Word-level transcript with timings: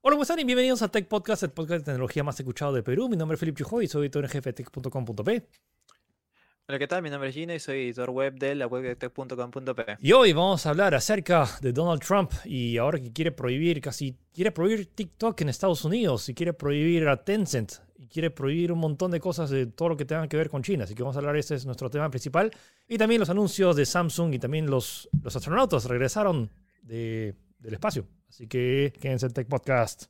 Hola, 0.00 0.14
¿cómo 0.14 0.22
están? 0.22 0.38
Y 0.38 0.44
bienvenidos 0.44 0.80
a 0.82 0.88
Tech 0.88 1.08
Podcast, 1.08 1.42
el 1.42 1.50
podcast 1.50 1.80
de 1.80 1.86
tecnología 1.86 2.22
más 2.22 2.38
escuchado 2.38 2.72
de 2.72 2.84
Perú. 2.84 3.08
Mi 3.08 3.16
nombre 3.16 3.34
es 3.34 3.40
Felipe 3.40 3.58
Chujoy 3.58 3.86
y 3.86 3.88
soy 3.88 4.02
editor 4.02 4.22
en 4.22 4.30
jefe 4.30 4.50
de 4.50 4.52
tech.com.p. 4.52 5.48
Hola, 6.68 6.78
¿qué 6.78 6.86
tal? 6.86 7.02
Mi 7.02 7.10
nombre 7.10 7.30
es 7.30 7.34
Gino 7.34 7.52
y 7.52 7.58
soy 7.58 7.78
editor 7.86 8.10
web 8.10 8.34
de 8.34 8.54
la 8.54 8.68
web 8.68 8.84
de 8.84 8.94
tech.com.p. 8.94 9.96
Y 10.00 10.12
hoy 10.12 10.32
vamos 10.32 10.64
a 10.64 10.70
hablar 10.70 10.94
acerca 10.94 11.48
de 11.60 11.72
Donald 11.72 12.00
Trump 12.00 12.30
y 12.44 12.76
ahora 12.78 13.00
que 13.00 13.12
quiere 13.12 13.32
prohibir 13.32 13.80
casi, 13.80 14.16
quiere 14.32 14.52
prohibir 14.52 14.86
TikTok 14.86 15.40
en 15.40 15.48
Estados 15.48 15.84
Unidos 15.84 16.28
y 16.28 16.34
quiere 16.34 16.52
prohibir 16.52 17.08
a 17.08 17.24
Tencent 17.24 17.72
y 17.96 18.06
quiere 18.06 18.30
prohibir 18.30 18.70
un 18.70 18.78
montón 18.78 19.10
de 19.10 19.18
cosas 19.18 19.50
de 19.50 19.66
todo 19.66 19.88
lo 19.88 19.96
que 19.96 20.04
tenga 20.04 20.28
que 20.28 20.36
ver 20.36 20.48
con 20.48 20.62
China. 20.62 20.84
Así 20.84 20.94
que 20.94 21.02
vamos 21.02 21.16
a 21.16 21.18
hablar, 21.18 21.34
este 21.34 21.56
es 21.56 21.66
nuestro 21.66 21.90
tema 21.90 22.08
principal. 22.08 22.52
Y 22.86 22.98
también 22.98 23.18
los 23.18 23.30
anuncios 23.30 23.74
de 23.74 23.84
Samsung 23.84 24.32
y 24.32 24.38
también 24.38 24.70
los, 24.70 25.08
los 25.24 25.34
astronautas 25.34 25.86
regresaron 25.86 26.52
de, 26.82 27.34
del 27.58 27.74
espacio. 27.74 28.06
Así 28.28 28.46
que 28.46 28.92
quédense 29.00 29.26
en 29.26 29.32
Tech 29.32 29.48
Podcast. 29.48 30.06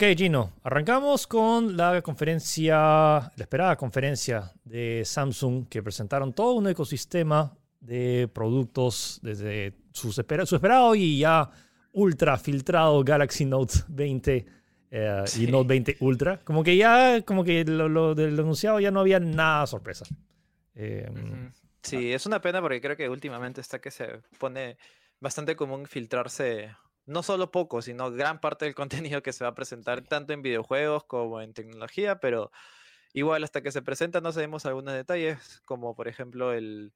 Ok, 0.00 0.16
Gino, 0.16 0.54
arrancamos 0.62 1.26
con 1.26 1.76
la 1.76 2.00
conferencia, 2.00 2.74
la 2.74 3.30
esperada 3.36 3.76
conferencia 3.76 4.50
de 4.64 5.02
Samsung, 5.04 5.68
que 5.68 5.82
presentaron 5.82 6.32
todo 6.32 6.54
un 6.54 6.66
ecosistema 6.68 7.54
de 7.80 8.26
productos 8.32 9.20
desde 9.22 9.74
su, 9.92 10.10
su 10.10 10.22
esperado 10.22 10.94
y 10.94 11.18
ya 11.18 11.50
ultra 11.92 12.38
filtrado 12.38 13.04
Galaxy 13.04 13.44
Note 13.44 13.74
20 13.88 14.46
eh, 14.90 15.24
y 15.38 15.46
Note 15.48 15.68
20 15.68 15.96
Ultra. 16.00 16.40
Como 16.44 16.64
que 16.64 16.78
ya, 16.78 17.20
como 17.20 17.44
que 17.44 17.62
lo, 17.66 17.86
lo, 17.90 18.14
del 18.14 18.40
anunciado 18.40 18.80
ya 18.80 18.90
no 18.90 19.00
había 19.00 19.20
nada 19.20 19.66
sorpresa. 19.66 20.06
Eh, 20.76 21.10
sí, 21.82 22.10
es 22.10 22.24
una 22.24 22.40
pena 22.40 22.62
porque 22.62 22.80
creo 22.80 22.96
que 22.96 23.10
últimamente 23.10 23.60
está 23.60 23.82
que 23.82 23.90
se 23.90 24.22
pone 24.38 24.78
bastante 25.20 25.56
común 25.56 25.84
filtrarse 25.84 26.70
no 27.10 27.22
solo 27.22 27.50
poco, 27.50 27.82
sino 27.82 28.10
gran 28.10 28.40
parte 28.40 28.64
del 28.64 28.74
contenido 29.14 29.22
que 29.22 29.32
se 29.32 29.44
va 29.44 29.50
a 29.50 29.54
presentar 29.54 30.02
tanto 30.02 30.32
en 30.32 30.42
videojuegos 30.42 31.04
como 31.04 31.40
en 31.40 31.52
tecnología, 31.52 32.20
pero 32.20 32.50
igual 33.12 33.44
hasta 33.44 33.62
que 33.62 33.72
se 33.72 33.82
presenta 33.82 34.20
no 34.20 34.32
sabemos 34.32 34.64
algunos 34.66 34.94
detalles, 34.94 35.60
como 35.64 35.94
por 35.94 36.08
ejemplo 36.08 36.52
el... 36.52 36.92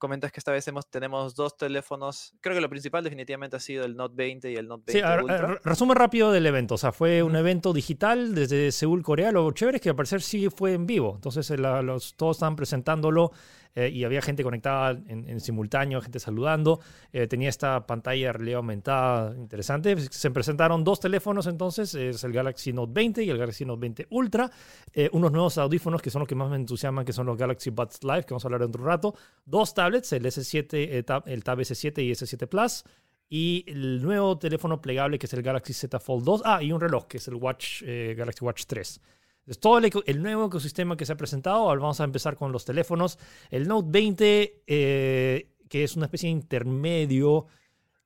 Comentas 0.00 0.30
que 0.30 0.38
esta 0.38 0.52
vez 0.52 0.68
hemos, 0.68 0.88
tenemos 0.88 1.34
dos 1.34 1.56
teléfonos. 1.56 2.36
Creo 2.40 2.54
que 2.54 2.60
lo 2.60 2.70
principal 2.70 3.02
definitivamente 3.02 3.56
ha 3.56 3.58
sido 3.58 3.84
el 3.84 3.96
Note 3.96 4.14
20 4.16 4.52
y 4.52 4.54
el 4.54 4.68
Note 4.68 4.92
20 4.92 4.92
sí, 4.92 5.22
Ultra. 5.24 5.60
Resumen 5.64 5.96
rápido 5.96 6.30
del 6.30 6.46
evento. 6.46 6.76
O 6.76 6.78
sea, 6.78 6.92
fue 6.92 7.24
un 7.24 7.34
evento 7.34 7.72
digital 7.72 8.32
desde 8.32 8.70
Seúl, 8.70 9.02
Corea. 9.02 9.32
Lo 9.32 9.50
chévere 9.50 9.78
es 9.78 9.82
que 9.82 9.88
al 9.88 9.96
parecer 9.96 10.22
sí 10.22 10.50
fue 10.50 10.74
en 10.74 10.86
vivo. 10.86 11.14
Entonces 11.16 11.50
los, 11.50 12.14
todos 12.14 12.36
estaban 12.36 12.54
presentándolo 12.54 13.32
eh, 13.78 13.90
y 13.90 14.02
había 14.02 14.20
gente 14.20 14.42
conectada 14.42 14.98
en, 15.06 15.38
simultáneo, 15.38 16.00
gente 16.00 16.18
saludando. 16.18 16.80
Eh, 17.12 17.28
tenía 17.28 17.48
esta 17.48 17.86
pantalla 17.86 18.26
de 18.26 18.32
realidad 18.32 18.56
aumentada 18.56 19.36
interesante. 19.36 19.96
Se 20.10 20.32
presentaron 20.32 20.82
dos 20.82 20.98
teléfonos 20.98 21.46
entonces, 21.46 21.94
es 21.94 22.24
el 22.24 22.32
Galaxy 22.32 22.72
Note 22.72 22.90
20 22.92 23.22
y 23.22 23.30
el 23.30 23.38
Galaxy 23.38 23.64
Note 23.64 23.80
20 23.80 24.06
Ultra. 24.10 24.50
Eh, 24.92 25.08
unos 25.12 25.30
nuevos 25.30 25.58
audífonos 25.58 26.02
que 26.02 26.10
son 26.10 26.18
los 26.18 26.28
que 26.28 26.34
más 26.34 26.50
me 26.50 26.56
entusiasman, 26.56 27.04
que 27.04 27.12
son 27.12 27.26
los 27.26 27.36
Galaxy 27.36 27.70
Buds 27.70 28.02
Live, 28.02 28.24
que 28.24 28.34
vamos 28.34 28.44
a 28.44 28.48
hablar 28.48 28.62
dentro 28.62 28.80
de 28.80 28.84
un 28.84 28.90
rato. 28.90 29.14
Dos 29.44 29.72
tablets, 29.74 30.12
el 30.12 30.26
S7, 30.26 31.04
Tab, 31.04 31.22
el 31.26 31.44
Tab 31.44 31.60
S7 31.60 32.02
y 32.02 32.10
S7 32.10 32.48
Plus 32.48 32.82
y 33.28 33.64
el 33.68 34.02
nuevo 34.02 34.36
teléfono 34.38 34.80
plegable 34.80 35.20
que 35.20 35.26
es 35.26 35.32
el 35.34 35.42
Galaxy 35.42 35.72
Z 35.72 36.00
Fold 36.00 36.24
2. 36.24 36.42
Ah, 36.44 36.64
y 36.64 36.72
un 36.72 36.80
reloj 36.80 37.06
que 37.06 37.18
es 37.18 37.28
el 37.28 37.36
Watch 37.36 37.84
Galaxy 37.84 38.44
Watch 38.44 38.64
3. 38.66 39.00
Entonces, 39.48 39.60
todo 39.60 39.78
el, 39.78 39.90
el, 40.04 40.22
nuevo 40.22 40.44
ecosistema 40.44 40.94
que 40.94 41.06
se 41.06 41.14
ha 41.14 41.16
presentado, 41.16 41.56
ahora 41.56 41.80
vamos 41.80 41.98
a 42.02 42.04
empezar 42.04 42.36
con 42.36 42.52
los 42.52 42.66
teléfonos. 42.66 43.18
El 43.48 43.66
Note 43.66 43.88
20, 43.90 44.62
eh, 44.66 45.48
que 45.70 45.84
es 45.84 45.96
una 45.96 46.04
especie 46.04 46.26
de 46.26 46.32
intermedio, 46.32 47.46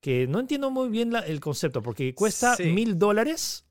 que 0.01 0.29
no 0.29 0.39
entiendo 0.39 0.71
muy 0.71 0.89
bien 0.89 1.13
la, 1.13 1.19
el 1.19 1.41
concepto, 1.41 1.83
porque 1.83 2.15
cuesta 2.15 2.57
mil 2.59 2.97
dólares. 2.97 3.67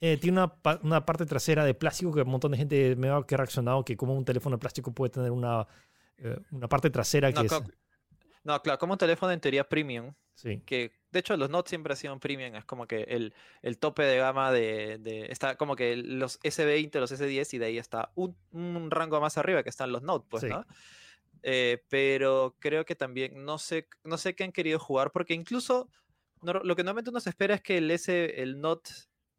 Eh, 0.00 0.16
tiene 0.16 0.40
una, 0.42 0.52
una, 0.82 1.06
parte 1.06 1.24
trasera 1.24 1.64
de 1.64 1.74
plástico 1.74 2.12
que 2.12 2.22
un 2.22 2.28
montón 2.28 2.50
de 2.50 2.58
gente 2.58 2.96
me 2.96 3.08
ha 3.08 3.20
reaccionado 3.20 3.84
que 3.84 3.96
como 3.96 4.16
un 4.16 4.24
teléfono 4.24 4.56
de 4.56 4.60
plástico 4.60 4.90
puede 4.90 5.10
tener 5.10 5.30
una, 5.30 5.64
eh, 6.18 6.40
una 6.50 6.68
parte 6.68 6.90
trasera 6.90 7.30
no, 7.30 7.40
que 7.40 7.46
es... 7.46 7.62
No, 8.42 8.60
claro, 8.62 8.80
como 8.80 8.94
un 8.94 8.98
teléfono 8.98 9.30
en 9.30 9.38
teoría 9.38 9.68
premium. 9.68 10.12
Sí. 10.34 10.60
Que 10.66 10.90
de 11.12 11.20
hecho 11.20 11.36
los 11.36 11.50
Note 11.50 11.68
siempre 11.68 11.92
han 11.92 11.96
sido 11.96 12.12
un 12.14 12.20
premium. 12.20 12.54
Es 12.56 12.64
como 12.64 12.86
que 12.86 13.02
el, 13.02 13.34
el 13.62 13.78
tope 13.78 14.02
de 14.02 14.16
gama 14.16 14.50
de, 14.50 14.98
de, 14.98 15.26
Está 15.26 15.56
como 15.56 15.76
que 15.76 15.96
los 15.96 16.40
S20, 16.40 16.98
los 16.98 17.12
S10 17.12 17.54
y 17.54 17.58
de 17.58 17.66
ahí 17.66 17.78
está 17.78 18.10
un, 18.14 18.36
un 18.50 18.90
rango 18.90 19.20
más 19.20 19.38
arriba 19.38 19.62
que 19.62 19.68
están 19.70 19.92
los 19.92 20.02
Note, 20.02 20.26
pues, 20.28 20.42
Sí. 20.42 20.48
¿no? 20.48 20.64
Eh, 21.44 21.82
pero 21.88 22.56
creo 22.60 22.84
que 22.84 22.94
también 22.94 23.44
no 23.44 23.58
sé, 23.58 23.88
no 24.04 24.16
sé 24.16 24.34
qué 24.34 24.44
han 24.44 24.52
querido 24.52 24.78
jugar 24.78 25.10
porque 25.10 25.34
incluso 25.34 25.88
no- 26.40 26.52
lo 26.62 26.76
que 26.76 26.84
normalmente 26.84 27.10
uno 27.10 27.20
se 27.20 27.30
espera 27.30 27.54
es 27.56 27.60
que 27.62 27.78
el, 27.78 27.90
S, 27.90 28.40
el 28.42 28.60
Note 28.60 28.90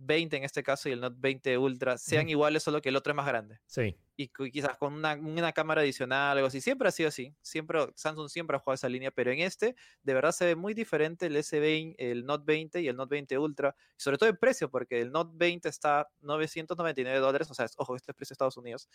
20 0.06 0.38
en 0.38 0.44
este 0.44 0.64
caso 0.64 0.90
y 0.90 0.92
el 0.94 1.02
Note 1.02 1.16
20 1.20 1.58
Ultra 1.58 1.98
sean 1.98 2.30
iguales, 2.30 2.64
solo 2.64 2.82
que 2.82 2.90
el 2.90 2.96
otro 2.96 3.12
es 3.12 3.16
más 3.16 3.26
grande 3.28 3.60
Sí. 3.66 3.96
y 4.16 4.28
quizás 4.52 4.78
con 4.78 4.94
una, 4.94 5.14
una 5.16 5.52
cámara 5.54 5.82
adicional, 5.82 6.38
algo 6.38 6.48
así. 6.48 6.62
Siempre 6.62 6.88
ha 6.88 6.92
sido 6.92 7.10
así. 7.10 7.34
Siempre, 7.42 7.80
Samsung 7.96 8.30
siempre 8.30 8.58
ha 8.58 8.60
jugado 8.60 8.76
esa 8.76 8.90
línea, 8.90 9.12
pero 9.12 9.32
en 9.32 9.40
este 9.40 9.76
de 10.04 10.14
verdad 10.14 10.32
se 10.32 10.46
ve 10.46 10.56
muy 10.56 10.74
diferente 10.74 11.26
el 11.28 11.36
S20, 11.36 11.96
el 11.98 12.26
Note 12.26 12.44
20 12.46 12.82
y 12.82 12.88
el 12.88 12.96
Note 12.96 13.16
20 13.16 13.38
Ultra, 13.38 13.76
sobre 13.98 14.18
todo 14.18 14.30
en 14.30 14.38
precio, 14.38 14.70
porque 14.70 15.02
el 15.02 15.12
Note 15.12 15.32
20 15.36 15.70
está 15.70 16.08
999 16.22 17.20
dólares, 17.20 17.50
o 17.50 17.54
sea, 17.54 17.66
es- 17.66 17.74
ojo, 17.78 17.96
este 17.96 18.12
es 18.12 18.16
precio 18.16 18.34
de 18.34 18.36
Estados 18.36 18.58
Unidos, 18.58 18.88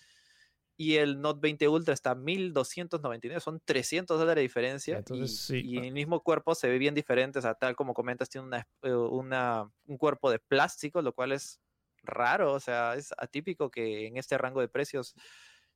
y 0.80 0.94
el 0.94 1.20
Note 1.20 1.40
20 1.42 1.66
Ultra 1.68 1.92
está 1.92 2.14
1299, 2.14 3.40
son 3.40 3.60
300 3.64 4.16
dólares 4.18 4.36
de 4.36 4.42
diferencia. 4.42 4.98
Entonces, 4.98 5.32
y, 5.50 5.60
sí, 5.60 5.62
y 5.68 5.76
el 5.78 5.92
mismo 5.92 6.22
cuerpo 6.22 6.54
se 6.54 6.68
ve 6.68 6.78
bien 6.78 6.94
diferente, 6.94 7.40
o 7.40 7.42
sea, 7.42 7.54
tal 7.54 7.74
como 7.74 7.92
comentas, 7.94 8.28
tiene 8.30 8.46
una, 8.46 8.66
eh, 8.82 8.92
una- 8.94 9.68
un 9.86 9.98
cuerpo 9.98 10.30
de 10.30 10.38
plástico, 10.38 11.02
lo 11.02 11.12
cual 11.12 11.32
es 11.32 11.60
raro, 12.04 12.52
o 12.54 12.60
sea, 12.60 12.94
es 12.94 13.12
atípico 13.18 13.70
que 13.70 14.06
en 14.06 14.16
este 14.16 14.38
rango 14.38 14.60
de 14.60 14.68
precios 14.68 15.14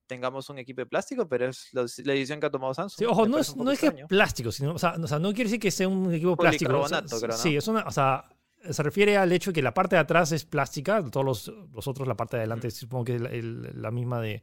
tengamos 0.07 0.49
un 0.51 0.59
equipo 0.59 0.81
de 0.83 0.87
plástico, 0.87 1.29
pero 1.29 1.49
es 1.49 1.69
la, 1.73 1.83
decisión 1.83 2.39
que 2.39 2.47
ha 2.47 2.51
tomado 2.51 2.73
Samsung. 2.75 2.99
Sí, 2.99 3.05
ojo, 3.05 3.27
no 3.27 3.39
es, 3.39 3.57
no 3.57 3.71
es 3.73 3.81
que 3.81 3.87
extraño. 3.87 4.09
plástico, 4.09 4.53
sino, 4.53 4.75
o 4.75 4.79
sea, 4.79 4.95
o 5.03 5.07
sea, 5.07 5.19
no 5.19 5.29
quiere 5.33 5.45
decir 5.45 5.61
que 5.61 5.71
sea 5.71 5.89
un 5.89 6.13
equipo 6.13 6.37
plástico. 6.37 6.79
o 6.79 6.89
sea, 6.89 7.03
creo, 7.03 7.29
¿no? 7.29 7.33
Sí, 7.37 7.57
es 7.57 7.67
una, 7.69 7.83
o 7.87 7.91
sea, 7.91 8.25
se 8.71 8.83
refiere 8.83 9.17
al 9.17 9.33
hecho 9.33 9.53
que 9.53 9.63
la 9.63 9.75
parte 9.75 9.97
de 9.97 10.01
atrás 10.01 10.31
es 10.33 10.45
plástica, 10.45 11.03
todos 11.11 11.25
los, 11.27 11.49
los 11.73 11.89
otros, 11.89 12.07
la 12.07 12.15
parte 12.17 12.37
de 12.37 12.43
adelante, 12.43 12.71
supongo 12.71 13.05
que 13.05 13.17
es 13.17 13.21
la, 13.21 13.31
el- 13.31 13.83
la 13.83 13.91
misma 13.91 14.21
de, 14.21 14.29
de 14.29 14.43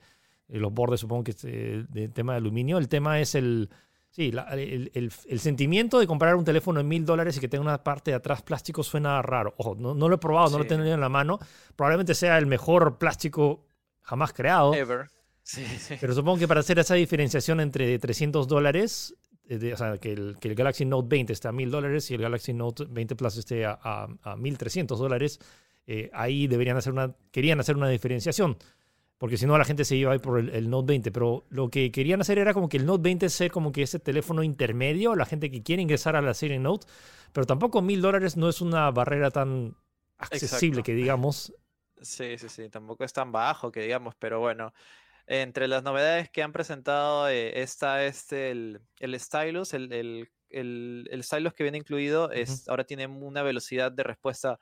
los 0.49 0.73
bordes, 0.73 0.99
supongo 0.99 1.23
que 1.23 1.31
es 1.31 1.43
eh, 1.45 1.85
de 1.89 2.09
tema 2.09 2.33
de 2.33 2.37
aluminio. 2.37 2.77
El 2.77 2.87
tema 2.89 3.19
es 3.19 3.35
el, 3.35 3.69
sí, 4.09 4.31
la- 4.31 4.43
el, 4.53 4.89
el- 4.93 5.11
el 5.27 5.39
sentimiento 5.39 5.99
de 5.99 6.07
comprar 6.07 6.35
un 6.35 6.43
teléfono 6.45 6.79
en 6.79 6.87
mil 6.87 7.05
dólares 7.05 7.37
y 7.37 7.39
que 7.39 7.47
tenga 7.47 7.61
una 7.63 7.83
parte 7.83 8.11
de 8.11 8.15
atrás 8.15 8.41
plástico 8.41 8.81
suena 8.83 9.21
raro. 9.21 9.53
Ojo, 9.57 9.75
no, 9.77 9.93
no 9.93 10.09
lo 10.09 10.15
he 10.15 10.17
probado, 10.17 10.49
no 10.51 10.57
lo 10.57 10.63
Sí. 10.63 10.69
tengo 10.69 10.83
en 10.83 10.99
la 10.99 11.09
mano. 11.09 11.39
Probablemente 11.75 12.15
sea 12.15 12.37
el 12.37 12.45
mejor 12.47 12.97
plástico 12.97 13.65
jamás 14.01 14.33
creado. 14.33 14.73
Ever. 14.73 15.07
Sí, 15.43 15.63
sí. 15.65 15.95
Pero 15.99 16.13
supongo 16.13 16.37
que 16.39 16.47
para 16.47 16.59
hacer 16.59 16.77
esa 16.79 16.95
diferenciación 16.95 17.59
entre 17.59 17.97
300 17.99 18.47
dólares, 18.47 19.15
eh, 19.47 19.73
o 19.73 19.77
sea, 19.77 19.97
que 19.97 20.13
el, 20.13 20.37
que 20.39 20.47
el 20.49 20.55
Galaxy 20.55 20.85
Note 20.85 21.07
20 21.09 21.33
esté 21.33 21.47
a 21.47 21.51
1000 21.51 21.71
dólares 21.71 22.09
y 22.11 22.13
el 22.15 22.21
Galaxy 22.21 22.53
Note 22.53 22.85
20 22.87 23.15
Plus 23.15 23.37
esté 23.37 23.65
a, 23.65 23.79
a, 23.81 24.07
a 24.23 24.35
1300 24.35 24.99
dólares, 24.99 25.39
eh, 25.87 26.11
ahí 26.13 26.45
deberían 26.45 26.77
hacer 26.77 26.93
una, 26.93 27.15
querían 27.31 27.59
hacer 27.59 27.75
una 27.77 27.89
diferenciación. 27.89 28.57
Porque 29.19 29.37
si 29.37 29.45
no, 29.45 29.57
la 29.57 29.65
gente 29.65 29.83
se 29.83 29.97
iba 29.97 30.13
a 30.13 30.15
ir 30.15 30.21
por 30.21 30.39
el, 30.39 30.49
el 30.49 30.69
Note 30.69 30.93
20. 30.93 31.11
Pero 31.11 31.45
lo 31.49 31.69
que 31.69 31.91
querían 31.91 32.21
hacer 32.21 32.39
era 32.39 32.53
como 32.53 32.69
que 32.69 32.77
el 32.77 32.85
Note 32.85 33.03
20 33.03 33.29
ser 33.29 33.51
como 33.51 33.73
que 33.73 33.83
ese 33.83 33.99
teléfono 33.99 34.43
intermedio, 34.43 35.13
la 35.13 35.25
gente 35.25 35.51
que 35.51 35.61
quiere 35.61 35.81
ingresar 35.81 36.15
a 36.15 36.21
la 36.21 36.33
serie 36.33 36.57
Note. 36.57 36.87
Pero 37.33 37.45
tampoco 37.45 37.81
1000 37.81 38.01
dólares 38.01 38.37
no 38.37 38.47
es 38.47 38.61
una 38.61 38.89
barrera 38.91 39.29
tan 39.29 39.75
accesible 40.17 40.79
Exacto. 40.79 40.83
que 40.83 40.93
digamos. 40.93 41.53
Sí, 42.01 42.37
sí, 42.37 42.47
sí, 42.47 42.69
tampoco 42.69 43.03
es 43.03 43.11
tan 43.11 43.31
bajo 43.33 43.71
que 43.71 43.81
digamos, 43.81 44.15
pero 44.17 44.39
bueno. 44.39 44.73
Entre 45.27 45.67
las 45.67 45.83
novedades 45.83 46.29
que 46.31 46.41
han 46.41 46.53
presentado 46.53 47.29
eh, 47.29 47.61
está 47.61 48.03
este, 48.05 48.49
el, 48.49 48.81
el 48.99 49.19
stylus, 49.19 49.75
el, 49.75 49.93
el, 49.93 50.29
el, 50.49 51.07
el 51.11 51.23
stylus 51.23 51.53
que 51.53 51.61
viene 51.63 51.77
incluido, 51.77 52.31
es, 52.31 52.67
ahora 52.67 52.83
tiene 52.83 53.05
una 53.05 53.43
velocidad 53.43 53.91
de 53.91 54.01
respuesta 54.01 54.59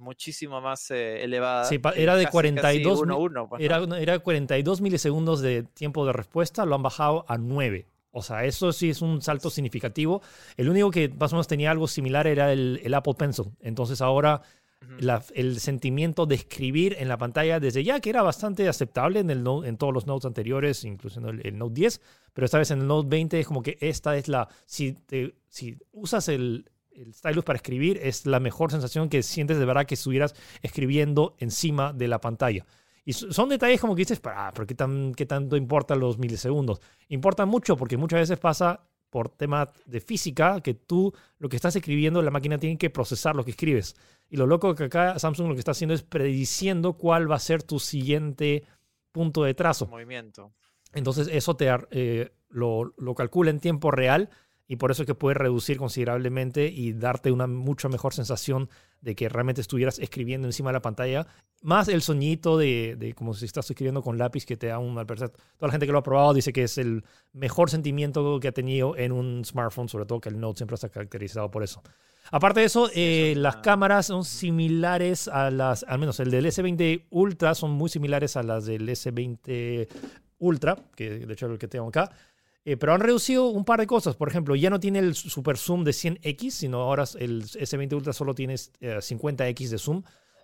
muchísimo 0.00 0.60
más 0.60 0.90
eh, 0.90 1.22
elevada. 1.22 1.64
Sí, 1.64 1.80
era 1.94 2.16
de 2.16 2.24
casi- 2.24 2.32
42 2.32 3.00
casi 3.00 3.06
mi- 3.08 3.14
1-1, 3.14 3.48
pues, 3.48 3.60
¿no? 3.60 3.64
Era, 3.64 3.98
era 4.00 4.18
42 4.18 4.80
milisegundos 4.80 5.40
de 5.40 5.62
tiempo 5.62 6.04
de 6.06 6.12
respuesta, 6.12 6.64
lo 6.66 6.74
han 6.74 6.82
bajado 6.82 7.24
a 7.28 7.38
9. 7.38 7.86
O 8.12 8.22
sea, 8.22 8.44
eso 8.44 8.72
sí 8.72 8.90
es 8.90 9.02
un 9.02 9.22
salto 9.22 9.50
significativo. 9.50 10.20
El 10.56 10.68
único 10.68 10.90
que 10.90 11.08
más 11.08 11.32
o 11.32 11.36
menos 11.36 11.46
tenía 11.46 11.70
algo 11.70 11.86
similar 11.86 12.26
era 12.26 12.52
el, 12.52 12.80
el 12.82 12.92
Apple 12.94 13.14
Pencil. 13.14 13.52
Entonces 13.60 14.00
ahora 14.00 14.42
el 15.34 15.60
sentimiento 15.60 16.24
de 16.26 16.34
escribir 16.36 16.96
en 16.98 17.06
la 17.08 17.18
pantalla 17.18 17.60
desde 17.60 17.84
ya, 17.84 18.00
que 18.00 18.10
era 18.10 18.22
bastante 18.22 18.66
aceptable 18.66 19.20
en, 19.20 19.30
el 19.30 19.44
en 19.64 19.76
todos 19.76 19.92
los 19.92 20.06
notes 20.06 20.24
anteriores, 20.24 20.84
incluso 20.84 21.20
en 21.20 21.40
el, 21.44 21.58
Note 21.58 21.74
10, 21.74 22.00
pero 22.32 22.46
esta 22.46 22.58
vez 22.58 22.70
en 22.70 22.80
el 22.80 22.86
Note 22.86 23.08
20 23.08 23.40
es 23.40 23.46
como 23.46 23.62
que 23.62 23.76
esta 23.80 24.16
es 24.16 24.26
la, 24.26 24.48
si, 24.64 24.96
si 25.48 25.78
usas 25.92 26.28
el, 26.28 26.64
el 26.92 27.14
stylus 27.14 27.44
para 27.44 27.56
escribir, 27.56 27.98
es 28.02 28.26
la 28.26 28.40
mejor 28.40 28.70
sensación 28.70 29.08
que 29.08 29.22
sientes 29.22 29.58
de 29.58 29.64
verdad 29.64 29.86
que 29.86 29.94
estuvieras 29.94 30.34
escribiendo 30.62 31.36
encima 31.38 31.92
de 31.92 32.08
la 32.08 32.20
pantalla. 32.20 32.66
Y 33.04 33.12
son 33.12 33.48
detalles 33.48 33.80
como 33.80 33.94
que 33.94 34.00
dices, 34.00 34.20
ah, 34.24 34.50
pero 34.54 34.66
¿qué, 34.66 34.74
tan, 34.74 35.14
¿qué 35.14 35.26
tanto 35.26 35.56
importan 35.56 36.00
los 36.00 36.18
milisegundos? 36.18 36.80
Importa 37.08 37.46
mucho 37.46 37.76
porque 37.76 37.96
muchas 37.96 38.20
veces 38.20 38.38
pasa 38.38 38.84
por 39.08 39.28
temas 39.28 39.68
de 39.86 40.00
física 40.00 40.60
que 40.60 40.74
tú 40.74 41.12
lo 41.38 41.48
que 41.48 41.56
estás 41.56 41.74
escribiendo, 41.74 42.22
la 42.22 42.30
máquina 42.30 42.58
tiene 42.58 42.78
que 42.78 42.90
procesar 42.90 43.34
lo 43.34 43.44
que 43.44 43.50
escribes. 43.50 43.96
Y 44.28 44.36
lo 44.36 44.46
loco 44.46 44.74
que 44.74 44.84
acá 44.84 45.18
Samsung 45.18 45.48
lo 45.48 45.54
que 45.54 45.60
está 45.60 45.72
haciendo 45.72 45.94
es 45.94 46.02
prediciendo 46.02 46.92
cuál 46.92 47.30
va 47.30 47.36
a 47.36 47.40
ser 47.40 47.62
tu 47.62 47.80
siguiente 47.80 48.64
punto 49.10 49.42
de 49.42 49.54
trazo. 49.54 49.86
Movimiento. 49.88 50.52
Entonces 50.92 51.28
eso 51.32 51.56
te 51.56 51.68
eh, 51.90 52.32
lo, 52.48 52.94
lo 52.96 53.14
calcula 53.14 53.50
en 53.50 53.60
tiempo 53.60 53.90
real 53.90 54.30
y 54.70 54.76
por 54.76 54.92
eso 54.92 55.02
es 55.02 55.06
que 55.08 55.16
puede 55.16 55.34
reducir 55.34 55.78
considerablemente 55.78 56.68
y 56.68 56.92
darte 56.92 57.32
una 57.32 57.48
mucho 57.48 57.88
mejor 57.88 58.14
sensación 58.14 58.70
de 59.00 59.16
que 59.16 59.28
realmente 59.28 59.60
estuvieras 59.60 59.98
escribiendo 59.98 60.46
encima 60.46 60.70
de 60.70 60.74
la 60.74 60.80
pantalla, 60.80 61.26
más 61.60 61.88
el 61.88 62.02
soñito 62.02 62.56
de, 62.56 62.94
de 62.96 63.12
como 63.14 63.34
si 63.34 63.46
estás 63.46 63.68
escribiendo 63.68 64.00
con 64.00 64.16
lápiz 64.16 64.46
que 64.46 64.56
te 64.56 64.68
da 64.68 64.78
un 64.78 64.94
Toda 64.94 65.32
la 65.60 65.70
gente 65.72 65.86
que 65.86 65.92
lo 65.92 65.98
ha 65.98 66.04
probado 66.04 66.34
dice 66.34 66.52
que 66.52 66.62
es 66.62 66.78
el 66.78 67.02
mejor 67.32 67.68
sentimiento 67.68 68.38
que 68.38 68.46
ha 68.46 68.52
tenido 68.52 68.96
en 68.96 69.10
un 69.10 69.44
smartphone, 69.44 69.88
sobre 69.88 70.06
todo 70.06 70.20
que 70.20 70.28
el 70.28 70.38
Note 70.38 70.58
siempre 70.58 70.76
está 70.76 70.88
caracterizado 70.88 71.50
por 71.50 71.64
eso. 71.64 71.82
Aparte 72.30 72.60
de 72.60 72.66
eso, 72.66 72.88
eh, 72.94 73.34
las 73.36 73.56
cámaras 73.56 74.06
son 74.06 74.24
similares 74.24 75.26
a 75.26 75.50
las, 75.50 75.82
al 75.82 75.98
menos 75.98 76.20
el 76.20 76.30
del 76.30 76.46
S20 76.46 77.06
Ultra 77.10 77.56
son 77.56 77.72
muy 77.72 77.88
similares 77.88 78.36
a 78.36 78.44
las 78.44 78.66
del 78.66 78.88
S20 78.88 79.88
Ultra, 80.38 80.76
que 80.94 81.10
de 81.10 81.32
hecho 81.32 81.46
es 81.46 81.52
el 81.52 81.58
que 81.58 81.66
tengo 81.66 81.88
acá. 81.88 82.12
Eh, 82.64 82.76
pero 82.76 82.92
han 82.92 83.00
reducido 83.00 83.46
un 83.48 83.64
par 83.64 83.80
de 83.80 83.86
cosas. 83.86 84.16
Por 84.16 84.28
ejemplo, 84.28 84.54
ya 84.54 84.70
no 84.70 84.80
tiene 84.80 84.98
el 84.98 85.14
super 85.14 85.56
zoom 85.56 85.84
de 85.84 85.92
100x, 85.92 86.50
sino 86.50 86.82
ahora 86.82 87.04
el 87.18 87.44
S20 87.44 87.94
Ultra 87.94 88.12
solo 88.12 88.34
tiene 88.34 88.54
50x 88.54 89.66
eh, 89.66 89.68
de 89.70 89.78
zoom. 89.78 90.02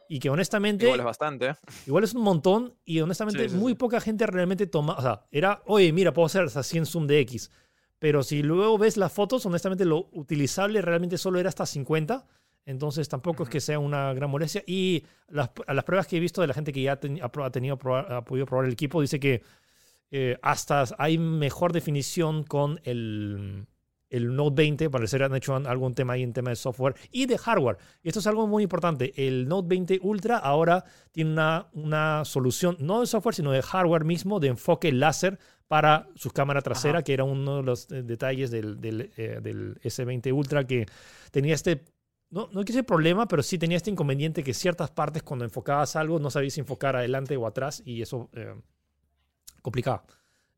Y 0.09 0.21
que 0.21 0.31
honestamente. 0.31 0.87
Igual 0.87 1.01
es 1.01 1.07
bastante. 1.07 1.47
¿eh? 1.49 1.55
Igual 1.87 2.05
es 2.05 2.15
un 2.15 2.23
montón. 2.23 2.75
Y 2.85 3.01
honestamente, 3.01 3.49
muy 3.51 3.75
poca 3.75 4.01
gente 4.01 4.27
realmente 4.27 4.67
toma. 4.67 4.95
O 4.95 5.03
sea, 5.03 5.27
era, 5.31 5.63
oye, 5.67 5.93
mira, 5.93 6.13
puedo 6.13 6.27
hacer 6.27 6.45
hasta 6.45 6.63
100 6.63 6.87
zoom 6.87 7.07
de 7.07 7.21
X. 7.21 7.51
Pero 7.99 8.23
si 8.23 8.43
luego 8.43 8.79
ves 8.79 8.97
las 8.97 9.13
fotos, 9.13 9.45
honestamente 9.47 9.85
lo 9.85 10.09
utilizable 10.13 10.81
realmente 10.83 11.19
solo 11.19 11.39
era 11.41 11.49
hasta 11.49 11.67
50. 11.67 12.27
Entonces 12.67 13.09
tampoco 13.09 13.45
es 13.45 13.49
que 13.49 13.61
sea 13.61 13.79
una 13.79 14.13
gran 14.15 14.31
molestia. 14.31 14.63
Y 14.67 15.05
las, 15.29 15.51
las 15.67 15.85
pruebas 15.85 16.07
que 16.07 16.17
he 16.17 16.21
visto 16.21 16.41
de 16.41 16.47
la 16.47 16.55
gente 16.55 16.73
que 16.73 16.83
ya 16.83 16.93
ha, 16.93 17.51
tenido, 17.51 17.79
ha 17.85 18.25
podido 18.25 18.47
probar 18.47 18.67
el 18.67 18.73
equipo, 18.73 19.01
dice 19.01 19.19
que 19.19 19.43
eh, 20.19 20.39
hasta 20.41 20.83
hay 20.97 21.19
mejor 21.19 21.75
definición 21.75 22.43
con 22.43 22.81
el, 22.85 23.67
el 24.09 24.35
Note 24.35 24.55
20. 24.63 24.89
Parecer 24.89 25.23
han 25.23 25.37
hecho 25.37 25.55
algún 25.55 25.95
tema 25.95 26.15
ahí 26.15 26.23
en 26.23 26.33
tema 26.33 26.49
de 26.49 26.57
software 26.57 26.95
y 27.11 27.27
de 27.27 27.37
hardware. 27.37 27.77
Y 28.03 28.09
esto 28.09 28.21
es 28.21 28.27
algo 28.27 28.47
muy 28.47 28.63
importante. 28.63 29.13
El 29.15 29.47
Note 29.47 29.69
20 29.69 30.01
Ultra 30.03 30.39
ahora 30.39 30.87
tiene 31.13 31.33
una, 31.33 31.69
una 31.75 32.25
solución, 32.25 32.79
no 32.81 33.01
de 33.01 33.07
software, 33.07 33.35
sino 33.35 33.53
de 33.53 33.61
hardware 33.61 34.05
mismo, 34.05 34.41
de 34.41 34.49
enfoque 34.49 34.91
láser 34.91 35.39
para 35.69 36.09
su 36.15 36.31
cámara 36.31 36.63
trasera, 36.63 37.03
que 37.03 37.13
era 37.13 37.25
uno 37.25 37.59
de 37.59 37.63
los 37.65 37.93
eh, 37.93 38.03
detalles 38.03 38.51
del, 38.51 38.81
del, 38.81 39.13
eh, 39.19 39.41
del, 39.43 39.79
S20 39.83 40.33
Ultra 40.33 40.67
que 40.67 40.87
tenía 41.31 41.55
este 41.55 41.85
no, 42.31 42.49
no 42.53 42.65
quise 42.65 42.83
problema, 42.85 43.29
pero 43.29 43.43
sí 43.43 43.59
tenía 43.59 43.77
este 43.77 43.91
inconveniente 43.91 44.43
que 44.43 44.55
ciertas 44.55 44.91
partes 44.91 45.23
cuando 45.23 45.45
enfocabas 45.45 45.95
algo 45.95 46.19
no 46.19 46.31
sabías 46.31 46.57
enfocar 46.57 46.97
adelante 46.97 47.37
o 47.37 47.47
atrás 47.47 47.83
y 47.85 48.01
eso 48.01 48.31
complicado. 49.67 50.05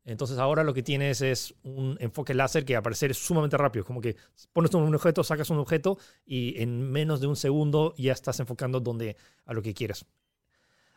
Entonces 0.05 0.37
ahora 0.37 0.63
lo 0.63 0.71
que 0.71 0.83
tienes 0.83 1.21
es 1.21 1.55
un 1.63 1.97
enfoque 1.99 2.35
láser 2.35 2.63
que 2.63 2.75
aparecer 2.75 3.15
sumamente 3.15 3.57
rápido. 3.57 3.83
Como 3.83 4.01
que 4.01 4.15
pones 4.53 4.71
un 4.75 4.93
objeto, 4.93 5.23
sacas 5.23 5.49
un 5.49 5.57
objeto 5.57 5.97
y 6.27 6.61
en 6.61 6.91
menos 6.91 7.19
de 7.19 7.25
un 7.25 7.35
segundo 7.35 7.95
ya 7.97 8.13
estás 8.13 8.39
enfocando 8.39 8.79
donde, 8.79 9.17
a 9.45 9.53
lo 9.53 9.63
que 9.63 9.73
quieres. 9.73 10.05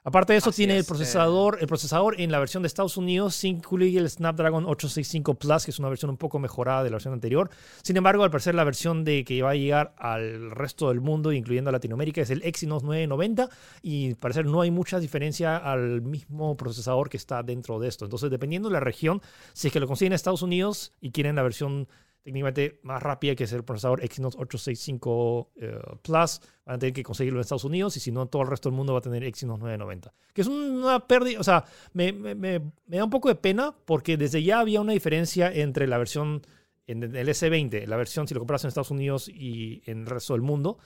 Aparte 0.05 0.33
de 0.33 0.41
eso, 0.41 0.51
tiene 0.51 0.77
el 0.77 0.85
procesador. 0.85 1.59
El 1.61 1.69
procesador 1.69 2.21
en 2.21 2.33
la 2.33 2.41
versión 2.41 2.65
de 2.65 2.67
Estados 2.67 2.97
Unidos 2.97 3.45
incluye 3.45 3.97
el 3.97 4.11
Snapdragon 4.11 4.65
865 4.65 5.35
Plus, 5.35 5.65
que 5.65 5.71
es 5.71 5.79
una 5.79 5.89
versión 5.89 6.11
un 6.11 6.17
poco 6.17 6.41
mejorada 6.41 6.83
de 6.83 6.91
la 6.91 6.95
versión 6.97 7.15
anterior. 7.15 7.51
Sin 7.83 7.97
embargo, 7.97 8.25
al 8.25 8.31
parecer 8.31 8.57
la 8.57 8.65
versión 8.65 9.05
de 9.05 9.23
que 9.25 9.41
va 9.43 9.51
a 9.51 9.55
llegar 9.55 9.95
al 9.97 10.51
resto 10.51 10.89
del 10.89 11.01
mundo, 11.01 11.31
incluyendo 11.31 11.69
a 11.69 11.73
Latinoamérica, 11.73 12.21
es 12.21 12.31
el 12.31 12.43
Exynos 12.43 12.83
990 12.83 13.49
y 13.81 14.09
al 14.09 14.17
parecer 14.17 14.45
no 14.45 14.61
hay 14.61 14.73
mucha 14.73 14.99
diferencia 14.99 15.57
al 15.57 16.03
mismo 16.03 16.57
procesador 16.57 17.09
que 17.09 17.17
está 17.17 17.45
dentro 17.45 17.79
de 17.79 17.87
esto. 17.87 18.05
Entonces, 18.05 18.29
dependiendo 18.29 18.69
de 18.71 18.73
la 18.73 18.81
región, 18.81 19.23
si 19.53 19.69
es 19.69 19.73
que 19.73 19.79
lo 19.79 19.87
consiguen 19.87 20.15
en 20.15 20.17
Estados 20.17 20.43
Unidos 20.43 20.93
y 21.01 21.13
quieren 21.13 21.37
la 21.37 21.43
versión 21.45 21.87
técnicamente 22.23 22.81
más 22.83 23.03
rápida 23.03 23.35
que 23.35 23.45
es 23.45 23.53
el 23.53 23.65
procesador 23.65 24.03
Exynos 24.05 24.35
865 24.37 25.51
eh, 25.57 25.79
Plus. 26.03 26.41
Van 26.65 26.77
a 26.77 26.79
tener 26.79 26.93
que 26.93 27.03
conseguirlo 27.03 27.41
en 27.41 27.43
Estados 27.43 27.65
Unidos 27.65 27.97
y 27.97 28.01
si 28.01 28.13
no, 28.13 28.27
todo 28.27 28.43
el 28.43 28.49
resto 28.49 28.69
del 28.69 28.77
mundo 28.77 28.93
va 28.93 29.01
a 29.01 29.03
tener 29.03 29.25
Exynos 29.25 29.59
990. 29.59 30.13
Que 30.33 30.43
es 30.43 30.47
una 30.47 31.07
pérdida, 31.07 31.41
o 31.41 31.45
sea, 31.45 31.65
me, 31.93 32.13
me, 32.13 32.61
da 32.87 33.05
un 33.05 33.11
poco 33.11 33.29
de 33.29 33.35
pena 33.35 33.75
porque 33.85 34.17
desde 34.17 34.43
ya 34.43 34.61
había 34.61 34.81
una 34.81 34.93
diferencia 34.93 35.53
entre 35.53 35.87
la 35.87 35.99
versión 35.99 36.43
en 36.87 37.03
el 37.03 37.29
S20, 37.29 37.87
la 37.87 37.97
versión 37.97 38.29
si 38.29 38.35
lo 38.35 38.41
compras 38.41 38.65
en 38.65 38.69
Estados 38.69 38.91
Unidos 38.91 39.29
y 39.29 39.83
en 39.87 40.01
el 40.01 40.07
resto 40.07 40.35
del 40.35 40.43
mundo. 40.43 40.79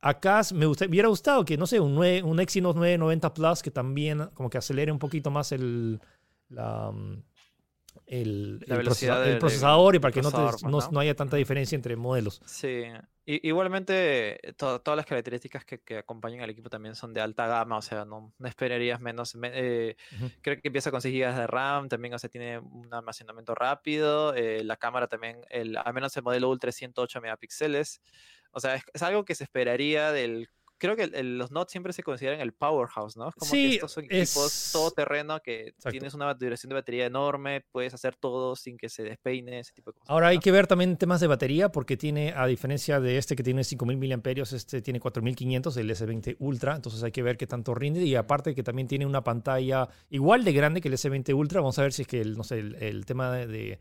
Acá 0.00 0.42
me, 0.54 0.66
hubiera 0.66 1.08
gustado 1.08 1.46
que, 1.46 1.56
no 1.56 1.66
sé, 1.66 1.80
un, 1.80 2.38
Exynos 2.38 2.74
990 2.74 3.32
Plus 3.32 3.62
que 3.62 3.70
también 3.70 4.28
como 4.34 4.50
que 4.50 4.58
acelere 4.58 4.92
un 4.92 4.98
poquito 4.98 5.30
más 5.30 5.50
el, 5.52 5.98
la, 6.50 6.92
el, 8.06 8.64
procesador 8.66 9.94
y 9.94 9.98
para 9.98 10.12
que 10.12 10.22
no, 10.22 10.30
no, 10.90 11.00
haya 11.00 11.14
tanta 11.14 11.36
diferencia 11.36 11.76
entre 11.76 11.96
modelos. 11.96 12.40
Sí, 12.44 12.84
igualmente 13.24 14.38
todas 14.56 14.96
las 14.96 15.06
características 15.06 15.64
que, 15.64 15.98
acompañan 15.98 16.42
al 16.42 16.50
equipo 16.50 16.68
también 16.68 16.94
son 16.94 17.12
de 17.12 17.20
alta 17.20 17.46
gama, 17.46 17.78
o 17.78 17.82
sea, 17.82 18.04
no, 18.04 18.32
esperarías 18.44 19.00
menos. 19.00 19.36
Eh, 19.42 19.96
creo 20.42 20.60
que 20.60 20.68
empieza 20.68 20.90
con 20.90 21.00
6 21.00 21.14
GB 21.14 21.34
de 21.34 21.46
RAM, 21.46 21.88
también 21.88 22.14
o 22.14 22.18
sea, 22.18 22.28
tiene 22.30 22.58
un 22.58 22.92
almacenamiento 22.92 23.54
rápido, 23.54 24.34
eh, 24.34 24.62
la 24.64 24.76
cámara 24.76 25.06
también, 25.06 25.40
el, 25.50 25.76
al 25.76 25.94
menos 25.94 26.16
el 26.16 26.22
modelo 26.22 26.50
Ultra 26.50 26.72
108 26.72 27.20
megapíxeles. 27.20 28.00
O 28.52 28.60
sea, 28.60 28.80
es 28.92 29.02
algo 29.02 29.24
que 29.24 29.34
se 29.34 29.44
esperaría 29.44 30.12
del 30.12 30.48
creo 30.78 30.96
que 30.96 31.06
los 31.22 31.50
Notes 31.50 31.72
siempre 31.72 31.92
se 31.92 32.02
consideran 32.02 32.40
el 32.40 32.52
powerhouse, 32.52 33.16
¿no? 33.16 33.28
Es 33.28 33.34
como 33.34 33.52
que 33.52 33.74
estos 33.74 33.92
son 33.92 34.04
equipos 34.04 34.70
todoterreno 34.72 35.40
que 35.40 35.74
tienes 35.90 36.14
una 36.14 36.32
duración 36.34 36.68
de 36.68 36.74
batería 36.74 37.06
enorme, 37.06 37.64
puedes 37.72 37.94
hacer 37.94 38.16
todo 38.16 38.56
sin 38.56 38.76
que 38.76 38.88
se 38.88 39.02
despeine, 39.02 39.60
ese 39.60 39.72
tipo 39.72 39.90
de 39.90 39.94
cosas. 39.94 40.10
Ahora 40.10 40.28
hay 40.28 40.38
que 40.38 40.52
ver 40.52 40.66
también 40.66 40.96
temas 40.96 41.20
de 41.20 41.26
batería, 41.26 41.70
porque 41.70 41.96
tiene, 41.96 42.32
a 42.36 42.46
diferencia 42.46 43.00
de 43.00 43.18
este 43.18 43.36
que 43.36 43.42
tiene 43.42 43.64
5000 43.64 44.16
mAh, 44.16 44.32
este 44.52 44.82
tiene 44.82 45.00
4500, 45.00 45.76
el 45.76 45.90
S20 45.90 46.36
Ultra, 46.38 46.76
entonces 46.76 47.02
hay 47.02 47.12
que 47.12 47.22
ver 47.22 47.36
qué 47.36 47.46
tanto 47.46 47.74
rinde. 47.74 48.02
Y 48.02 48.14
aparte 48.16 48.54
que 48.54 48.62
también 48.62 48.88
tiene 48.88 49.06
una 49.06 49.24
pantalla 49.24 49.88
igual 50.10 50.44
de 50.44 50.52
grande 50.52 50.80
que 50.80 50.88
el 50.88 50.94
S20 50.94 51.34
Ultra, 51.34 51.60
vamos 51.60 51.78
a 51.78 51.82
ver 51.82 51.92
si 51.92 52.02
es 52.02 52.08
que 52.08 52.20
el, 52.20 52.36
no 52.36 52.44
sé, 52.44 52.58
el, 52.58 53.04
tema 53.06 53.32
de 53.32 53.78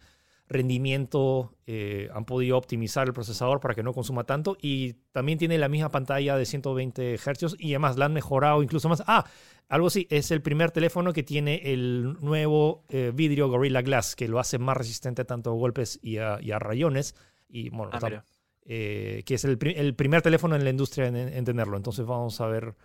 rendimiento, 0.48 1.56
eh, 1.66 2.10
han 2.14 2.26
podido 2.26 2.58
optimizar 2.58 3.08
el 3.08 3.14
procesador 3.14 3.60
para 3.60 3.74
que 3.74 3.84
no 3.84 3.94
consuma 3.94 4.26
tanto 4.26 4.58
y 4.62 4.94
también 5.12 5.38
tiene 5.38 5.58
la 5.58 5.70
misma 5.70 5.90
pantalla 5.90 6.36
de 6.38 6.46
120 6.46 7.18
Hz 7.18 7.56
y 7.60 7.74
además 7.74 7.98
la 7.98 8.06
han 8.06 8.14
mejorado 8.14 8.62
incluso 8.62 8.90
más. 8.90 9.04
Ah, 9.08 9.26
algo 9.70 9.88
así, 9.88 10.08
es 10.10 10.32
el 10.32 10.42
primer 10.42 10.72
teléfono 10.72 11.14
que 11.14 11.24
tiene 11.24 11.62
el 11.74 12.18
nuevo 12.22 12.84
eh, 12.90 13.12
vidrio 13.14 13.48
Gorilla 13.48 13.82
Glass 13.82 14.16
que 14.16 14.28
lo 14.28 14.40
hace 14.40 14.60
más 14.60 14.78
resistente 14.78 15.26
tanto 15.26 15.52
a 15.52 15.54
golpes 15.54 16.00
y 16.02 16.18
a, 16.18 16.38
rayones 16.60 17.16
y 17.50 17.70
bueno, 17.70 17.92
ah, 17.94 18.24
eh, 18.66 19.24
que 19.26 19.36
es 19.36 19.46
el, 19.46 19.58
primer 19.58 20.22
teléfono 20.22 20.56
en 20.56 20.64
la 20.64 20.70
industria 20.70 21.08
en, 21.08 21.46
tenerlo. 21.46 21.78
Entonces 21.78 22.06
vamos 22.06 22.40
a 22.42 22.48
ver 22.48 22.76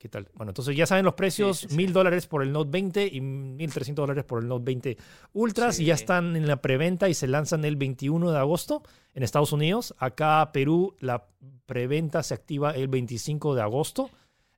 ¿Qué 0.00 0.08
tal? 0.08 0.30
Bueno, 0.32 0.52
entonces 0.52 0.74
ya 0.74 0.86
saben 0.86 1.04
los 1.04 1.12
precios, 1.12 1.70
mil 1.72 1.92
dólares 1.92 2.26
por 2.26 2.42
el 2.42 2.52
Note 2.52 2.70
20 2.70 3.06
y 3.12 3.20
1.300 3.20 3.92
dólares 3.92 4.24
por 4.24 4.40
el 4.42 4.48
Note 4.48 4.64
20 4.64 4.96
Ultras. 5.34 5.78
Y 5.78 5.84
ya 5.84 5.92
están 5.92 6.36
en 6.36 6.48
la 6.48 6.62
preventa 6.62 7.10
y 7.10 7.12
se 7.12 7.28
lanzan 7.28 7.66
el 7.66 7.76
21 7.76 8.32
de 8.32 8.38
agosto 8.38 8.82
en 9.12 9.22
Estados 9.22 9.52
Unidos. 9.52 9.94
Acá 9.98 10.52
Perú 10.54 10.96
la 11.00 11.26
preventa 11.66 12.22
se 12.22 12.32
activa 12.32 12.70
el 12.70 12.88
25 12.88 13.54
de 13.54 13.60
agosto 13.60 14.10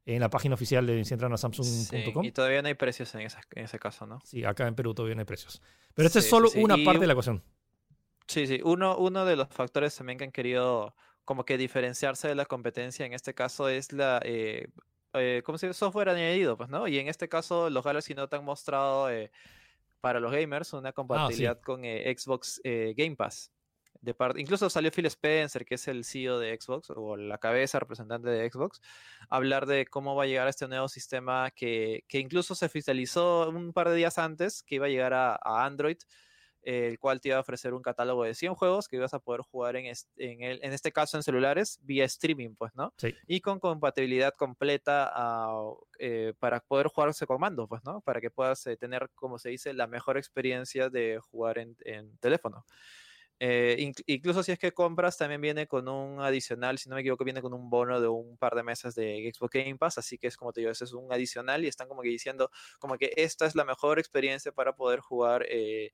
en 0.07 0.21
la 0.21 0.31
página 0.31 0.55
oficial 0.55 0.87
de 0.87 1.05
si 1.05 1.13
entran 1.13 1.33
a 1.33 1.37
samsung.com. 1.37 2.25
y 2.25 2.31
todavía 2.31 2.63
no 2.63 2.69
hay 2.69 2.75
precios 2.75 3.13
en, 3.17 3.23
ese 3.57 3.79
caso, 3.81 4.07
¿no? 4.07 4.21
Sí, 4.25 4.45
acá 4.45 4.69
en 4.69 4.77
Perú 4.77 4.95
todavía 4.95 5.17
no 5.17 5.23
hay 5.23 5.27
precios. 5.27 5.61
Pero 5.93 6.07
esta 6.07 6.21
es 6.21 6.31
solo 6.31 6.51
una 6.55 6.77
parte 6.85 7.01
de 7.01 7.07
la 7.09 7.15
ecuación. 7.15 7.43
Sí, 8.29 8.47
sí. 8.47 8.61
Uno, 8.63 8.97
uno 8.97 9.25
de 9.25 9.35
los 9.35 9.49
factores 9.49 9.97
también 9.97 10.19
que 10.19 10.25
han 10.25 10.31
querido 10.31 10.95
como 11.25 11.45
que 11.45 11.59
diferenciarse 11.59 12.29
de 12.29 12.37
la 12.37 12.47
competencia 12.47 13.05
en 13.05 13.13
este 13.13 13.35
caso 13.35 13.69
es 13.69 13.93
la 13.93 14.21
eh, 14.25 14.69
eh, 15.15 15.43
¿cómo 15.45 15.59
se 15.59 15.67
dice? 15.69 15.79
Software 15.79 16.09
añadido, 16.09 16.57
pues, 16.57 16.69
¿no? 16.69 16.89
Y 16.89 16.99
en 16.99 17.09
este 17.09 17.29
caso, 17.29 17.71
los 17.71 17.85
Galaxy 17.85 18.15
Note 18.15 18.37
han 18.37 18.45
mostrado 18.45 19.11
eh, 19.11 19.31
para 20.01 20.21
los 20.21 20.33
gamers 20.33 20.73
una 20.73 20.91
ah, 20.91 20.93
compatibilidad 20.93 21.61
con 21.61 21.85
eh, 21.85 22.15
Xbox 22.17 22.61
Game 22.65 23.17
Pass. 23.17 23.53
de 24.01 24.15
parte. 24.15 24.41
Incluso 24.41 24.69
salió 24.69 24.91
Phil 24.91 25.07
Spencer, 25.07 25.65
que 25.65 25.77
es 25.77 25.87
el 25.89 26.05
CEO 26.05 26.39
de 26.39 26.59
Xbox, 26.61 26.91
o 26.91 27.17
la 27.17 27.39
cabeza 27.39 27.79
representante 27.79 28.29
de 28.31 28.51
Xbox, 28.51 28.81
hablar 29.29 29.67
de 29.67 29.87
cómo 29.87 30.17
va 30.17 30.25
a 30.25 30.27
llegar 30.27 30.49
este 30.49 30.67
nuevo 30.67 30.89
sistema 30.89 31.51
que, 31.51 32.05
que 32.09 32.19
incluso 32.19 32.55
se 32.55 32.67
oficializó 32.67 33.49
un 33.49 33.73
par 33.73 33.89
de 33.89 33.97
días 33.97 34.19
antes, 34.19 34.63
que 34.63 34.77
iba 34.77 34.87
a 34.87 34.91
llegar 34.91 35.15
a, 35.15 35.35
a 35.35 35.65
Android 35.65 35.99
el 36.63 36.99
cual 36.99 37.21
te 37.21 37.29
iba 37.29 37.39
a 37.39 37.41
ofrecer 37.41 37.75
un 37.75 37.83
catálogo 37.83 38.25
de 38.25 38.35
100 38.35 38.55
juegos 38.55 38.89
que 38.89 38.97
ibas 38.97 39.15
a 39.15 39.19
poder 39.19 39.43
jugar 39.43 39.77
en, 39.77 39.87
este, 39.87 40.11
en, 40.33 40.43
el, 40.43 40.61
en 40.63 40.73
este 40.73 40.93
caso 40.93 41.17
en 41.17 41.23
celulares 41.23 41.79
vía 41.83 42.05
streaming, 42.05 42.55
pues, 42.57 42.73
¿no? 42.75 42.95
Sí. 42.99 43.15
Y 43.27 43.41
con 43.41 43.59
compatibilidad 43.59 44.35
completa 44.35 45.13
eh, 45.99 46.35
para 46.39 46.61
poder 46.61 46.89
jugarse 46.89 47.27
con 47.27 47.41
mando, 47.41 47.67
pues, 47.69 47.83
¿no? 47.85 48.01
Para 48.01 48.21
que 48.21 48.31
puedas 48.31 48.67
eh, 48.67 48.77
tener, 48.77 49.11
como 49.15 49.39
se 49.39 49.51
dice, 49.51 49.73
la 49.73 49.87
mejor 49.87 50.17
experiencia 50.17 50.89
de 50.89 51.19
jugar 51.21 51.59
en, 51.59 51.77
en 51.85 52.17
teléfono. 52.19 52.65
Eh, 53.45 53.75
inc 53.81 53.99
incluso 54.07 54.45
si 54.45 54.53
es 54.53 54.59
que 54.61 54.71
compras, 54.71 55.19
también 55.19 55.41
viene 55.41 55.67
con 55.67 55.89
un 55.89 56.21
adicional, 56.21 56.79
si 56.79 56.89
no 56.89 56.95
me 56.95 57.01
equivoco, 57.01 57.25
viene 57.25 57.43
con 57.43 57.53
un 57.53 57.71
bono 57.71 58.01
de 58.01 58.07
un 58.07 58.37
par 58.39 58.55
de 58.55 58.63
meses 58.63 58.95
de 58.95 59.33
Xbox 59.35 59.55
Game 59.55 59.79
Pass, 59.79 59.99
así 59.99 60.17
que 60.17 60.29
es 60.29 60.37
como 60.37 60.53
te 60.53 60.61
digo, 60.61 60.71
ese 60.71 60.85
es 60.85 60.93
un 60.93 61.13
adicional 61.13 61.65
y 61.65 61.67
están 61.67 61.89
como 61.89 62.03
que 62.03 62.09
diciendo 62.09 62.51
como 62.79 62.97
que 62.99 63.11
esta 63.17 63.45
es 63.45 63.57
la 63.57 63.65
mejor 63.65 63.99
experiencia 63.99 64.53
para 64.53 64.77
poder 64.77 65.01
jugar 65.01 65.45
eh, 65.49 65.93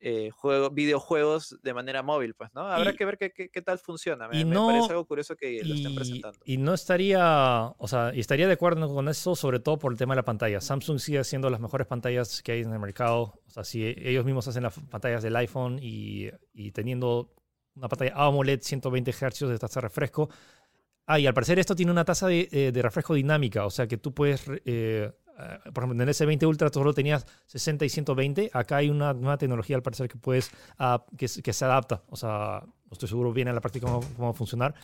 eh, 0.00 0.30
juego, 0.30 0.70
videojuegos 0.70 1.58
de 1.62 1.72
manera 1.72 2.02
móvil, 2.02 2.34
pues, 2.34 2.50
¿no? 2.54 2.62
Habrá 2.70 2.90
Y- 2.92 2.96
que 2.96 3.04
ver 3.06 3.16
qué, 3.16 3.30
qué- 3.32 3.48
qué 3.48 3.62
tal 3.62 3.78
funciona. 3.78 4.28
Me, 4.28 4.40
y 4.40 4.44
me 4.44 4.54
no- 4.54 4.66
parece 4.66 4.90
algo 4.90 5.06
curioso 5.06 5.34
que 5.36 5.62
lo 5.64 5.74
estén 5.74 5.92
Y, 5.92 5.94
presentando. 5.96 6.38
y 6.44 6.56
no 6.58 6.74
estaría, 6.74 7.72
o 7.78 7.88
sea, 7.88 8.12
y 8.14 8.20
estaría 8.20 8.46
de 8.46 8.52
acuerdo 8.52 8.92
con 8.92 9.08
eso, 9.08 9.34
sobre 9.34 9.60
todo 9.60 9.78
por 9.78 9.92
el 9.92 9.98
tema 9.98 10.14
de 10.14 10.16
la 10.16 10.24
pantalla. 10.24 10.60
Samsung 10.60 10.98
sigue 10.98 11.18
haciendo 11.20 11.48
las 11.48 11.60
mejores 11.60 11.86
pantallas 11.86 12.42
que 12.42 12.52
hay 12.52 12.60
en 12.62 12.72
el 12.72 12.78
mercado. 12.80 13.40
O 13.46 13.50
sea, 13.50 13.64
si 13.64 13.84
ellos 13.86 14.24
mismos 14.24 14.46
hacen 14.48 14.62
las 14.64 14.78
pantallas 14.90 15.22
del 15.22 15.36
iPhone 15.36 15.78
y, 15.80 16.28
y 16.52 16.70
teniendo 16.72 17.32
una 17.76 17.88
pantalla 17.88 18.12
AMOLED 18.14 18.60
120 18.60 19.10
Hz 19.12 19.48
de 19.48 19.58
tasa 19.58 19.80
de 19.80 19.86
refresco. 19.88 20.28
Ah, 21.06 21.18
y 21.18 21.26
al 21.26 21.34
parecer 21.34 21.58
esto 21.58 21.74
tiene 21.74 21.92
una 21.92 22.04
tasa 22.04 22.28
de, 22.28 22.48
eh, 22.50 22.72
de 22.72 22.82
refresco 22.82 23.12
dinámica, 23.14 23.66
o 23.66 23.70
sea 23.70 23.86
que 23.86 23.98
tú 23.98 24.14
puedes, 24.14 24.44
eh, 24.64 25.10
por 25.72 25.84
ejemplo, 25.84 26.02
en 26.02 26.08
el 26.08 26.14
S20 26.14 26.46
Ultra 26.46 26.70
tú 26.70 26.80
solo 26.80 26.92
tenías 26.94 27.26
60 27.46 27.84
y 27.84 27.88
120, 27.88 28.50
acá 28.52 28.76
hay 28.76 28.90
una 28.90 29.12
nueva 29.12 29.36
tecnología 29.38 29.76
al 29.76 29.82
parecer 29.82 30.08
que 30.08 30.16
puedes, 30.18 30.50
ah, 30.78 31.04
que, 31.16 31.28
se- 31.28 31.42
que 31.42 31.52
se 31.52 31.64
adapta, 31.64 32.02
o 32.08 32.16
sea, 32.16 32.62
no 32.64 32.92
estoy 32.92 33.08
seguro 33.08 33.32
bien 33.32 33.48
en 33.48 33.54
la 33.54 33.60
práctica 33.60 33.86
cómo, 33.86 34.00
cómo 34.16 34.28
va 34.28 34.30
a 34.30 34.34
funcionar, 34.34 34.74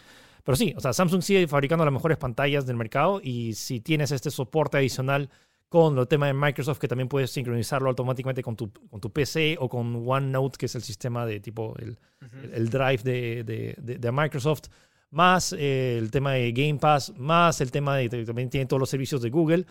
pero 0.45 0.57
sí, 0.57 0.73
o 0.77 0.81
sea, 0.81 0.93
Samsung 0.93 1.23
sigue 1.23 1.47
fabricando 1.47 1.85
las 1.85 1.93
mejores 1.95 2.17
pantallas 2.19 2.67
del 2.67 2.77
mercado 2.77 3.21
y 3.23 3.53
si 3.55 3.81
tienes 3.81 4.11
este 4.11 4.31
soporte 4.31 4.79
adicional 4.79 5.29
con 5.69 5.97
el 5.99 6.09
tema 6.09 6.27
de 6.27 6.33
Microsoft, 6.35 6.79
que 6.81 6.89
también 6.89 7.09
puedes 7.09 7.31
sincronizarlo 7.31 7.89
automáticamente 7.91 8.43
con 8.43 8.57
tu, 8.57 8.73
con 8.91 9.01
tu 9.01 9.13
PC 9.13 9.57
o 9.61 9.69
con 9.69 10.03
OneNote, 10.09 10.59
que 10.59 10.67
es 10.67 10.75
el 10.75 10.83
sistema 10.83 11.25
de 11.27 11.39
tipo 11.39 11.77
el, 11.79 11.91
Ujú. 12.23 12.37
el, 12.43 12.55
el 12.55 12.71
Drive 12.71 13.03
de, 13.05 13.45
de- 13.45 13.77
de- 13.79 13.99
de 13.99 14.11
Microsoft, 14.13 14.63
más 15.11 15.53
eh, 15.53 15.97
el 15.99 16.11
tema 16.11 16.33
de 16.33 16.51
Game 16.53 16.77
Pass, 16.81 17.13
más 17.17 17.61
el 17.61 17.71
tema 17.71 17.97
de 17.97 18.09
de- 18.09 18.25
también 18.25 18.49
tiene 18.51 18.67
todos 18.67 18.81
los 18.81 18.91
servicios 18.91 19.21
de 19.23 19.31
Google. 19.31 19.65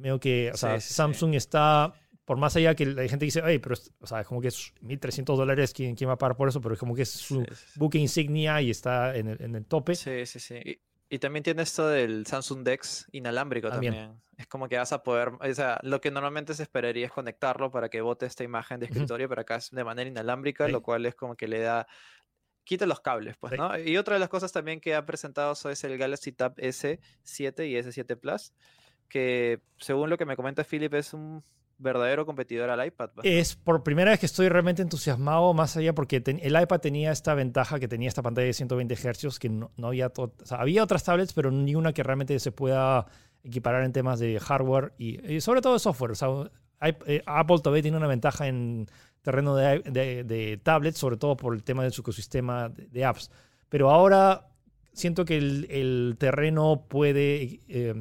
Veo 0.00 0.18
que 0.18 0.50
o 0.52 0.56
sea, 0.56 0.80
Sí, 0.80 0.82
sí, 0.82 0.88
sí. 0.88 0.94
Samsung 0.94 1.34
está, 1.34 1.92
por 2.24 2.36
más 2.38 2.56
allá 2.56 2.74
que 2.74 2.86
la 2.86 3.06
gente 3.08 3.24
dice, 3.24 3.42
"Ey, 3.44 3.58
pero 3.58 3.74
es- 3.74 3.92
o 4.00 4.06
sea, 4.06 4.20
es 4.20 4.26
como 4.26 4.40
que 4.40 4.48
es 4.48 4.72
1.300 4.80 5.36
dólares, 5.36 5.72
¿quién, 5.74 5.94
¿quién 5.94 6.08
va 6.08 6.14
a 6.14 6.18
pagar 6.18 6.36
por 6.36 6.48
eso? 6.48 6.60
Pero 6.60 6.74
es 6.74 6.80
como 6.80 6.94
que 6.94 7.02
es 7.02 7.10
su 7.10 7.44
buque 7.76 7.98
insignia 7.98 8.60
y 8.62 8.70
está 8.70 9.14
en 9.16 9.28
el, 9.28 9.42
en 9.42 9.54
el 9.56 9.64
tope. 9.66 9.94
Sí, 9.94 10.24
sí, 10.26 10.40
sí. 10.40 10.54
Y, 10.64 10.80
y 11.12 11.18
también 11.18 11.42
tiene 11.42 11.62
esto 11.62 11.88
del 11.88 12.24
Samsung 12.26 12.62
Dex 12.62 13.06
inalámbrico 13.12 13.68
También. 13.68 13.94
también. 13.94 14.20
Es 14.38 14.46
como 14.46 14.68
que 14.68 14.78
vas 14.78 14.92
a 14.92 15.02
poder, 15.02 15.32
o 15.38 15.54
sea, 15.54 15.78
lo 15.82 16.00
que 16.00 16.10
normalmente 16.10 16.54
se 16.54 16.62
esperaría 16.62 17.04
es 17.04 17.12
conectarlo 17.12 17.70
para 17.70 17.90
que 17.90 18.00
bote 18.00 18.24
esta 18.24 18.42
imagen 18.42 18.80
de 18.80 18.86
escritorio, 18.86 19.28
pero 19.28 19.42
acá 19.42 19.56
es 19.56 19.70
de 19.70 19.84
manera 19.84 20.08
inalámbrica, 20.08 20.66
lo 20.68 20.80
cual 20.82 21.04
es 21.04 21.14
como 21.14 21.36
que 21.36 21.46
le 21.46 21.58
da, 21.60 21.86
quita 22.64 22.86
los 22.86 23.00
cables, 23.00 23.36
pues, 23.38 23.50
Sí. 23.52 23.58
¿no? 23.58 23.78
Y 23.78 23.98
otra 23.98 24.14
de 24.14 24.20
las 24.20 24.28
cosas 24.30 24.50
también 24.52 24.80
que 24.80 24.94
ha 24.94 25.04
presentado 25.04 25.52
es 25.70 25.84
el 25.84 25.98
Galaxy 25.98 26.32
Tab 26.32 26.54
S7 26.56 27.66
y 27.68 27.74
S7 27.76 28.16
Plus, 28.16 28.54
que 29.10 29.60
según 29.76 30.08
lo 30.08 30.16
que 30.16 30.24
me 30.24 30.36
comenta 30.36 30.64
Philip 30.64 30.94
es 30.94 31.12
un 31.12 31.42
verdadero 31.76 32.24
competidor 32.26 32.70
al 32.70 32.86
iPad. 32.86 33.10
¿no? 33.16 33.22
Es 33.24 33.56
por 33.56 33.82
primera 33.82 34.10
vez 34.10 34.20
que 34.20 34.26
estoy 34.26 34.48
realmente 34.48 34.82
entusiasmado, 34.82 35.52
más 35.54 35.76
allá 35.76 35.94
porque 35.94 36.20
ten- 36.20 36.38
el 36.42 36.60
iPad 36.60 36.80
tenía 36.80 37.10
esta 37.10 37.34
ventaja 37.34 37.78
que 37.80 37.88
tenía 37.88 38.08
esta 38.08 38.22
pantalla 38.22 38.46
de 38.46 38.52
120 38.52 38.94
Hz, 38.96 39.38
que 39.38 39.48
no, 39.48 39.70
no 39.76 39.88
había, 39.88 40.12
o 40.16 40.32
sea, 40.44 40.58
había 40.58 40.82
otras 40.84 41.04
tablets, 41.04 41.32
pero 41.32 41.50
ni 41.50 41.74
una 41.74 41.92
que 41.92 42.02
realmente 42.02 42.38
se 42.38 42.52
pueda 42.52 43.06
equiparar 43.42 43.84
en 43.84 43.92
temas 43.92 44.18
de 44.20 44.38
hardware 44.38 44.92
y, 44.98 45.24
y 45.34 45.40
sobre 45.40 45.62
todo 45.62 45.78
software. 45.78 46.10
O 46.12 46.14
sea, 46.14 46.28
eh, 47.06 47.22
Apple 47.26 47.58
todavía 47.62 47.82
tiene 47.82 47.96
una 47.96 48.06
ventaja 48.06 48.46
en 48.46 48.86
terreno 49.22 49.56
de, 49.56 49.80
de, 49.80 50.24
de 50.24 50.58
tablets, 50.62 50.98
sobre 50.98 51.16
todo 51.16 51.36
por 51.36 51.54
el 51.54 51.62
tema 51.64 51.82
de 51.84 51.90
su 51.90 52.02
ecosistema 52.02 52.68
de, 52.68 52.88
de 52.88 53.04
apps. 53.06 53.30
Pero 53.70 53.90
ahora 53.90 54.48
siento 54.92 55.24
que 55.24 55.38
el, 55.38 55.66
el 55.70 56.16
terreno 56.18 56.84
puede, 56.88 57.60
eh, 57.68 57.94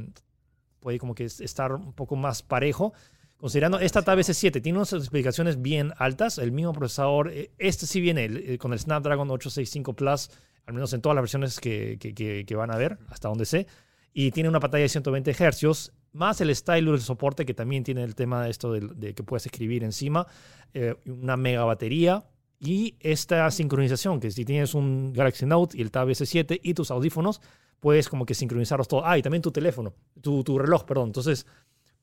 puede 0.80 1.00
como 1.00 1.16
que 1.16 1.26
es- 1.26 1.42
estar 1.42 1.72
un 1.74 1.94
poco 1.94 2.16
más 2.16 2.44
parejo. 2.44 2.94
Considerando 3.38 3.80
esta 3.80 4.02
Tab 4.02 4.20
S7, 4.20 4.62
tiene 4.62 4.78
unas 4.80 4.92
especificaciones 4.92 5.62
bien 5.62 5.94
altas, 5.98 6.38
el 6.40 6.52
mismo 6.52 6.74
procesador, 6.74 7.32
eh, 7.32 7.52
este 7.58 7.86
sí 7.86 8.02
viene 8.02 8.26
eh, 8.26 8.58
con 8.58 8.74
el 8.74 8.80
Snapdragon 8.80 9.30
865 9.32 9.94
Plus, 9.94 10.30
al 10.66 10.74
menos 10.74 10.92
en 10.94 11.02
todas 11.02 11.16
las 11.16 11.22
versiones 11.24 11.60
que, 11.60 11.98
que- 12.00 12.14
que- 12.14 12.44
que 12.46 12.56
van 12.56 12.70
a 12.72 12.78
ver, 12.78 12.98
hasta 13.08 13.30
donde 13.30 13.46
sé, 13.46 13.66
y 14.14 14.32
tiene 14.32 14.50
una 14.50 14.60
pantalla 14.60 14.82
de 14.84 14.90
120 14.90 15.32
Hz, 15.34 15.92
más 16.12 16.42
el 16.42 16.54
stylus, 16.56 16.96
el 17.00 17.06
soporte 17.06 17.46
que 17.46 17.54
también 17.54 17.84
tiene 17.84 18.04
el 18.04 18.14
tema 18.16 18.44
de 18.44 18.50
esto 18.50 18.74
de, 18.74 18.82
de 18.96 19.14
que 19.14 19.24
puedes 19.24 19.46
escribir 19.46 19.84
encima, 19.84 20.28
eh, 20.74 20.96
una 21.06 21.38
mega 21.38 21.64
batería 21.64 22.26
y 22.60 22.96
esta 23.00 23.50
sincronización, 23.52 24.20
que 24.20 24.32
si 24.32 24.44
tienes 24.44 24.74
un 24.74 25.14
Galaxy 25.14 25.46
Note 25.46 25.78
y 25.78 25.82
el 25.82 25.92
Tab 25.92 26.10
S7 26.10 26.60
y 26.62 26.74
tus 26.74 26.92
audífonos, 26.92 27.40
puedes 27.80 28.10
como 28.10 28.26
que 28.26 28.34
sincronizarlos 28.34 28.88
todos. 28.88 29.04
Ah, 29.06 29.18
y 29.18 29.22
también 29.22 29.42
tu 29.42 29.52
teléfono, 29.52 29.94
tu, 30.22 30.44
tu 30.44 30.58
reloj, 30.60 30.84
perdón. 30.86 31.10
Entonces, 31.10 31.46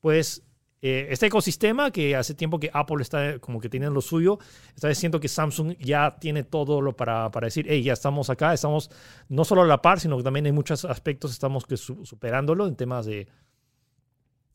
pues 0.01 0.43
eh, 0.81 1.07
este 1.09 1.25
ecosistema 1.25 1.89
que 1.91 2.15
hace 2.15 2.33
tiempo 2.35 2.59
que 2.59 2.69
Apple 2.73 3.01
está 3.01 3.39
como 3.39 3.59
que 3.59 3.67
tiene 3.69 3.89
lo 3.89 4.01
suyo, 4.01 4.37
esta 4.75 4.87
vez 4.87 4.97
siento 4.97 5.19
que 5.19 5.27
Samsung 5.27 5.75
ya 5.79 6.17
tiene 6.19 6.43
todo 6.43 6.81
lo 6.81 6.95
para, 6.95 7.31
para 7.31 7.45
decir, 7.47 7.65
hey, 7.67 7.81
ya 7.81 7.93
estamos 7.93 8.29
acá, 8.29 8.53
estamos 8.53 8.89
no 9.27 9.43
solo 9.43 9.63
a 9.63 9.65
la 9.65 9.81
par, 9.81 9.99
sino 9.99 10.17
que 10.17 10.23
también 10.23 10.45
en 10.45 10.53
muchos 10.55 10.85
aspectos 10.85 11.31
estamos 11.31 11.65
que 11.65 11.77
su- 11.77 12.05
superándolo 12.05 12.67
en 12.67 12.75
temas 12.75 13.05
de 13.07 13.27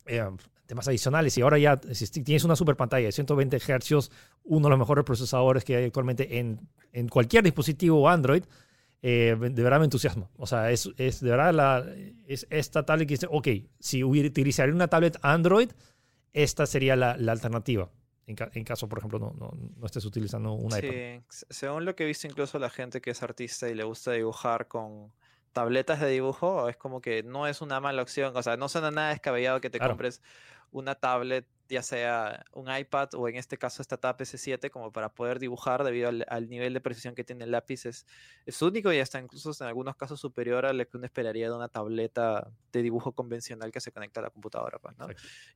eh, 0.07 0.25
temas 0.67 0.89
adicionales. 0.89 1.37
Y 1.39 1.43
ahora 1.43 1.59
ya, 1.59 1.81
si 1.93 2.07
tienes 2.23 2.45
una 2.45 2.57
super 2.57 2.77
pantalla 2.77 3.07
de 3.07 3.13
120 3.13 3.59
Hz, 3.59 4.11
uno 4.45 4.67
de 4.67 4.71
los 4.71 4.79
mejores 4.79 5.05
procesadores 5.05 5.65
que 5.65 5.77
hay 5.77 5.85
actualmente 5.85 6.39
en, 6.39 6.61
en 6.93 7.09
cualquier 7.09 7.43
dispositivo 7.45 8.09
Android, 8.09 8.45
eh, 9.03 9.37
de 9.39 9.63
verdad 9.63 9.79
me 9.81 9.85
entusiasma. 9.87 10.31
O 10.37 10.47
sea, 10.47 10.71
es, 10.71 10.89
es 10.97 11.21
de 11.21 11.31
verdad 11.31 11.53
la, 11.53 11.85
es 12.27 12.47
esta 12.51 12.85
tablet 12.85 13.09
que 13.09 13.15
dice, 13.15 13.27
ok, 13.31 13.49
si 13.79 14.05
utilizaría 14.05 14.75
una 14.75 14.89
tablet 14.89 15.19
Android, 15.23 15.71
esta 16.33 16.67
sería 16.67 16.97
la, 16.97 17.17
la 17.17 17.33
alternativa. 17.33 17.91
En, 18.27 18.37
ca- 18.37 18.51
en 18.55 18.65
caso, 18.65 18.89
por 18.89 18.99
ejemplo, 18.99 19.19
no, 19.19 19.33
no, 19.33 19.51
no 19.77 19.87
estés 19.87 20.05
utilizando 20.05 20.53
un 20.53 20.67
iPad. 20.67 20.79
Sí, 20.81 21.45
según 21.51 21.85
lo 21.85 21.95
que 21.97 22.05
he 22.05 22.07
visto 22.07 22.27
incluso 22.29 22.59
la 22.59 22.71
gente 22.71 23.01
que 23.01 23.11
es 23.11 23.23
artista 23.23 23.69
y 23.69 23.75
le 23.75 23.83
gusta 23.85 24.13
dibujar 24.13 24.69
con 24.69 25.13
tabletas 25.53 26.01
de 26.01 26.09
dibujo, 26.09 26.69
es 26.69 26.77
como 26.77 27.01
que 27.03 27.23
no 27.25 27.47
es 27.47 27.61
una 27.61 27.81
mala 27.81 28.01
opción, 28.01 28.35
o 28.37 28.43
sea, 28.43 28.57
no 28.57 28.69
suena 28.69 28.91
nada 28.91 29.11
descabellado 29.11 29.61
que 29.61 29.69
te 29.69 29.79
Claro. 29.79 29.95
compres 29.95 30.23
una 30.71 30.95
tablet, 30.95 31.47
ya 31.73 31.83
sea 31.83 32.45
un 32.53 32.67
iPad 32.75 33.09
o 33.15 33.27
en 33.29 33.37
este 33.37 33.57
caso 33.57 33.81
esta 33.81 33.97
Tab 33.97 34.19
S7, 34.19 34.71
como 34.71 34.93
para 34.93 35.09
poder 35.09 35.39
dibujar 35.39 35.83
debido 35.85 36.11
al, 36.11 36.25
al 36.29 36.49
nivel 36.49 36.75
de 36.75 36.81
precisión 36.81 37.15
que 37.15 37.25
tiene 37.25 37.45
el 37.45 37.51
lápiz, 37.51 37.87
es, 37.87 38.07
es 38.45 38.61
único 38.61 38.93
y 38.93 38.99
hasta 39.01 39.19
incluso 39.19 39.53
en 39.61 39.69
algunos 39.69 39.97
casos 39.97 40.21
superior 40.21 40.67
a 40.67 40.73
lo 40.75 40.87
que 40.87 40.97
uno 40.99 41.07
esperaría 41.07 41.49
de 41.49 41.57
una 41.57 41.69
tableta 41.69 42.51
de 42.73 42.83
dibujo 42.83 43.13
convencional 43.13 43.73
que 43.73 43.81
se 43.81 43.91
conecta 43.91 44.21
a 44.21 44.25
la 44.25 44.31
computadora, 44.31 44.79
pues, 44.79 44.97
¿no? 44.99 45.07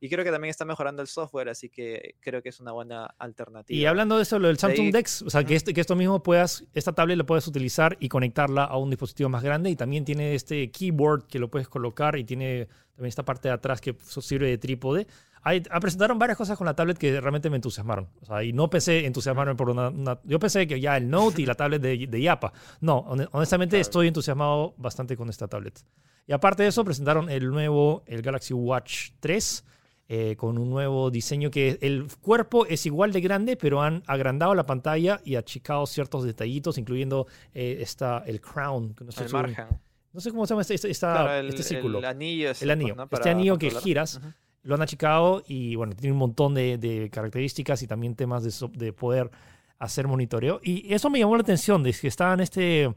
Y 0.01 0.09
creo 0.09 0.25
que 0.25 0.31
también 0.31 0.49
está 0.49 0.65
mejorando 0.65 1.01
el 1.03 1.07
software, 1.07 1.49
así 1.49 1.69
que 1.69 2.15
creo 2.19 2.41
que 2.41 2.49
es 2.49 2.59
una 2.59 2.71
buena 2.71 3.05
alternativa. 3.19 3.77
Y 3.77 3.85
hablando 3.85 4.17
de 4.17 4.23
eso, 4.23 4.39
lo 4.39 4.47
del 4.47 4.57
Samsung 4.57 4.87
ahí- 4.87 4.91
Dex, 4.91 5.21
o 5.21 5.29
sea, 5.29 5.43
que, 5.43 5.55
este, 5.55 5.73
que 5.73 5.81
esto 5.81 5.95
mismo 5.95 6.23
puedas, 6.23 6.65
esta 6.73 6.93
tablet 6.93 7.17
la 7.17 7.25
puedes 7.25 7.47
utilizar 7.47 7.95
y 7.99 8.09
conectarla 8.09 8.63
a 8.63 8.77
un 8.77 8.89
dispositivo 8.89 9.29
más 9.29 9.43
grande 9.43 9.69
y 9.69 9.75
también 9.75 10.03
tiene 10.03 10.33
este 10.33 10.71
keyboard 10.71 11.27
que 11.27 11.37
lo 11.39 11.51
puedes 11.51 11.67
colocar 11.69 12.17
y 12.17 12.23
tiene 12.23 12.67
también 12.95 13.09
esta 13.09 13.23
parte 13.23 13.47
de 13.49 13.53
atrás 13.53 13.79
que 13.81 13.95
sirve 14.01 14.47
de 14.47 14.57
trípode. 14.57 15.05
Hay, 15.47 15.61
presentaron 15.61 16.19
varias 16.19 16.37
cosas 16.37 16.57
con 16.57 16.65
la 16.65 16.75
tablet 16.75 16.97
que 16.97 17.21
realmente 17.21 17.49
me 17.49 17.55
entusiasmaron. 17.55 18.09
O 18.21 18.25
sea, 18.25 18.43
y 18.43 18.51
no 18.53 18.69
pensé 18.69 19.05
entusiasmarme 19.05 19.55
por 19.55 19.69
una, 19.69 19.89
una- 19.89 20.19
Yo 20.23 20.39
pensé 20.39 20.67
que 20.67 20.79
ya 20.79 20.97
el 20.97 21.09
Note 21.09 21.41
y 21.41 21.45
la 21.45 21.55
tablet 21.55 21.81
de, 21.81 22.07
de 22.07 22.21
Yapa. 22.21 22.51
No, 22.81 23.03
hone- 23.07 23.29
honestamente 23.31 23.79
estoy 23.79 24.07
entusiasmado 24.07 24.73
bastante 24.77 25.15
con 25.15 25.29
esta 25.29 25.47
tablet. 25.47 25.79
Y 26.25 26.33
aparte 26.33 26.63
de 26.63 26.69
eso, 26.69 26.83
presentaron 26.83 27.29
el 27.29 27.49
nuevo, 27.49 28.03
el 28.07 28.21
Galaxy 28.21 28.53
Watch 28.53 29.11
3, 29.21 29.63
eh, 30.09 30.35
con 30.37 30.57
un 30.57 30.69
nuevo 30.69 31.09
diseño 31.11 31.49
que 31.51 31.77
el 31.81 32.07
cuerpo 32.21 32.65
es 32.65 32.85
igual 32.85 33.11
de 33.13 33.21
grande, 33.21 33.55
pero 33.57 33.81
han 33.81 34.03
agrandado 34.07 34.53
la 34.55 34.65
pantalla 34.65 35.21
y 35.23 35.35
achicado 35.35 35.85
ciertos 35.85 36.23
detallitos, 36.25 36.77
incluyendo 36.77 37.27
eh, 37.53 37.77
esta, 37.81 38.23
el 38.25 38.41
crown. 38.41 38.93
que 38.95 39.03
No, 39.05 39.09
estoy 39.11 39.25
el 39.27 39.31
margen. 39.33 39.65
no 40.13 40.19
sé 40.19 40.31
cómo 40.31 40.45
se 40.45 40.53
llama 40.53 40.61
este, 40.61 40.75
este- 40.75 40.89
esta- 40.91 41.13
Claro, 41.13 41.33
el, 41.33 41.47
este 41.49 41.63
círculo. 41.63 41.99
el 41.99 42.05
anillo. 42.05 42.51
ese, 42.51 42.65
El 42.65 42.69
pues, 42.69 42.79
anillo. 42.79 42.95
¿no? 42.95 43.07
Este 43.11 43.29
anillo 43.29 43.57
que 43.57 43.71
giras. 43.71 44.15
Ujú. 44.17 44.27
Lo 44.67 44.75
han 44.75 44.81
achicado 44.81 45.43
y 45.47 45.75
bueno, 45.75 45.95
tiene 45.95 46.11
un 46.11 46.19
montón 46.19 46.53
de, 46.53 46.77
de 46.77 47.09
características 47.09 47.81
y 47.83 47.87
también 47.87 48.15
temas 48.15 48.43
de, 48.43 48.69
de 48.73 48.91
poder 48.91 49.31
hacer 49.79 50.09
monitoreo. 50.09 50.59
Y 50.61 50.93
eso 50.93 51.09
me 51.09 51.19
llamó 51.19 51.37
la 51.37 51.41
atención, 51.41 51.83
de 51.83 51.93
que 51.93 52.09
estaba 52.09 52.33
en 52.33 52.41
este, 52.41 52.93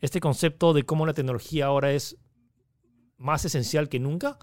este 0.00 0.20
concepto 0.20 0.72
de 0.72 0.84
cómo 0.84 1.06
la 1.06 1.12
tecnología 1.12 1.66
ahora 1.66 1.90
es 1.90 2.16
más 3.16 3.44
esencial 3.44 3.88
que 3.88 3.98
nunca. 3.98 4.38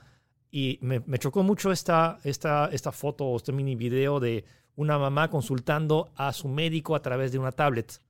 Y 0.52 0.78
me, 0.82 1.00
me 1.06 1.20
chocó 1.20 1.42
mucho 1.42 1.72
esta, 1.72 2.20
esta, 2.26 2.66
esta 2.74 2.92
foto 2.92 3.24
o 3.24 3.38
este 3.38 3.54
mini 3.54 3.78
video 3.78 4.20
de 4.20 4.44
una 4.76 5.00
mamá 5.00 5.30
consultando 5.30 6.12
a 6.18 6.34
su 6.34 6.50
médico 6.50 6.96
a 6.96 7.02
través 7.02 7.32
de 7.32 7.40
una 7.40 7.54
tablet 7.54 8.02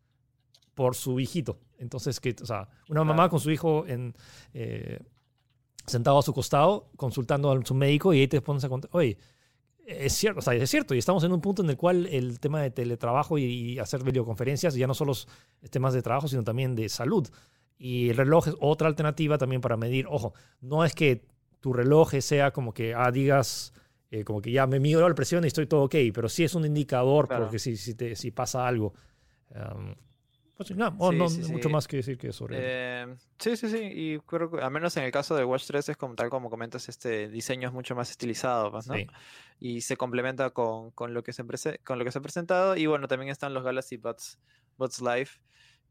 por 0.73 0.95
su 0.95 1.19
hijito. 1.19 1.59
Entonces, 1.77 2.19
que, 2.19 2.35
o 2.41 2.45
sea, 2.47 2.69
una 2.89 3.03
mamá 3.03 3.29
con 3.29 3.39
su 3.39 3.51
hijo 3.51 3.85
en, 3.85 4.15
eh, 4.55 4.99
sentado 5.87 6.19
a 6.19 6.21
su 6.21 6.33
costado, 6.33 6.89
consultando 6.97 7.51
a 7.51 7.65
su 7.65 7.73
médico, 7.73 8.13
y 8.13 8.19
ahí 8.19 8.27
te 8.27 8.41
pones 8.41 8.63
a 8.63 8.69
contar, 8.69 8.89
oye, 8.93 9.17
es 9.87 10.13
cierto, 10.13 10.39
o 10.39 10.41
sea, 10.41 10.53
es 10.53 10.69
cierto, 10.69 10.93
y 10.93 10.97
estamos 10.97 11.23
en 11.23 11.31
un 11.31 11.39
punto 11.39 11.63
en 11.63 11.69
el 11.69 11.77
cual 11.77 12.07
el 12.07 12.41
tema 12.41 12.61
de 12.61 12.71
teletrabajo 12.71 13.37
y, 13.37 13.79
hacer 13.79 14.03
videoconferencias 14.03 14.75
ya 14.75 14.85
no 14.85 14.93
solo 14.93 15.13
es 15.13 15.27
temas 15.71 15.93
de 15.93 16.01
trabajo, 16.01 16.27
sino 16.27 16.43
también 16.43 16.75
de 16.75 16.89
salud. 16.89 17.27
Y 17.79 18.09
el 18.09 18.17
reloj 18.17 18.49
es 18.49 18.55
otra 18.59 18.89
alternativa 18.89 19.37
también 19.37 19.61
para 19.61 19.77
medir. 19.77 20.07
Ojo, 20.09 20.33
no 20.59 20.83
es 20.83 20.93
que 20.93 21.25
tu 21.61 21.71
reloj 21.71 22.11
sea 22.19 22.51
como 22.51 22.73
que, 22.73 22.93
ah, 22.93 23.11
digas, 23.11 23.71
eh, 24.11 24.25
como 24.25 24.41
que 24.41 24.51
ya 24.51 24.67
me 24.67 24.79
mido 24.79 25.07
la 25.07 25.15
presión 25.15 25.45
y 25.45 25.47
estoy 25.47 25.67
todo 25.67 25.83
ok, 25.83 25.95
pero 26.13 26.27
sí 26.27 26.43
es 26.43 26.53
un 26.55 26.65
indicador 26.65 27.27
porque 27.29 27.59
si, 27.59 27.77
si, 27.77 27.93
te, 27.93 28.15
si 28.15 28.31
pasa 28.31 28.67
algo. 28.67 28.93
Pues 30.57 30.71
no, 30.75 30.89
no 30.89 31.29
mucho 31.29 31.69
más 31.69 31.87
que 31.87 31.97
decir 31.97 32.17
que 32.17 32.33
sobre. 32.33 32.57
Eh, 32.59 33.15
sí, 33.37 33.55
sí, 33.55 33.69
sí. 33.69 33.79
Y 33.79 34.19
creo 34.19 34.49
que, 34.49 34.59
al 34.59 34.71
menos 34.71 34.97
en 34.97 35.03
el 35.03 35.11
caso 35.11 35.35
de 35.35 35.45
Watch 35.45 35.67
3 35.67 35.89
es 35.89 35.97
como 35.97 36.15
tal 36.15 36.29
como 36.29 36.49
comentas, 36.49 36.89
este 36.89 37.29
diseño 37.29 37.67
es 37.67 37.73
mucho 37.73 37.95
más 37.95 38.09
estilizado, 38.09 38.71
pues, 38.71 38.87
¿no? 38.87 38.95
Y 39.59 39.81
se 39.81 39.97
complementa 39.97 40.49
con, 40.49 40.89
con, 40.91 41.13
lo 41.13 41.23
que 41.23 41.31
se 41.31 41.43
con 41.83 41.99
lo 41.99 42.05
que 42.05 42.11
se 42.11 42.17
ha 42.17 42.21
presentado. 42.21 42.75
Y 42.75 42.87
bueno, 42.87 43.07
también 43.07 43.29
están 43.29 43.53
los 43.53 43.63
Galaxy 43.63 43.97
Buds, 43.97 44.39
Buds 44.77 45.01
Live, 45.01 45.29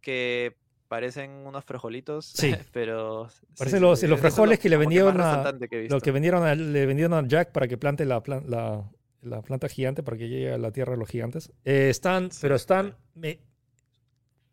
que 0.01 0.57
parecen 0.89 1.31
unos 1.31 1.65
frejolitos, 1.65 2.27
sí. 2.27 2.53
pero... 2.73 3.29
Parecen 3.57 3.83
los, 3.83 4.03
los 4.03 4.21
frejoles 4.21 4.59
que 4.59 4.69
le 4.69 4.77
vendieron 4.77 5.21
a... 5.21 5.53
Lo 5.89 6.01
que 6.01 6.11
vendieron 6.11 6.73
le 6.73 6.87
vendieron 6.87 7.15
a 7.15 7.27
Jack 7.27 7.53
para 7.53 7.69
que 7.69 7.79
plante 7.79 8.05
la, 8.05 8.21
la, 8.47 8.91
la 9.23 9.43
planta 9.43 9.69
gigante, 9.69 10.03
para 10.03 10.17
que 10.17 10.29
llegue 10.29 10.53
a 10.53 10.59
la 10.59 10.73
tierra 10.73 10.93
de 10.93 10.99
los 10.99 11.09
gigantes. 11.09 11.53
Eh, 11.65 11.89
están, 11.91 12.31
pero 12.41 12.57
están... 12.57 12.97
Me, 13.15 13.41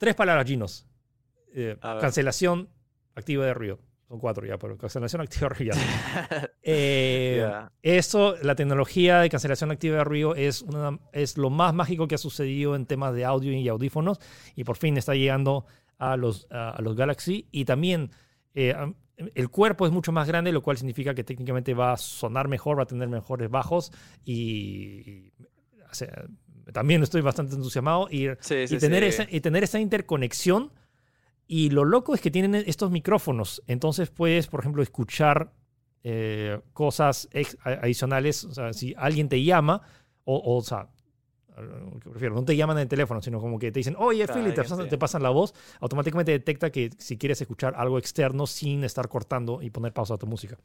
Tres 0.03 0.15
palabras, 0.15 0.45
Ginos. 0.45 0.85
Eh, 1.55 1.77
cancelación 1.79 2.67
activa 3.15 3.45
de 3.45 3.53
ruido. 3.53 3.79
Son 4.09 4.19
cuatro 4.19 4.45
ya, 4.45 4.57
pero 4.57 4.77
cancelación 4.77 5.21
activa 5.21 5.47
de 5.47 5.55
ruido. 5.55 5.75
eh, 6.61 7.49
Eso, 7.81 8.35
la 8.41 8.55
tecnología 8.55 9.21
de 9.21 9.29
cancelación 9.29 9.71
activa 9.71 9.99
de 9.99 10.03
ruido 10.03 10.35
es, 10.35 10.61
una, 10.61 10.99
es 11.13 11.37
lo 11.37 11.49
más 11.49 11.73
mágico 11.73 12.09
que 12.09 12.15
ha 12.15 12.17
sucedido 12.17 12.75
en 12.75 12.85
temas 12.85 13.15
de 13.15 13.23
audio 13.23 13.53
y 13.53 13.65
audífonos 13.69 14.19
y 14.57 14.65
por 14.65 14.75
fin 14.75 14.97
está 14.97 15.15
llegando 15.15 15.67
a 15.97 16.17
los, 16.17 16.47
a, 16.51 16.81
los 16.81 16.97
Galaxy 16.97 17.47
y 17.49 17.63
también 17.63 18.11
eh, 18.55 18.75
el 19.15 19.49
cuerpo 19.51 19.85
es 19.85 19.93
mucho 19.93 20.11
más 20.11 20.27
grande, 20.27 20.51
lo 20.51 20.61
cual 20.61 20.75
significa 20.75 21.15
que 21.15 21.23
técnicamente 21.23 21.73
va 21.73 21.93
a 21.93 21.97
sonar 21.97 22.49
mejor, 22.49 22.77
va 22.77 22.83
a 22.83 22.87
tener 22.87 23.07
mejores 23.07 23.49
bajos 23.49 23.93
y, 24.25 25.31
también 26.71 27.03
estoy 27.03 27.21
bastante 27.21 27.55
entusiasmado 27.55 28.07
y, 28.09 28.29
tener, 28.79 29.03
Esa, 29.03 29.27
y 29.29 29.41
tener 29.41 29.63
esa 29.63 29.79
interconexión. 29.79 30.71
Y 31.45 31.71
lo 31.71 31.83
loco 31.83 32.15
es 32.15 32.21
que 32.21 32.31
tienen 32.31 32.55
estos 32.55 32.89
micrófonos. 32.89 33.61
Entonces 33.67 34.09
puedes, 34.09 34.47
por 34.47 34.61
ejemplo, 34.61 34.81
escuchar 34.81 35.51
eh, 36.03 36.59
cosas 36.71 37.29
adicionales. 37.63 38.45
O 38.45 38.53
sea, 38.53 38.73
si 38.73 38.93
alguien 38.97 39.27
te 39.27 39.43
llama, 39.43 39.81
o, 40.23 40.57
o, 40.57 40.61
sea, 40.61 40.89
prefiero, 42.03 42.35
no 42.35 42.43
te 42.43 42.55
llaman 42.55 42.77
en 42.77 42.83
el 42.83 42.87
teléfono, 42.87 43.21
sino 43.21 43.39
como 43.39 43.59
que 43.59 43.71
te 43.71 43.79
dicen, 43.79 43.95
oye, 43.97 44.25
Philip, 44.27 44.55
te, 44.55 44.63
te, 44.87 44.97
pasan 44.97 45.23
la 45.23 45.29
voz, 45.29 45.53
automáticamente 45.79 46.31
detecta 46.31 46.71
que 46.71 46.91
si 46.97 47.17
quieres 47.17 47.41
escuchar 47.41 47.73
algo 47.75 47.97
externo 47.97 48.47
sin 48.47 48.83
estar 48.83 49.07
cortando 49.09 49.61
y 49.61 49.69
poner 49.69 49.93
pausa 49.93 50.15
a 50.15 50.17
tu 50.17 50.27
música. 50.27 50.57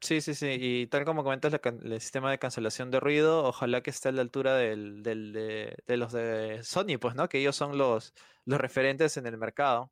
Sí, 0.00 0.20
sí, 0.20 0.34
sí. 0.34 0.56
Y 0.60 0.86
tal 0.86 1.04
como 1.04 1.24
comentas, 1.24 1.52
el 1.52 2.00
sistema 2.00 2.30
de 2.30 2.38
cancelación 2.38 2.90
de 2.90 3.00
ruido, 3.00 3.44
ojalá 3.44 3.80
que 3.82 3.90
esté 3.90 4.08
a 4.08 4.12
la 4.12 4.22
altura 4.22 4.56
del, 4.56 5.02
de, 5.02 5.96
los 5.96 6.12
de 6.12 6.60
Sony, 6.62 6.98
pues, 7.00 7.14
¿no? 7.14 7.28
Que 7.28 7.38
ellos 7.38 7.56
son 7.56 7.78
los, 7.78 8.14
los 8.44 8.60
referentes 8.60 9.16
en 9.16 9.26
el 9.26 9.36
mercado. 9.38 9.90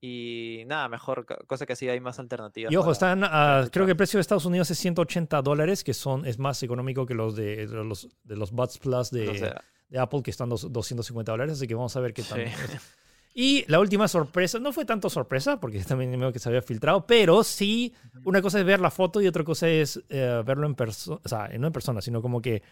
Y 0.00 0.64
nada, 0.66 0.88
mejor 0.88 1.26
cosa 1.46 1.64
que 1.64 1.74
así 1.74 1.88
hay 1.88 2.00
más 2.00 2.18
alternativas. 2.18 2.72
Y 2.72 2.76
ojo, 2.76 2.90
están, 2.90 3.20
creo 3.70 3.86
que 3.86 3.92
el 3.92 3.96
precio 3.96 4.18
de 4.18 4.22
Estados 4.22 4.46
Unidos 4.46 4.68
es 4.70 4.78
180 4.78 5.40
dólares, 5.42 5.84
que 5.84 5.94
son, 5.94 6.26
es 6.26 6.38
más 6.38 6.60
económico 6.64 7.06
que 7.06 7.14
los 7.14 7.36
de, 7.36 7.66
los, 7.68 8.08
de 8.24 8.36
los 8.36 8.50
Buds 8.50 8.78
Plus 8.78 9.10
de, 9.12 9.54
de 9.88 9.98
Apple, 9.98 10.22
que 10.22 10.32
están 10.32 10.48
250 10.48 11.30
dólares. 11.30 11.54
Así 11.54 11.68
que 11.68 11.74
vamos 11.76 11.94
a 11.94 12.00
ver 12.00 12.12
qué 12.14 12.22
tal. 12.24 12.46
Y 13.34 13.64
la 13.68 13.80
última 13.80 14.08
sorpresa, 14.08 14.58
no 14.58 14.72
fue 14.72 14.84
tanto 14.84 15.08
sorpresa, 15.08 15.58
porque 15.58 15.82
también 15.84 16.18
veo 16.18 16.32
que 16.32 16.38
se 16.38 16.48
había 16.48 16.60
filtrado, 16.60 17.06
pero 17.06 17.42
sí, 17.42 17.94
una 18.24 18.42
cosa 18.42 18.58
es 18.58 18.66
ver 18.66 18.80
la 18.80 18.90
foto 18.90 19.22
y 19.22 19.26
otra 19.26 19.42
cosa 19.42 19.68
es 19.68 20.02
eh, 20.10 20.42
verlo 20.44 20.66
en 20.66 20.74
persona, 20.74 21.20
o 21.24 21.28
sea, 21.28 21.48
no 21.58 21.66
en 21.66 21.72
persona, 21.72 22.02
sino 22.02 22.20
como 22.20 22.42
que 22.42 22.62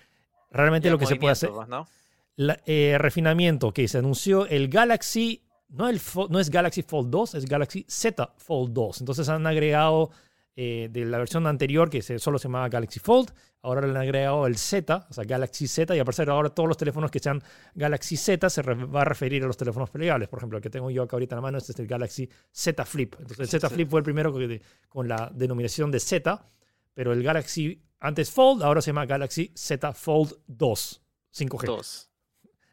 realmente 0.50 0.90
lo 0.90 0.98
que 0.98 1.06
se 1.06 1.16
puede 1.16 1.32
hacer. 1.32 1.50
¿no? 1.68 1.86
Eh, 2.36 2.96
refinamiento, 2.98 3.72
que 3.72 3.88
se 3.88 3.98
anunció 3.98 4.46
el 4.46 4.68
Galaxy, 4.68 5.42
no, 5.68 5.88
el, 5.88 6.00
no 6.28 6.38
es 6.38 6.50
Galaxy 6.50 6.82
Fold 6.82 7.10
2, 7.10 7.34
es 7.36 7.46
Galaxy 7.46 7.86
Z 7.88 8.34
Fold 8.36 8.72
2. 8.72 9.00
Entonces 9.00 9.28
han 9.28 9.46
agregado 9.46 10.10
eh, 10.62 10.90
de 10.90 11.06
la 11.06 11.16
versión 11.16 11.46
anterior, 11.46 11.88
que 11.88 12.02
solo 12.02 12.38
se 12.38 12.48
llamaba 12.48 12.68
Galaxy 12.68 13.00
Fold. 13.00 13.30
Ahora 13.62 13.80
le 13.80 13.88
han 13.88 13.96
agregado 13.96 14.46
el 14.46 14.58
Z, 14.58 15.06
o 15.08 15.12
sea, 15.14 15.24
Galaxy 15.24 15.66
Z, 15.66 15.96
y 15.96 15.98
a 15.98 16.04
partir 16.04 16.26
de 16.26 16.32
ahora 16.32 16.50
todos 16.50 16.68
los 16.68 16.76
teléfonos 16.76 17.10
que 17.10 17.18
sean 17.18 17.42
Galaxy 17.74 18.18
Z 18.18 18.50
se 18.50 18.60
va 18.60 19.00
a 19.00 19.04
referir 19.06 19.42
a 19.42 19.46
los 19.46 19.56
teléfonos 19.56 19.88
plegables. 19.88 20.28
Por 20.28 20.38
ejemplo, 20.38 20.58
el 20.58 20.62
que 20.62 20.68
tengo 20.68 20.90
yo 20.90 21.04
acá 21.04 21.16
ahorita 21.16 21.34
en 21.34 21.38
la 21.38 21.40
mano, 21.40 21.56
este 21.56 21.72
es 21.72 21.78
el 21.78 21.86
Galaxy 21.86 22.28
Z 22.52 22.84
Flip. 22.84 23.14
Entonces, 23.20 23.40
el 23.40 23.48
Z 23.48 23.70
Flip 23.70 23.88
fue 23.88 24.00
el 24.00 24.04
primero 24.04 24.34
con 24.90 25.08
la 25.08 25.32
denominación 25.34 25.90
de 25.90 25.98
Z, 25.98 26.46
pero 26.92 27.14
el 27.14 27.22
Galaxy 27.22 27.82
antes 27.98 28.30
Fold, 28.30 28.62
ahora 28.62 28.82
se 28.82 28.88
llama 28.88 29.06
Galaxy 29.06 29.52
Z 29.54 29.94
Fold 29.94 30.40
2, 30.46 31.02
5G. 31.32 31.64
2. 31.64 32.09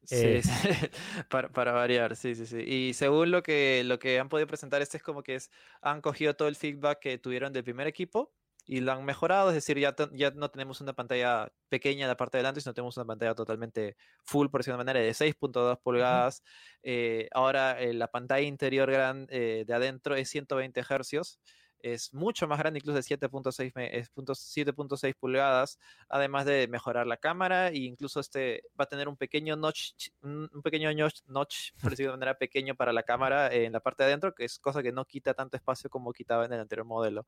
Sí, 0.07 0.15
eh, 0.15 0.41
para, 1.29 1.49
para, 1.49 1.73
variar, 1.73 2.15
sí, 2.15 2.33
sí, 2.33 2.45
sí. 2.45 2.59
Y 2.59 2.93
según 2.93 3.29
lo 3.29 3.43
que, 3.43 3.83
lo 3.85 3.99
que 3.99 4.19
han 4.19 4.29
podido 4.29 4.47
presentar, 4.47 4.81
este 4.81 4.97
es 4.97 5.03
como 5.03 5.21
que 5.21 5.35
es, 5.35 5.51
han 5.81 6.01
cogido 6.01 6.33
todo 6.33 6.47
el 6.47 6.55
feedback 6.55 6.99
que 6.99 7.17
tuvieron 7.17 7.51
del 7.51 7.65
primer 7.65 7.87
equipo 7.87 8.31
y 8.65 8.79
lo 8.79 8.93
han 8.93 9.03
mejorado, 9.03 9.49
es 9.49 9.55
decir, 9.55 9.77
ya, 9.77 9.95
ya 10.13 10.31
no 10.31 10.49
tenemos 10.49 10.79
una 10.79 10.93
pantalla 10.93 11.51
pequeña 11.67 12.03
en 12.03 12.07
la 12.07 12.17
parte 12.17 12.37
de 12.37 12.43
delante, 12.43 12.61
sino 12.61 12.73
tenemos 12.73 12.95
una 12.95 13.05
pantalla 13.05 13.35
totalmente 13.35 13.97
full, 14.23 14.47
por 14.47 14.61
decirlo 14.61 14.77
de 14.77 14.85
manera, 14.85 15.05
de 15.05 15.13
6.2 15.13 15.77
pulgadas. 15.81 16.41
Eh, 16.83 17.27
ahora 17.33 17.79
eh, 17.81 17.93
la 17.93 18.07
pantalla 18.07 18.47
interior 18.47 18.89
gran, 18.89 19.25
de 19.27 19.65
adentro 19.73 20.15
es 20.15 20.29
120 20.29 20.83
Hz 20.83 21.39
es 21.81 22.13
mucho 22.13 22.47
más 22.47 22.59
grande, 22.59 22.79
incluso 22.79 22.97
de 22.97 23.03
7.6 23.03 25.15
pulgadas, 25.15 25.79
además 26.09 26.45
de 26.45 26.67
mejorar 26.67 27.07
la 27.07 27.17
cámara 27.17 27.69
e 27.69 27.77
incluso 27.77 28.19
este 28.19 28.63
va 28.79 28.83
a 28.85 28.87
tener 28.87 29.07
un 29.07 29.17
pequeño 29.17 29.55
notch, 29.55 30.09
un 30.21 30.61
pequeño 30.63 30.93
notch, 30.93 31.21
notch 31.27 31.71
por 31.81 31.81
decirlo 31.91 32.11
de 32.11 32.17
manera 32.17 32.37
pequeño 32.37 32.75
para 32.75 32.93
la 32.93 33.03
cámara 33.03 33.53
en 33.53 33.73
la 33.73 33.79
parte 33.79 34.03
de 34.03 34.09
adentro, 34.09 34.33
que 34.33 34.45
es 34.45 34.59
cosa 34.59 34.83
que 34.83 34.91
no 34.91 35.05
quita 35.05 35.33
tanto 35.33 35.57
espacio 35.57 35.89
como 35.89 36.13
quitaba 36.13 36.45
en 36.45 36.53
el 36.53 36.59
anterior 36.59 36.85
modelo. 36.85 37.25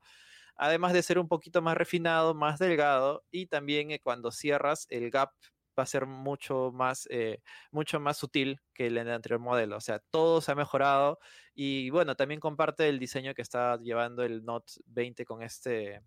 Además 0.56 0.92
de 0.92 1.02
ser 1.02 1.18
un 1.18 1.28
poquito 1.28 1.62
más 1.62 1.76
refinado, 1.76 2.34
más 2.34 2.58
delgado 2.58 3.24
y 3.30 3.46
también 3.46 3.90
eh, 3.90 4.00
cuando 4.00 4.30
cierras 4.30 4.86
el 4.90 5.10
gap 5.10 5.32
va 5.78 5.84
a 5.84 5.86
ser 5.86 6.06
mucho 6.06 6.70
más, 6.72 7.06
eh, 7.10 7.42
mucho 7.70 8.00
más 8.00 8.18
sutil 8.18 8.60
que 8.74 8.86
el, 8.86 8.98
anterior 8.98 9.40
modelo. 9.40 9.76
O 9.76 9.80
sea, 9.80 9.98
todo 9.98 10.40
se 10.40 10.52
ha 10.52 10.54
mejorado 10.54 11.18
y 11.54 11.90
bueno, 11.90 12.16
también 12.16 12.40
comparte 12.40 12.88
el 12.88 12.98
diseño 12.98 13.34
que 13.34 13.42
está 13.42 13.76
llevando 13.78 14.22
el 14.22 14.44
Note 14.44 14.72
20 14.86 15.24
con 15.24 15.42
este, 15.42 16.02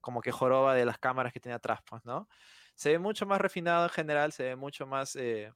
como 0.00 0.20
que 0.20 0.32
joroba 0.32 0.74
de 0.74 0.84
las 0.84 0.98
cámaras 0.98 1.32
que 1.32 1.40
tiene 1.40 1.54
atrás, 1.54 1.80
pues, 1.88 2.04
¿no? 2.04 2.28
Se 2.74 2.90
ve 2.90 2.98
mucho 2.98 3.26
más 3.26 3.40
refinado 3.40 3.84
en 3.84 3.90
general, 3.90 4.32
se 4.32 4.44
ve 4.44 4.56
mucho 4.56 4.86
más... 4.86 5.16
Eh, 5.16 5.52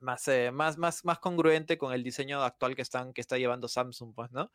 más, 0.00 0.28
eh, 0.28 0.50
más, 0.52 0.78
más, 0.78 1.04
más 1.04 1.18
congruente 1.18 1.76
con 1.76 1.92
el 1.92 2.02
diseño 2.02 2.42
actual 2.42 2.76
que, 2.76 2.82
están, 2.82 3.12
que 3.12 3.20
está 3.20 3.36
llevando 3.36 3.68
Samsung, 3.68 4.14
pues, 4.14 4.30
¿no? 4.30 4.50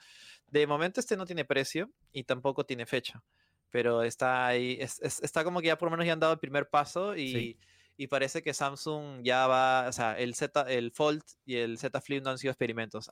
De 0.47 0.65
momento 0.67 0.99
este 0.99 1.17
no 1.17 1.25
tiene 1.25 1.45
precio 1.45 1.91
y 2.11 2.23
tampoco 2.23 2.65
tiene 2.65 2.85
fecha, 2.85 3.21
pero 3.69 4.03
está 4.03 4.47
ahí, 4.47 4.77
está 4.79 5.43
como 5.43 5.59
que 5.59 5.67
ya 5.67 5.77
por 5.77 5.87
lo 5.87 5.91
menos 5.91 6.05
ya 6.05 6.13
han 6.13 6.19
dado 6.19 6.33
el 6.33 6.39
primer 6.39 6.69
paso 6.69 7.15
y, 7.15 7.57
y 7.95 8.07
parece 8.07 8.41
que 8.41 8.53
Samsung 8.53 9.21
ya 9.23 9.47
va, 9.47 9.87
o 9.87 9.91
sea, 9.91 10.17
el 10.17 10.33
Z, 10.35 10.61
el 10.69 10.91
Fold 10.91 11.23
y 11.45 11.57
el 11.57 11.77
Z 11.77 12.01
Flip 12.01 12.23
no 12.23 12.31
han 12.31 12.37
sido 12.37 12.51
experimentos, 12.51 13.09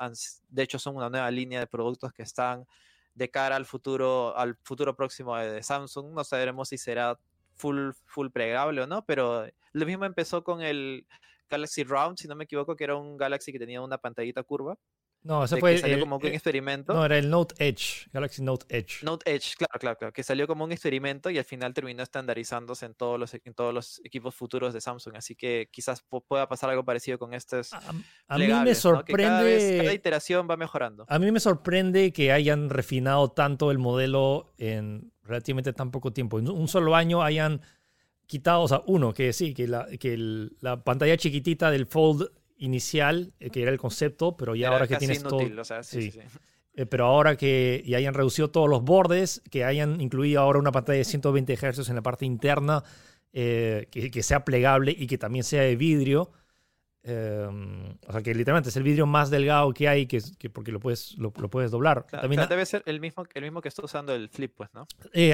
de 0.50 0.64
hecho 0.64 0.80
son 0.80 0.96
una 0.96 1.10
nueva 1.10 1.30
línea 1.32 1.60
de 1.60 1.68
productos 1.68 2.12
que 2.14 2.24
están 2.24 2.66
de 3.14 3.30
cara 3.30 3.56
al 3.56 3.66
futuro, 3.66 4.36
al 4.38 4.56
futuro 4.64 4.96
próximo 4.96 5.36
de 5.38 5.62
Samsung, 5.62 6.14
no 6.14 6.24
sabremos 6.24 6.70
si 6.70 6.78
será 6.78 7.20
full, 7.56 7.92
full 8.06 8.30
plegable 8.30 8.82
o 8.82 8.88
no, 8.88 9.06
pero 9.06 9.46
lo 9.74 9.86
mismo 9.86 10.06
empezó 10.06 10.44
con 10.44 10.62
el 10.62 11.06
Galaxy 11.50 11.84
Round, 11.84 12.18
si 12.18 12.28
no 12.28 12.36
me 12.36 12.46
equivoco, 12.46 12.76
que 12.76 12.86
era 12.86 12.96
un 12.96 13.18
Galaxy 13.18 13.52
que 13.52 13.60
tenía 13.60 13.82
una 13.82 13.98
pantallita 13.98 14.42
curva, 14.44 14.78
No, 15.24 15.44
ese 15.44 15.58
fue. 15.58 15.78
salió 15.78 16.00
como 16.00 16.18
un 16.18 16.26
experimento. 16.26 16.94
No, 16.94 17.06
era 17.06 17.18
el 17.18 17.30
Note 17.30 17.54
Edge, 17.60 18.08
Galaxy 18.12 18.42
Note 18.42 18.66
Edge. 18.76 19.04
Note 19.04 19.32
Edge, 19.32 19.56
claro, 19.56 19.80
claro, 19.80 19.98
claro. 19.98 20.14
Que 20.14 20.24
salió 20.24 20.48
como 20.48 20.64
un 20.64 20.72
experimento 20.72 21.30
y 21.30 21.38
al 21.38 21.46
final 21.46 21.74
terminó 21.74 22.02
estandarizándose 22.02 22.88
en 22.88 22.96
todos 22.96 23.20
los, 23.20 23.34
en 23.34 23.54
todos 23.54 23.74
los 23.74 24.02
equipos 24.04 24.34
futuros 24.34 24.74
de 24.74 24.82
Samsung. 24.82 25.16
Así 25.16 25.36
que 25.36 25.70
quizás 25.72 26.04
pueda 26.28 26.48
pasar 26.48 26.72
algo 26.72 26.84
parecido 26.84 27.20
con 27.20 27.36
estos. 27.36 27.72
A, 28.28 28.38
mí 28.38 28.48
me 28.48 28.74
sorprende. 28.74 29.78
cada, 29.84 29.94
iteración 29.94 30.48
va 30.50 30.58
mejorando. 30.58 31.06
A 31.08 31.20
mí 31.20 31.32
me 31.32 31.40
sorprende 31.40 32.12
que 32.12 32.32
hayan 32.32 32.72
refinado 32.72 33.30
tanto 33.30 33.70
el 33.70 33.78
modelo 33.78 34.54
en 34.58 35.12
relativamente 35.24 35.72
tan 35.72 35.92
poco 35.92 36.12
tiempo. 36.14 36.40
En 36.40 36.50
un 36.50 36.68
solo 36.68 36.96
año 36.96 37.22
hayan 37.22 37.62
quitado, 38.26 38.62
o 38.64 38.68
sea, 38.68 38.82
uno, 38.88 39.14
que 39.14 39.34
sí, 39.34 39.54
que 39.54 39.68
la, 39.68 39.88
que 40.00 40.18
la 40.62 40.84
pantalla 40.84 41.16
chiquitita 41.18 41.70
del 41.70 41.86
Fold 41.86 42.32
inicial, 42.62 43.34
eh, 43.40 43.50
que 43.50 43.62
era 43.62 43.72
el 43.72 43.78
concepto, 43.78 44.38
pero 44.38 44.56
ya 44.56 44.70
ahora 44.70 44.88
que 44.88 44.96
tienes 44.96 45.24
todo... 45.24 45.42
sí, 45.84 46.14
eh, 46.74 46.86
pero 46.86 47.06
ahora 47.06 47.36
que 47.36 47.84
ya 47.86 47.98
hayan 47.98 48.14
reducido 48.14 48.50
todos 48.50 48.70
los 48.70 48.84
bordes, 48.84 49.42
que 49.50 49.66
hayan 49.66 50.00
incluido 50.00 50.40
ahora 50.40 50.60
una 50.60 50.72
pantalla 50.72 51.00
de 51.00 51.04
120 51.04 51.54
Hz 51.58 51.90
en 51.90 51.96
la 51.96 52.02
parte 52.02 52.26
interna, 52.26 52.84
eh, 53.34 53.88
que, 53.92 54.10
que, 54.10 54.24
sea 54.24 54.46
plegable 54.46 54.96
y 54.98 55.08
que 55.08 55.18
también 55.18 55.44
sea 55.44 55.64
de 55.64 55.76
vidrio, 55.76 56.32
Em, 57.04 57.98
o 58.08 58.12
sea, 58.12 58.22
que 58.22 58.36
literalmente 58.36 58.70
es 58.70 58.76
el 58.76 58.84
vidrio 58.84 59.08
más 59.08 59.32
delgado 59.32 59.74
que 59.74 59.88
hay, 59.88 60.06
que, 60.06 60.22
que 60.38 60.52
porque 60.52 60.72
lo 60.72 60.80
puedes, 60.80 61.18
lo, 61.18 61.32
puedes 61.32 61.72
doblar. 61.72 62.06
También, 62.06 62.48
debe 62.48 62.64
ser 62.66 62.84
el 62.86 63.00
mismo, 63.00 63.26
el 63.34 63.42
mismo 63.42 63.60
que 63.60 63.70
está 63.70 63.84
usando 63.84 64.14
el 64.14 64.30
flip, 64.30 64.54
pues, 64.56 64.70
¿no? 64.74 64.86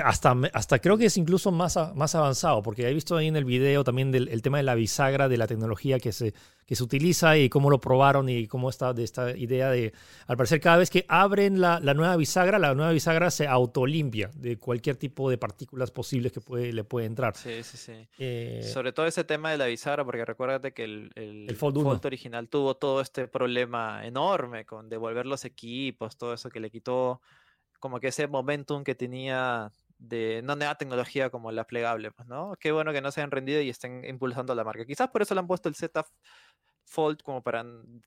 Hasta, 0.03 0.35
hasta 0.53 0.79
creo 0.79 0.97
que 0.97 1.07
es 1.07 1.17
incluso 1.17 1.51
más, 1.51 1.77
más 1.93 2.15
avanzado, 2.15 2.63
porque 2.63 2.87
he 2.87 2.93
visto 2.93 3.17
ahí 3.17 3.27
en 3.27 3.35
el 3.35 3.43
video 3.43 3.83
también 3.83 4.11
del 4.11 4.29
el 4.29 4.41
tema 4.41 4.57
de 4.57 4.63
la 4.63 4.75
bisagra, 4.75 5.27
de 5.27 5.37
la 5.37 5.47
tecnología 5.47 5.99
que 5.99 6.13
se, 6.13 6.33
que 6.67 6.75
se 6.75 6.83
utiliza 6.83 7.37
y 7.37 7.47
cómo 7.47 7.69
lo 7.69 7.79
probaron 7.79 8.27
y 8.27 8.45
cómo 8.45 8.69
está 8.69 8.93
de 8.93 9.05
esta 9.05 9.31
idea 9.35 9.71
de, 9.71 9.93
al 10.27 10.35
parecer, 10.35 10.59
cada 10.59 10.75
vez 10.75 10.89
que 10.89 11.05
abren 11.07 11.61
la, 11.61 11.79
la 11.79 11.93
nueva 11.93 12.17
bisagra, 12.17 12.59
la 12.59 12.75
nueva 12.75 12.91
bisagra 12.91 13.31
se 13.31 13.47
autolimpia 13.47 14.29
de 14.35 14.57
cualquier 14.57 14.97
tipo 14.97 15.29
de 15.29 15.37
partículas 15.37 15.91
posibles 15.91 16.33
que 16.33 16.41
puede, 16.41 16.73
le 16.73 16.83
puede 16.83 17.05
entrar. 17.05 17.37
Sí, 17.37 17.63
sí, 17.63 17.77
sí. 17.77 18.07
Eh, 18.17 18.69
Sobre 18.73 18.91
todo 18.91 19.05
ese 19.05 19.23
tema 19.23 19.49
de 19.49 19.57
la 19.57 19.67
bisagra, 19.67 20.03
porque 20.03 20.25
recuérdate 20.25 20.73
que 20.73 20.83
el, 20.83 21.11
el, 21.15 21.55
Fold, 21.55 22.05
original 22.05 22.49
tuvo 22.49 22.75
todo 22.75 22.99
este 22.99 23.29
problema 23.29 24.05
enorme 24.05 24.65
con 24.65 24.89
devolver 24.89 25.25
los 25.25 25.45
equipos, 25.45 26.17
todo 26.17 26.33
eso 26.33 26.49
que 26.49 26.59
le 26.59 26.69
quitó 26.69 27.21
como 27.79 27.99
que 27.99 28.07
ese 28.07 28.27
momentum 28.27 28.83
que 28.83 28.95
tenía 28.95 29.71
de 29.99 30.41
no 30.43 30.55
nueva 30.55 30.75
tecnología 30.75 31.29
como 31.29 31.51
la 31.51 31.65
plegable, 31.65 32.11
pues, 32.11 32.27
¿no? 32.27 32.55
Qué 32.59 32.71
bueno 32.71 32.93
que 32.93 33.01
no 33.01 33.11
se 33.11 33.21
hayan 33.21 33.31
rendido 33.31 33.61
y 33.61 33.69
estén 33.69 34.03
impulsando 34.05 34.53
la 34.53 34.63
marca. 34.63 34.85
Quizás 34.85 35.09
por 35.09 35.21
eso 35.21 35.33
le 35.33 35.39
han 35.39 35.47
puesto 35.47 35.69
el 35.69 35.75
Z 35.75 36.05
Fold 36.87 37.21
como 37.21 37.43
para 37.43 37.65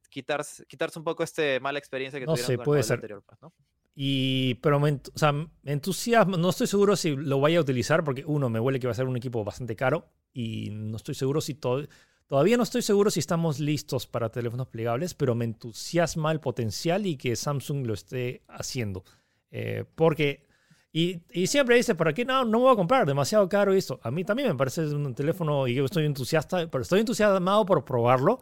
quitarse, 0.09 0.65
quitarse 0.65 0.99
un 0.99 1.05
poco 1.05 1.23
este 1.23 1.61
mala 1.61 1.79
experiencia 1.79 2.19
que 2.19 2.25
no 2.25 2.35
tuvieron 2.35 2.57
con 2.57 2.65
puede 2.65 2.81
el 2.81 2.85
ser. 2.85 2.95
anterior, 2.95 3.23
pues, 3.25 3.41
¿no? 3.43 3.53
Y, 3.95 4.55
pero 4.63 4.81
me, 4.81 4.93
o 4.93 5.19
sea, 5.19 5.33
me 5.33 5.49
entusiasma, 5.65 6.39
no 6.39 6.49
estoy 6.49 6.67
seguro 6.67 6.97
si 6.97 7.15
lo 7.15 7.41
vaya 7.41 7.59
a 7.59 7.61
utilizar 7.61 8.03
porque 8.03 8.25
uno, 8.25 8.49
me 8.49 8.59
huele 8.59 8.81
que 8.81 8.87
va 8.87 8.93
a 8.93 8.97
ser 8.97 9.07
un 9.07 9.17
equipo 9.17 9.45
bastante 9.45 9.77
caro 9.77 10.09
y 10.33 10.71
no 10.71 10.97
estoy 10.97 11.15
seguro 11.15 11.43
si 11.43 11.55
todo, 11.55 11.87
todavía 12.27 12.57
no 12.57 12.63
estoy 12.63 12.81
seguro 12.81 13.11
si 13.11 13.21
estamos 13.21 13.61
listos 13.61 14.07
para 14.07 14.31
teléfonos 14.31 14.69
plegables, 14.69 15.13
pero 15.13 15.35
me 15.35 15.45
entusiasma 15.45 16.33
el 16.33 16.41
potencial 16.41 17.05
y 17.05 17.17
que 17.17 17.37
Samsung 17.37 17.87
lo 17.87 17.93
esté 17.93 18.43
haciendo. 18.49 19.05
Eh, 19.51 19.85
porque 19.95 20.47
y, 20.93 21.21
y, 21.31 21.47
siempre 21.47 21.77
dice, 21.77 21.95
¿para 21.95 22.15
qué 22.15 22.25
no, 22.25 22.45
no 22.45 22.61
voy 22.61 22.73
a 22.73 22.77
comprar? 22.77 23.07
Demasiado 23.07 23.49
caro 23.49 23.73
esto. 23.75 24.01
A 24.03 24.11
mí 24.11 24.25
también 24.25 24.49
me 24.49 24.55
parece 24.57 24.83
un 24.87 25.15
teléfono 25.15 25.69
y 25.69 25.75
yo 25.75 25.85
estoy 25.85 26.07
entusiasta, 26.07 26.69
pero 26.69 26.83
estoy 26.83 27.01
entusiasmado 27.01 27.65
por 27.67 27.85
probarlo 27.85 28.41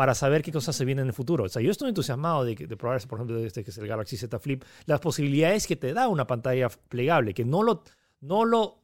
para 0.00 0.14
saber 0.14 0.40
qué 0.40 0.50
cosas 0.50 0.74
se 0.74 0.86
vienen 0.86 1.02
en 1.02 1.08
el 1.08 1.12
futuro. 1.12 1.44
O 1.44 1.48
sea, 1.50 1.60
yo 1.60 1.70
estoy 1.70 1.90
entusiasmado 1.90 2.42
de, 2.42 2.54
de 2.54 2.74
probar, 2.78 3.06
por 3.06 3.18
ejemplo, 3.18 3.36
este 3.36 3.62
que 3.62 3.70
es 3.70 3.76
el 3.76 3.86
Galaxy 3.86 4.16
Z 4.16 4.38
Flip, 4.38 4.64
las 4.86 4.98
posibilidades 4.98 5.66
que 5.66 5.76
te 5.76 5.92
da 5.92 6.08
una 6.08 6.26
pantalla 6.26 6.70
plegable, 6.88 7.34
que 7.34 7.44
no 7.44 7.62
lo, 7.62 7.82
no 8.22 8.46
lo 8.46 8.78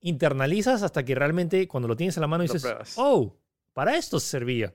internalizas 0.00 0.82
hasta 0.82 1.04
que 1.04 1.14
realmente 1.14 1.68
cuando 1.68 1.86
lo 1.86 1.96
tienes 1.96 2.16
en 2.16 2.22
la 2.22 2.28
mano 2.28 2.44
dices, 2.44 2.66
oh, 2.96 3.36
para 3.74 3.98
esto 3.98 4.18
servía 4.18 4.72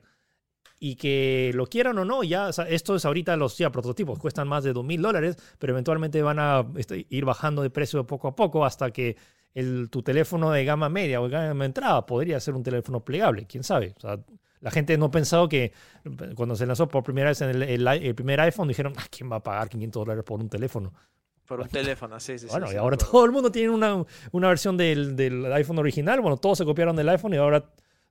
y 0.78 0.94
que 0.94 1.50
lo 1.54 1.66
quieran 1.66 1.98
o 1.98 2.04
no, 2.04 2.22
ya, 2.22 2.50
esto 2.50 2.94
es 2.94 3.04
ahorita 3.04 3.36
los 3.36 3.58
ya, 3.58 3.72
prototipos, 3.72 4.20
cuestan 4.20 4.46
más 4.46 4.62
de 4.62 4.72
2 4.72 4.84
mil 4.84 5.02
dólares, 5.02 5.36
pero 5.58 5.72
eventualmente 5.72 6.22
van 6.22 6.38
a 6.38 6.64
este, 6.76 7.04
ir 7.10 7.24
bajando 7.24 7.62
de 7.62 7.70
precio 7.70 8.06
poco 8.06 8.28
a 8.28 8.36
poco 8.36 8.64
hasta 8.64 8.92
que 8.92 9.16
el, 9.54 9.90
tu 9.90 10.04
teléfono 10.04 10.52
de 10.52 10.64
gama 10.64 10.88
media 10.88 11.20
o 11.20 11.24
de 11.24 11.30
gama 11.30 11.64
entrada 11.64 12.06
podría 12.06 12.38
ser 12.38 12.54
un 12.54 12.62
teléfono 12.62 13.04
plegable, 13.04 13.44
quién 13.48 13.64
sabe. 13.64 13.92
O 13.96 14.00
sea, 14.00 14.20
la 14.64 14.70
gente 14.70 14.96
no 14.96 15.06
ha 15.06 15.10
pensado 15.10 15.46
que 15.46 15.72
cuando 16.34 16.56
se 16.56 16.64
lanzó 16.64 16.88
por 16.88 17.04
primera 17.04 17.28
vez 17.28 17.42
en 17.42 17.50
el, 17.50 18.14
primer 18.14 18.40
iPhone 18.40 18.66
dijeron, 18.66 18.94
ah, 18.96 19.04
¿quién 19.10 19.30
va 19.30 19.36
a 19.36 19.42
pagar 19.42 19.68
500 19.68 20.00
dólares 20.00 20.24
por 20.24 20.40
un 20.40 20.48
teléfono? 20.48 20.90
Por 21.46 21.60
un 21.60 21.68
teléfono, 21.68 22.18
sí, 22.18 22.38
sí. 22.38 22.46
Bueno, 22.46 22.72
y 22.72 22.76
ahora 22.76 22.96
todo 22.96 23.26
el 23.26 23.30
mundo 23.30 23.52
tiene 23.52 23.68
una, 23.68 24.02
una 24.32 24.48
versión 24.48 24.78
del, 24.78 25.16
del, 25.16 25.52
iPhone 25.52 25.78
original. 25.78 26.22
Bueno, 26.22 26.38
todos 26.38 26.56
se 26.56 26.64
copiaron 26.64 26.96
del 26.96 27.10
iPhone 27.10 27.34
y 27.34 27.36
ahora 27.36 27.62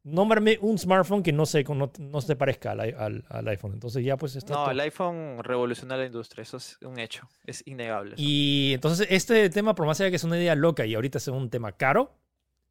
nómbrame 0.04 0.60
un 0.62 0.78
smartphone 0.78 1.24
que 1.24 1.34
no 1.34 1.48
se, 1.48 1.63
no, 1.63 2.22
se 2.22 2.36
parezca 2.36 2.74
al, 2.74 3.26
al, 3.28 3.48
iPhone. 3.48 3.74
Entonces 3.74 4.06
ya 4.06 4.16
pues 4.16 4.36
está... 4.36 4.54
No, 4.54 4.70
el 4.70 4.80
iPhone 4.80 5.39
revolucionó 5.42 5.98
la 5.98 6.06
industria, 6.06 6.44
eso 6.44 6.58
es 6.58 6.78
un 6.84 7.00
hecho, 7.00 7.28
es 7.48 7.63
innegable. 7.66 8.13
Y 8.16 8.74
entonces 8.76 9.08
este 9.10 9.50
tema, 9.50 9.74
por 9.74 9.88
más 9.88 10.00
allá 10.00 10.12
que 10.12 10.18
es 10.18 10.24
una 10.24 10.38
idea 10.38 10.54
loca 10.54 10.86
y 10.86 10.94
ahorita 10.94 11.18
es 11.18 11.28
un 11.30 11.50
tema 11.50 11.72
caro, 11.72 12.13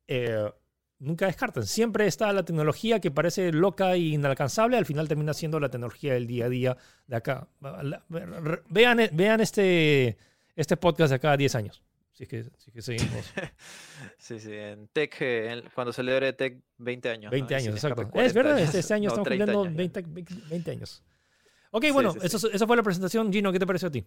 eh, 0.07 0.53
nunca 1.03 1.27
descarten. 1.27 1.67
Siempre 1.67 2.07
está 2.07 2.33
la 2.33 2.45
tecnología 2.45 3.01
que 3.01 3.11
parece 3.11 3.53
loca 3.53 3.93
e 3.95 3.99
inalcanzable, 3.99 4.77
al 4.77 4.87
final 4.87 5.09
termina 5.09 5.35
siendo 5.35 5.61
la 5.61 5.69
tecnología 5.69 6.15
del 6.15 6.27
día 6.27 6.47
a 6.47 6.49
día 6.49 6.77
de 7.07 7.17
acá. 7.17 7.49
Vean, 8.69 9.01
vean 9.13 9.41
este, 9.41 10.17
este 10.57 10.77
podcast 10.77 11.11
de 11.11 11.17
acá 11.17 11.33
a 11.33 11.37
10 11.37 11.55
años. 11.57 11.83
Sí 12.13 12.27
que, 12.27 12.45
sí 12.57 12.71
que 12.71 12.83
seguimos. 12.83 13.33
sí, 14.19 14.39
sí, 14.39 14.53
en 14.53 14.87
Tech, 14.89 15.17
eh, 15.21 15.65
cuando 15.75 15.93
celebre 15.93 16.33
Tech 16.35 16.57
20 16.79 17.11
años. 17.11 17.31
20 17.31 17.55
años, 17.55 17.75
exacto. 17.75 18.09
es 18.21 18.33
verdad, 18.33 18.59
este, 18.61 18.79
este 18.79 18.95
año 18.95 19.09
estamos 19.09 19.29
cumpliendo 19.29 19.65
20, 19.65 20.05
20, 20.51 20.71
años. 20.71 21.03
Ok, 21.71 21.87
bueno, 21.93 22.15
eso, 22.23 22.51
esa 22.51 22.67
fue 22.67 22.77
la 22.77 22.83
presentación. 22.83 23.33
Gino, 23.33 23.51
¿qué 23.51 23.59
te 23.59 23.67
pareció 23.67 23.89
a 23.89 23.91
ti? 23.91 24.05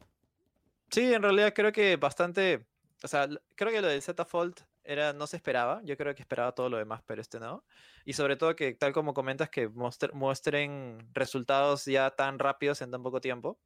Sí, 0.91 1.13
en 1.13 1.23
realidad 1.23 1.53
creo 1.53 1.71
que 1.71 1.97
bastante. 1.97 2.65
O 3.03 3.07
sea, 3.07 3.27
creo 3.55 3.71
que 3.71 3.81
lo 3.81 3.87
del 3.87 4.01
Z 4.01 4.23
Fold 4.23 4.55
era, 4.85 5.13
no 5.13 5.27
se 5.27 5.37
esperaba. 5.37 5.81
Yo 5.83 5.97
creo 5.97 6.15
que 6.15 6.21
esperaba 6.21 6.53
todo 6.53 6.69
lo 6.69 6.77
demás, 6.77 7.01
pero 7.05 7.21
este 7.21 7.39
no. 7.39 7.65
Y 8.05 8.13
sobre 8.13 8.37
todo 8.37 8.55
que, 8.55 8.73
tal 8.73 8.93
como 8.93 9.13
comentas, 9.13 9.49
que 9.49 9.67
muestren 9.67 10.99
resultados 11.13 11.85
ya 11.85 12.11
tan 12.11 12.39
rápidos 12.39 12.81
en 12.81 12.91
tan 12.91 13.03
poco 13.03 13.19
tiempo. 13.21 13.59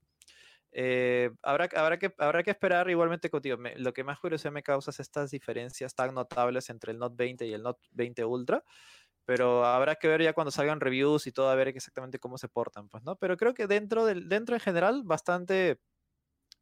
Eh, 0.71 1.31
habrá, 1.41 1.67
habrá, 1.75 1.97
que, 1.97 2.13
habrá 2.19 2.43
que 2.43 2.51
esperar 2.51 2.89
igualmente 2.89 3.29
contigo. 3.29 3.57
lo 3.77 3.93
que 3.93 4.03
más 4.03 4.19
curiosidad 4.19 4.51
me 4.51 4.63
causa 4.63 4.91
es 4.91 4.99
estas 4.99 5.31
diferencias 5.31 5.95
tan 5.95 6.13
notables 6.13 6.69
entre 6.69 6.91
el 6.91 6.99
Note 6.99 7.15
20 7.17 7.47
y 7.47 7.53
el 7.53 7.63
Note 7.63 7.87
20 7.91 8.25
Ultra. 8.25 8.63
Pero 9.25 9.65
habrá 9.65 9.95
que 9.95 10.07
ver 10.07 10.23
ya 10.23 10.33
cuando 10.33 10.51
salgan 10.51 10.79
reviews 10.79 11.27
y 11.27 11.31
todo, 11.31 11.49
a 11.49 11.55
ver 11.55 11.67
exactamente 11.69 12.19
cómo 12.19 12.37
se 12.37 12.47
portan, 12.47 12.89
pues, 12.89 13.03
¿no? 13.03 13.15
Pero 13.17 13.37
creo 13.37 13.53
que 13.53 13.67
dentro, 13.67 14.05
del, 14.05 14.27
dentro 14.27 14.55
en 14.55 14.61
general, 14.61 15.03
bastante 15.03 15.79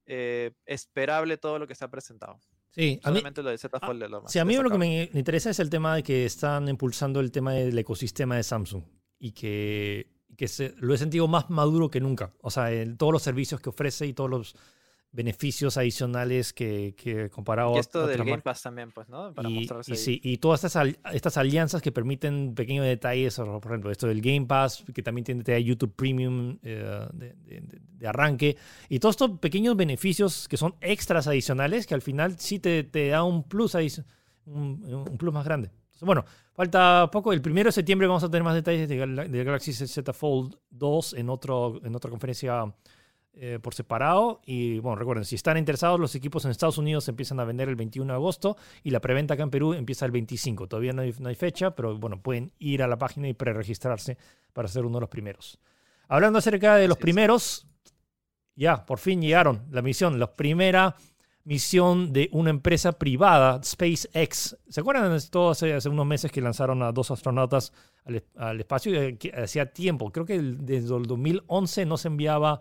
eh, 0.05 0.51
esperable 0.65 1.37
todo 1.37 1.59
lo 1.59 1.67
que 1.67 1.75
ha 1.79 1.87
presentado. 1.89 2.39
Sí, 2.69 2.99
Solamente 3.03 3.41
lo 3.41 3.49
de 3.49 3.57
Z 3.57 3.79
Fold 3.79 4.03
lo 4.03 4.21
más. 4.21 4.31
Sí, 4.31 4.39
a 4.39 4.45
mí 4.45 4.55
lo 4.55 4.69
que 4.69 4.77
me 4.77 5.09
interesa 5.13 5.49
es 5.49 5.59
el 5.59 5.69
tema 5.69 5.95
de 5.95 6.03
que 6.03 6.25
están 6.25 6.67
impulsando 6.69 7.19
el 7.19 7.31
tema 7.31 7.53
del 7.53 7.77
ecosistema 7.77 8.35
de 8.35 8.43
Samsung 8.43 8.83
y 9.19 9.31
que 9.31 10.17
que 10.37 10.47
se, 10.47 10.75
lo 10.77 10.93
he 10.93 10.97
sentido 10.97 11.27
más 11.27 11.49
maduro 11.49 11.89
que 11.89 11.99
nunca. 11.99 12.33
O 12.41 12.51
sea, 12.51 12.71
en 12.71 12.95
todos 12.95 13.11
los 13.11 13.23
servicios 13.23 13.59
que 13.59 13.69
ofrece 13.69 14.05
y 14.05 14.13
todos 14.13 14.29
los 14.29 14.55
beneficios 15.11 15.77
adicionales 15.77 16.53
que, 16.53 16.93
que 16.95 17.29
comparado 17.29 17.75
y 17.75 17.79
esto 17.79 18.05
del 18.05 18.23
Game 18.23 18.41
Pass 18.41 18.61
también, 18.61 18.91
pues, 18.91 19.09
¿no? 19.09 19.33
Para 19.33 19.49
y, 19.49 19.67
y, 19.87 19.95
sí, 19.95 20.19
y 20.23 20.37
todas 20.37 20.63
estas, 20.63 20.95
estas 21.11 21.37
alianzas 21.37 21.81
que 21.81 21.91
permiten 21.91 22.53
pequeños 22.55 22.85
detalles, 22.85 23.35
por 23.37 23.65
ejemplo, 23.65 23.89
esto 23.89 24.07
del 24.07 24.21
Game 24.21 24.45
Pass, 24.45 24.83
que 24.93 25.01
también 25.01 25.25
tiene 25.25 25.63
YouTube 25.63 25.95
Premium 25.95 26.57
eh, 26.61 27.07
de, 27.13 27.35
de, 27.97 28.07
arranque, 28.07 28.57
y 28.89 28.99
todos 28.99 29.13
estos 29.13 29.39
pequeños 29.39 29.75
beneficios 29.75 30.47
que 30.47 30.57
son 30.57 30.75
extras 30.81 31.27
adicionales 31.27 31.87
que 31.87 31.95
al 31.95 32.01
final 32.01 32.37
sí 32.37 32.59
te, 32.59 32.83
te 32.83 33.07
da 33.07 33.23
un 33.23 33.43
plus, 33.43 33.75
un, 33.75 35.05
un 35.07 35.17
plus 35.17 35.33
más 35.33 35.45
grande. 35.45 35.71
Bueno, 36.01 36.25
falta 36.53 37.09
poco. 37.11 37.33
El 37.33 37.41
primero 37.41 37.69
de 37.69 37.71
septiembre 37.71 38.07
vamos 38.07 38.23
a 38.23 38.29
tener 38.29 38.43
más 38.43 38.53
detalles 38.53 38.87
de, 38.87 39.43
Galaxy 39.43 39.73
Z 39.73 40.13
Fold 40.13 40.55
2 40.69 41.13
en, 41.13 41.29
otro, 41.29 41.79
en 41.83 41.95
otra 41.95 42.11
conferencia 42.11 42.65
eh, 43.39 43.59
por 43.61 43.73
separado. 43.73 44.41
Y 44.45 44.79
bueno, 44.79 44.95
recuerden, 44.95 45.25
si 45.25 45.35
están 45.35 45.57
interesados, 45.57 45.99
los 45.99 46.15
equipos 46.15 46.45
en 46.45 46.51
Estados 46.51 46.77
Unidos 46.77 47.07
empiezan 47.07 47.39
a 47.39 47.45
vender 47.45 47.69
el 47.69 47.75
21 47.75 48.11
de 48.11 48.15
agosto 48.15 48.57
y 48.83 48.89
la 48.89 48.99
preventa 48.99 49.35
acá 49.35 49.43
en 49.43 49.49
Perú 49.49 49.73
empieza 49.73 50.05
el 50.05 50.11
25. 50.11 50.67
Todavía 50.67 50.93
no 50.93 51.01
hay, 51.01 51.13
no 51.19 51.29
hay 51.29 51.35
fecha, 51.35 51.75
pero 51.75 51.97
bueno, 51.97 52.21
pueden 52.21 52.51
ir 52.59 52.83
a 52.83 52.87
la 52.87 52.97
página 52.97 53.27
y 53.27 53.33
preregistrarse 53.33 54.17
para 54.53 54.67
ser 54.67 54.85
uno 54.85 54.97
de 54.97 55.01
los 55.01 55.09
primeros. 55.09 55.59
Hablando 56.07 56.39
acerca 56.39 56.75
de 56.75 56.87
los 56.87 56.97
primeros, 56.97 57.67
ya, 58.55 58.85
por 58.85 58.99
fin 58.99 59.21
llegaron 59.21 59.65
la 59.69 59.81
misión, 59.81 60.19
la 60.19 60.33
primera 60.33 60.95
misión 61.47 62.11
de 62.11 62.29
una 62.33 62.49
empresa 62.49 62.91
privada, 62.91 63.61
SpaceX. 63.63 64.57
¿Se 64.67 64.81
acuerdan 64.81 65.17
de 65.17 65.23
todo 65.29 65.51
hace, 65.51 65.77
unos 65.87 66.05
meses 66.05 66.29
que 66.29 66.41
lanzaron 66.41 66.83
a 66.83 66.91
dos 66.91 67.09
astronautas 67.09 67.71
al, 68.35 68.59
espacio? 68.59 68.91
hacía 69.33 69.71
tiempo, 69.71 70.11
creo 70.11 70.25
que 70.25 70.41
desde 70.41 70.93
el 70.93 71.05
2011 71.05 71.85
no 71.85 71.95
se 71.95 72.09
enviaba 72.09 72.59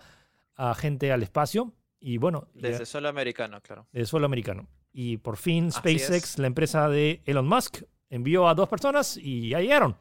a 0.57 0.75
gente 0.75 1.12
al 1.12 1.23
espacio. 1.23 1.73
Y 2.01 2.19
bueno. 2.19 2.49
Desde 2.55 2.87
suelo 2.87 3.09
americano, 3.09 3.61
claro. 3.61 3.87
Desde 3.92 4.07
suelo 4.07 4.27
americano. 4.27 4.69
Y 4.92 5.19
por 5.19 5.37
fin 5.37 5.71
SpaceX, 5.71 6.38
la 6.38 6.47
empresa 6.47 6.88
de 6.88 7.23
Elon 7.27 7.47
Musk, 7.47 7.83
envió 8.09 8.49
a 8.49 8.55
dos 8.55 8.69
personas 8.69 9.16
y 9.16 9.51
ya 9.51 9.61
llegaron. 9.61 9.97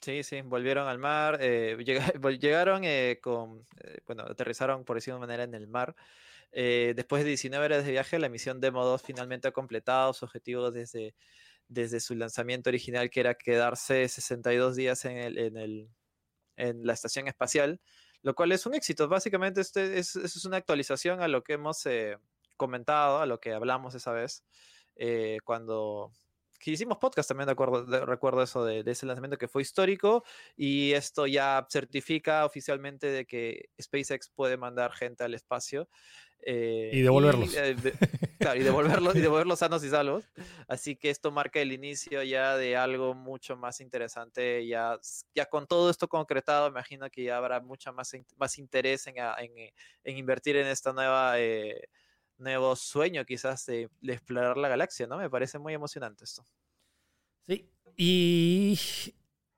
Sí, 0.00 0.22
sí, 0.22 0.40
volvieron 0.40 0.88
al 0.88 0.98
mar, 0.98 1.38
eh, 1.42 1.76
llegaron 2.40 2.84
eh, 2.84 3.18
con, 3.22 3.66
eh, 3.84 3.98
bueno, 4.06 4.22
aterrizaron 4.22 4.84
por 4.84 4.96
decirlo 4.96 5.20
de 5.20 5.26
manera 5.26 5.42
en 5.44 5.54
el 5.54 5.68
mar. 5.68 5.94
después 6.52 7.22
de 7.22 7.28
19 7.28 7.64
horas 7.64 7.84
de 7.84 7.92
viaje, 7.92 8.18
la 8.18 8.28
misión 8.30 8.60
Demo 8.60 8.84
2 8.84 9.02
finalmente 9.02 9.48
ha 9.48 9.52
completado 9.52 10.12
su 10.14 10.24
objetivo 10.24 10.70
desde, 10.70 11.14
desde 11.68 12.00
su 12.00 12.14
lanzamiento 12.14 12.70
original, 12.70 13.10
que 13.10 13.20
era 13.20 13.34
quedarse 13.34 14.08
62 14.08 14.74
días 14.74 15.04
en, 15.04 15.18
el, 15.18 15.38
en, 15.38 15.56
el, 15.58 15.88
en 16.56 16.84
la 16.86 16.94
estación 16.94 17.28
espacial, 17.28 17.80
lo 18.22 18.34
cual 18.34 18.52
es 18.52 18.66
un 18.66 18.74
éxito. 18.74 19.08
Básicamente, 19.08 19.60
este 19.60 19.98
es, 19.98 20.16
es 20.16 20.44
una 20.44 20.56
actualización 20.56 21.22
a 21.22 21.28
lo 21.28 21.42
que 21.42 21.54
hemos 21.54 21.84
comentado, 22.56 23.20
a 23.20 23.26
lo 23.26 23.40
que 23.40 23.52
hablamos 23.52 23.94
esa 23.94 24.12
vez, 24.12 24.44
cuando 25.44 26.12
que 26.60 26.70
hicimos 26.70 26.98
podcast 26.98 27.28
también, 27.28 27.46
de 27.46 27.52
acuerdo, 27.52 28.04
recuerdo 28.04 28.42
eso 28.42 28.64
de, 28.64 28.84
ese 28.86 29.06
lanzamiento 29.06 29.38
que 29.38 29.48
fue 29.48 29.62
histórico 29.62 30.24
y 30.56 30.92
esto 30.92 31.26
ya 31.26 31.66
certifica 31.70 32.44
oficialmente 32.44 33.06
de 33.06 33.24
que 33.26 33.70
SpaceX 33.80 34.28
puede 34.28 34.58
mandar 34.58 34.92
gente 34.92 35.24
al 35.24 35.32
espacio. 35.34 35.88
Eh, 36.42 36.90
y 36.92 37.02
devolverlos. 37.02 37.54
Eh, 37.54 37.76
claro, 38.38 38.60
y 38.60 38.62
devolverlos, 38.62 39.16
y 39.16 39.20
devolverlos 39.20 39.58
sanos 39.58 39.84
y 39.84 39.90
salvos. 39.90 40.24
Así 40.68 40.96
que 40.96 41.10
esto 41.10 41.30
marca 41.30 41.60
el 41.60 41.72
inicio 41.72 42.22
ya 42.22 42.56
de 42.56 42.76
algo 42.76 43.14
mucho 43.14 43.56
más 43.56 43.80
interesante. 43.80 44.66
Ya, 44.66 44.98
ya 45.34 45.46
con 45.46 45.66
todo 45.66 45.90
esto 45.90 46.08
concretado, 46.08 46.68
imagino 46.68 47.10
que 47.10 47.24
ya 47.24 47.36
habrá 47.36 47.60
mucha 47.60 47.92
más, 47.92 48.12
más 48.36 48.58
interés 48.58 49.06
en, 49.06 49.16
en, 49.18 50.16
invertir 50.16 50.56
en 50.56 50.66
esta 50.66 50.92
nueva... 50.92 51.38
Eh, 51.38 51.88
nuevo 52.40 52.74
sueño 52.74 53.24
quizás 53.26 53.66
de, 53.66 53.90
explorar 54.02 54.56
la 54.56 54.68
galaxia, 54.68 55.06
¿no? 55.06 55.18
Me 55.18 55.28
parece 55.28 55.58
muy 55.58 55.74
emocionante 55.74 56.24
esto. 56.24 56.42
Sí, 57.46 57.70
y 57.96 58.78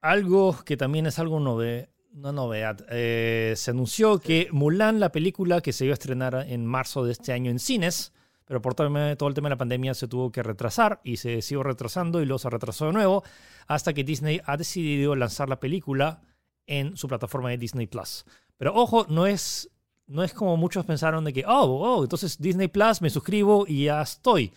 algo 0.01 0.65
que 0.65 0.77
también 0.77 1.07
es 1.07 1.21
algo 1.21 1.39
nove 1.39 1.92
no 2.13 2.33
novedad, 2.33 2.85
eh, 2.91 3.55
se 3.57 3.71
anunció 3.71 4.19
que 4.19 4.49
Mulan, 4.53 5.01
la 5.01 5.13
película 5.13 5.61
que 5.61 5.73
se 5.73 5.85
iba 5.85 5.93
a 5.93 5.95
estrenar 5.95 6.47
en 6.49 6.67
marzo 6.67 7.05
de 7.05 7.13
este 7.13 7.33
año 7.33 7.51
en 7.51 7.59
cines, 7.59 8.13
pero 8.45 8.61
por 8.61 8.75
todo, 8.75 8.89
el 8.89 9.35
tema 9.35 9.49
de 9.49 9.55
la 9.55 9.59
pandemia 9.59 9.95
se 9.95 10.09
tuvo 10.09 10.31
que 10.31 10.43
retrasar 10.43 11.01
y 11.05 11.17
se 11.17 11.41
siguió 11.43 11.63
retrasando 11.63 12.21
y 12.21 12.27
luego 12.27 12.39
se 12.39 12.51
retrasó 12.51 12.87
de 12.87 12.93
nuevo 12.93 13.25
hasta 13.67 13.95
que 13.95 14.05
Disney 14.05 14.41
ha 14.45 14.57
decidido 14.57 15.17
lanzar 15.17 15.49
la 15.49 15.61
película 15.61 16.21
en 16.67 16.97
su 16.97 17.09
plataforma 17.09 17.51
de 17.51 17.59
Disney 17.59 17.87
Plus. 17.87 18.25
Pero 18.59 18.75
ojo, 18.75 19.07
no 19.09 19.27
es 19.27 19.71
no 20.07 20.23
es 20.23 20.35
como 20.35 20.57
muchos 20.59 20.85
pensaron 20.85 21.25
de 21.25 21.33
que, 21.33 21.45
oh, 21.47 21.65
oh, 21.65 22.03
entonces 22.03 22.39
Disney 22.39 22.69
Plus, 22.69 23.01
me 23.01 23.09
suscribo 23.09 23.65
y 23.67 23.85
ya 23.85 24.03
estoy. 24.03 24.53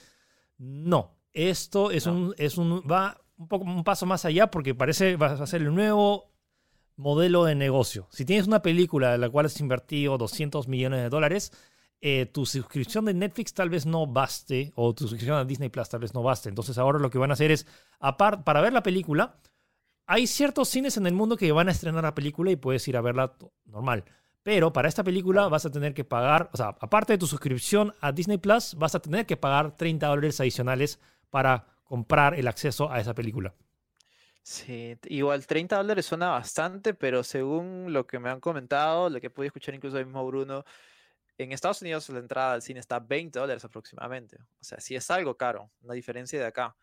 No, 0.58 1.16
esto 1.32 1.92
es 1.92 2.06
un, 2.06 2.34
es 2.38 2.58
un, 2.58 2.84
va 2.90 3.18
un, 3.38 3.48
poco, 3.48 3.64
un 3.64 3.84
paso 3.84 4.06
más 4.06 4.26
allá 4.26 4.52
porque 4.52 4.76
parece 4.76 5.16
va 5.16 5.28
a 5.28 5.48
ser 5.48 5.62
el 5.62 5.74
nuevo 5.74 6.35
modelo 6.98 7.44
de 7.44 7.56
negocio. 7.56 8.08
Si 8.12 8.26
tienes 8.26 8.48
una 8.48 8.62
película 8.62 9.16
en 9.16 9.22
la 9.22 9.30
cual 9.30 9.48
has 9.48 9.60
invertido 9.60 10.18
200 10.18 10.68
millones 10.68 11.02
de 11.02 11.10
dólares, 11.10 11.52
eh, 12.02 12.26
tu 12.28 12.46
suscripción 12.46 13.06
de 13.06 13.14
Netflix 13.14 13.54
tal 13.54 13.70
vez 13.70 13.86
no 13.86 14.06
baste, 14.06 14.72
o 14.76 14.94
tu 14.94 15.08
suscripción 15.08 15.38
a 15.38 15.46
Disney 15.46 15.70
Plus 15.70 15.90
tal 15.90 16.02
vez 16.02 16.14
no 16.14 16.24
baste. 16.24 16.50
Entonces 16.50 16.78
ahora 16.78 17.00
lo 17.00 17.10
que 17.10 17.18
van 17.18 17.32
a 17.32 17.34
hacer 17.34 17.52
es, 17.52 17.66
aparte, 18.00 18.44
para 18.44 18.62
ver 18.62 18.74
la 18.74 18.84
película, 18.84 19.40
hay 20.06 20.28
ciertos 20.28 20.70
cines 20.70 20.98
en 20.98 21.08
el 21.08 21.14
mundo 21.14 21.36
que 21.38 21.52
van 21.52 21.68
a 21.68 21.72
estrenar 21.72 22.04
la 22.04 22.14
película 22.16 22.52
y 22.52 22.56
puedes 22.56 22.88
ir 22.88 22.98
a 22.98 23.02
verla 23.02 23.36
normal. 23.66 24.06
Pero 24.44 24.72
para 24.72 24.88
esta 24.88 25.04
película 25.04 25.48
vas 25.48 25.66
a 25.66 25.72
tener 25.72 25.96
que 25.96 26.04
pagar, 26.04 26.52
o 26.54 26.58
sea, 26.58 26.76
aparte 26.80 27.14
de 27.14 27.18
tu 27.18 27.26
suscripción 27.26 27.94
a 28.02 28.12
Disney 28.12 28.38
Plus, 28.38 28.76
vas 28.76 28.94
a 28.94 29.00
tener 29.00 29.26
que 29.26 29.38
pagar 29.38 29.76
30 29.76 30.06
dólares 30.06 30.40
adicionales 30.40 31.00
para 31.32 31.66
comprar 31.84 32.36
el 32.36 32.48
acceso 32.48 32.92
a 32.92 33.00
esa 33.00 33.16
película. 33.16 33.56
Sí, 34.48 34.96
igual 35.06 35.48
30 35.48 35.76
dólares 35.76 36.06
suena 36.06 36.30
bastante, 36.30 36.94
pero 36.94 37.24
según 37.24 37.92
lo 37.92 38.06
que 38.06 38.20
me 38.20 38.30
han 38.30 38.40
comentado, 38.40 39.10
lo 39.10 39.20
que 39.20 39.32
pude 39.32 39.48
escuchar 39.48 39.74
incluso 39.74 39.98
el 39.98 40.06
mismo 40.06 40.24
Bruno, 40.24 40.64
en 41.40 41.52
Estados 41.52 41.82
Unidos 41.82 42.08
la 42.10 42.20
entrada 42.20 42.54
al 42.54 42.62
cine 42.62 42.80
está 42.80 43.00
20 43.00 43.40
dólares 43.40 43.66
aproximadamente. 43.66 44.38
O 44.62 44.64
sea, 44.64 44.80
sí 44.80 44.96
es 44.96 45.10
algo 45.10 45.36
caro, 45.36 45.72
una 45.82 45.96
diferencia 45.96 46.40
de 46.40 46.46
acá. 46.46 46.78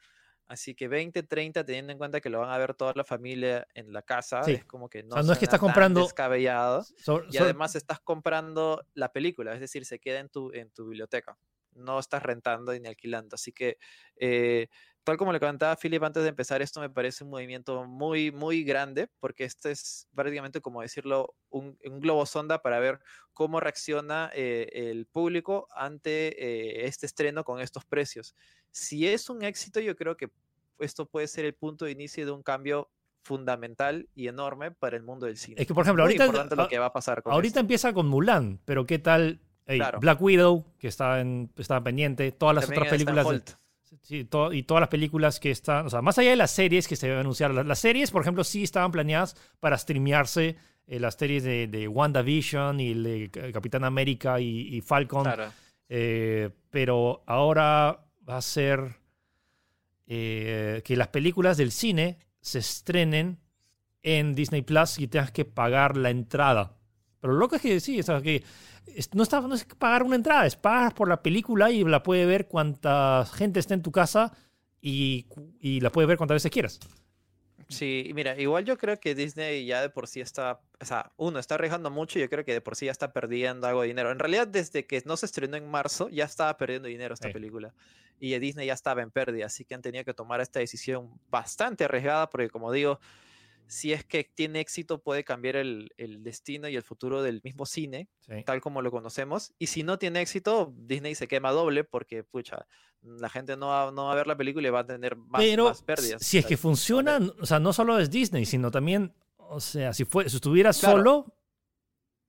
Así 0.49 0.75
que 0.75 0.89
20, 0.89 1.23
30, 1.23 1.65
teniendo 1.65 1.93
en 1.93 1.99
cuenta 1.99 2.21
que 2.21 2.31
lo 2.31 2.41
van 2.41 2.51
a 2.51 2.59
ver 2.59 2.75
toda 2.75 2.95
la 2.97 3.05
familia 3.05 3.65
en 3.75 3.93
la 3.93 4.03
casa, 4.03 4.41
es 4.41 4.65
como 4.65 4.89
que 4.89 5.05
no, 5.05 5.23
no 5.23 5.33
es 5.33 5.39
que 5.39 5.45
estás 5.45 5.61
comprando 5.61 6.03
descabellado. 6.03 6.85
y 7.31 7.37
además 7.37 7.77
estás 7.77 8.01
comprando 8.01 8.85
la 8.95 9.13
película, 9.13 9.55
es 9.55 9.61
decir, 9.61 9.85
se 9.87 10.01
queda 10.01 10.19
en 10.19 10.29
tu, 10.31 10.53
en 10.53 10.69
tu 10.73 10.89
biblioteca. 10.89 11.39
No 11.75 12.01
estás 12.01 12.25
rentando 12.25 12.73
ni 12.73 12.89
alquilando. 12.89 13.37
Así 13.37 13.53
que, 13.53 13.79
eh, 14.17 14.69
tal 15.05 15.17
como 15.17 15.33
le 15.33 15.41
comentaba 15.41 15.77
Philip 15.77 16.03
antes 16.03 16.23
de 16.23 16.29
empezar, 16.29 16.63
esto 16.63 16.81
me 16.81 16.91
parece 16.91 17.25
un 17.25 17.31
movimiento 17.31 17.85
muy, 17.85 18.31
muy 18.31 18.63
grande, 18.63 19.09
porque 19.21 19.45
este 19.45 19.73
es 19.73 20.09
prácticamente, 20.15 20.61
como 20.61 20.83
decirlo, 20.83 21.35
un, 21.51 21.79
un 21.85 22.01
globo 22.01 22.25
sonda 22.27 22.63
para 22.63 22.79
ver 22.79 23.01
cómo 23.33 23.61
reacciona 23.61 24.31
eh, 24.35 24.69
el 24.73 25.07
público 25.07 25.67
ante 25.75 26.29
eh, 26.39 26.87
este 26.87 27.07
estreno 27.07 27.45
con 27.45 27.61
estos 27.61 27.85
precios. 27.85 28.35
Si 28.71 29.07
es 29.07 29.29
un 29.29 29.43
éxito, 29.43 29.81
yo 29.81 29.97
creo 29.97 30.17
que 30.17 30.31
esto 30.79 31.07
puede 31.07 31.27
ser 31.27 31.45
el 31.45 31.55
punto 31.55 31.85
de 31.85 31.93
inicio 31.93 32.25
de 32.25 32.33
un 32.33 32.43
cambio 32.43 32.91
fundamental 33.23 34.09
y 34.15 34.29
enorme 34.29 34.73
para 34.73 34.97
el 34.97 35.03
mundo 35.03 35.27
del 35.27 35.37
cine. 35.37 35.61
Es 35.61 35.67
que, 35.67 35.75
por 35.75 35.85
ejemplo, 35.85 36.03
ahorita, 36.03 36.27
lo 36.57 36.69
que 36.69 36.79
va 36.79 36.87
a 36.87 36.93
pasar 36.93 37.23
ahorita 37.25 37.61
empieza 37.61 37.93
con 37.93 38.09
Mulan, 38.09 38.61
pero 38.65 38.85
¿qué 38.85 38.99
tal 38.99 39.41
Black 40.01 40.21
Widow, 40.21 40.65
que 40.79 40.89
está, 40.89 41.21
en, 41.21 41.51
está 41.57 41.83
pendiente, 41.83 42.33
todas 42.33 42.55
las 42.55 42.69
otras 42.69 42.89
películas... 42.89 43.59
sí, 44.01 44.29
y 44.53 44.63
todas 44.63 44.81
las 44.81 44.89
películas 44.89 45.39
que 45.39 45.51
están, 45.51 45.87
o 45.87 45.91
sea, 45.91 46.03
más 46.03 46.19
allá 46.19 46.31
de 46.31 46.37
las 46.37 46.51
series 46.51 46.89
que 46.89 46.97
se 46.97 47.07
deben 47.07 47.21
anunciar, 47.21 47.53
las, 47.53 47.79
series, 47.79 48.11
por 48.11 48.23
ejemplo, 48.23 48.45
sí 48.45 48.63
estaban 48.63 48.91
planeadas 48.91 49.37
para 49.61 49.77
streamearse, 49.77 50.57
eh, 50.87 50.99
las 50.99 51.15
series 51.15 51.45
de, 51.45 51.67
de, 51.69 51.89
WandaVision 51.89 52.81
y 52.81 52.95
de 52.95 53.31
Capitán 53.53 53.85
América 53.85 54.41
y, 54.41 54.81
Falcon, 54.81 55.29
eh, 55.89 56.51
pero 56.71 57.23
ahora 57.27 58.05
va 58.29 58.37
a 58.39 58.43
ser 58.43 58.97
eh, 60.07 60.83
que 60.85 60.97
las 60.97 61.09
películas 61.09 61.57
del 61.57 61.71
cine 61.71 62.19
se 62.41 62.59
estrenen 62.59 63.39
en 64.03 64.35
Disney 64.35 64.63
Plus 64.63 64.99
y 64.99 65.07
tengas 65.07 65.31
que 65.31 65.45
pagar 65.45 65.97
la 65.97 66.11
entrada. 66.11 66.77
Pero 67.21 67.35
lo 67.35 67.39
loco 67.39 67.57
es 67.57 67.63
que 67.63 67.79
sí, 67.79 68.01
o 68.01 68.23
que 68.23 68.43
no, 69.13 69.23
está, 69.23 69.41
no 69.41 69.55
es 69.55 69.65
pagar 69.65 70.03
una 70.03 70.17
entrada, 70.17 70.47
es 70.47 70.57
pagar 70.57 70.95
por 70.95 71.09
la 71.09 71.23
película 71.23 71.71
y 71.71 71.85
la 71.85 72.03
puede 72.03 72.27
ver 72.27 72.47
cuanta 72.47 73.27
gente 73.35 73.61
esté 73.61 73.75
en 73.75 73.83
tu 73.83 73.93
casa 73.93 74.33
y, 74.81 75.27
y 75.61 75.81
la 75.81 75.91
puede 75.91 76.07
ver 76.07 76.17
cuantas 76.17 76.37
veces 76.37 76.51
quieras. 76.51 76.81
Sí, 77.73 78.11
mira, 78.15 78.39
igual 78.39 78.65
yo 78.65 78.77
creo 78.77 79.01
que 79.01 79.15
Disney 79.15 79.65
ya 79.65 79.81
de 79.81 79.89
por 79.89 80.07
sí 80.07 80.21
está, 80.21 80.61
o 80.81 80.85
sea, 80.85 81.11
uno, 81.17 81.39
está 81.39 81.55
arriesgando 81.55 81.91
mucho 81.91 82.19
y 82.19 82.23
yo 82.23 82.29
creo 82.29 82.45
que 82.45 82.53
de 82.53 82.61
por 82.61 82.77
sí 82.77 82.87
ya 82.87 82.93
está 82.93 83.13
perdiendo 83.13 83.67
algo 83.67 83.83
de 83.83 83.89
dinero. 83.89 84.13
En 84.13 84.19
realidad, 84.19 84.47
desde 84.47 84.87
que 84.87 85.03
no 85.07 85.17
se 85.17 85.27
estrenó 85.27 85.57
en 85.57 85.71
marzo, 85.71 86.09
ya 86.11 86.25
estaba 86.25 86.57
perdiendo 86.59 86.89
dinero 86.89 87.15
esta 87.15 87.31
película. 87.31 87.73
Y 88.21 88.39
Disney 88.39 88.67
ya 88.67 88.75
estaba 88.75 89.03
en 89.03 89.11
pérdida, 89.11 89.47
así 89.47 89.65
que 89.65 89.75
han 89.75 89.83
tenido 89.83 90.05
que 90.05 90.15
tomar 90.15 90.41
esta 90.41 90.61
decisión 90.61 91.11
bastante 91.31 91.85
arriesgada, 91.85 92.29
porque 92.29 92.51
como 92.51 92.71
digo, 92.71 93.01
si 93.67 93.93
es 93.93 94.05
que 94.05 94.25
tiene 94.25 94.61
éxito, 94.61 95.03
puede 95.03 95.25
cambiar 95.25 95.57
el, 95.57 95.91
destino 96.21 96.69
y 96.69 96.77
el 96.77 96.83
futuro 96.83 97.23
del 97.23 97.41
mismo 97.43 97.67
cine, 97.67 98.09
tal 98.45 98.61
como 98.61 98.83
lo 98.83 98.91
conocemos. 98.91 99.55
Y 99.59 99.69
si 99.69 99.83
no 99.83 99.99
tiene 99.99 100.21
éxito, 100.21 100.73
Disney 100.77 101.15
se 101.15 101.29
quema 101.29 101.51
doble 101.53 101.85
porque, 101.85 102.23
pucha, 102.23 102.67
la 103.03 103.29
gente 103.29 103.57
no 103.57 103.69
va, 103.69 103.91
no 103.91 104.07
va 104.07 104.13
a 104.13 104.17
ver 104.17 104.27
la 104.27 104.37
película 104.37 104.69
y 104.69 104.71
va 104.71 104.81
a 104.81 104.87
tener 104.87 105.17
más, 105.17 105.43
Pero 105.43 105.73
pérdidas. 105.85 106.23
Si 106.25 106.39
es 106.39 106.47
que 106.47 106.57
funciona, 106.57 107.19
o 107.41 107.47
sea, 107.47 107.59
no 107.59 107.73
solo 107.73 107.99
es 107.99 108.11
Disney, 108.11 108.45
sino 108.45 108.71
también, 108.71 109.15
o 109.37 109.61
sea, 109.61 109.93
si, 109.93 110.05
fue, 110.05 110.29
si 110.29 110.37
estuviera 110.37 110.73
solo, 110.73 111.35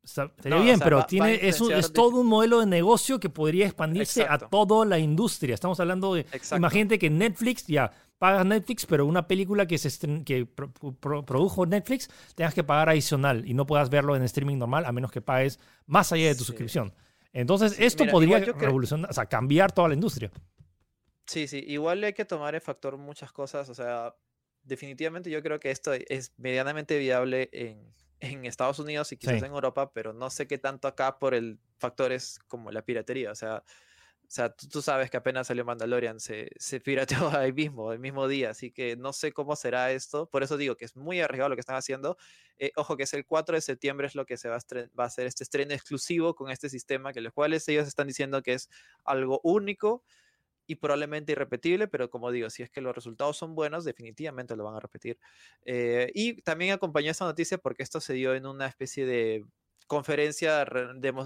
Estaría 0.04 0.60
bien, 0.60 0.80
pero 0.80 1.06
tiene, 1.06 1.48
es, 1.48 1.62
es 1.62 1.94
todo 1.94 2.20
un 2.20 2.28
modelo 2.28 2.60
de 2.60 2.66
negocio 2.66 3.20
que 3.20 3.30
podría 3.30 3.66
expandirse 3.66 4.26
a 4.28 4.38
toda 4.38 4.86
la 4.86 5.00
industria. 5.00 5.54
Estamos 5.54 5.80
hablando 5.80 6.14
de. 6.14 6.26
Imagínate 6.56 7.00
que 7.00 7.10
Netflix, 7.10 7.66
ya 7.68 7.90
pagas 8.18 8.46
Netflix, 8.46 8.86
pero 8.86 9.06
una 9.06 9.28
película 9.28 9.66
que, 9.66 9.78
se 9.78 10.24
que 10.24 10.46
produjo 10.46 11.66
Netflix 11.66 12.10
tengas 12.36 12.54
que 12.54 12.64
pagar 12.64 12.90
adicional 12.90 13.48
y 13.48 13.54
no 13.54 13.66
puedas 13.66 13.90
verlo 13.90 14.16
en 14.16 14.24
streaming 14.24 14.58
normal 14.58 14.86
a 14.86 14.92
menos 14.92 15.12
que 15.12 15.22
pagues 15.22 15.60
más 15.88 16.12
allá 16.12 16.28
de 16.28 16.36
tu 16.36 16.44
suscripción. 16.44 16.94
Entonces, 17.34 17.76
esto 17.80 18.06
podría 18.08 18.40
revolucionar, 18.40 19.10
o 19.10 19.14
sea, 19.14 19.26
cambiar 19.26 19.72
toda 19.72 19.88
la 19.88 19.96
industria. 19.96 20.32
Sí, 21.26 21.48
sí, 21.48 21.64
igual 21.68 22.04
hay 22.04 22.14
que 22.14 22.26
tomar 22.26 22.56
en 22.56 22.62
factor 22.62 22.98
muchas 22.98 23.32
cosas. 23.32 23.70
O 23.70 23.74
sea, 23.74 24.16
definitivamente 24.64 25.30
yo 25.30 25.42
creo 25.42 25.60
que 25.60 25.72
esto 25.72 25.92
es 25.94 26.34
medianamente 26.38 26.98
viable 26.98 27.50
en 27.52 27.92
en 28.24 28.46
Estados 28.46 28.80
Unidos 28.80 29.12
y 29.12 29.18
quizás 29.18 29.44
en 29.44 29.52
Europa, 29.52 29.92
pero 29.92 30.14
no 30.14 30.30
sé 30.30 30.48
qué 30.48 30.58
tanto 30.58 30.88
acá 30.88 31.20
por 31.20 31.34
el 31.34 31.60
factores 31.78 32.40
como 32.48 32.72
la 32.72 32.84
piratería. 32.84 33.32
O 33.32 33.36
sea, 33.36 33.58
O 33.58 34.36
sea, 34.36 34.50
tú, 34.50 34.82
sabes 34.82 35.12
que 35.12 35.18
apenas 35.18 35.48
salió 35.48 35.66
Mandalorian, 35.66 36.20
se, 36.20 36.50
se 36.58 36.80
pirateó 36.80 37.30
ahí 37.38 37.52
mismo, 37.54 37.92
el 37.92 38.00
mismo 38.00 38.28
día, 38.28 38.52
así 38.52 38.72
que 38.72 38.96
no 38.96 39.14
sé 39.14 39.34
cómo 39.34 39.56
será 39.56 39.92
esto. 39.92 40.28
Por 40.28 40.42
eso 40.44 40.58
digo 40.58 40.76
que 40.76 40.86
es 40.86 40.96
muy 40.96 41.22
arriesgado 41.22 41.50
lo 41.50 41.56
que 41.56 41.60
están 41.60 41.76
haciendo. 41.76 42.18
Eh, 42.58 42.72
ojo 42.78 42.98
que 42.98 43.04
es 43.04 43.14
el 43.14 43.26
4 43.26 43.56
de 43.56 43.62
septiembre 43.62 44.08
es 44.08 44.16
lo 44.16 44.26
que 44.26 44.38
se 44.38 44.50
va 44.50 44.56
a, 44.56 44.60
va 44.98 45.04
a 45.04 45.08
hacer 45.08 45.28
este 45.28 45.44
estreno 45.44 45.74
exclusivo 45.74 46.36
con 46.36 46.50
este 46.50 46.70
sistema, 46.70 47.14
que 47.14 47.22
los 47.22 47.34
cuales 47.34 47.68
ellos 47.68 47.88
están 47.88 48.08
diciendo 48.08 48.42
que 48.42 48.54
es 48.54 48.70
algo 49.04 49.42
único 49.44 50.04
y 50.68 50.76
probablemente 50.76 51.34
irrepetible, 51.34 51.88
pero 51.88 52.10
como 52.10 52.32
digo, 52.32 52.50
si 52.50 52.64
es 52.64 52.70
que 52.70 52.82
los 52.82 52.96
resultados 52.96 53.38
son 53.38 53.56
buenos, 53.56 53.84
definitivamente 53.84 54.56
lo 54.56 54.64
van 54.64 54.76
a 54.76 54.80
repetir. 54.80 55.18
Eh, 55.66 56.12
y 56.14 56.42
también 56.42 56.74
acompañó 56.74 57.12
esta 57.12 57.26
noticia 57.26 57.58
porque 57.58 57.84
esto 57.84 58.00
se 58.00 58.14
dio 58.14 58.34
en 58.34 58.46
una 58.46 58.68
especie 58.68 59.06
de 59.06 59.44
conferencia 59.88 60.66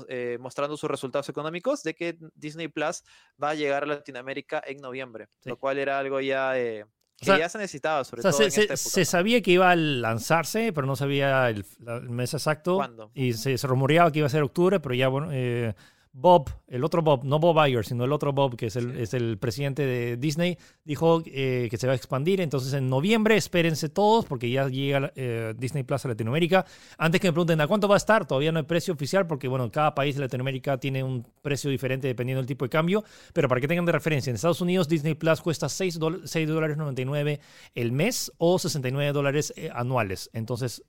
eh, 0.10 0.38
mostrando 0.39 0.78
sus 0.78 0.89
resultados 0.89 1.30
económicos 1.30 1.84
de 1.84 1.95
que 1.95 2.17
Disney 2.36 2.67
Plus 2.67 3.04
va 3.41 3.52
a 3.52 3.56
llegar 3.56 3.84
a 3.84 3.88
Latinoamérica 3.88 4.62
en 4.65 4.78
noviembre, 4.80 5.28
lo 5.43 5.58
cual 5.58 5.78
era 5.78 6.00
algo 6.00 6.19
ya 6.21 6.58
eh, 6.58 6.86
que 7.19 7.38
ya 7.38 7.50
se 7.50 7.58
necesitaba, 7.58 8.04
sobre 8.04 8.21
todo. 8.21 8.32
Se, 8.32 8.43
en 8.43 8.47
esta 8.50 8.62
época, 8.62 8.78
se 8.78 9.06
sabía 9.06 9.41
que 9.41 9.52
iba 9.52 9.71
a 9.71 9.76
lanzarse, 9.76 10.71
pero 10.71 10.86
no 10.86 10.95
sabía 10.95 11.50
el, 11.50 11.65
mes 12.10 12.34
exacto. 12.34 12.76
¿Cuándo? 12.76 13.12
Y 13.15 13.34
se, 13.34 13.58
se, 13.58 13.67
rumoreaba 13.67 14.12
que 14.12 14.19
iba 14.19 14.28
a 14.28 14.30
ser 14.30 14.43
octubre, 14.43 14.80
pero 14.80 14.93
ya, 14.93 15.08
bueno, 15.08 15.30
eh, 15.32 15.73
Bob, 16.13 16.50
el 16.67 16.84
otro 16.84 17.02
Bob, 17.02 17.24
no 17.24 17.39
Bob 17.39 17.65
Iger, 17.67 17.86
sino 17.86 18.06
el 18.06 18.12
otro 18.12 18.34
Bob, 18.34 18.56
que 18.56 18.67
es 18.67 18.76
el, 18.76 18.98
es 18.98 19.13
el 19.13 19.38
presidente 19.38 19.86
de 19.86 20.17
Disney, 20.17 20.58
dijo 20.84 21.22
eh, 21.26 21.67
que 21.70 21.78
se 21.78 21.88
va 21.88 21.93
a 21.93 21.96
expandir. 21.96 22.41
Entonces, 22.41 22.74
en 22.74 22.89
noviembre, 22.89 23.38
espérense 23.38 23.89
todos, 23.89 24.26
porque 24.26 24.50
ya 24.50 24.67
llega 24.67 25.12
eh, 25.15 25.54
Disney 25.58 25.84
Plus 25.84 26.06
a 26.06 26.10
Latinoamérica. 26.10 26.65
Antes 26.98 27.22
que 27.22 27.28
me 27.28 27.34
pregunten 27.34 27.62
a 27.62 27.67
cuánto 27.67 27.88
va 27.88 27.96
a 27.96 27.98
estar, 27.98 28.26
todavía 28.26 28.52
no 28.52 28.60
hay 28.60 28.65
precio 28.65 28.93
oficial, 28.93 29.28
porque 29.28 29.48
bueno, 29.48 29.72
cada 29.72 29.93
país 29.93 30.15
de 30.15 30.22
Latinoamérica 30.22 30.78
tiene 30.78 31.04
un 31.04 31.26
precio 31.41 31.70
diferente 31.70 32.08
dependiendo 32.08 32.41
del 32.41 32.48
tipo 32.48 32.65
de 32.65 32.70
cambio. 32.70 33.04
Pero 33.34 33.48
para 33.48 33.62
que 33.62 33.67
tengan 33.67 33.86
de 33.86 33.91
referencia, 33.91 34.30
en 34.30 34.36
Estados 34.36 34.62
Unidos, 34.62 34.88
Disney 34.88 35.13
Plus 35.13 35.41
cuesta 35.41 35.70
6 35.70 36.00
dólares 36.00 36.78
99 36.78 37.39
el 37.76 37.91
mes 37.91 38.32
o 38.38 38.60
69 38.60 39.12
dólares 39.12 39.54
eh, 39.56 39.70
anuales. 39.74 40.30
Entonces, 40.34 40.84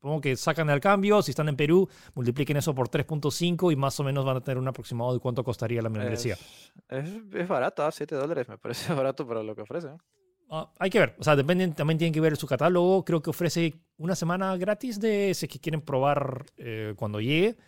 Supongo 0.00 0.22
que 0.22 0.34
sacan 0.34 0.70
el 0.70 0.80
cambio, 0.80 1.20
si 1.20 1.32
están 1.32 1.50
en 1.50 1.56
Perú, 1.56 1.86
multipliquen 2.14 2.56
eso 2.56 2.74
por 2.74 2.88
3.5 2.88 3.70
y 3.70 3.76
más 3.76 4.00
o 4.00 4.02
menos 4.02 4.24
van 4.24 4.38
a 4.38 4.40
tener 4.40 4.56
un 4.56 4.66
aproximado 4.66 5.12
de 5.12 5.20
cuánto 5.20 5.44
costaría 5.44 5.82
la 5.82 5.90
membresía. 5.90 6.38
Es, 6.88 7.10
es, 7.34 7.48
barato, 7.48 7.86
7 7.90 8.14
dólares, 8.14 8.48
me 8.48 8.56
parece 8.56 8.94
barato 8.94 9.28
para 9.28 9.42
lo 9.42 9.54
que 9.54 9.60
ofrece. 9.60 9.88
Ah, 10.48 10.72
hay 10.78 10.88
que 10.88 11.00
ver, 11.00 11.16
o 11.18 11.22
sea, 11.22 11.36
dependen, 11.36 11.74
también 11.74 11.98
tienen 11.98 12.14
que 12.14 12.20
ver 12.20 12.34
su 12.38 12.46
catálogo. 12.46 13.04
Creo 13.04 13.20
que 13.20 13.28
ofrece 13.28 13.74
una 13.98 14.14
semana 14.14 14.56
gratis 14.56 14.98
de 14.98 15.30
ese 15.30 15.46
que 15.46 15.58
quieren 15.60 15.82
probar 15.82 16.46
eh, 16.56 16.94
cuando 16.96 17.20
llegue. 17.20 17.58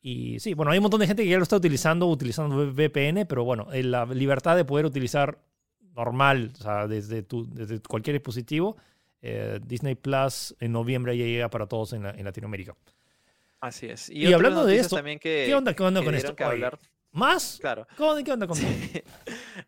Y 0.00 0.38
sí, 0.38 0.54
bueno, 0.54 0.70
hay 0.70 0.78
un 0.78 0.82
montón 0.82 1.00
de 1.00 1.08
gente 1.08 1.24
que 1.24 1.30
ya 1.30 1.36
lo 1.36 1.42
está 1.42 1.56
utilizando, 1.56 2.06
utilizando 2.06 2.72
VPN, 2.72 3.26
pero 3.26 3.42
bueno, 3.42 3.72
eh, 3.72 3.82
la 3.82 4.06
libertad 4.06 4.54
de 4.54 4.64
poder 4.64 4.86
utilizar 4.86 5.40
normal, 5.96 6.52
o 6.58 6.62
sea, 6.62 6.86
desde, 6.86 7.24
tu, 7.24 7.52
desde 7.52 7.80
cualquier 7.80 8.14
dispositivo, 8.14 8.76
eh, 9.22 9.60
Disney 9.64 9.94
Plus 9.94 10.54
en 10.58 10.72
noviembre 10.72 11.16
ya 11.16 11.24
llega 11.24 11.48
para 11.48 11.66
todos 11.66 11.92
en, 11.92 12.02
Latinoamérica. 12.24 12.74
Así 13.60 13.86
es. 13.86 14.10
Y, 14.10 14.32
hablando 14.32 14.64
de 14.66 14.76
esto, 14.78 15.00
¿qué 15.20 15.54
onda, 15.54 15.74
con 15.74 16.14
esto? 16.14 16.34
¿Más? 17.12 17.58
Claro. 17.60 17.86
¿Qué 17.94 18.32
onda 18.32 18.46
con 18.46 18.58
esto? 18.58 19.00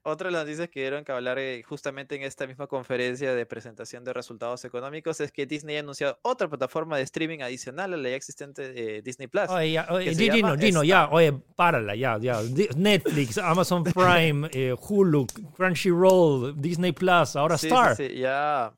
Otra 0.03 0.29
de 0.29 0.33
las 0.33 0.45
noticias 0.45 0.69
que 0.71 0.81
dieron 0.81 1.05
que 1.05 1.13
hablar 1.13 1.39
eh, 1.39 1.63
justamente 1.63 2.17
en 2.17 2.23
esta 2.23 2.47
misma 2.47 2.67
conferencia 2.67 3.35
de 3.35 3.45
presentación 3.45 4.03
de 4.03 4.15
resultados 4.15 4.65
económicos 4.65 5.21
es 5.21 5.31
que 5.31 5.45
Disney 5.45 5.77
ha 5.77 5.81
anunciado 5.81 6.19
otra 6.23 6.49
plataforma 6.49 6.97
de 6.97 7.03
streaming 7.03 7.41
adicional 7.41 7.93
a 7.93 7.97
la 7.99 8.09
ya 8.09 8.17
existente 8.17 8.73
de 8.73 9.03
Disney 9.03 9.29
Plus. 9.29 9.51
Oye, 9.51 9.79
Gino, 10.15 10.57
Gino, 10.57 10.85
ya, 10.85 11.09
oye, 11.11 11.33
párala, 11.55 11.95
ya, 11.95 12.19
ya. 12.19 12.41
Netflix, 12.77 13.37
Amazon 13.39 13.85
Prime, 13.85 14.49
eh, 14.51 14.75
Hulu, 14.75 15.27
Crunchyroll, 15.55 16.55
Disney 16.57 16.93
Plus, 16.93 17.37
ahora 17.37 17.57
Star. 17.57 17.95
Sí, 17.95 18.09
sí, 18.09 18.19
ya 18.21 18.75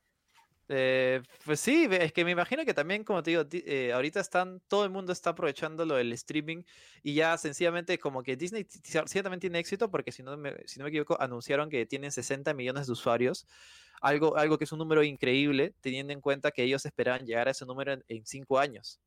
eh, 0.68 1.22
pues 1.44 1.60
sí, 1.60 1.86
es 1.90 2.12
que 2.12 2.24
me 2.24 2.32
imagino 2.32 2.64
que 2.64 2.74
también, 2.74 3.04
como 3.04 3.22
te 3.22 3.30
digo, 3.30 3.44
eh, 3.52 3.92
ahorita 3.92 4.18
están, 4.18 4.60
todo 4.66 4.84
el 4.84 4.90
mundo 4.90 5.12
está 5.12 5.30
aprovechando 5.30 5.84
lo 5.86 5.94
del 5.94 6.12
streaming 6.12 6.64
y 7.02 7.14
ya 7.14 7.38
sencillamente 7.38 7.98
como 7.98 8.22
que 8.22 8.36
Disney 8.36 8.66
ciertamente 8.68 9.42
tiene 9.42 9.60
éxito 9.60 9.90
porque 9.90 10.10
si 10.10 10.24
no 10.24 10.36
me, 10.36 10.56
si 10.66 10.80
no 10.80 10.84
me 10.84 10.88
equivoco, 10.88 11.20
anunciaron 11.20 11.70
que 11.70 11.86
tienen 11.86 12.10
60 12.10 12.52
millones 12.54 12.86
de 12.86 12.92
usuarios, 12.92 13.46
algo, 14.00 14.36
algo 14.36 14.58
que 14.58 14.64
es 14.64 14.72
un 14.72 14.78
número 14.78 15.04
increíble 15.04 15.74
teniendo 15.80 16.12
en 16.12 16.20
cuenta 16.20 16.50
que 16.50 16.64
ellos 16.64 16.84
esperaban 16.84 17.24
llegar 17.24 17.46
a 17.46 17.52
ese 17.52 17.64
número 17.64 17.92
en, 18.08 18.26
cinco 18.26 18.58
años. 18.58 19.00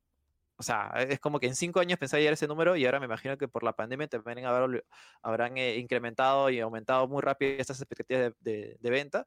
O 0.56 0.62
sea, 0.62 0.92
es 1.08 1.20
como 1.20 1.40
que 1.40 1.46
en 1.46 1.56
cinco 1.56 1.80
años 1.80 1.98
pensaba 1.98 2.20
llegar 2.20 2.32
a 2.32 2.34
ese 2.34 2.46
número 2.46 2.76
y 2.76 2.86
ahora 2.86 3.00
me 3.00 3.06
imagino 3.06 3.36
que 3.36 3.48
por 3.48 3.62
la 3.62 3.74
pandemia 3.74 4.08
también 4.08 4.46
habrán, 4.46 4.82
habrán 5.22 5.56
eh, 5.58 5.76
incrementado 5.76 6.48
y 6.50 6.60
aumentado 6.60 7.06
muy 7.06 7.20
rápido 7.22 7.52
estas 7.58 7.80
expectativas 7.80 8.32
de, 8.40 8.78
venta. 8.82 9.26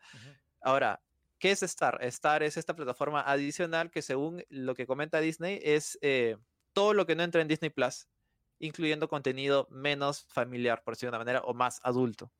Ahora, 0.61 1.01
¿Qué 1.43 1.51
es 1.51 1.61
Star? 1.61 1.97
Star 2.05 2.41
es 2.41 2.55
esta 2.55 2.73
plataforma 2.73 3.19
adicional 3.19 3.91
que 3.91 4.01
según 4.01 4.45
lo 4.47 4.75
que 4.75 4.87
comenta 4.87 5.19
Disney 5.19 5.59
es 5.61 5.99
eh, 6.01 6.37
todo 6.71 6.93
lo 6.93 7.05
que 7.05 7.17
no 7.17 7.23
entra 7.23 7.41
en 7.41 7.49
Disney 7.49 7.69
Plus, 7.69 8.07
incluyendo 8.59 9.09
contenido 9.09 9.67
menos 9.69 10.23
familiar, 10.29 10.81
por 10.85 10.93
decirlo 10.93 11.11
de 11.11 11.17
una 11.17 11.25
manera, 11.25 11.41
o 11.41 11.53
más 11.53 11.81
adulto. 11.83 12.31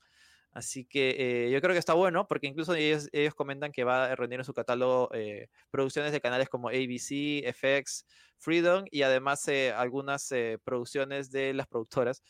Así 0.54 0.86
que 0.86 1.18
eh, 1.20 1.52
yo 1.52 1.60
creo 1.60 1.74
que 1.74 1.80
está 1.80 1.94
bueno, 1.94 2.30
porque 2.30 2.48
incluso 2.48 2.76
ellos, 2.76 3.10
ellos 3.12 3.34
comentan 3.34 3.74
que 3.74 3.84
va 3.84 4.06
a 4.06 4.16
reunir 4.16 4.40
en 4.40 4.46
su 4.46 4.54
catálogo 4.54 5.10
eh, 5.14 5.50
producciones 5.70 6.14
de 6.14 6.22
canales 6.22 6.48
como 6.48 6.70
ABC, 6.70 7.44
FX, 7.54 8.06
Freedom 8.38 8.86
y 8.90 9.02
además 9.02 9.46
algunas 9.76 10.30
producciones 10.64 11.30
de 11.30 11.54
las 11.54 11.68
productoras 11.68 12.24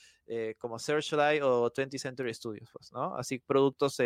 como 0.58 0.80
Searchlight 0.80 1.44
o 1.44 1.72
20th 1.72 2.00
Century 2.00 2.34
Studios, 2.34 2.70
pues, 2.74 2.92
¿no? 2.92 3.16
Así 3.16 3.38
productos 3.38 3.98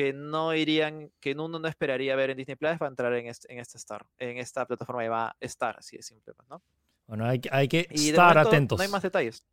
que 0.00 0.14
no 0.14 0.54
irían, 0.54 1.12
que 1.20 1.32
uno 1.32 1.58
no 1.58 1.68
esperaría 1.68 2.16
ver 2.16 2.30
en 2.30 2.38
Disney 2.38 2.56
Plus 2.56 2.78
va 2.80 2.86
a 2.86 2.88
entrar 2.88 3.12
en, 3.12 3.26
este, 3.26 3.52
en 3.52 3.58
esta 3.58 3.76
Star, 3.76 4.06
en 4.16 4.38
esta 4.38 4.66
plataforma 4.66 5.02
que 5.02 5.10
va 5.10 5.26
a 5.26 5.36
estar, 5.40 5.76
así 5.78 5.98
de 5.98 6.02
simple, 6.02 6.32
pues, 6.32 6.48
¿no? 6.48 6.62
Bueno, 7.06 7.26
hay, 7.26 7.38
hay 7.50 7.68
que 7.68 7.86
estar 7.90 8.38
atentos. 8.38 8.78
No 8.78 8.82
hay 8.82 8.88
más 8.88 9.02
detalles. 9.02 9.46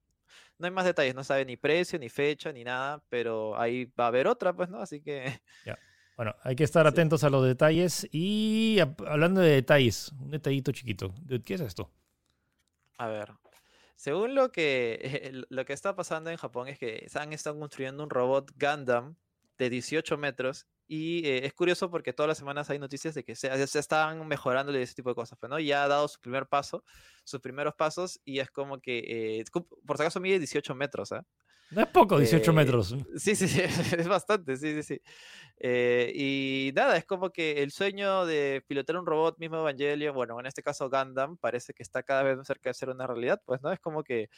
No 0.57 0.67
hay 0.67 0.71
más 0.71 0.85
detalles, 0.85 1.13
no 1.15 1.25
sabe 1.25 1.43
ni 1.43 1.57
precio, 1.57 1.99
ni 1.99 2.07
fecha, 2.07 2.53
ni 2.53 2.63
nada, 2.63 3.03
pero 3.09 3.59
ahí 3.59 3.91
va 3.99 4.05
a 4.05 4.07
haber 4.07 4.25
otra, 4.25 4.53
pues, 4.53 4.69
¿no? 4.69 4.79
Así 4.79 5.01
que... 5.01 5.41
Bueno, 6.15 6.33
hay 6.41 6.55
que 6.55 6.63
estar 6.63 6.87
atentos 6.87 7.23
a 7.23 7.29
los 7.29 7.45
detalles. 7.45 8.07
Y 8.11 8.79
hablando 9.05 9.39
de 9.39 9.51
detalles, 9.51 10.11
un 10.13 10.31
detallito 10.31 10.71
chiquito. 10.71 11.13
¿Qué 11.45 11.53
es 11.53 11.61
esto? 11.61 11.91
A 12.97 13.05
ver, 13.05 13.33
según 13.95 14.33
lo 14.33 14.51
que, 14.51 15.31
lo 15.49 15.63
que 15.63 15.73
está 15.73 15.95
pasando 15.95 16.31
en 16.31 16.37
Japón 16.37 16.69
es 16.69 16.79
que 16.79 17.05
han 17.13 17.33
estado 17.33 17.59
construyendo 17.59 18.03
un 18.03 18.09
robot 18.09 18.51
Gundam 18.59 19.15
de 19.57 19.69
18 19.69 20.17
metros. 20.17 20.67
Y 20.87 21.25
eh, 21.25 21.45
es 21.45 21.53
curioso 21.53 21.91
porque 21.91 22.13
todas 22.13 22.29
las 22.29 22.37
semanas 22.37 22.69
hay 22.69 22.79
noticias 22.79 23.13
de 23.13 23.23
que 23.23 23.35
se, 23.35 23.67
se 23.67 23.79
están 23.79 24.25
mejorando 24.27 24.71
ese 24.73 24.95
tipo 24.95 25.09
de 25.09 25.15
cosas. 25.15 25.37
Pero 25.39 25.51
pues, 25.51 25.63
¿no? 25.63 25.67
ya 25.67 25.83
ha 25.83 25.87
dado 25.87 26.07
su 26.07 26.19
primer 26.19 26.47
paso, 26.47 26.83
sus 27.23 27.41
primeros 27.41 27.75
pasos, 27.75 28.21
y 28.23 28.39
es 28.39 28.49
como 28.49 28.79
que, 28.79 29.39
eh, 29.39 29.45
por 29.85 29.97
si 29.97 30.03
acaso, 30.03 30.21
mide 30.21 30.39
18 30.39 30.75
metros. 30.75 31.11
¿eh? 31.11 31.21
No 31.71 31.81
es 31.81 31.87
poco, 31.87 32.17
18 32.17 32.53
metros. 32.53 32.95
Sí, 33.17 33.35
sí, 33.35 33.47
sí, 33.49 33.61
es 33.97 34.07
bastante, 34.07 34.55
sí, 34.55 34.81
sí, 34.81 34.83
sí. 34.83 35.01
y 35.61 36.71
nada, 36.73 36.95
es 36.95 37.03
como 37.03 37.31
que 37.31 37.61
el 37.63 37.71
sueño 37.71 38.25
de 38.25 38.63
pilotar 38.65 38.95
un 38.95 39.05
robot 39.05 39.37
mismo 39.39 39.57
Evangelion, 39.57 40.15
bueno, 40.15 40.39
en 40.39 40.45
este 40.45 40.63
caso 40.63 40.89
Gundam, 40.89 41.35
parece 41.35 41.73
que 41.73 41.83
está 41.83 42.03
cada 42.03 42.23
vez 42.23 42.37
más 42.37 42.47
cerca 42.47 42.69
de 42.69 42.75
ser 42.75 42.89
una 42.89 43.05
realidad, 43.05 43.41
pues, 43.45 43.61
¿no? 43.61 43.73
Es 43.73 43.81
como 43.81 44.03
que 44.03 44.29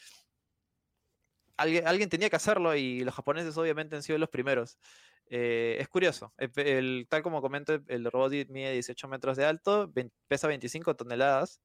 alguien, 1.60 1.88
alguien 1.88 2.10
tenía 2.10 2.29
que 2.29 2.36
hacerlo 2.38 2.75
y 2.75 3.03
los 3.03 3.13
japoneses 3.13 3.58
obviamente 3.58 3.95
han 3.95 4.03
sido 4.03 4.17
los 4.17 4.29
primeros. 4.29 4.79
Eh, 5.31 5.77
es 5.79 5.87
curioso, 5.87 6.33
el, 6.37 7.05
tal 7.07 7.21
como 7.21 7.39
comento, 7.39 7.79
el 7.87 8.05
robot 8.05 8.31
mide 8.49 8.73
18 8.73 9.07
metros 9.07 9.37
de 9.37 9.45
alto, 9.45 9.91
pesa 10.27 10.47
25 10.47 10.95
toneladas 10.95 11.61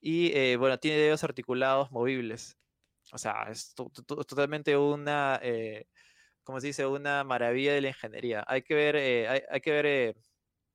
y 0.00 0.30
eh, 0.32 0.56
bueno, 0.56 0.78
tiene 0.78 0.98
dedos 0.98 1.24
articulados 1.24 1.90
movibles. 1.90 2.56
O 3.12 3.18
sea, 3.18 3.48
es 3.50 3.74
totalmente 3.74 4.76
una, 4.76 5.40
eh, 5.42 5.86
como 6.44 6.60
se 6.60 6.68
dice, 6.68 6.86
una 6.86 7.24
maravilla 7.24 7.72
de 7.72 7.80
la 7.80 7.88
ingeniería. 7.88 8.44
Hay 8.46 8.62
que 8.62 8.74
ver, 8.74 8.96
hay, 9.50 9.60
que 9.60 9.72
ver 9.72 10.16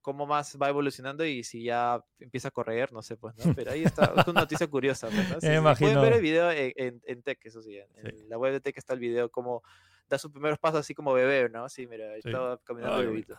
cómo 0.01 0.25
más 0.25 0.57
va 0.61 0.67
evolucionando 0.67 1.25
y 1.25 1.41
si 1.45 1.63
ya 1.63 2.03
empieza 2.19 2.49
a 2.49 2.51
correr, 2.51 2.91
no 2.91 3.01
sé, 3.01 3.15
pues, 3.15 3.33
¿no? 3.37 3.55
Pero 3.55 3.71
ahí 3.71 3.83
está, 3.83 4.13
es 4.17 4.27
una 4.27 4.41
noticia 4.41 4.67
curiosa, 4.67 5.09
¿no? 5.09 5.39
pueden 5.79 6.01
ver 6.01 6.13
el 6.13 6.21
video 6.21 6.51
en, 6.51 7.01
en, 7.05 7.23
Tech, 7.23 7.39
eso 7.45 7.61
sí, 7.61 7.77
en, 7.77 8.29
la 8.29 8.37
web 8.37 8.51
de 8.51 8.59
Tech 8.59 8.77
está 8.77 8.93
el 8.93 8.99
video, 8.99 9.31
como 9.31 9.63
da 10.09 10.17
sus 10.17 10.31
primeros 10.31 10.59
pasos 10.59 10.81
así 10.81 10.93
como 10.93 11.13
bebé, 11.13 11.49
¿no? 11.49 11.67
Sí, 11.69 11.87
mira, 11.87 12.15
estaba 12.15 12.57
caminando 12.63 12.99
bebito. 12.99 13.37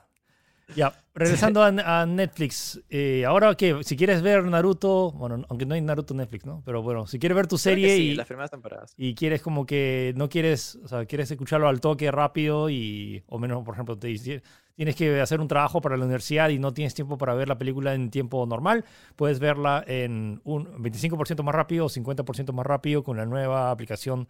Ya, 0.74 0.92
regresando 1.14 1.62
a, 1.62 2.06
Netflix. 2.06 2.80
Eh, 2.90 3.24
ahora 3.24 3.54
que, 3.54 3.84
si 3.84 3.96
quieres 3.96 4.20
ver 4.22 4.44
Naruto, 4.44 5.12
bueno, 5.12 5.44
aunque 5.48 5.64
no 5.64 5.74
hay 5.74 5.80
Naruto 5.80 6.12
Netflix, 6.12 6.44
¿no? 6.44 6.62
Pero 6.64 6.82
bueno, 6.82 7.06
si 7.06 7.18
quieres 7.18 7.36
ver 7.36 7.46
tu 7.46 7.56
serie 7.56 7.96
y, 7.96 8.14
las 8.14 8.26
primeras 8.26 8.50
temporadas. 8.50 8.92
y 8.96 9.14
quieres 9.14 9.42
como 9.42 9.64
que 9.64 10.12
no 10.16 10.28
quieres, 10.28 10.76
o 10.82 10.88
sea, 10.88 11.04
quieres 11.06 11.30
escucharlo 11.30 11.68
al 11.68 11.80
toque 11.80 12.10
rápido 12.10 12.68
y, 12.68 13.22
o 13.28 13.38
menos, 13.38 13.64
por 13.64 13.74
ejemplo, 13.74 13.96
te 13.96 14.42
tienes 14.74 14.96
que 14.96 15.20
hacer 15.20 15.40
un 15.40 15.48
trabajo 15.48 15.80
para 15.80 15.96
la 15.96 16.04
universidad 16.04 16.48
y 16.48 16.58
no 16.58 16.74
tienes 16.74 16.94
tiempo 16.94 17.16
para 17.16 17.34
ver 17.34 17.48
la 17.48 17.56
película 17.56 17.94
en 17.94 18.10
tiempo 18.10 18.44
normal, 18.44 18.84
puedes 19.14 19.38
verla 19.38 19.84
en 19.86 20.40
un 20.44 20.66
25% 20.82 21.42
más 21.42 21.54
rápido 21.54 21.86
o 21.86 21.88
50% 21.88 22.52
más 22.52 22.66
rápido 22.66 23.02
con 23.02 23.16
la 23.16 23.24
nueva 23.24 23.70
aplicación 23.70 24.28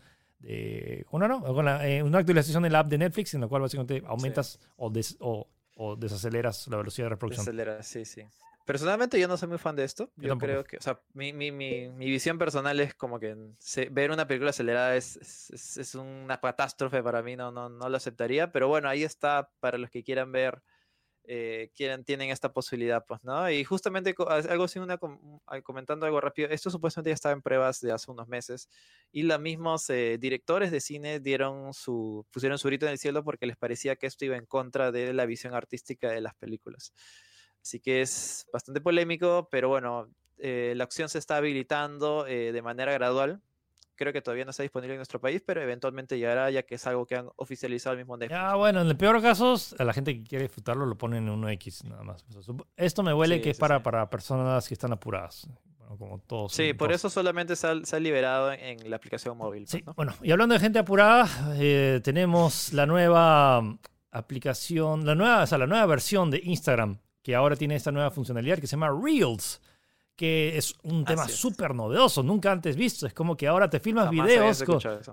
una, 1.11 1.29
no, 1.29 1.43
con 1.43 1.69
eh, 1.69 2.03
una 2.03 2.19
actualización 2.19 2.63
del 2.63 2.75
app 2.75 2.89
de 2.89 2.99
Netflix 2.99 3.35
en 3.35 3.41
la 3.41 3.49
cual 3.49 3.63
básicamente 3.63 4.03
aumentas 4.07 4.59
o, 4.77 4.93
o, 5.75 5.97
desaceleras 5.97 6.69
la 6.69 6.77
velocidad 6.77 7.07
de 7.07 7.11
reproducción. 7.11 7.45
Desaceleras, 7.45 7.87
sí, 7.87 8.05
sí. 8.05 8.23
Personalmente 8.65 9.21
yo 9.21 9.29
no 9.29 9.37
soy 9.37 9.49
muy 9.49 9.59
fan 9.59 9.77
de 9.77 9.85
esto. 9.85 10.11
Yo, 10.17 10.37
creo 10.39 10.65
que, 10.65 10.77
o 10.77 10.81
sea, 10.81 11.01
mi, 11.13 11.33
mi, 11.33 11.53
mi, 11.53 11.89
mi, 11.89 12.07
visión 12.07 12.37
personal 12.37 12.81
es 12.81 12.95
como 12.95 13.21
que 13.21 13.37
ver 13.93 14.11
una 14.11 14.27
película 14.27 14.51
acelerada 14.51 14.97
es, 14.97 15.17
es, 15.17 15.77
es, 15.77 15.95
una 15.95 16.41
catástrofe 16.41 17.01
para 17.01 17.23
mí, 17.23 17.37
no, 17.37 17.53
no, 17.53 17.69
no 17.69 17.89
lo 17.89 17.97
aceptaría, 17.97 18.51
pero 18.51 18.67
bueno, 18.67 18.89
ahí 18.89 19.05
está 19.05 19.53
para 19.61 19.79
los 19.79 19.89
que 19.89 20.03
quieran 20.03 20.33
ver 20.33 20.63
eh, 21.29 21.71
quieren, 21.75 22.05
tienen 22.05 22.31
esta 22.31 22.53
posibilidad, 22.53 23.05
pues, 23.05 23.25
¿no? 23.25 23.51
Y 23.51 23.65
justamente 23.65 24.15
algo 24.29 24.65
así, 24.65 24.79
una, 24.79 24.97
comentando 25.65 26.07
algo 26.07 26.21
rápido, 26.21 26.49
esto 26.51 26.71
supuestamente 26.71 27.11
ya 27.11 27.15
estaba 27.15 27.33
en 27.33 27.43
pruebas 27.43 27.81
de 27.81 27.91
hace 27.91 28.11
unos 28.13 28.29
meses 28.29 28.69
y 29.11 29.23
los 29.23 29.41
mismos 29.41 29.91
eh, 29.91 30.19
directores 30.21 30.71
de 30.71 30.81
cine 30.81 31.19
dieron 31.19 31.75
su, 31.75 32.25
pusieron 32.31 32.59
su 32.59 32.69
grito 32.69 32.87
en 32.87 32.93
el 32.93 32.99
cielo 32.99 33.25
porque 33.25 33.47
les 33.47 33.57
parecía 33.57 33.97
que 33.97 34.07
esto 34.07 34.25
iba 34.25 34.37
en 34.37 34.47
contra 34.47 34.93
de 34.93 35.13
la 35.13 35.27
visión 35.27 35.55
artística 35.55 36.11
de 36.11 36.21
las 36.21 36.35
películas. 36.37 36.93
Así 37.61 37.81
que 37.81 38.03
es 38.03 38.47
bastante 38.53 38.81
polémico, 38.81 39.49
pero 39.51 39.69
bueno, 39.69 40.09
eh, 40.39 40.75
la 40.77 40.85
opción 40.85 41.09
se 41.09 41.19
está 41.19 41.39
habilitando 41.39 42.23
de 42.23 42.63
manera 42.63 42.93
gradual 42.93 43.43
creo 43.97 44.13
que 44.13 44.23
todavía 44.23 44.45
no 44.45 44.51
está 44.51 44.63
disponible 44.63 44.95
en 44.95 44.99
nuestro 44.99 45.21
país, 45.21 45.43
pero 45.45 45.63
eventualmente 45.63 46.19
llegará 46.19 46.51
ya 46.51 46.63
que 46.63 46.77
es 46.77 46.87
algo 46.87 47.07
que 47.07 47.17
han 47.17 47.29
oficializado 47.37 47.95
el 47.95 47.99
mismo 47.99 48.17
Netflix. 48.17 48.41
Ah, 48.41 48.57
bueno, 48.57 48.83
en 48.83 48.89
el 48.89 48.97
peor 48.97 49.21
caso, 49.21 49.57
a 49.79 49.85
la 49.85 49.93
gente 49.93 50.15
que 50.15 50.25
quiere 50.25 50.45
disfrutarlo 50.45 50.87
lo 50.87 50.97
ponen 50.97 51.27
en 51.29 51.43
1X 51.43 51.85
nada 51.85 52.03
más. 52.03 52.25
Esto 52.77 53.03
me 53.03 53.13
huele 53.13 53.41
que 53.41 53.51
es 53.51 53.59
para, 53.59 53.83
para 53.83 54.09
personas 54.09 54.69
que 54.69 54.75
están 54.75 54.93
apuradas. 54.93 55.49
como 55.99 56.19
todos. 56.21 56.53
Sí, 56.53 56.75
por 56.75 56.93
eso 56.93 57.11
solamente 57.11 57.57
se 57.57 57.67
ha, 57.67 58.01
liberado 58.01 58.53
en 58.53 58.89
la 58.91 58.97
aplicación 58.97 59.37
móvil. 59.37 59.65
Pues, 59.65 59.71
sí, 59.71 59.85
bueno, 59.97 60.15
y 60.23 60.31
hablando 60.31 60.55
de 60.55 60.61
gente 60.61 60.79
apurada, 60.79 61.29
eh, 61.57 62.01
tenemos 62.05 62.73
la 62.73 62.87
nueva 62.87 63.63
aplicación, 64.11 65.07
la 65.07 65.15
nueva, 65.15 65.43
o 65.43 65.47
sea, 65.47 65.59
la 65.59 65.67
nueva 65.67 65.87
versión 65.87 66.31
de 66.31 66.41
Instagram 66.43 66.99
que 67.27 67.35
ahora 67.35 67.57
tiene 67.57 67.75
esta 67.75 67.91
nueva 67.91 68.13
funcionalidad 68.13 68.59
que 68.59 68.69
se 68.69 68.77
llama 68.77 68.89
Reels 68.89 69.61
que 70.17 70.57
es 70.57 70.75
un 70.83 71.05
tema 71.05 71.29
súper 71.29 71.75
novedoso, 71.75 72.23
nunca 72.23 72.51
antes 72.51 72.75
visto. 72.75 73.07
Es 73.07 73.13
como 73.13 73.37
que 73.37 73.47
ahora 73.47 73.69
te 73.69 73.79
filmas 73.79 74.11
videos 74.11 74.65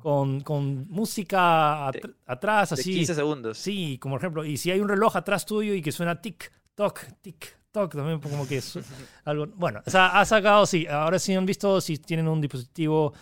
con, 0.01 0.39
con, 0.39 0.87
música 0.89 1.87
atrás, 2.25 2.71
así. 2.71 2.93
15 2.93 3.15
segundos. 3.15 3.57
Sí, 3.57 3.97
como 3.99 4.15
ejemplo, 4.15 4.45
y 4.45 4.55
si 4.55 4.71
hay 4.71 4.79
un 4.79 4.87
reloj 4.87 5.17
atrás 5.17 5.45
tuyo 5.45 5.73
y 5.73 5.81
que 5.81 5.91
suena 5.91 6.21
tic, 6.21 6.51
toc, 6.73 7.01
tic, 7.21 7.59
toc, 7.71 7.93
también 7.93 8.19
como 8.19 8.47
que 8.47 8.57
es 8.57 8.79
algo. 9.25 9.47
Bueno, 9.47 9.81
o 9.85 9.89
sea, 9.89 10.19
ha 10.19 10.25
sacado, 10.25 10.65
sí, 10.65 10.87
ahora 10.87 11.19
sí 11.19 11.35
han 11.35 11.45
visto, 11.45 11.81
si 11.81 11.97
tienen 11.97 12.29
un 12.29 12.39
dispositivo 12.39 13.13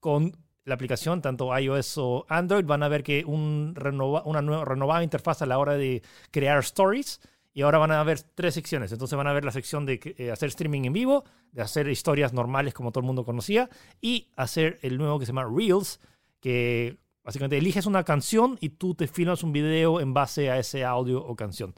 con 0.00 0.32
la 0.64 0.74
aplicación, 0.74 1.20
tanto 1.20 1.56
iOS 1.56 1.98
o 1.98 2.26
Android, 2.30 2.64
van 2.64 2.82
a 2.82 2.88
ver 2.88 3.02
que 3.02 3.24
un 3.24 3.74
renova, 3.76 4.22
una 4.24 4.40
nueva, 4.40 4.64
renovada 4.64 5.04
interfaz 5.04 5.42
a 5.42 5.46
la 5.46 5.58
hora 5.58 5.74
de 5.74 6.02
crear 6.30 6.58
stories 6.60 7.20
y 7.56 7.62
ahora 7.62 7.78
van 7.78 7.90
a 7.90 8.00
haber 8.00 8.20
tres 8.20 8.52
secciones. 8.52 8.92
Entonces 8.92 9.16
van 9.16 9.28
a 9.28 9.32
ver 9.32 9.42
la 9.42 9.50
sección 9.50 9.86
de 9.86 9.98
eh, 10.18 10.30
hacer 10.30 10.50
streaming 10.50 10.82
en 10.82 10.92
vivo, 10.92 11.24
de 11.52 11.62
hacer 11.62 11.88
historias 11.88 12.34
normales 12.34 12.74
como 12.74 12.92
todo 12.92 13.00
el 13.00 13.06
mundo 13.06 13.24
conocía, 13.24 13.70
y 13.98 14.28
hacer 14.36 14.78
el 14.82 14.98
nuevo 14.98 15.18
que 15.18 15.24
se 15.24 15.32
llama 15.32 15.48
Reels, 15.50 15.98
que 16.38 16.98
básicamente 17.24 17.56
eliges 17.56 17.86
una 17.86 18.04
canción 18.04 18.58
y 18.60 18.68
tú 18.68 18.94
te 18.94 19.06
filmas 19.06 19.42
un 19.42 19.52
video 19.52 20.02
en 20.02 20.12
base 20.12 20.50
a 20.50 20.58
ese 20.58 20.84
audio 20.84 21.24
o 21.24 21.34
canción. 21.34 21.72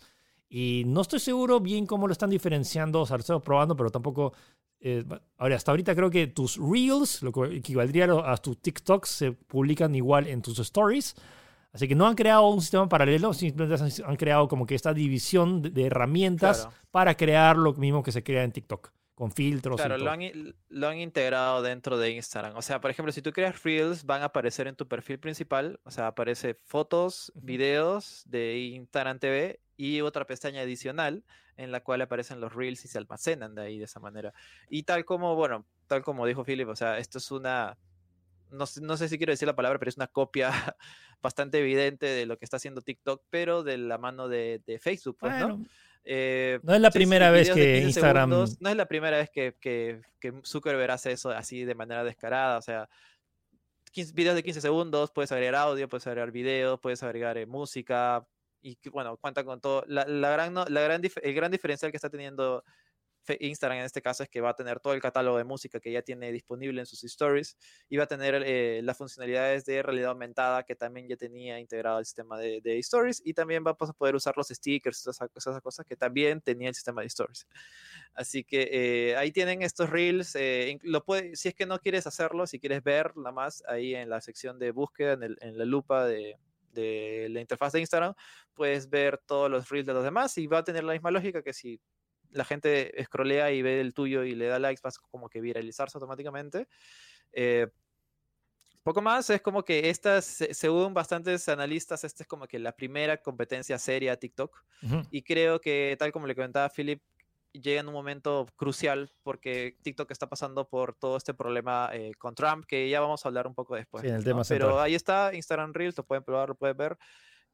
Y 0.48 0.82
no 0.84 1.02
estoy 1.02 1.20
seguro 1.20 1.60
bien 1.60 1.86
cómo 1.86 2.08
lo 2.08 2.12
están 2.12 2.30
diferenciando, 2.30 3.02
o 3.02 3.06
sea, 3.06 3.16
lo 3.16 3.20
estoy 3.20 3.38
probando, 3.38 3.76
pero 3.76 3.90
tampoco... 3.90 4.32
Eh, 4.80 5.04
ahora, 5.36 5.54
hasta 5.54 5.70
ahorita 5.70 5.94
creo 5.94 6.10
que 6.10 6.26
tus 6.26 6.56
Reels, 6.56 7.22
lo 7.22 7.30
que 7.30 7.56
equivaldría 7.56 8.08
a 8.24 8.36
tus 8.38 8.60
TikToks, 8.60 9.08
se 9.08 9.30
publican 9.30 9.94
igual 9.94 10.26
en 10.26 10.42
tus 10.42 10.58
stories. 10.58 11.14
Así 11.78 11.86
que 11.86 11.94
no 11.94 12.08
han 12.08 12.16
creado 12.16 12.48
un 12.48 12.60
sistema 12.60 12.88
paralelo, 12.88 13.32
simplemente 13.32 14.02
han 14.04 14.16
creado 14.16 14.48
como 14.48 14.66
que 14.66 14.74
esta 14.74 14.92
división 14.92 15.62
de, 15.62 15.86
herramientas 15.86 16.68
para 16.90 17.16
crear 17.16 17.56
lo 17.56 17.72
mismo 17.74 18.02
que 18.02 18.10
se 18.10 18.24
crea 18.24 18.42
en 18.42 18.50
TikTok, 18.50 18.90
con 19.14 19.30
filtros. 19.30 19.76
Claro, 19.76 19.96
Lo, 19.96 20.10
han, 20.10 20.22
lo 20.70 20.88
han 20.88 20.98
integrado 20.98 21.62
dentro 21.62 21.96
de 21.96 22.10
Instagram. 22.10 22.56
O 22.56 22.62
sea, 22.62 22.80
por 22.80 22.90
ejemplo, 22.90 23.12
si 23.12 23.22
tú 23.22 23.30
creas 23.30 23.62
Reels, 23.62 24.04
van 24.04 24.22
a 24.22 24.24
aparecer 24.24 24.66
en 24.66 24.74
tu 24.74 24.88
perfil 24.88 25.20
principal. 25.20 25.78
O 25.84 25.92
sea, 25.92 26.08
aparece 26.08 26.54
fotos, 26.54 27.30
videos 27.36 28.24
de 28.26 28.58
Instagram 28.58 29.20
TV 29.20 29.60
y 29.76 30.00
otra 30.00 30.26
pestaña 30.26 30.62
adicional 30.62 31.22
en 31.56 31.70
la 31.70 31.84
cual 31.84 32.00
aparecen 32.00 32.40
los 32.40 32.56
Reels 32.56 32.84
y 32.86 32.88
se 32.88 32.98
almacenan 32.98 33.54
de 33.54 33.62
ahí 33.62 33.78
de 33.78 33.84
esa 33.84 34.00
manera. 34.00 34.34
Y 34.68 34.82
tal 34.82 35.04
como, 35.04 35.36
bueno, 35.36 35.64
tal 35.86 36.02
como 36.02 36.26
dijo 36.26 36.42
Philip, 36.42 36.68
o 36.68 36.74
sea, 36.74 36.98
esto 36.98 37.18
es 37.18 37.30
una 37.30 37.78
no, 38.50 38.64
no, 38.82 38.96
sé 38.96 39.08
si 39.08 39.18
quiero 39.18 39.32
decir 39.32 39.46
la 39.46 39.56
palabra, 39.56 39.78
pero 39.78 39.88
es 39.88 39.96
una 39.96 40.06
copia 40.06 40.50
bastante 41.22 41.58
evidente 41.58 42.06
de 42.06 42.26
lo 42.26 42.38
que 42.38 42.44
está 42.44 42.56
haciendo 42.56 42.80
TikTok, 42.80 43.22
pero 43.30 43.62
de 43.62 43.78
la 43.78 43.98
mano 43.98 44.28
de, 44.28 44.78
Facebook, 44.80 45.16
pues, 45.20 45.32
¿no? 45.38 45.64
Eh, 46.04 46.58
no 46.62 46.74
es 46.74 46.80
la 46.80 46.90
primera 46.90 47.30
vez 47.30 47.50
que 47.50 47.80
Instagram... 47.80 48.30
no 48.30 48.44
es 48.44 48.76
la 48.76 48.86
primera 48.86 49.18
vez 49.18 49.30
que, 49.30 49.56
que, 49.60 50.00
que, 50.18 50.32
Zuckerberg 50.44 50.90
hace 50.90 51.12
eso 51.12 51.30
así 51.30 51.64
de 51.64 51.74
manera 51.74 52.02
descarada, 52.02 52.58
o 52.58 52.62
sea, 52.62 52.88
15, 53.92 54.12
videos 54.14 54.34
de 54.34 54.42
15 54.42 54.60
segundos, 54.60 55.10
puedes 55.10 55.32
agregar 55.32 55.56
audio, 55.56 55.88
puedes 55.88 56.06
agregar 56.06 56.30
video, 56.30 56.80
puedes 56.80 57.02
agregar 57.02 57.36
eh, 57.36 57.46
música, 57.46 58.26
y 58.62 58.78
bueno, 58.90 59.16
cuenta 59.16 59.44
con 59.44 59.60
todo. 59.60 59.84
La, 59.86 60.04
la 60.06 60.30
gran, 60.30 60.54
la 60.54 60.80
gran, 60.80 61.02
el 61.22 61.34
gran 61.34 61.50
diferencial 61.50 61.90
que 61.90 61.96
está 61.96 62.10
teniendo 62.10 62.64
Instagram 63.40 63.78
en 63.78 63.84
este 63.84 64.02
caso 64.02 64.22
es 64.22 64.28
que 64.28 64.40
va 64.40 64.50
a 64.50 64.54
tener 64.54 64.80
todo 64.80 64.94
el 64.94 65.00
catálogo 65.00 65.38
de 65.38 65.44
música 65.44 65.80
que 65.80 65.92
ya 65.92 66.02
tiene 66.02 66.32
disponible 66.32 66.80
en 66.80 66.86
sus 66.86 67.04
stories 67.04 67.56
y 67.88 67.96
va 67.96 68.04
a 68.04 68.06
tener 68.06 68.42
eh, 68.46 68.80
las 68.82 68.96
funcionalidades 68.96 69.64
de 69.64 69.82
realidad 69.82 70.10
aumentada 70.10 70.62
que 70.62 70.74
también 70.74 71.08
ya 71.08 71.16
tenía 71.16 71.58
integrado 71.58 71.98
el 71.98 72.04
sistema 72.04 72.38
de, 72.38 72.60
stories 72.78 73.20
y 73.24 73.34
también 73.34 73.64
va 73.66 73.72
a 73.72 73.74
poder 73.76 74.14
usar 74.14 74.36
los 74.36 74.48
stickers, 74.48 75.00
esas, 75.06 75.28
esas 75.34 75.60
cosas 75.60 75.84
que 75.84 75.96
también 75.96 76.40
tenía 76.40 76.68
el 76.68 76.74
sistema 76.74 77.00
de 77.00 77.08
stories. 77.08 77.46
Así 78.14 78.44
que 78.44 78.68
eh, 78.70 79.16
ahí 79.16 79.32
tienen 79.32 79.62
estos 79.62 79.90
reels. 79.90 80.34
Eh, 80.36 80.78
si 81.34 81.48
es 81.48 81.54
que 81.54 81.66
no 81.66 81.78
quieres 81.78 82.06
hacerlo, 82.06 82.46
si 82.46 82.58
quieres 82.58 82.82
ver 82.82 83.16
nada 83.16 83.32
más 83.32 83.62
ahí 83.66 83.94
en 83.94 84.08
la 84.08 84.20
sección 84.20 84.58
de 84.58 84.70
búsqueda, 84.70 85.14
en, 85.14 85.36
en 85.40 85.58
la 85.58 85.64
lupa 85.64 86.04
de, 86.04 86.36
de 86.72 87.28
la 87.30 87.40
interfaz 87.40 87.72
de 87.72 87.80
Instagram, 87.80 88.14
puedes 88.54 88.88
ver 88.88 89.18
todos 89.18 89.50
los 89.50 89.68
reels 89.68 89.86
de 89.86 89.94
los 89.94 90.04
demás 90.04 90.36
y 90.38 90.46
va 90.46 90.58
a 90.58 90.64
tener 90.64 90.84
la 90.84 90.92
misma 90.92 91.10
lógica 91.10 91.42
que 91.42 91.52
si 91.52 91.80
la 92.30 92.44
gente 92.44 92.92
scrollea 93.04 93.50
y 93.50 93.62
ve 93.62 93.80
el 93.80 93.94
tuyo 93.94 94.24
y 94.24 94.34
le 94.34 94.46
da 94.46 94.58
likes, 94.58 94.80
vas 94.82 94.98
como 94.98 95.28
que 95.28 95.40
viralizarse 95.40 95.96
automáticamente. 95.98 96.68
Eh, 97.32 97.68
poco 98.82 99.02
más, 99.02 99.28
es 99.30 99.42
como 99.42 99.64
que 99.64 99.90
estas, 99.90 100.24
según 100.52 100.94
bastantes 100.94 101.48
analistas, 101.48 102.04
esta 102.04 102.22
es 102.22 102.26
como 102.26 102.46
que 102.46 102.58
la 102.58 102.72
primera 102.72 103.18
competencia 103.18 103.78
seria 103.78 104.12
a 104.12 104.16
TikTok. 104.16 104.64
Y 105.10 105.22
creo 105.22 105.60
que, 105.60 105.96
tal 105.98 106.12
como 106.12 106.26
le 106.26 106.34
comentaba 106.34 106.70
Philip, 106.70 107.02
llega 107.52 107.80
en 107.80 107.88
un 107.88 107.94
momento 107.94 108.46
crucial 108.56 109.10
porque 109.22 109.76
TikTok 109.82 110.10
está 110.10 110.28
pasando 110.28 110.68
por 110.68 110.94
todo 110.94 111.16
este 111.16 111.34
problema 111.34 111.90
eh, 111.92 112.12
con 112.18 112.34
Trump, 112.34 112.64
que 112.66 112.88
ya 112.88 113.00
vamos 113.00 113.24
a 113.24 113.28
hablar 113.28 113.46
un 113.46 113.54
poco 113.54 113.74
después. 113.74 114.04
el 114.04 114.24
tema 114.24 114.42
Pero 114.48 114.80
ahí 114.80 114.94
está 114.94 115.34
Instagram 115.34 115.72
Reels, 115.72 115.96
lo 115.96 116.04
pueden 116.04 116.24
probar, 116.24 116.50
lo 116.50 116.54
pueden 116.54 116.76
ver 116.76 116.98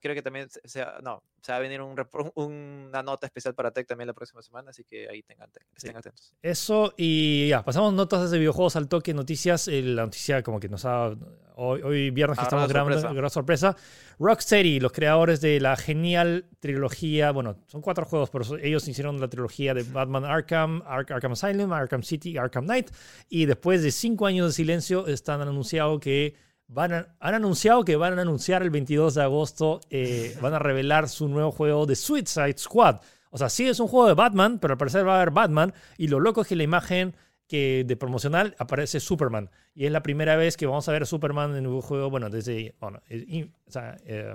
creo 0.05 0.15
que 0.15 0.21
también 0.21 0.49
se, 0.51 0.85
no, 1.03 1.23
se 1.41 1.51
va 1.51 1.57
a 1.57 1.61
venir 1.61 1.81
un, 1.81 1.97
una 2.35 3.03
nota 3.03 3.27
especial 3.27 3.55
para 3.55 3.71
Tech 3.71 3.87
también 3.87 4.07
la 4.07 4.13
próxima 4.13 4.43
semana, 4.43 4.69
así 4.69 4.85
que 4.85 5.09
ahí 5.09 5.23
tengan, 5.23 5.49
estén 5.75 5.97
atentos. 5.97 6.35
Eso 6.43 6.93
y 6.99 7.49
ya, 7.49 7.65
pasamos 7.65 7.95
notas 7.95 8.31
de 8.31 8.39
videojuegos 8.39 8.77
al 8.77 8.87
toque, 8.87 9.15
noticias, 9.15 9.67
la 9.69 10.03
noticia 10.03 10.43
como 10.43 10.61
que 10.61 10.69
nos 10.69 10.85
ha, 10.85 11.15
hoy, 11.57 11.81
hoy 11.81 12.11
viernes 12.11 12.37
que 12.37 12.43
ah, 12.43 12.49
estamos 12.49 12.69
grabando, 12.69 13.15
gran 13.15 13.31
sorpresa, 13.31 13.75
Rocksteady, 14.19 14.79
los 14.79 14.93
creadores 14.93 15.41
de 15.41 15.59
la 15.59 15.75
genial 15.75 16.51
trilogía, 16.61 17.31
bueno, 17.31 17.57
son 17.67 17.81
cuatro 17.81 18.05
juegos, 18.05 18.29
pero 18.29 18.59
ellos 18.59 18.87
hicieron 18.87 19.19
la 19.23 19.29
trilogía 19.29 19.73
de 19.73 19.85
Batman 19.85 20.27
Arkham, 20.27 20.83
Arkham 20.85 21.33
Asylum, 21.33 21.73
Arkham 21.73 22.03
City, 22.03 22.37
Arkham 22.37 22.67
Knight, 22.67 22.91
y 23.31 23.47
después 23.47 23.83
de 23.83 23.91
cinco 23.91 24.27
años 24.27 24.49
de 24.49 24.53
silencio 24.53 25.07
están 25.07 25.41
anunciado 25.41 25.99
que 25.99 26.35
han 26.77 27.35
anunciado 27.35 27.85
que 27.85 27.97
van 27.97 28.19
a 28.19 28.23
anunciar 28.23 28.63
el 28.63 28.71
22 28.71 29.15
de 29.15 29.23
agosto, 29.23 29.81
eh, 29.91 30.37
van 30.41 30.55
a 30.55 30.59
revelar 30.59 31.09
su 31.09 31.29
nuevo 31.29 31.51
juego 31.51 31.87
de 31.87 31.97
Suicide 31.97 32.59
Squad. 32.59 33.01
O 33.31 33.39
sea, 33.39 33.49
sí 33.49 33.69
es 33.69 33.81
un 33.81 33.89
juego 33.89 34.07
de 34.07 34.15
Batman, 34.15 34.59
pero 34.59 34.75
al 34.75 34.79
parecer 34.79 35.07
va 35.07 35.15
a 35.15 35.17
haber 35.17 35.33
Batman. 35.33 35.75
Y 35.99 36.09
lo 36.09 36.21
loco 36.21 36.43
es 36.43 36.49
que 36.49 36.57
la 36.57 36.63
imagen 36.63 37.15
que 37.49 37.85
de 37.87 37.97
promocional 37.97 38.55
aparece 38.59 39.01
Superman. 39.01 39.51
Y 39.75 39.87
es 39.87 39.93
la 39.93 40.03
primera 40.03 40.37
vez 40.37 40.57
que 40.57 40.67
vamos 40.67 40.89
a 40.89 40.93
ver 40.93 41.03
a 41.03 41.07
Superman 41.07 41.57
en 41.57 41.67
un 41.67 41.81
juego, 41.83 42.11
bueno, 42.11 42.31
desde 42.31 42.75
eh, 43.09 44.35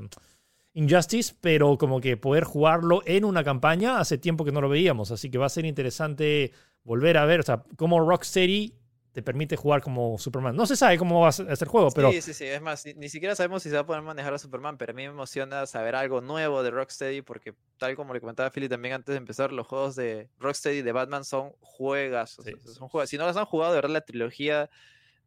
Injustice, 0.73 1.33
pero 1.41 1.77
como 1.77 1.99
que 2.01 2.17
poder 2.17 2.43
jugarlo 2.43 3.01
en 3.05 3.25
una 3.25 3.43
campaña 3.43 3.99
hace 3.99 4.17
tiempo 4.17 4.45
que 4.45 4.51
no 4.51 4.61
lo 4.61 4.69
veíamos. 4.69 5.11
Así 5.11 5.29
que 5.29 5.37
va 5.37 5.47
a 5.47 5.49
ser 5.49 5.65
interesante 5.65 6.51
volver 6.83 7.17
a 7.17 7.25
ver, 7.25 7.39
o 7.39 7.43
sea, 7.43 7.63
cómo 7.77 7.99
Rocksteady 7.99 8.75
te 9.19 9.23
permite 9.23 9.57
jugar 9.57 9.81
como 9.81 10.17
Superman. 10.17 10.55
No 10.55 10.65
se 10.65 10.77
sabe 10.77 10.97
cómo 10.97 11.19
va 11.19 11.27
a 11.27 11.31
ser 11.33 11.47
el 11.49 11.67
juego, 11.67 11.91
pero... 11.91 12.09
Sí, 12.11 12.21
sí, 12.21 12.33
sí. 12.33 12.45
Es 12.45 12.61
más, 12.61 12.85
ni, 12.85 13.09
siquiera 13.09 13.35
sabemos 13.35 13.61
si 13.63 13.69
se 13.69 13.75
va 13.75 13.81
a 13.81 13.85
poder 13.85 14.01
manejar 14.01 14.33
a 14.33 14.39
Superman, 14.39 14.77
pero 14.77 14.91
a 14.91 14.95
mí 14.95 15.03
me 15.03 15.09
emociona 15.09 15.65
saber 15.65 15.95
algo 15.95 16.21
nuevo 16.21 16.63
de 16.63 16.71
Rocksteady 16.71 17.21
porque 17.21 17.53
tal 17.77 17.97
como 17.97 18.13
le 18.13 18.21
comentaba 18.21 18.49
Philly 18.49 18.69
también 18.69 18.93
antes 18.93 19.11
de 19.11 19.17
empezar, 19.17 19.51
los 19.51 19.67
juegos 19.67 19.97
de 19.97 20.29
Rocksteady 20.39 20.81
de 20.81 20.91
Batman 20.93 21.25
son 21.25 21.51
juegas. 21.59 22.37
son 22.63 22.87
juegos. 22.87 23.09
Si 23.09 23.17
no 23.17 23.25
los 23.25 23.35
han 23.35 23.45
jugado, 23.45 23.73
de 23.73 23.77
verdad, 23.77 23.91
la 23.91 24.01
trilogía 24.01 24.69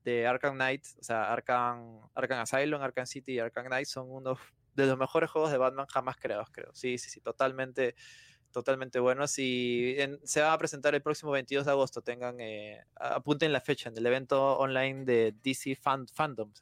de 0.05 0.26
Arkham 0.26 0.55
Knight, 0.55 0.84
o 0.99 1.05
sea, 1.05 1.30
Arkham, 1.30 2.01
Arkham 2.14 2.40
Asylum, 2.40 2.80
Arkham 2.80 3.07
City 3.07 3.34
y 3.34 3.38
Arkham 3.40 3.66
Knight 3.66 3.86
son 3.86 4.11
unos 4.11 4.38
de 4.74 4.86
los 4.86 4.97
mejores 4.97 5.30
juegos 5.30 5.53
de 5.53 5.59
Batman 5.59 5.86
jamás 5.86 6.16
creados, 6.16 6.49
creo. 6.51 6.70
Sí, 6.72 6.97
sí, 6.97 7.11
sí, 7.11 7.20
totalmente, 7.20 7.95
totalmente 8.53 9.00
buenos. 9.00 9.38
Y 9.38 9.96
se 10.24 10.40
va 10.40 10.53
a 10.53 10.59
presentar 10.59 10.94
el 10.94 11.03
próximo 11.03 11.32
22 11.32 11.64
de 11.64 11.70
agosto. 11.70 12.03
Tengan, 12.03 12.40
eh, 12.40 12.84
apunten 12.96 13.53
la 13.53 13.61
fecha 13.61 13.88
en 13.88 13.96
el 13.96 14.07
evento 14.07 14.59
online 14.59 15.05
de 15.05 15.34
DC 15.42 15.76
Fandom. 15.76 16.53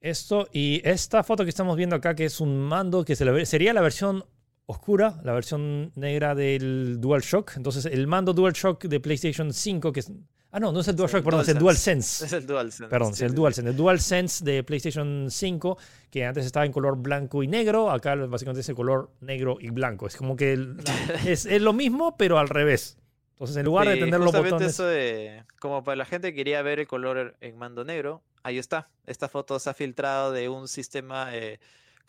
Esto 0.00 0.48
y 0.52 0.80
esta 0.84 1.24
foto 1.24 1.44
que 1.44 1.50
estamos 1.50 1.76
viendo 1.76 1.96
acá, 1.96 2.14
que 2.14 2.26
es 2.26 2.40
un 2.40 2.58
mando 2.58 3.04
que 3.04 3.16
se 3.16 3.46
sería 3.46 3.72
la 3.72 3.80
versión 3.80 4.24
oscura, 4.66 5.20
la 5.24 5.32
versión 5.32 5.92
negra 5.96 6.34
del 6.34 7.00
DualShock. 7.00 7.56
Entonces, 7.56 7.86
el 7.86 8.06
mando 8.06 8.32
DualShock 8.32 8.84
de 8.84 9.00
PlayStation 9.00 9.52
5, 9.52 9.92
que 9.92 10.00
es 10.00 10.12
Ah, 10.52 10.58
no, 10.58 10.72
no 10.72 10.80
es 10.80 10.88
el 10.88 10.96
DualShock, 10.96 11.22
perdón, 11.22 11.42
es 11.42 11.48
el 11.48 11.58
DualSense. 11.58 12.24
Es 12.24 12.32
el 12.32 12.44
DualSense. 12.44 12.90
Perdón, 12.90 13.12
es 13.12 13.20
el 13.20 13.34
DualSense. 13.34 13.70
El 13.70 13.76
DualSense 13.76 14.44
de 14.44 14.64
PlayStation 14.64 15.30
5, 15.30 15.78
que 16.10 16.24
antes 16.24 16.44
estaba 16.44 16.66
en 16.66 16.72
color 16.72 16.96
blanco 16.96 17.44
y 17.44 17.46
negro, 17.46 17.90
acá 17.90 18.16
básicamente 18.16 18.62
es 18.62 18.68
el 18.68 18.74
color 18.74 19.10
negro 19.20 19.58
y 19.60 19.70
blanco. 19.70 20.08
Es 20.08 20.16
como 20.16 20.34
que 20.34 20.54
es, 21.24 21.46
es, 21.46 21.62
lo 21.62 21.72
mismo, 21.72 22.16
pero 22.16 22.38
al 22.38 22.48
revés. 22.48 22.98
Entonces, 23.32 23.56
en 23.58 23.64
lugar 23.64 23.88
de 23.88 23.96
tener 23.96 24.18
los 24.18 24.32
botones. 24.32 24.68
Eso 24.68 24.86
de, 24.86 25.44
como 25.60 25.84
para 25.84 25.96
la 25.96 26.04
gente 26.04 26.32
que 26.32 26.36
quería 26.36 26.60
ver 26.62 26.80
el 26.80 26.88
color 26.88 27.36
en 27.40 27.56
mando 27.56 27.84
negro, 27.84 28.22
ahí 28.42 28.58
está. 28.58 28.88
Esta 29.06 29.28
foto 29.28 29.58
se 29.60 29.70
ha 29.70 29.74
filtrado 29.74 30.32
de 30.32 30.48
un 30.48 30.66
sistema. 30.66 31.34
Eh, 31.34 31.60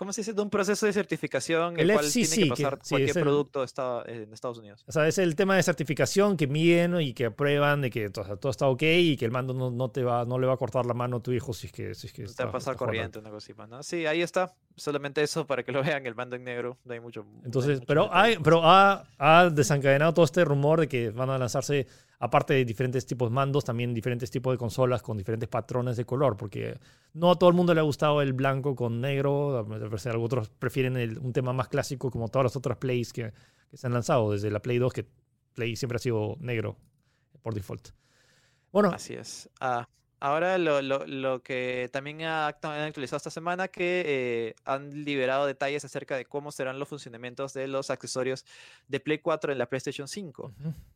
¿cómo 0.01 0.13
se 0.13 0.21
dice? 0.21 0.33
De 0.33 0.41
un 0.41 0.49
proceso 0.49 0.87
de 0.87 0.93
certificación 0.93 1.79
el, 1.79 1.93
cual 1.93 2.11
tiene 2.11 2.35
que 2.35 2.45
pasar 2.47 2.79
cualquier 2.89 3.13
producto 3.13 3.63
en 4.07 4.33
Estados 4.33 4.57
Unidos. 4.57 4.83
O 4.87 4.91
sea, 4.91 5.07
es 5.07 5.19
el 5.19 5.35
tema 5.35 5.55
de 5.55 5.61
certificación 5.61 6.37
que 6.37 6.47
miden 6.47 6.99
y 6.99 7.13
que 7.13 7.25
aprueban 7.25 7.81
de 7.81 7.91
que 7.91 8.09
todo, 8.09 8.49
está 8.49 8.65
ok 8.65 8.81
y 8.81 9.15
que 9.15 9.25
el 9.25 9.31
mando 9.31 9.53
no, 9.53 9.91
te 9.91 10.03
va, 10.03 10.25
no 10.25 10.39
le 10.39 10.47
va 10.47 10.53
a 10.53 10.57
cortar 10.57 10.87
la 10.87 10.95
mano 10.95 11.17
a 11.17 11.19
tu 11.19 11.31
hijo 11.31 11.53
si 11.53 11.67
es 11.67 11.71
que, 11.71 11.93
si 11.93 12.07
es 12.07 12.13
que 12.13 12.23
Te 12.23 12.43
va 12.43 12.49
a 12.49 12.51
pasar 12.51 12.75
corriente, 12.75 13.19
una 13.19 13.29
cosita, 13.29 13.67
¿no? 13.67 13.83
Sí, 13.83 14.07
ahí 14.07 14.23
está. 14.23 14.55
Solamente 14.75 15.21
eso 15.21 15.45
para 15.45 15.61
que 15.61 15.71
lo 15.71 15.83
vean, 15.83 16.03
el 16.07 16.15
mando 16.15 16.35
en 16.35 16.45
negro. 16.45 16.79
No 16.83 16.95
hay 16.95 16.99
mucho. 16.99 17.23
Entonces, 17.45 17.79
pero, 17.85 18.11
hay, 18.11 18.39
pero 18.43 18.63
ha, 18.63 19.05
ha 19.19 19.51
desencadenado 19.51 20.15
todo 20.15 20.25
este 20.25 20.43
rumor 20.43 20.79
de 20.79 20.87
que 20.87 21.11
van 21.11 21.29
a 21.29 21.37
lanzarse 21.37 21.85
aparte 22.21 22.53
de 22.53 22.65
diferentes 22.65 23.05
tipos 23.07 23.29
de 23.29 23.33
mandos, 23.33 23.65
también 23.65 23.95
diferentes 23.95 24.29
tipos 24.29 24.53
de 24.53 24.57
consolas 24.59 25.01
con 25.01 25.17
diferentes 25.17 25.49
patrones 25.49 25.97
de 25.97 26.05
color, 26.05 26.37
porque 26.37 26.79
no 27.13 27.31
a 27.31 27.35
todo 27.35 27.49
el 27.49 27.55
mundo 27.55 27.73
le 27.73 27.79
ha 27.79 27.83
gustado 27.83 28.21
el 28.21 28.33
blanco 28.33 28.75
con 28.75 29.01
negro, 29.01 29.65
otros 30.19 30.49
prefieren 30.49 30.95
un 31.17 31.33
tema 31.33 31.51
más 31.51 31.67
clásico 31.67 32.11
como 32.11 32.29
todas 32.29 32.43
las 32.45 32.55
otras 32.55 32.77
plays 32.77 33.11
que, 33.11 33.33
se 33.73 33.87
han 33.87 33.93
lanzado, 33.93 34.31
desde 34.31 34.51
la 34.51 34.61
Play 34.61 34.77
2, 34.77 34.93
que 34.93 35.07
Play 35.55 35.75
siempre 35.75 35.95
ha 35.95 35.99
sido 35.99 36.37
negro 36.39 36.77
por 37.41 37.55
default. 37.55 37.89
Bueno. 38.71 38.89
Así 38.93 39.15
es. 39.15 39.49
Ah, 39.59 39.87
Ahora 40.23 40.59
lo, 40.59 40.83
lo, 40.83 41.07
lo, 41.07 41.41
que 41.41 41.89
también 41.91 42.21
ha, 42.21 42.45
han 42.45 42.81
actualizado 42.81 43.17
esta 43.17 43.31
semana 43.31 43.67
que 43.69 44.03
eh, 44.05 44.55
han 44.65 45.03
liberado 45.03 45.47
detalles 45.47 45.83
acerca 45.83 46.15
de 46.15 46.25
cómo 46.25 46.51
serán 46.51 46.77
los 46.77 46.87
funcionamientos 46.87 47.53
de 47.53 47.67
los 47.67 47.89
accesorios 47.89 48.45
de 48.87 48.99
Play 48.99 49.17
4 49.17 49.51
en 49.51 49.57
la 49.57 49.65
PlayStation 49.65 50.07
5. 50.07 50.53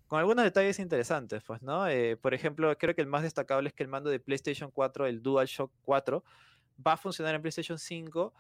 Con 0.07 0.19
algunos 0.19 0.45
detalles 0.45 0.78
interesantes, 0.78 1.41
pues, 1.41 1.63
¿no? 1.63 1.88
Eh, 1.88 2.17
por 2.17 2.36
ejemplo, 2.36 2.78
creo 2.78 2.93
que 2.93 3.01
el 3.01 3.07
más 3.07 3.23
destacable 3.23 3.69
es 3.69 3.73
que 3.73 3.82
el 3.82 3.89
mando 3.89 4.11
de 4.11 4.19
PlayStation 4.19 4.69
4, 4.69 5.07
el 5.07 5.23
DualShock 5.23 5.71
4, 5.82 6.23
va 6.86 6.93
a 6.93 6.97
funcionar 6.97 7.34
en 7.34 7.41
PlayStation 7.41 7.80
5, 7.80 8.32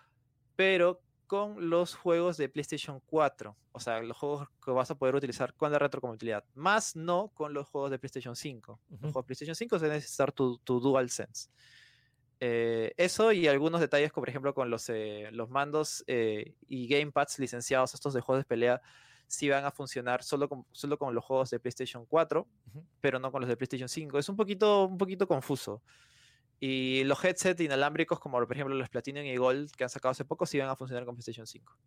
pero 0.55 1.01
con 1.27 1.69
los 1.69 1.95
juegos 1.95 2.37
de 2.37 2.49
PlayStation 2.49 3.01
4, 3.05 3.55
o 3.71 3.79
sea, 3.79 4.01
los 4.01 4.17
juegos 4.17 4.47
que 4.63 4.71
vas 4.71 4.91
a 4.91 4.95
poder 4.95 5.15
utilizar 5.15 5.53
con 5.53 5.71
la 5.71 5.79
retrocompatibilidad, 5.79 6.43
más 6.53 6.95
no 6.95 7.31
con 7.33 7.53
los 7.53 7.67
juegos 7.67 7.91
de 7.91 7.99
PlayStation 7.99 8.35
5. 8.35 8.79
Los 8.89 8.99
juegos 8.99 9.23
de 9.23 9.23
PlayStation 9.23 9.55
5 9.55 9.79
se 9.79 9.87
necesitar 9.87 10.31
tu, 10.31 10.57
tu 10.59 10.79
DualSense. 10.79 11.49
Eh, 12.39 12.93
eso 12.97 13.31
y 13.31 13.47
algunos 13.47 13.81
detalles, 13.81 14.11
como 14.11 14.23
por 14.23 14.29
ejemplo 14.29 14.53
con 14.53 14.69
los, 14.69 14.89
eh, 14.89 15.29
los 15.31 15.49
mandos 15.49 16.03
eh, 16.07 16.55
y 16.67 16.87
gamepads 16.87 17.39
licenciados, 17.39 17.93
estos 17.93 18.13
de 18.13 18.21
juegos 18.21 18.43
de 18.43 18.47
pelea, 18.47 18.81
sí 19.27 19.49
van 19.49 19.65
a 19.65 19.71
funcionar 19.71 20.23
solo 20.23 20.49
con, 20.49 20.65
solo 20.71 20.97
con 20.97 21.15
los 21.15 21.23
juegos 21.23 21.49
de 21.49 21.59
PlayStation 21.59 22.05
4, 22.05 22.47
pero 23.01 23.19
no 23.19 23.31
con 23.31 23.41
los 23.41 23.49
de 23.49 23.57
PlayStation 23.57 23.89
5. 23.89 24.19
Es 24.19 24.29
un 24.29 24.35
poquito, 24.35 24.85
un 24.85 24.97
poquito 24.97 25.27
confuso. 25.27 25.81
Y 26.59 27.03
los 27.03 27.23
headsets 27.23 27.61
inalámbricos, 27.61 28.19
como 28.19 28.37
por 28.39 28.51
ejemplo 28.51 28.75
los 28.75 28.89
Platinum 28.89 29.25
y 29.25 29.35
Gold 29.35 29.71
que 29.71 29.83
han 29.83 29.89
sacado 29.89 30.11
hace 30.11 30.25
poco, 30.25 30.45
sí 30.45 30.57
van 30.57 30.69
a 30.69 30.75
funcionar 30.75 31.05
con 31.05 31.15
PlayStation 31.15 31.45
5. 31.45 31.77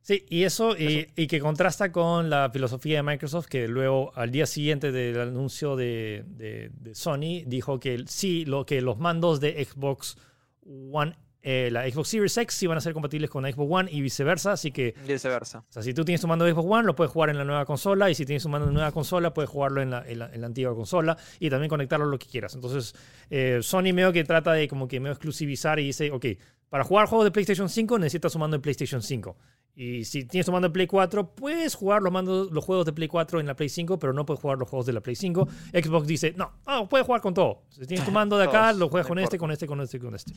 Sí, 0.00 0.24
y 0.30 0.44
eso, 0.44 0.74
Y, 0.78 1.26
que 1.26 1.40
contrasta 1.40 1.92
con 1.92 2.30
la 2.30 2.48
filosofía 2.50 2.96
de 2.96 3.02
Microsoft, 3.02 3.46
que 3.46 3.68
luego 3.68 4.12
al 4.14 4.30
día 4.30 4.46
siguiente 4.46 4.90
del 4.90 5.20
anuncio 5.20 5.76
de, 5.76 6.24
de, 6.26 6.70
de 6.72 6.94
Sony 6.94 7.44
dijo 7.44 7.78
que 7.78 8.04
sí, 8.06 8.46
lo, 8.46 8.64
que 8.64 8.80
los 8.80 8.98
mandos 8.98 9.40
de 9.40 9.62
Xbox 9.62 10.16
One 10.64 11.14
eh, 11.50 11.70
la 11.70 11.90
Xbox 11.90 12.08
Series 12.08 12.36
X 12.36 12.54
sí 12.54 12.66
van 12.66 12.76
a 12.76 12.80
ser 12.82 12.92
compatibles 12.92 13.30
con 13.30 13.42
Xbox 13.50 13.72
One 13.72 13.90
y 13.90 14.02
viceversa, 14.02 14.52
así 14.52 14.70
que... 14.70 14.94
Viceversa. 15.06 15.60
O 15.60 15.72
sea, 15.72 15.82
si 15.82 15.94
tú 15.94 16.04
tienes 16.04 16.20
tu 16.20 16.28
mando 16.28 16.44
de 16.44 16.52
Xbox 16.52 16.68
One, 16.70 16.84
lo 16.84 16.94
puedes 16.94 17.10
jugar 17.10 17.30
en 17.30 17.38
la 17.38 17.44
nueva 17.44 17.64
consola, 17.64 18.10
y 18.10 18.14
si 18.14 18.26
tienes 18.26 18.44
un 18.44 18.52
mando 18.52 18.66
de 18.66 18.74
nueva 18.74 18.92
consola, 18.92 19.32
puedes 19.32 19.48
jugarlo 19.48 19.80
en 19.80 19.88
la, 19.88 20.04
en 20.06 20.18
la, 20.18 20.46
antigua 20.46 20.74
consola, 20.74 21.16
y 21.40 21.48
también 21.48 21.70
conectarlo 21.70 22.04
a 22.04 22.08
lo 22.10 22.18
que 22.18 22.26
quieras. 22.26 22.54
Entonces, 22.54 22.94
eh, 23.30 23.60
Sony 23.62 23.94
medio 23.94 24.12
que 24.12 24.24
trata 24.24 24.52
de 24.52 24.68
como 24.68 24.88
que 24.88 25.00
medio 25.00 25.12
exclusivizar 25.12 25.78
y 25.78 25.84
dice, 25.84 26.10
ok, 26.10 26.26
para 26.68 26.84
jugar 26.84 27.06
juegos 27.06 27.24
de 27.24 27.30
PlayStation 27.30 27.70
5 27.70 27.98
necesitas 27.98 28.34
un 28.34 28.40
mando 28.40 28.58
de 28.58 28.60
PlayStation 28.60 29.00
5. 29.00 29.34
Y 29.74 30.04
si 30.04 30.24
tienes 30.24 30.44
tu 30.44 30.52
mando 30.52 30.68
de 30.68 30.72
Play 30.72 30.86
4, 30.86 31.34
puedes 31.34 31.76
jugar 31.76 32.02
los, 32.02 32.12
mandos, 32.12 32.50
los 32.50 32.62
juegos 32.62 32.84
de 32.84 32.92
Play 32.92 33.08
4 33.08 33.40
en 33.40 33.46
la 33.46 33.56
Play 33.56 33.70
5, 33.70 33.98
pero 33.98 34.12
no 34.12 34.26
puedes 34.26 34.40
jugar 34.42 34.58
los 34.58 34.68
juegos 34.68 34.84
de 34.84 34.92
la 34.92 35.00
Play 35.00 35.16
5. 35.16 35.48
Xbox 35.72 36.06
dice, 36.06 36.34
no, 36.36 36.52
no 36.66 36.88
puedes 36.90 37.06
jugar 37.06 37.22
con 37.22 37.32
todo. 37.32 37.62
Si 37.70 37.86
tienes 37.86 38.04
tu 38.04 38.10
mando 38.10 38.36
de 38.36 38.44
acá, 38.44 38.72
lo 38.74 38.90
juegas 38.90 39.06
con 39.06 39.18
este, 39.18 39.38
con 39.38 39.50
este, 39.50 39.66
con 39.66 39.80
este, 39.80 39.98
con 39.98 40.14
este. 40.14 40.34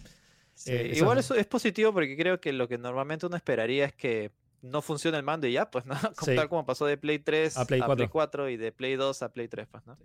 Eh, 0.65 0.93
igual 0.95 1.17
eso 1.17 1.35
es 1.35 1.47
positivo 1.47 1.93
porque 1.93 2.15
creo 2.15 2.39
que 2.39 2.53
lo 2.53 2.67
que 2.67 2.77
normalmente 2.77 3.25
uno 3.25 3.35
esperaría 3.35 3.85
es 3.85 3.93
que 3.93 4.31
no 4.61 4.81
funcione 4.81 5.17
el 5.17 5.23
mando 5.23 5.47
y 5.47 5.53
ya, 5.53 5.69
pues, 5.69 5.85
¿no? 5.85 5.95
Como, 6.17 6.35
Tal 6.35 6.49
como 6.49 6.65
pasó 6.65 6.85
de 6.85 6.97
Play 6.97 7.19
3 7.19 7.57
a 7.57 7.65
Play, 7.65 7.81
4. 8.09 8.49
y 8.49 8.57
de 8.57 8.71
Play 8.71 8.95
2 8.95 9.23
a 9.23 9.33
Play 9.33 9.47
3, 9.47 9.67
pues, 9.69 9.85
¿no? 9.85 9.97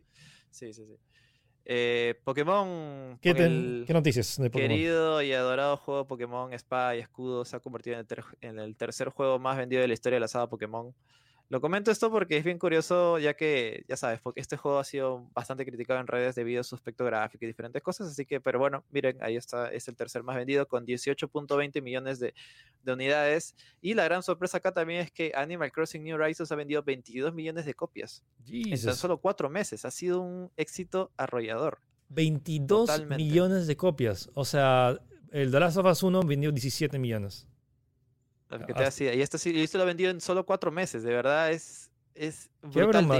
Sí, 0.51 0.73
sí, 0.73 0.87
sí. 0.87 0.97
Eh, 1.69 2.15
Pokémon. 2.23 3.19
¿Qué, 3.21 3.35
noticias 3.89 4.39
de 4.39 4.51
Pokémon? 4.51 4.69
Querido 4.69 5.21
y 5.21 5.33
adorado 5.33 5.77
juego 5.77 6.07
Pokémon 6.07 6.53
Espada 6.53 6.95
y 6.95 7.01
Escudo 7.01 7.45
se 7.45 7.57
ha 7.57 7.61
convertido 7.61 7.99
en 7.99 8.07
el, 8.09 8.25
en 8.41 8.59
el 8.61 8.77
tercer 8.77 9.09
juego 9.09 9.41
más 9.41 9.57
vendido 9.57 9.83
de 9.83 9.89
la 9.89 9.95
historia 9.95 10.17
de 10.17 10.21
la 10.21 10.29
saga 10.29 10.49
Pokémon. 10.49 10.95
Lo 11.49 11.61
comento 11.61 11.93
esto 11.93 12.11
porque 12.11 12.37
es 12.37 12.45
bien 12.45 12.59
curioso, 12.59 13.19
ya 13.21 13.35
que, 13.35 13.85
ya 13.89 13.97
sabes, 13.97 14.21
porque 14.21 14.41
este 14.41 14.57
juego 14.57 14.81
ha 14.81 14.85
sido 14.85 15.29
bastante 15.33 15.65
criticado 15.65 16.01
en 16.01 16.09
redes 16.09 16.35
debido 16.35 16.61
a 16.61 16.65
su 16.65 16.75
aspecto 16.75 17.05
gráfico 17.05 17.45
y 17.45 17.49
diferentes 17.49 17.81
cosas, 17.83 18.09
así 18.09 18.27
que, 18.27 18.41
pero 18.41 18.59
bueno, 18.59 18.85
miren, 18.91 19.17
ahí 19.23 19.37
está, 19.37 19.69
es 19.71 19.87
el 19.87 19.95
tercer 19.95 20.25
más 20.25 20.35
vendido 20.35 20.67
con 20.67 20.85
18.20 20.85 21.81
millones 21.83 22.19
de, 22.19 22.35
unidades. 22.85 23.55
Y 23.81 23.95
la 23.95 24.05
gran 24.05 24.23
sorpresa 24.23 24.59
acá 24.59 24.73
también 24.73 25.01
es 25.01 25.11
que 25.13 25.33
Animal 25.35 25.73
Crossing 25.73 26.03
New 26.03 26.17
Horizons 26.17 26.51
ha 26.51 26.57
vendido 26.57 26.83
22 26.83 27.35
millones 27.35 27.65
de 27.65 27.75
copias 27.75 28.25
en 28.49 28.81
tan 28.81 28.95
solo 28.95 29.19
cuatro 29.19 29.49
meses. 29.49 29.85
Ha 29.85 29.91
sido 29.91 30.21
un 30.21 30.51
éxito 30.57 31.11
arrollador. 31.17 31.79
22 32.09 33.07
millones 33.07 33.67
de 33.67 33.77
copias. 33.77 34.31
O 34.35 34.45
sea, 34.45 35.01
el 35.33 35.51
The 35.51 35.61
Last 35.61 35.77
of 35.79 35.87
Us 35.87 36.03
1 36.03 36.23
vendió 36.23 36.53
17 36.53 36.99
millones. 36.99 37.49
Que 38.49 38.75
te 38.75 38.85
hacía. 38.85 39.15
Y 39.15 39.23
esto, 39.23 39.39
sí, 39.39 39.61
esto 39.61 39.79
lo 39.79 39.85
ha 39.85 39.87
vendido 39.87 40.11
en 40.11 40.21
solo 40.21 40.47
cuatro 40.47 40.71
meses, 40.71 41.03
de 41.03 41.13
verdad 41.13 41.51
es, 41.51 41.91
es 42.15 42.49
brutal. 42.63 42.73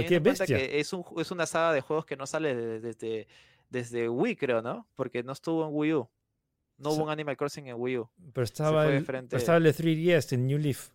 Qué 0.07 0.19
broma, 0.19 0.45
qué 0.45 0.45
Que 0.45 0.79
es, 0.79 0.93
un, 0.93 1.03
es 1.17 1.31
una 1.31 1.45
saga 1.45 1.73
de 1.73 1.81
juegos 1.81 2.05
que 2.05 2.15
no 2.15 2.25
sale 2.25 2.55
desde, 2.55 3.27
desde, 3.69 4.09
Wii, 4.09 4.35
creo, 4.37 4.61
¿no? 4.61 4.87
Porque 4.95 5.23
no 5.23 5.33
estuvo 5.33 5.67
en 5.67 5.71
Wii 5.73 5.93
U. 5.95 6.09
No 6.77 6.91
hubo 6.91 7.03
un 7.05 7.09
Animal 7.09 7.35
Crossing 7.35 7.67
en 7.67 7.75
Wii 7.77 7.97
U. 7.97 8.09
Pero 8.33 8.43
estaba, 8.43 8.87
el, 8.87 9.05
estaba 9.31 9.57
el 9.57 9.63
de 9.63 9.73
3DS, 9.73 10.33
en 10.33 10.47
New 10.47 10.59
Leaf. 10.59 10.89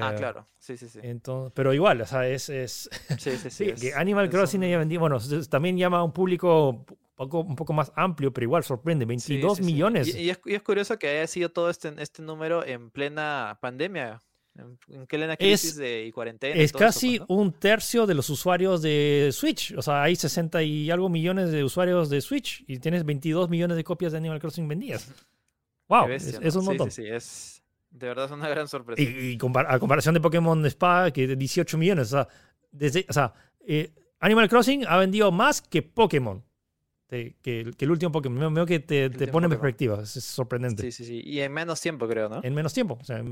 ah, 0.00 0.12
eh, 0.12 0.14
claro, 0.16 0.46
sí, 0.58 0.76
sí, 0.76 0.88
sí. 0.88 1.00
Entonces, 1.02 1.52
pero 1.56 1.72
igual, 1.72 2.02
o 2.02 2.06
sea, 2.06 2.28
es. 2.28 2.48
es 2.50 2.88
sí, 3.18 3.36
sí, 3.36 3.50
sí. 3.50 3.72
que 3.80 3.94
Animal 3.94 4.30
Crossing 4.30 4.62
haya 4.62 4.78
vendido. 4.78 5.00
Bueno, 5.00 5.18
también 5.48 5.76
llama 5.76 5.98
a 5.98 6.04
un 6.04 6.12
público 6.12 6.84
poco, 7.14 7.40
un 7.40 7.56
poco 7.56 7.72
más 7.72 7.92
amplio, 7.96 8.32
pero 8.32 8.44
igual 8.44 8.64
sorprende, 8.64 9.04
22 9.04 9.60
millones. 9.60 10.14
Y, 10.14 10.30
es, 10.30 10.62
curioso 10.62 10.98
que 10.98 11.08
haya 11.08 11.26
sido 11.26 11.50
todo 11.50 11.70
este, 11.70 11.92
este 11.98 12.22
número 12.22 12.64
en 12.64 12.90
plena 12.90 13.58
pandemia, 13.60 14.20
en, 14.56 15.06
plena 15.06 15.36
crisis 15.36 15.76
de, 15.76 16.04
y 16.06 16.12
cuarentena. 16.12 16.54
Es 16.60 16.72
casi 16.72 17.18
pues, 17.18 17.30
un 17.30 17.52
tercio 17.52 18.06
de 18.06 18.14
los 18.14 18.28
usuarios 18.30 18.82
de 18.82 19.30
Switch, 19.32 19.74
o 19.76 19.82
sea, 19.82 20.02
hay 20.02 20.16
60 20.16 20.62
y 20.62 20.90
algo 20.90 21.08
millones 21.08 21.50
de 21.50 21.64
usuarios 21.64 22.10
de 22.10 22.20
Switch 22.20 22.64
y 22.66 22.78
tienes 22.78 23.04
22 23.04 23.48
millones 23.48 23.76
de 23.76 23.84
copias 23.84 24.12
de 24.12 24.18
Animal 24.18 24.40
Crossing 24.40 24.68
vendidas. 24.68 25.10
¡Wow! 25.88 26.08
es, 26.08 26.56
un 26.56 26.64
montón. 26.64 26.90
Sí, 26.90 27.02
sí, 27.02 27.08
es... 27.08 27.60
De 27.90 28.08
verdad 28.08 28.24
es 28.24 28.32
una 28.32 28.48
gran 28.48 28.66
sorpresa. 28.66 29.00
Y, 29.00 29.34
a 29.36 29.78
comparación 29.78 30.14
de 30.14 30.20
Pokémon 30.20 30.66
Spa, 30.66 31.12
que 31.12 31.28
de 31.28 31.36
18 31.36 31.78
millones, 31.78 32.08
o 32.08 32.16
sea, 32.16 32.28
desde, 32.72 33.06
o 33.08 33.12
sea 33.12 33.32
eh, 33.66 33.92
Animal 34.20 34.48
Crossing 34.48 34.84
ha 34.86 34.96
vendido 34.96 35.30
más 35.30 35.60
que 35.60 35.82
Pokémon 35.82 36.42
que, 37.42 37.72
el 37.78 37.90
último 37.90 38.12
Pokémon. 38.12 38.52
Veo 38.52 38.66
que 38.66 38.80
te, 38.80 39.10
te 39.10 39.28
pone 39.28 39.46
en 39.46 39.50
perspectiva. 39.50 40.02
Es, 40.02 40.10
sorprendente. 40.10 40.82
Sí, 40.82 40.92
sí, 40.92 41.04
sí. 41.04 41.22
Y 41.24 41.40
en 41.40 41.52
menos 41.52 41.80
tiempo, 41.80 42.08
creo, 42.08 42.28
¿no? 42.28 42.40
En 42.42 42.54
menos 42.54 42.72
tiempo. 42.72 42.98
O 43.00 43.04
sea, 43.04 43.22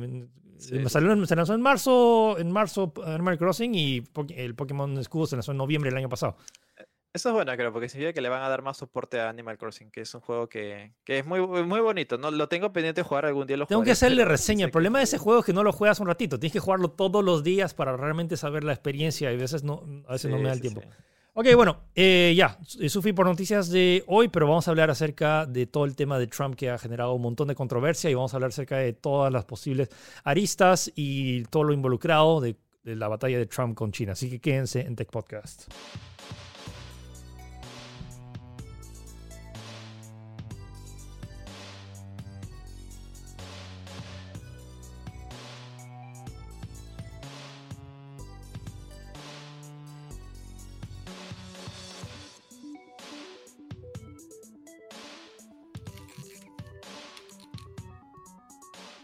se 0.58 1.36
lanzó 1.36 1.54
en 1.54 1.60
marzo, 1.60 2.38
en 2.38 2.50
marzo 2.50 2.92
Animal 3.04 3.38
Crossing 3.38 3.74
y 3.74 4.04
el 4.36 4.54
Pokémon 4.54 4.96
Escudo 4.98 5.26
se 5.26 5.36
lanzó 5.36 5.52
en 5.52 5.58
noviembre 5.58 5.90
del 5.90 5.98
año 5.98 6.08
pasado. 6.08 6.36
Eso 7.14 7.28
es 7.28 7.34
bueno, 7.34 7.52
creo, 7.52 7.70
porque 7.72 7.90
significa 7.90 8.14
que 8.14 8.22
le 8.22 8.30
van 8.30 8.42
a 8.42 8.48
dar 8.48 8.62
más 8.62 8.78
soporte 8.78 9.20
a 9.20 9.28
Animal 9.28 9.58
Crossing, 9.58 9.90
que 9.90 10.00
es 10.00 10.14
un 10.14 10.22
juego 10.22 10.48
que, 10.48 10.94
es 11.06 11.26
muy, 11.26 11.40
muy 11.40 11.80
bonito. 11.80 12.16
No, 12.16 12.30
lo 12.30 12.48
tengo 12.48 12.72
pendiente 12.72 13.02
de 13.02 13.04
jugar 13.06 13.26
algún 13.26 13.46
día. 13.46 13.58
Lo 13.58 13.66
tengo 13.66 13.82
que 13.82 13.90
hacerle 13.90 14.24
reseña. 14.24 14.64
El 14.64 14.70
problema 14.70 14.98
de 14.98 15.04
ese 15.04 15.18
juego 15.18 15.40
es 15.40 15.46
que 15.46 15.52
no 15.52 15.62
lo 15.62 15.72
juegas 15.72 16.00
un 16.00 16.06
ratito. 16.06 16.38
Tienes 16.40 16.54
que 16.54 16.60
jugarlo 16.60 16.90
todos 16.92 17.22
los 17.22 17.44
días 17.44 17.74
para 17.74 17.94
realmente 17.98 18.38
saber 18.38 18.64
la 18.64 18.72
experiencia 18.72 19.30
y 19.30 19.34
a 19.34 19.38
veces 19.38 19.62
no, 19.62 19.84
a 20.08 20.12
veces 20.12 20.30
no 20.30 20.38
me 20.38 20.44
da 20.44 20.54
el 20.54 20.62
tiempo. 20.62 20.80
Ok, 21.34 21.46
bueno, 21.56 21.84
eh, 21.94 22.34
ya, 22.36 22.58
eso 22.78 23.00
fui 23.00 23.14
por 23.14 23.24
noticias 23.24 23.70
de 23.70 24.04
hoy, 24.06 24.28
pero 24.28 24.46
vamos 24.46 24.68
a 24.68 24.70
hablar 24.70 24.90
acerca 24.90 25.46
de 25.46 25.66
todo 25.66 25.86
el 25.86 25.96
tema 25.96 26.18
de 26.18 26.26
Trump 26.26 26.54
que 26.54 26.68
ha 26.68 26.76
generado 26.76 27.14
un 27.14 27.22
montón 27.22 27.48
de 27.48 27.54
controversia 27.54 28.10
y 28.10 28.14
vamos 28.14 28.34
a 28.34 28.36
hablar 28.36 28.50
acerca 28.50 28.76
de 28.76 28.92
todas 28.92 29.32
las 29.32 29.46
posibles 29.46 29.88
aristas 30.24 30.92
y 30.94 31.44
todo 31.44 31.64
lo 31.64 31.72
involucrado 31.72 32.42
de, 32.42 32.56
de 32.84 32.96
la 32.96 33.08
batalla 33.08 33.38
de 33.38 33.46
Trump 33.46 33.74
con 33.74 33.92
China. 33.92 34.12
Así 34.12 34.28
que 34.28 34.40
quédense 34.40 34.82
en 34.82 34.94
Tech 34.94 35.08
Podcast. 35.10 35.72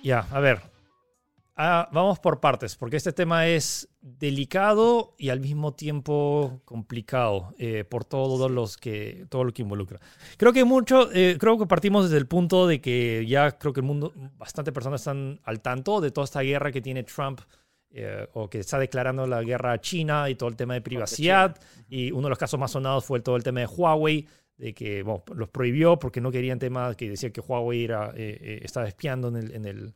Ya, 0.02 0.26
a 0.30 0.40
ver. 0.40 0.60
Ah, 1.60 1.88
vamos 1.90 2.20
por 2.20 2.38
partes, 2.38 2.76
porque 2.76 2.96
este 2.96 3.12
tema 3.12 3.48
es 3.48 3.88
delicado 4.00 5.16
y 5.18 5.30
al 5.30 5.40
mismo 5.40 5.74
tiempo 5.74 6.62
complicado 6.64 7.52
eh, 7.58 7.82
por 7.82 8.04
todo, 8.04 8.48
los 8.48 8.76
que, 8.76 9.26
todo 9.28 9.42
lo 9.42 9.52
que 9.52 9.62
involucra. 9.62 9.98
Creo 10.36 10.52
que 10.52 10.62
mucho, 10.62 11.10
eh, 11.12 11.36
creo 11.36 11.58
que 11.58 11.66
partimos 11.66 12.04
desde 12.04 12.18
el 12.18 12.28
punto 12.28 12.68
de 12.68 12.80
que 12.80 13.26
ya 13.26 13.58
creo 13.58 13.72
que 13.72 13.80
el 13.80 13.86
mundo, 13.86 14.12
bastante 14.36 14.70
personas 14.70 15.00
están 15.00 15.40
al 15.42 15.60
tanto 15.60 16.00
de 16.00 16.12
toda 16.12 16.26
esta 16.26 16.42
guerra 16.42 16.70
que 16.70 16.80
tiene 16.80 17.02
Trump 17.02 17.40
eh, 17.90 18.28
o 18.34 18.48
que 18.48 18.60
está 18.60 18.78
declarando 18.78 19.26
la 19.26 19.42
guerra 19.42 19.72
a 19.72 19.80
China 19.80 20.30
y 20.30 20.36
todo 20.36 20.48
el 20.50 20.56
tema 20.56 20.74
de 20.74 20.80
privacidad. 20.80 21.58
Y 21.88 22.12
uno 22.12 22.24
de 22.24 22.30
los 22.30 22.38
casos 22.38 22.60
más 22.60 22.70
sonados 22.70 23.04
fue 23.04 23.18
todo 23.18 23.34
el 23.34 23.42
tema 23.42 23.60
de 23.60 23.66
Huawei, 23.66 24.28
de 24.58 24.74
que 24.74 25.04
los 25.34 25.48
prohibió 25.48 25.98
porque 25.98 26.20
no 26.20 26.30
querían 26.30 26.58
temas 26.58 26.96
que 26.96 27.08
decían 27.08 27.32
que 27.32 27.40
Huawei 27.40 27.84
era, 27.84 28.12
eh, 28.16 28.38
eh, 28.40 28.60
estaba 28.62 28.86
espiando 28.86 29.28
en 29.28 29.36
el... 29.36 29.54
En 29.54 29.94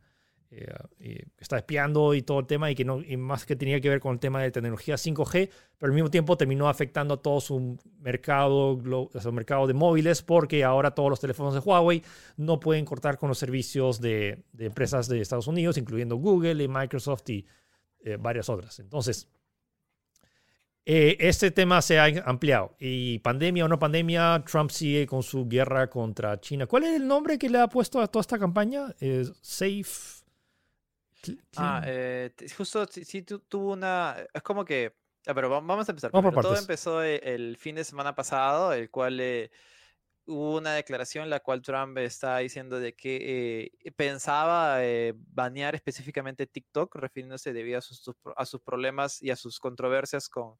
eh, 0.54 1.24
estaba 1.38 1.60
espiando 1.60 2.12
y 2.12 2.20
todo 2.20 2.40
el 2.40 2.46
tema 2.46 2.70
y 2.70 2.74
que 2.74 2.84
no 2.84 3.00
más 3.16 3.46
que 3.46 3.56
tenía 3.56 3.80
que 3.80 3.88
ver 3.88 4.00
con 4.00 4.12
el 4.12 4.20
tema 4.20 4.42
de 4.42 4.50
tecnología 4.50 4.96
5G, 4.96 5.48
pero 5.78 5.90
al 5.90 5.94
mismo 5.94 6.10
tiempo 6.10 6.36
terminó 6.36 6.68
afectando 6.68 7.14
a 7.14 7.22
todo 7.22 7.40
su 7.40 7.78
mercado, 8.00 8.78
su 9.18 9.32
mercado 9.32 9.66
de 9.66 9.72
móviles 9.72 10.20
porque 10.20 10.62
ahora 10.62 10.90
todos 10.90 11.08
los 11.08 11.20
teléfonos 11.20 11.54
de 11.54 11.60
Huawei 11.60 12.02
no 12.36 12.60
pueden 12.60 12.84
cortar 12.84 13.16
con 13.16 13.30
los 13.30 13.38
servicios 13.38 13.98
de 13.98 14.44
empresas 14.58 15.08
de 15.08 15.22
Estados 15.22 15.46
Unidos, 15.46 15.78
incluyendo 15.78 16.16
Google 16.16 16.62
y 16.62 16.68
Microsoft 16.68 17.30
y 17.30 17.46
varias 18.18 18.50
otras. 18.50 18.78
Entonces, 18.78 19.30
eh, 20.84 21.16
este 21.20 21.50
tema 21.50 21.80
se 21.82 21.98
ha 21.98 22.06
ampliado. 22.24 22.74
Y 22.78 23.18
pandemia 23.20 23.64
o 23.64 23.68
no 23.68 23.78
pandemia, 23.78 24.42
Trump 24.46 24.70
sigue 24.70 25.06
con 25.06 25.22
su 25.22 25.48
guerra 25.48 25.88
contra 25.88 26.40
China. 26.40 26.66
¿Cuál 26.66 26.84
es 26.84 26.94
el 26.96 27.06
nombre 27.06 27.38
que 27.38 27.48
le 27.48 27.58
ha 27.58 27.68
puesto 27.68 28.00
a 28.00 28.08
toda 28.08 28.20
esta 28.20 28.38
campaña? 28.38 28.94
Safe. 29.40 30.22
Ah, 31.56 31.82
eh, 31.86 32.32
justo 32.56 32.86
sí, 32.86 33.22
tuvo 33.22 33.72
una. 33.72 34.16
Es 34.32 34.42
como 34.42 34.64
que. 34.64 34.94
pero 35.24 35.48
vamos 35.48 35.88
a 35.88 35.92
empezar. 35.92 36.10
Todo 36.10 36.56
empezó 36.56 37.02
e, 37.02 37.16
el, 37.16 37.56
fin 37.56 37.76
de 37.76 37.84
semana 37.84 38.14
pasado, 38.14 38.72
el 38.72 38.90
cual 38.90 39.20
eh, 39.20 39.50
hubo 40.26 40.56
una 40.56 40.74
declaración 40.74 41.24
en 41.24 41.30
la 41.30 41.40
cual 41.40 41.62
Trump 41.62 41.98
está 41.98 42.38
diciendo 42.38 42.78
de 42.80 42.94
que 42.94 43.72
pensaba 43.96 44.78
banear 45.28 45.74
específicamente 45.74 46.46
TikTok, 46.46 46.94
refiriéndose 46.96 47.52
debido 47.52 47.78
a 47.78 47.82
sus, 47.82 48.10
a 48.36 48.46
sus 48.46 48.60
problemas 48.60 49.22
y 49.22 49.30
a 49.30 49.36
sus 49.36 49.58
controversias 49.58 50.28
con, 50.28 50.56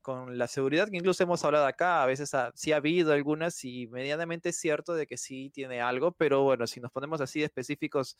con 0.00 0.38
la 0.38 0.46
seguridad, 0.46 0.88
que 0.88 0.96
incluso 0.96 1.22
hemos 1.22 1.44
hablado 1.44 1.66
acá, 1.66 2.02
a 2.02 2.06
veces 2.06 2.30
sí 2.54 2.72
ha 2.72 2.76
habido 2.76 3.12
algunas 3.12 3.64
y 3.64 3.86
medianamente 3.88 4.50
es 4.50 4.56
cierto 4.58 4.94
de 4.94 5.06
que 5.06 5.16
sí 5.16 5.50
tiene 5.50 5.80
algo, 5.80 6.12
pero 6.12 6.42
bueno, 6.42 6.66
si 6.66 6.80
nos 6.80 6.90
ponemos 6.90 7.20
así 7.20 7.42
específicos, 7.42 8.16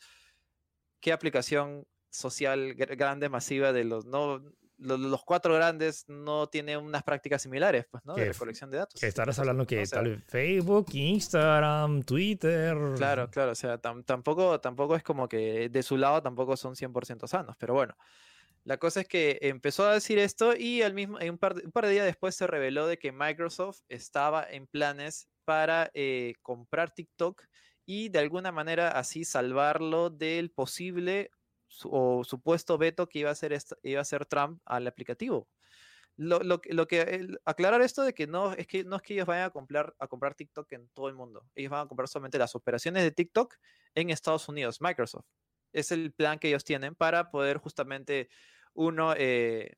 ¿qué 0.99 1.11
aplicación 1.11 1.85
social 2.09 2.75
grande, 2.75 3.29
masiva 3.29 3.73
de 3.73 3.85
los 3.85 4.05
no 4.05 4.43
los, 4.81 5.23
cuatro 5.23 5.53
grandes 5.53 6.05
no 6.07 6.47
tienen 6.47 6.79
unas 6.79 7.03
prácticas 7.03 7.41
similares, 7.41 7.85
pues, 7.89 8.03
¿no? 8.05 8.15
De 8.15 8.25
recolección 8.25 8.71
de 8.71 8.77
datos. 8.79 8.99
Que 8.99 9.07
estarás 9.07 9.37
hablando 9.39 9.65
que 9.65 9.85
tal 9.85 10.21
Facebook, 10.27 10.87
Instagram, 10.93 12.03
Twitter. 12.03 12.77
Claro, 12.95 13.29
claro, 13.29 13.51
o 13.51 13.55
sea, 13.55 13.77
tampoco, 13.77 14.59
tampoco 14.59 14.95
es 14.95 15.03
como 15.03 15.27
que 15.27 15.69
de 15.69 15.83
su 15.83 15.97
lado 15.97 16.21
tampoco 16.21 16.57
son 16.57 16.75
100% 16.75 17.27
sanos, 17.27 17.55
pero 17.57 17.73
bueno. 17.73 17.95
La 18.63 18.77
cosa 18.77 19.01
es 19.01 19.07
que 19.07 19.39
empezó 19.41 19.87
a 19.87 19.93
decir 19.93 20.19
esto 20.19 20.55
y 20.55 20.83
al 20.83 20.93
mismo, 20.93 21.17
un, 21.17 21.37
par 21.39 21.55
de, 21.55 21.65
un 21.65 21.71
par 21.71 21.85
de 21.85 21.93
días 21.93 22.05
después 22.05 22.35
se 22.35 22.45
reveló 22.45 22.85
de 22.85 22.99
que 22.99 23.11
Microsoft 23.11 23.79
estaba 23.89 24.45
en 24.47 24.67
planes 24.67 25.27
para 25.45 25.89
eh, 25.95 26.35
comprar 26.43 26.93
TikTok 26.93 27.41
y 27.87 28.09
de 28.09 28.19
alguna 28.19 28.51
manera 28.51 28.89
así 28.89 29.25
salvarlo 29.25 30.11
del 30.11 30.51
posible 30.51 31.31
o 31.85 32.23
supuesto 32.23 32.77
veto 32.77 33.07
que 33.07 33.19
iba 33.19 33.29
a 33.29 33.33
hacer, 33.33 33.57
iba 33.83 33.99
a 33.99 34.01
hacer 34.01 34.25
Trump 34.25 34.61
al 34.65 34.87
aplicativo. 34.87 35.47
Lo, 36.17 36.39
lo, 36.39 36.61
lo 36.65 36.87
que 36.87 37.37
aclarar 37.45 37.81
esto 37.81 38.03
de 38.03 38.13
que 38.13 38.27
no 38.27 38.53
es 38.53 38.67
que 38.67 38.83
no 38.83 38.97
es 38.97 39.01
que 39.01 39.13
ellos 39.13 39.25
vayan 39.25 39.45
a 39.45 39.49
comprar 39.49 39.95
a 39.97 40.07
comprar 40.07 40.35
TikTok 40.35 40.71
en 40.73 40.89
todo 40.89 41.07
el 41.07 41.15
mundo. 41.15 41.45
Ellos 41.55 41.71
van 41.71 41.85
a 41.85 41.87
comprar 41.87 42.07
solamente 42.07 42.37
las 42.37 42.55
operaciones 42.55 43.03
de 43.03 43.11
TikTok 43.11 43.55
en 43.95 44.09
Estados 44.09 44.47
Unidos, 44.49 44.81
Microsoft. 44.81 45.25
Es 45.73 45.91
el 45.91 46.13
plan 46.13 46.37
que 46.37 46.49
ellos 46.49 46.63
tienen 46.63 46.95
para 46.95 47.31
poder 47.31 47.57
justamente 47.57 48.29
uno 48.73 49.13
eh, 49.17 49.73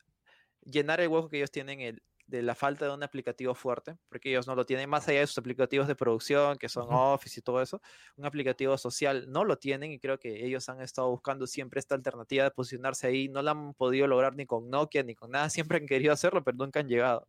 llenar 0.62 1.02
el 1.02 1.08
hueco 1.10 1.30
que 1.30 1.38
ellos 1.38 1.52
tienen 1.52 1.82
el, 1.82 2.04
de 2.28 2.42
la 2.42 2.56
falta 2.56 2.86
de 2.86 2.94
un 2.94 3.04
aplicativo 3.04 3.54
fuerte, 3.54 3.98
porque 4.10 4.30
ellos 4.30 4.48
no 4.48 4.56
lo 4.56 4.66
tienen 4.66 4.90
más 4.90 5.08
allá 5.08 5.20
de 5.20 5.28
sus 5.28 5.38
aplicativos 5.38 5.88
de 5.88 5.96
producción, 5.96 6.58
que 6.58 6.70
son 6.70 6.88
Office 6.90 7.40
y 7.40 7.44
todo 7.44 7.62
eso, 7.62 7.82
un 8.16 8.26
aplicativo 8.26 8.78
social 8.78 9.26
no 9.30 9.44
lo 9.44 9.58
tienen 9.58 9.92
y 9.92 10.00
creo 10.00 10.20
que 10.20 10.46
ellos 10.46 10.70
han 10.70 10.82
estado 10.82 11.10
buscando 11.10 11.48
siempre 11.48 11.80
esta 11.80 11.96
alternativa 11.96 12.46
de 12.46 12.52
posicionarse 12.52 13.08
ahí, 13.08 13.30
no 13.30 13.42
la 13.42 13.52
han 13.52 13.74
podido 13.74 14.08
lograr 14.08 14.36
ni 14.36 14.46
con 14.46 14.70
Nokia 14.70 15.04
ni 15.04 15.16
con 15.16 15.32
nada, 15.32 15.50
siempre 15.78 15.78
han 15.78 15.86
querido 15.86 16.14
hacerlo, 16.14 16.44
pero 16.44 16.58
nunca 16.58 16.80
han 16.80 16.88
llegado. 16.88 17.28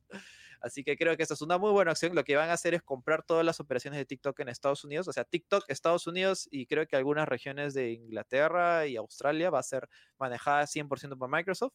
Así 0.64 0.82
que 0.82 0.96
creo 0.96 1.14
que 1.14 1.22
esta 1.22 1.34
es 1.34 1.42
una 1.42 1.58
muy 1.58 1.72
buena 1.72 1.90
acción. 1.90 2.14
Lo 2.14 2.24
que 2.24 2.36
van 2.36 2.48
a 2.48 2.54
hacer 2.54 2.72
es 2.72 2.82
comprar 2.82 3.22
todas 3.22 3.44
las 3.44 3.60
operaciones 3.60 3.98
de 3.98 4.06
TikTok 4.06 4.40
en 4.40 4.48
Estados 4.48 4.82
Unidos, 4.82 5.06
o 5.06 5.12
sea, 5.12 5.24
TikTok, 5.24 5.64
Estados 5.68 6.06
Unidos 6.06 6.48
y 6.50 6.64
creo 6.64 6.86
que 6.86 6.96
algunas 6.96 7.28
regiones 7.28 7.74
de 7.74 7.92
Inglaterra 7.92 8.86
y 8.86 8.96
Australia 8.96 9.50
va 9.50 9.58
a 9.58 9.62
ser 9.62 9.90
manejada 10.18 10.66
100% 10.66 11.18
por 11.18 11.28
Microsoft. 11.28 11.74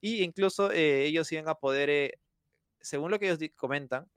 Y 0.00 0.22
incluso 0.22 0.70
eh, 0.70 1.04
ellos 1.06 1.32
iban 1.32 1.48
a 1.48 1.56
poder 1.56 1.90
eh, 1.90 2.20
según 2.80 3.10
lo 3.10 3.18
que 3.18 3.30
ellos 3.30 3.38
comentan, 3.56 4.08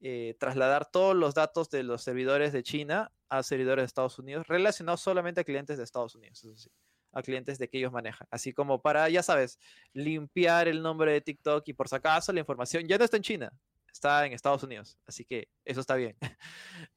eh, 0.00 0.36
trasladar 0.38 0.90
todos 0.90 1.16
los 1.16 1.34
datos 1.34 1.70
de 1.70 1.82
los 1.82 2.02
servidores 2.02 2.52
de 2.52 2.62
China 2.62 3.10
a 3.28 3.42
servidores 3.42 3.82
de 3.82 3.86
Estados 3.86 4.18
Unidos, 4.18 4.46
relacionados 4.46 5.00
solamente 5.00 5.40
a 5.40 5.44
clientes 5.44 5.76
de 5.76 5.84
Estados 5.84 6.14
Unidos, 6.14 6.70
a 7.12 7.22
clientes 7.22 7.58
de 7.58 7.68
que 7.68 7.78
ellos 7.78 7.92
manejan. 7.92 8.26
Así 8.30 8.52
como 8.52 8.80
para, 8.80 9.08
ya 9.08 9.22
sabes, 9.22 9.58
limpiar 9.92 10.68
el 10.68 10.82
nombre 10.82 11.12
de 11.12 11.20
TikTok 11.20 11.66
y 11.68 11.72
por 11.72 11.88
si 11.88 11.96
acaso 11.96 12.32
la 12.32 12.40
información 12.40 12.86
ya 12.86 12.96
no 12.96 13.04
está 13.04 13.16
en 13.16 13.22
China, 13.22 13.52
está 13.92 14.24
en 14.24 14.32
Estados 14.32 14.62
Unidos. 14.62 14.98
Así 15.06 15.24
que 15.24 15.48
eso 15.64 15.80
está 15.80 15.96
bien. 15.96 16.16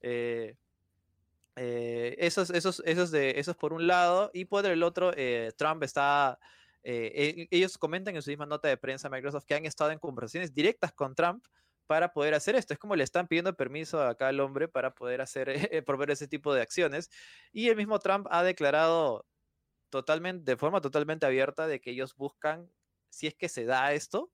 eh, 0.00 0.56
eh, 1.56 2.16
esos, 2.18 2.50
esos, 2.50 2.82
esos, 2.86 3.10
de, 3.10 3.38
esos 3.38 3.56
por 3.56 3.72
un 3.72 3.86
lado, 3.86 4.30
y 4.32 4.46
por 4.46 4.64
el 4.64 4.82
otro, 4.82 5.12
eh, 5.16 5.52
Trump 5.56 5.82
está 5.82 6.38
eh, 6.82 7.48
e, 7.50 7.56
ellos 7.56 7.78
comentan 7.78 8.16
en 8.16 8.22
su 8.22 8.30
misma 8.30 8.46
nota 8.46 8.68
de 8.68 8.76
prensa 8.76 9.08
Microsoft 9.08 9.44
que 9.44 9.54
han 9.54 9.66
estado 9.66 9.90
en 9.90 9.98
conversaciones 9.98 10.52
directas 10.54 10.92
con 10.92 11.14
Trump 11.14 11.44
para 11.86 12.12
poder 12.12 12.34
hacer 12.34 12.56
esto. 12.56 12.72
Es 12.72 12.78
como 12.78 12.96
le 12.96 13.04
están 13.04 13.28
pidiendo 13.28 13.54
permiso 13.54 14.02
acá 14.02 14.28
al 14.28 14.40
hombre 14.40 14.68
para 14.68 14.94
poder 14.94 15.20
hacer, 15.20 15.48
eh, 15.72 15.82
promover 15.82 16.10
ese 16.10 16.28
tipo 16.28 16.54
de 16.54 16.62
acciones. 16.62 17.10
Y 17.52 17.68
el 17.68 17.76
mismo 17.76 17.98
Trump 17.98 18.26
ha 18.30 18.42
declarado 18.42 19.26
totalmente, 19.90 20.50
de 20.50 20.56
forma 20.56 20.80
totalmente 20.80 21.26
abierta 21.26 21.66
de 21.66 21.80
que 21.80 21.90
ellos 21.90 22.16
buscan, 22.16 22.70
si 23.10 23.26
es 23.26 23.34
que 23.34 23.48
se 23.48 23.64
da 23.64 23.92
esto, 23.92 24.32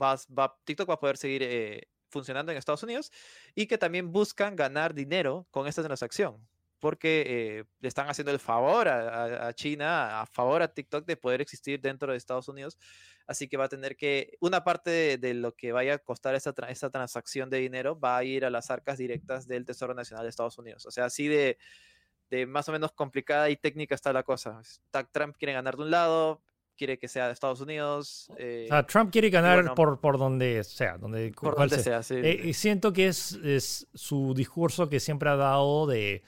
va, 0.00 0.16
va, 0.36 0.58
TikTok 0.64 0.88
va 0.88 0.94
a 0.94 1.00
poder 1.00 1.18
seguir 1.18 1.42
eh, 1.42 1.88
funcionando 2.08 2.50
en 2.52 2.58
Estados 2.58 2.82
Unidos 2.82 3.12
y 3.54 3.66
que 3.66 3.78
también 3.78 4.10
buscan 4.12 4.56
ganar 4.56 4.94
dinero 4.94 5.46
con 5.50 5.66
esta 5.66 5.82
transacción 5.82 6.46
porque 6.78 7.24
eh, 7.26 7.64
le 7.80 7.88
están 7.88 8.08
haciendo 8.08 8.32
el 8.32 8.38
favor 8.38 8.88
a, 8.88 9.52
China, 9.54 10.20
a 10.20 10.26
favor 10.26 10.62
a 10.62 10.72
TikTok 10.72 11.06
de 11.06 11.16
poder 11.16 11.40
existir 11.40 11.80
dentro 11.80 12.12
de 12.12 12.18
Estados 12.18 12.48
Unidos. 12.48 12.78
Así 13.26 13.48
que 13.48 13.56
va 13.56 13.64
a 13.64 13.68
tener 13.68 13.96
que, 13.96 14.36
una 14.40 14.62
parte 14.62 15.18
de, 15.18 15.34
lo 15.34 15.54
que 15.54 15.72
vaya 15.72 15.94
a 15.94 15.98
costar 15.98 16.34
esa, 16.34 16.52
transacción 16.52 17.50
de 17.50 17.58
dinero 17.58 17.98
va 17.98 18.18
a 18.18 18.24
ir 18.24 18.44
a 18.44 18.50
las 18.50 18.70
arcas 18.70 18.98
directas 18.98 19.48
del 19.48 19.64
Tesoro 19.64 19.94
Nacional 19.94 20.24
de 20.24 20.30
Estados 20.30 20.58
Unidos. 20.58 20.86
O 20.86 20.90
sea, 20.90 21.06
así 21.06 21.26
de, 21.26 21.58
de 22.30 22.46
más 22.46 22.68
o 22.68 22.72
menos 22.72 22.92
complicada 22.92 23.50
y 23.50 23.56
técnica 23.56 23.94
está 23.94 24.12
la 24.12 24.22
cosa. 24.22 24.60
Trump 25.12 25.36
quiere 25.36 25.54
ganar 25.54 25.76
de 25.76 25.82
un 25.82 25.90
lado, 25.90 26.42
quiere 26.76 26.98
que 26.98 27.08
sea 27.08 27.26
de 27.26 27.32
Estados 27.32 27.60
Unidos. 27.60 28.30
Eh, 28.38 28.68
Trump 28.86 29.10
quiere 29.10 29.30
ganar 29.30 29.74
por, 29.74 29.98
por 29.98 30.18
donde 30.18 30.62
sea, 30.62 30.98
donde, 30.98 31.32
por 31.32 31.56
donde 31.56 31.78
sea. 31.78 32.02
sí. 32.02 32.14
Eh, 32.22 32.52
siento 32.54 32.92
que 32.92 33.08
es, 33.08 33.32
es 33.42 33.88
su 33.94 34.34
discurso 34.34 34.88
que 34.88 35.00
siempre 35.00 35.30
ha 35.30 35.36
dado 35.36 35.86
de 35.86 36.22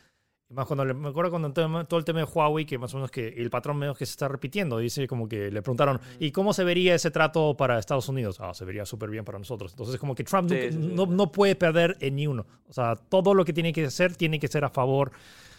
más 0.51 0.66
cuando 0.66 0.94
me 0.94 1.09
acuerdo 1.09 1.30
cuando 1.30 1.53
todo 1.53 1.99
el 1.99 2.05
tema 2.05 2.20
de 2.20 2.24
Huawei, 2.24 2.64
que 2.64 2.78
más 2.78 2.94
o 2.94 2.96
menos 2.96 3.11
que 3.11 3.28
el 3.28 3.51
patrón 3.51 3.76
menos 3.76 3.99
que 3.99 4.07
se 4.07 4.12
está 4.12 4.28
repitiendo, 4.28 4.78
dice 4.78 5.07
como 5.07 5.28
que 5.28 5.51
le 5.51 5.61
preguntaron, 5.61 6.01
¿y 6.18 6.30
cómo 6.30 6.55
se 6.55 6.64
vería 6.64 6.94
ese 6.94 7.11
trato 7.11 7.55
para 7.57 7.78
Estados 7.78 8.09
Unidos? 8.09 8.40
Ah, 8.40 8.55
se 8.55 8.64
vería 8.64 8.86
súper 8.86 9.11
bien 9.11 9.24
para 9.24 9.38
nosotros. 9.38 9.72
Entonces 9.72 9.99
como 9.99 10.14
que 10.14 10.24
Trump 10.24 10.51
no, 10.51 11.07
no, 11.07 11.30
puede 11.30 11.55
perder 11.55 11.96
en 12.01 12.16
ni 12.16 12.26
uno. 12.26 12.46
O 12.68 12.72
sea, 12.72 12.96
todo 12.96 13.34
lo 13.34 13.44
que 13.44 13.53
tiene 13.53 13.72
que 13.72 13.84
hacer 13.84 14.16
tiene 14.16 14.40
que 14.40 14.49
ser 14.49 14.64
a 14.64 14.70
favor 14.70 15.11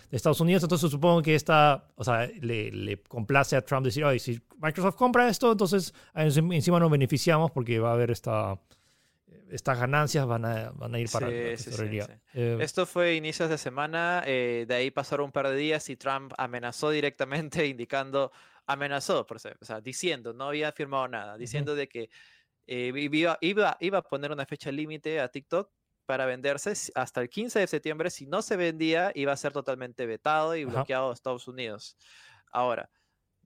de 0.10 0.18
Estados 0.18 0.42
Unidos. 0.42 0.64
Entonces 0.64 0.90
supongo 0.90 1.22
que 1.22 1.36
esta, 1.36 1.86
o 1.96 2.04
sea, 2.04 2.28
le, 2.42 2.72
le 2.72 2.98
complace 2.98 3.56
a 3.56 3.62
Trump 3.62 3.86
decir, 3.86 4.04
ay, 4.06 4.18
si 4.18 4.42
Microsoft 4.60 4.96
compra 4.96 5.30
esto, 5.30 5.52
entonces 5.52 5.94
encima 6.16 6.80
nos 6.80 6.90
beneficiamos 6.90 7.52
porque 7.52 7.80
va 7.80 7.92
a 7.92 7.94
haber 7.94 8.10
esta 8.10 8.58
estas 9.52 9.80
ganancias 9.80 10.26
van 10.26 10.46
a, 10.46 10.72
van 10.72 10.96
a 10.96 11.00
ir 11.00 11.10
para 11.10 11.28
la 11.28 11.34
eh, 11.34 12.58
Esto 12.60 12.86
fue 12.86 13.16
inicios 13.16 13.50
de 13.50 13.58
semana, 13.58 14.24
eh, 14.26 14.66
de 14.68 14.76
ahí 14.76 14.92
pasaron 14.92 15.26
un 15.26 15.32
par 15.32 15.48
de 15.48 15.56
días 15.56 15.90
y 15.90 15.96
Trump 15.96 16.34
amenazó 16.38 16.90
directamente, 16.90 17.66
indicando, 17.68 18.32
amenazó, 18.66 19.26
por 19.26 19.38
o 19.38 19.40
sea, 19.40 19.82
diciendo, 19.82 20.34
no 20.34 20.46
había 20.46 20.72
firmado 20.72 21.08
nada, 21.08 21.38
diciendo 21.38 21.76
de 21.76 21.88
que 21.88 22.10
eh, 22.68 22.92
iba, 22.96 23.38
iba, 23.42 23.78
iba 23.80 23.98
a 23.98 24.04
poner 24.04 24.32
una 24.32 24.46
fecha 24.46 24.72
límite 24.72 25.20
a 25.20 25.28
TikTok 25.28 25.72
para 26.06 26.26
venderse 26.26 26.74
hasta 26.96 27.22
el 27.22 27.30
15 27.30 27.60
de 27.60 27.68
septiembre. 27.68 28.10
Si 28.10 28.26
no 28.26 28.42
se 28.42 28.56
vendía, 28.58 29.12
iba 29.16 29.32
a 29.32 29.38
ser 29.38 29.54
totalmente 29.54 30.06
vetado 30.06 30.56
y 30.56 30.66
bloqueado 30.66 31.12
a 31.12 31.14
Estados 31.14 31.48
Unidos. 31.48 31.98
Ahora, 32.52 32.90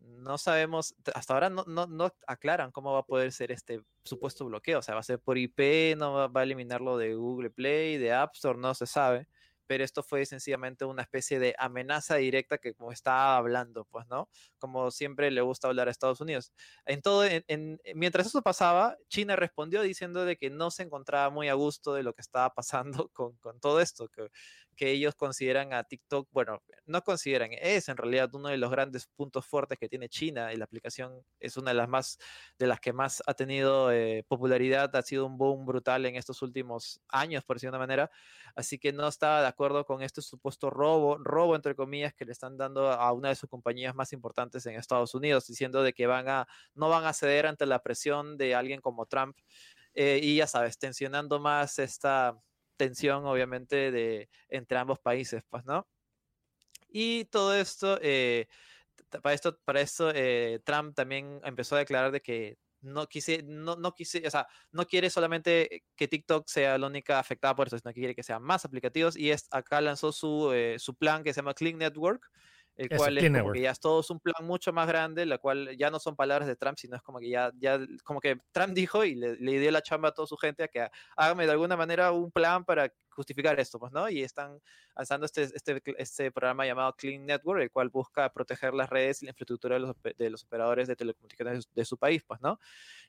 no 0.04 0.38
sabemos, 0.38 0.95
hasta 1.16 1.34
ahora 1.34 1.49
no, 1.49 1.64
no, 1.66 1.88
no, 1.88 2.14
aclaran 2.28 2.72
cómo 2.72 2.93
va 2.93 2.99
a 2.99 3.06
poder 3.06 3.32
ser 3.32 3.51
este 3.51 3.82
supuesto 4.04 4.45
bloqueo. 4.45 4.80
O 4.80 4.82
sea, 4.82 4.95
va 4.95 5.01
a 5.01 5.04
ser 5.04 5.20
por 5.20 5.38
IP, 5.38 5.95
no 5.97 6.30
va, 6.32 6.41
a 6.41 6.43
eliminarlo 6.43 6.97
de 6.97 7.16
Google 7.16 7.49
Play, 7.49 7.97
de 7.97 8.14
App 8.14 8.36
Store, 8.36 8.60
no 8.60 8.74
se 8.74 8.86
sabe 8.86 9.28
pero 9.68 9.84
esto 9.84 10.04
fue 10.04 10.26
sencillamente 10.26 10.86
una 10.86 11.04
especie 11.04 11.39
de 11.39 11.56
amenaza 11.58 12.16
directa 12.18 12.58
que 12.58 12.74
como 12.74 12.91
estaba 12.91 13.38
hablando, 13.38 13.86
pues, 13.86 14.06
¿no? 14.08 14.30
Como 14.60 14.91
siempre 14.91 15.32
le 15.32 15.41
gusta 15.41 15.68
hablar 15.68 15.88
a 15.88 15.91
Estados 15.91 16.22
Unidos. 16.22 16.54
En 16.86 17.01
todo, 17.01 17.26
en, 17.26 17.80
mientras 17.95 18.28
eso 18.28 18.41
pasaba, 18.41 18.97
China 19.08 19.36
respondió 19.36 19.82
diciendo 19.82 20.26
de 20.26 20.38
que 20.38 20.49
no 20.49 20.72
se 20.72 20.84
encontraba 20.84 21.30
muy 21.30 21.49
a 21.49 21.54
gusto 21.54 21.93
de 21.93 22.04
lo 22.04 22.14
que 22.14 22.22
estaba 22.22 22.54
pasando 22.54 23.10
con, 23.14 23.36
con 23.38 23.60
todo 23.60 23.80
esto, 23.80 24.10
que, 24.10 24.30
que 24.74 24.92
ellos 24.92 25.16
consideran 25.16 25.74
a 25.74 25.84
TikTok, 25.84 26.28
bueno, 26.32 26.62
no 26.86 27.02
consideran, 27.02 27.52
es 27.54 27.90
en 27.90 27.98
realidad 27.98 28.30
uno 28.34 28.50
de 28.50 28.58
los 28.58 28.72
grandes 28.72 29.08
puntos 29.08 29.46
fuertes 29.46 29.78
que 29.80 29.90
tiene 29.90 30.10
China 30.10 30.54
y 30.54 30.58
la 30.58 30.66
aplicación 30.66 31.24
es 31.40 31.58
una 31.58 31.72
de 31.72 31.76
las 31.76 31.90
más, 31.90 32.18
de 32.58 32.68
las 32.68 32.80
que 32.80 32.94
más 32.94 33.24
ha 33.26 33.34
tenido 33.34 33.92
eh, 33.92 34.26
popularidad, 34.28 34.96
ha 34.96 35.02
sido 35.02 35.26
un 35.26 35.38
boom 35.38 35.66
brutal 35.66 36.06
en 36.06 36.16
estos 36.16 36.42
últimos 36.42 37.02
años, 37.10 37.44
por 37.44 37.58
decir 37.58 37.68
de 37.68 37.78
una 37.78 37.80
manera, 37.80 38.12
así 38.56 38.80
que 38.80 38.94
no 38.94 39.08
estaba 39.08 39.42
de 39.42 39.48
acuerdo 39.48 39.86
con 39.86 40.02
este 40.02 40.22
supuesto 40.22 40.70
robo, 40.70 41.18
robo 41.18 41.56
entre 41.56 41.76
comillas, 41.76 42.14
que 42.14 42.26
le 42.26 42.32
están 42.32 42.58
dando 42.58 42.92
a 42.92 43.12
una 43.14 43.30
de 43.30 43.36
sus 43.36 43.50
compañías 43.50 43.96
más 43.96 44.14
importantes 44.14 44.66
en 44.66 44.76
Estados 44.76 45.14
Unidos, 45.14 45.48
diciendo 45.48 45.84
de 45.84 45.94
que 45.94 46.08
van 46.08 46.28
a, 46.30 46.48
no 46.74 46.90
van 46.90 47.06
a 47.06 47.14
ceder 47.14 47.48
ante 47.48 47.66
la 47.66 47.80
presión 47.80 48.38
de 48.38 48.56
alguien 48.56 48.82
como 48.82 49.06
Trump. 49.06 49.38
Eh, 49.94 50.20
y 50.22 50.38
ya 50.38 50.48
sabes, 50.48 50.78
tensionando 50.80 51.40
más 51.40 51.78
esta, 51.80 52.36
tensión, 52.84 53.26
obviamente, 53.26 53.92
de, 53.92 54.30
entre 54.50 54.78
ambos 54.78 55.00
países, 55.00 55.44
pues, 55.50 55.66
¿no? 55.66 55.88
Y 56.90 57.26
todo 57.26 57.56
esto, 57.56 57.98
eh, 58.02 58.48
para 59.22 59.34
esto, 59.34 59.58
para 59.66 59.82
esto 59.82 60.12
eh, 60.14 60.62
Trump 60.64 60.96
también 60.96 61.42
empezó 61.44 61.76
a 61.76 61.80
declarar 61.80 62.12
de 62.12 62.22
que 62.22 62.58
no 62.82 63.08
quise, 63.08 63.44
no, 63.44 63.76
no 63.78 63.94
quise, 63.94 64.28
o 64.28 64.30
sea, 64.30 64.48
no 64.72 64.86
quiere 64.86 65.10
solamente 65.10 65.84
que 65.96 66.08
TikTok 66.08 66.48
sea 66.48 66.78
la 66.78 66.88
única 66.88 67.20
afectada 67.20 67.56
por 67.56 67.68
eso, 67.68 67.78
sino 67.78 67.94
que 67.94 68.02
quiere 68.02 68.16
que 68.16 68.24
sean 68.24 68.44
más 68.44 68.66
aplicativos 68.66 69.16
y 69.18 69.32
es, 69.32 69.48
acá 69.52 69.80
lanzó 69.82 70.12
su, 70.12 70.52
eh, 70.54 70.78
su 70.80 70.96
plan 70.96 71.24
que 71.24 71.34
se 71.34 71.40
llama 71.40 71.54
Clean 71.54 71.78
Network, 71.78 72.30
el 72.76 72.90
cual 72.90 73.18
es 73.18 73.30
como 73.30 73.52
que 73.52 73.62
ya 73.62 73.72
es 73.72 73.80
todo 73.80 74.00
es 74.00 74.10
un 74.10 74.20
plan 74.20 74.46
mucho 74.46 74.74
más 74.74 74.88
grande, 74.88 75.26
la 75.26 75.38
cual 75.38 75.78
ya 75.78 75.92
no 75.92 76.00
son 76.00 76.16
palabras 76.16 76.48
de 76.48 76.56
Trump, 76.56 76.78
sino 76.78 76.96
es 76.96 77.04
como 77.04 77.20
que 77.20 77.30
ya, 77.30 77.52
ya 77.60 77.80
como 78.04 78.20
que 78.20 78.38
Trump 78.52 78.74
dijo 78.74 79.06
y 79.06 79.16
le, 79.16 79.36
dio 79.38 79.72
la 79.72 79.82
chamba 79.82 80.10
a 80.10 80.12
toda 80.14 80.28
su 80.28 80.38
gente 80.38 80.64
a 80.64 80.68
que 80.68 80.88
hágame 81.16 81.46
de 81.46 81.52
alguna 81.52 81.78
manera 81.78 82.12
un 82.12 82.32
plan 82.32 82.66
para 82.66 82.92
justificar 83.14 83.60
esto, 83.60 83.80
pues, 83.80 83.92
¿no? 83.92 84.10
Y 84.10 84.24
están 84.24 84.60
lanzando 84.96 85.26
este, 85.26 85.44
este, 85.44 85.82
este 85.98 86.32
programa 86.32 86.66
llamado 86.66 86.94
Clean 86.94 87.24
Network, 87.24 87.62
el 87.62 87.72
cual 87.72 87.90
busca 87.90 88.32
proteger 88.34 88.74
las 88.74 88.90
redes 88.90 89.22
y 89.22 89.26
la 89.26 89.32
infraestructura 89.32 89.76
de 89.76 89.82
los, 89.82 89.96
de 90.18 90.30
los 90.32 90.44
operadores 90.44 90.88
de 90.88 90.96
telecomunicaciones 90.96 91.70
de 91.72 91.86
su 91.86 91.98
país, 91.98 92.24
pues, 92.24 92.42
¿no? 92.42 92.60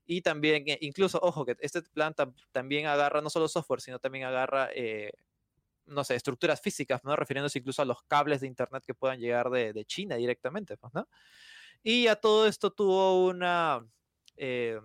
Y 0.04 0.20
también, 0.20 0.64
eh, 0.68 0.78
incluso, 0.82 1.18
ojo, 1.22 1.46
que 1.46 1.56
este 1.60 1.80
plan 1.82 2.14
también 2.52 2.86
agarra 2.86 3.22
no 3.22 3.30
solo 3.30 3.48
software, 3.48 3.80
sino 3.80 3.98
también 3.98 4.26
agarra 4.26 4.68
eh, 4.74 5.12
no 5.86 6.04
sé, 6.04 6.14
estructuras 6.14 6.60
físicas, 6.60 7.02
¿no? 7.04 7.16
Refiriéndose 7.16 7.58
incluso 7.58 7.82
a 7.82 7.84
los 7.84 8.02
cables 8.04 8.40
de 8.40 8.46
Internet 8.46 8.84
que 8.86 8.94
puedan 8.94 9.18
llegar 9.18 9.50
de, 9.50 9.84
China 9.84 10.16
directamente, 10.16 10.76
pues. 10.76 10.92
Y 11.82 12.06
a 12.06 12.16
todo 12.16 12.46
esto 12.46 12.70
tuvo 12.70 13.26
una, 13.26 13.86
eh, 14.36 14.80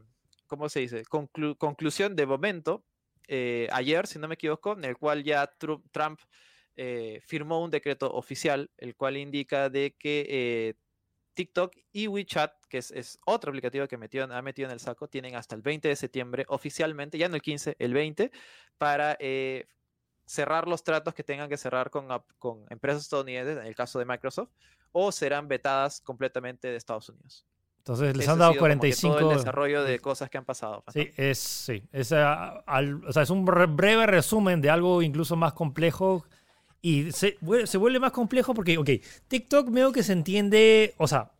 ¿cómo 0.47 0.68
se 0.70 0.82
dice? 0.82 1.04
conclusión 1.06 2.16
de 2.16 2.26
momento, 2.26 2.84
eh, 3.28 3.68
ayer, 3.72 4.08
si 4.08 4.20
no 4.20 4.28
me 4.28 4.34
equivoco, 4.34 4.74
en 4.74 4.84
el 4.84 4.97
cual 4.97 5.24
ya 5.24 5.50
Trump 5.91 6.20
eh, 6.76 7.22
firmó 7.26 7.64
un 7.64 7.72
decreto 7.72 8.12
oficial, 8.12 8.70
el 8.78 8.95
cual 8.95 9.18
indica 9.18 9.70
de 9.70 9.95
que 9.97 10.76
TikTok 11.36 11.74
y 11.93 12.08
WeChat, 12.08 12.52
que 12.68 12.80
es, 12.80 13.20
otro 13.26 13.52
aplicativo 13.52 13.88
que 13.88 13.97
metió, 13.97 14.26
ha 14.26 14.41
metido 14.41 14.68
en 14.68 14.74
el 14.74 14.80
saco, 14.82 15.08
tienen 15.08 15.36
hasta 15.36 15.56
el 15.56 15.62
20 15.62 15.88
de 15.88 15.95
septiembre 15.95 16.45
oficialmente, 16.50 17.18
ya 17.18 17.30
no 17.30 17.36
el 17.36 17.41
15, 17.41 17.78
el 17.80 17.93
20, 17.93 18.32
para 18.78 19.18
cerrar 20.30 20.68
los 20.68 20.84
tratos 20.84 21.16
que 21.16 21.24
tengan 21.24 21.50
que 21.50 21.58
cerrar 21.58 21.90
con, 21.90 22.08
con 22.38 22.64
empresas 22.70 23.02
estadounidenses, 23.02 23.58
en 23.58 23.66
el 23.66 23.74
caso 23.74 23.98
de 23.98 24.06
Microsoft, 24.06 24.50
o 24.92 25.12
serán 25.12 25.48
vetadas 25.48 26.02
completamente 26.02 26.68
de 26.68 26.76
Estados 26.76 27.10
Unidos. 27.10 27.48
Entonces 27.80 28.16
les 28.16 28.28
han 28.28 28.38
dado 28.38 28.56
45. 28.56 29.18
Todo 29.18 29.32
el 29.32 29.38
desarrollo 29.38 29.84
de 29.84 29.98
cosas 29.98 30.30
que 30.30 30.38
han 30.38 30.46
pasado. 30.46 30.84
Sí, 30.94 31.10
es, 31.18 31.40
sí, 31.40 31.82
es, 31.92 32.12
ah, 32.12 32.64
o 33.08 33.12
sea, 33.12 33.24
es 33.24 33.32
un 33.32 33.44
breve 33.44 34.06
resumen 34.06 34.62
de 34.62 34.70
algo 34.70 35.02
incluso 35.02 35.36
más 35.36 35.54
complejo. 35.54 36.24
Y 36.80 37.12
se, 37.12 37.38
se 37.66 37.78
vuelve 37.80 38.00
más 38.00 38.12
complejo 38.12 38.54
porque, 38.54 38.78
ok, 38.78 38.90
TikTok 39.28 39.72
veo 39.72 39.92
que 39.92 40.04
se 40.04 40.14
entiende, 40.14 40.94
o 40.98 41.08
sea, 41.08 41.32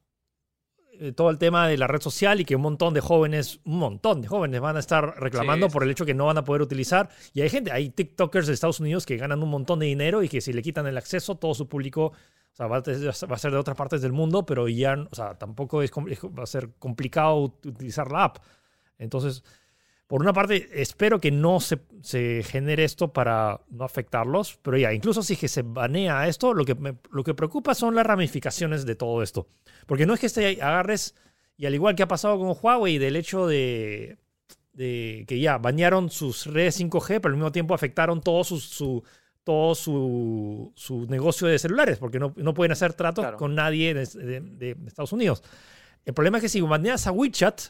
eh, 1.02 1.14
todo 1.14 1.30
el 1.30 1.38
tema 1.38 1.68
de 1.68 1.78
la 1.78 1.88
red 1.88 2.02
social 2.02 2.42
y 2.42 2.46
que 2.46 2.58
un 2.58 2.62
montón 2.62 2.94
de 2.94 3.00
jóvenes, 3.00 3.62
un 3.64 3.80
montón 3.80 4.22
de 4.22 4.28
jóvenes 4.28 4.60
van 4.60 4.76
a 4.76 4.80
estar 4.80 5.18
reclamando 5.18 5.70
por 5.70 5.84
el 5.84 5.92
hecho 5.92 6.06
que 6.06 6.14
no 6.14 6.26
van 6.26 6.38
a 6.38 6.44
poder 6.44 6.62
utilizar. 6.62 7.10
Y 7.34 7.40
hay 7.40 7.50
gente, 7.50 7.72
hay 7.72 7.90
TikTokers 7.90 8.48
de 8.48 8.54
Estados 8.54 8.82
Unidos 8.82 9.06
que 9.06 9.16
ganan 9.16 9.42
un 9.42 9.50
montón 9.50 9.80
de 9.80 9.86
dinero 9.86 10.24
y 10.24 10.28
que 10.28 10.42
si 10.42 10.52
le 10.52 10.62
quitan 10.62 10.88
el 10.88 10.98
acceso, 10.98 11.36
todo 11.36 11.54
su 11.54 11.70
público 11.70 12.12
o 12.52 12.56
sea, 12.56 12.68
va, 12.68 12.78
a, 12.78 13.38
ser 13.38 13.52
de 13.52 13.58
otras 13.58 13.78
partes 13.78 14.02
del 14.02 14.12
mundo, 14.12 14.46
pero 14.46 14.68
ya, 14.68 14.98
o 15.10 15.16
sea, 15.16 15.38
tampoco 15.38 15.82
es, 15.82 15.92
va 15.92 16.44
a 16.44 16.48
ser 16.48 16.72
complicado 16.80 17.56
utilizar 17.64 18.12
la 18.12 18.26
app. 18.26 18.38
Entonces, 18.98 19.44
por 20.10 20.24
una 20.24 20.34
parte, 20.34 20.68
espero 20.74 21.22
que 21.22 21.30
no 21.30 21.60
se, 21.60 21.78
se, 22.02 22.42
genere 22.42 22.84
esto 22.84 23.14
para 23.14 23.62
no 23.70 23.84
afectarlos, 23.84 24.58
pero 24.64 24.76
ya, 24.76 24.92
incluso 24.92 25.22
si 25.22 25.36
que 25.36 25.48
se 25.48 25.62
banea 25.62 26.28
esto, 26.28 26.56
lo 26.56 26.66
que 26.66 26.74
me, 26.74 26.96
lo 27.12 27.24
que 27.24 27.36
preocupa 27.36 27.76
son 27.76 27.94
las 27.94 28.08
ramificaciones 28.08 28.88
de 28.88 28.96
todo 28.96 29.22
esto. 29.22 29.46
Porque 29.86 30.08
no 30.08 30.16
es 30.16 30.20
que 30.20 30.26
este 30.26 30.64
agarres, 30.64 31.14
y 31.58 31.68
al 31.68 31.76
igual 31.76 31.94
que 31.94 32.02
ha 32.02 32.08
pasado 32.08 32.40
con 32.40 32.58
Huawei, 32.60 32.98
del 32.98 33.18
hecho 33.18 33.46
de, 33.46 34.18
de 34.74 35.26
que 35.28 35.40
ya 35.40 35.60
banearon 35.60 36.10
sus 36.10 36.48
redes 36.48 36.82
5G, 36.82 37.20
pero 37.22 37.28
al 37.28 37.36
mismo 37.36 37.52
tiempo 37.52 37.76
afectaron 37.76 38.20
todo 38.20 38.44
su, 38.44 38.60
su 38.60 39.04
todo 39.44 39.76
su, 39.76 40.74
su, 40.76 41.06
negocio 41.06 41.48
de 41.48 41.60
celulares, 41.60 42.00
porque 42.00 42.18
no, 42.18 42.34
no 42.36 42.56
pueden 42.56 42.72
hacer 42.72 42.94
tratos 42.94 43.28
con 43.34 43.54
nadie 43.54 43.94
de, 43.94 44.42
de, 44.42 44.76
Estados 44.88 45.14
Unidos. 45.14 45.44
El 46.04 46.16
problema 46.16 46.40
es 46.40 46.42
que 46.42 46.50
si 46.50 46.62
baneas 46.62 47.06
a 47.06 47.12
WeChat, 47.12 47.62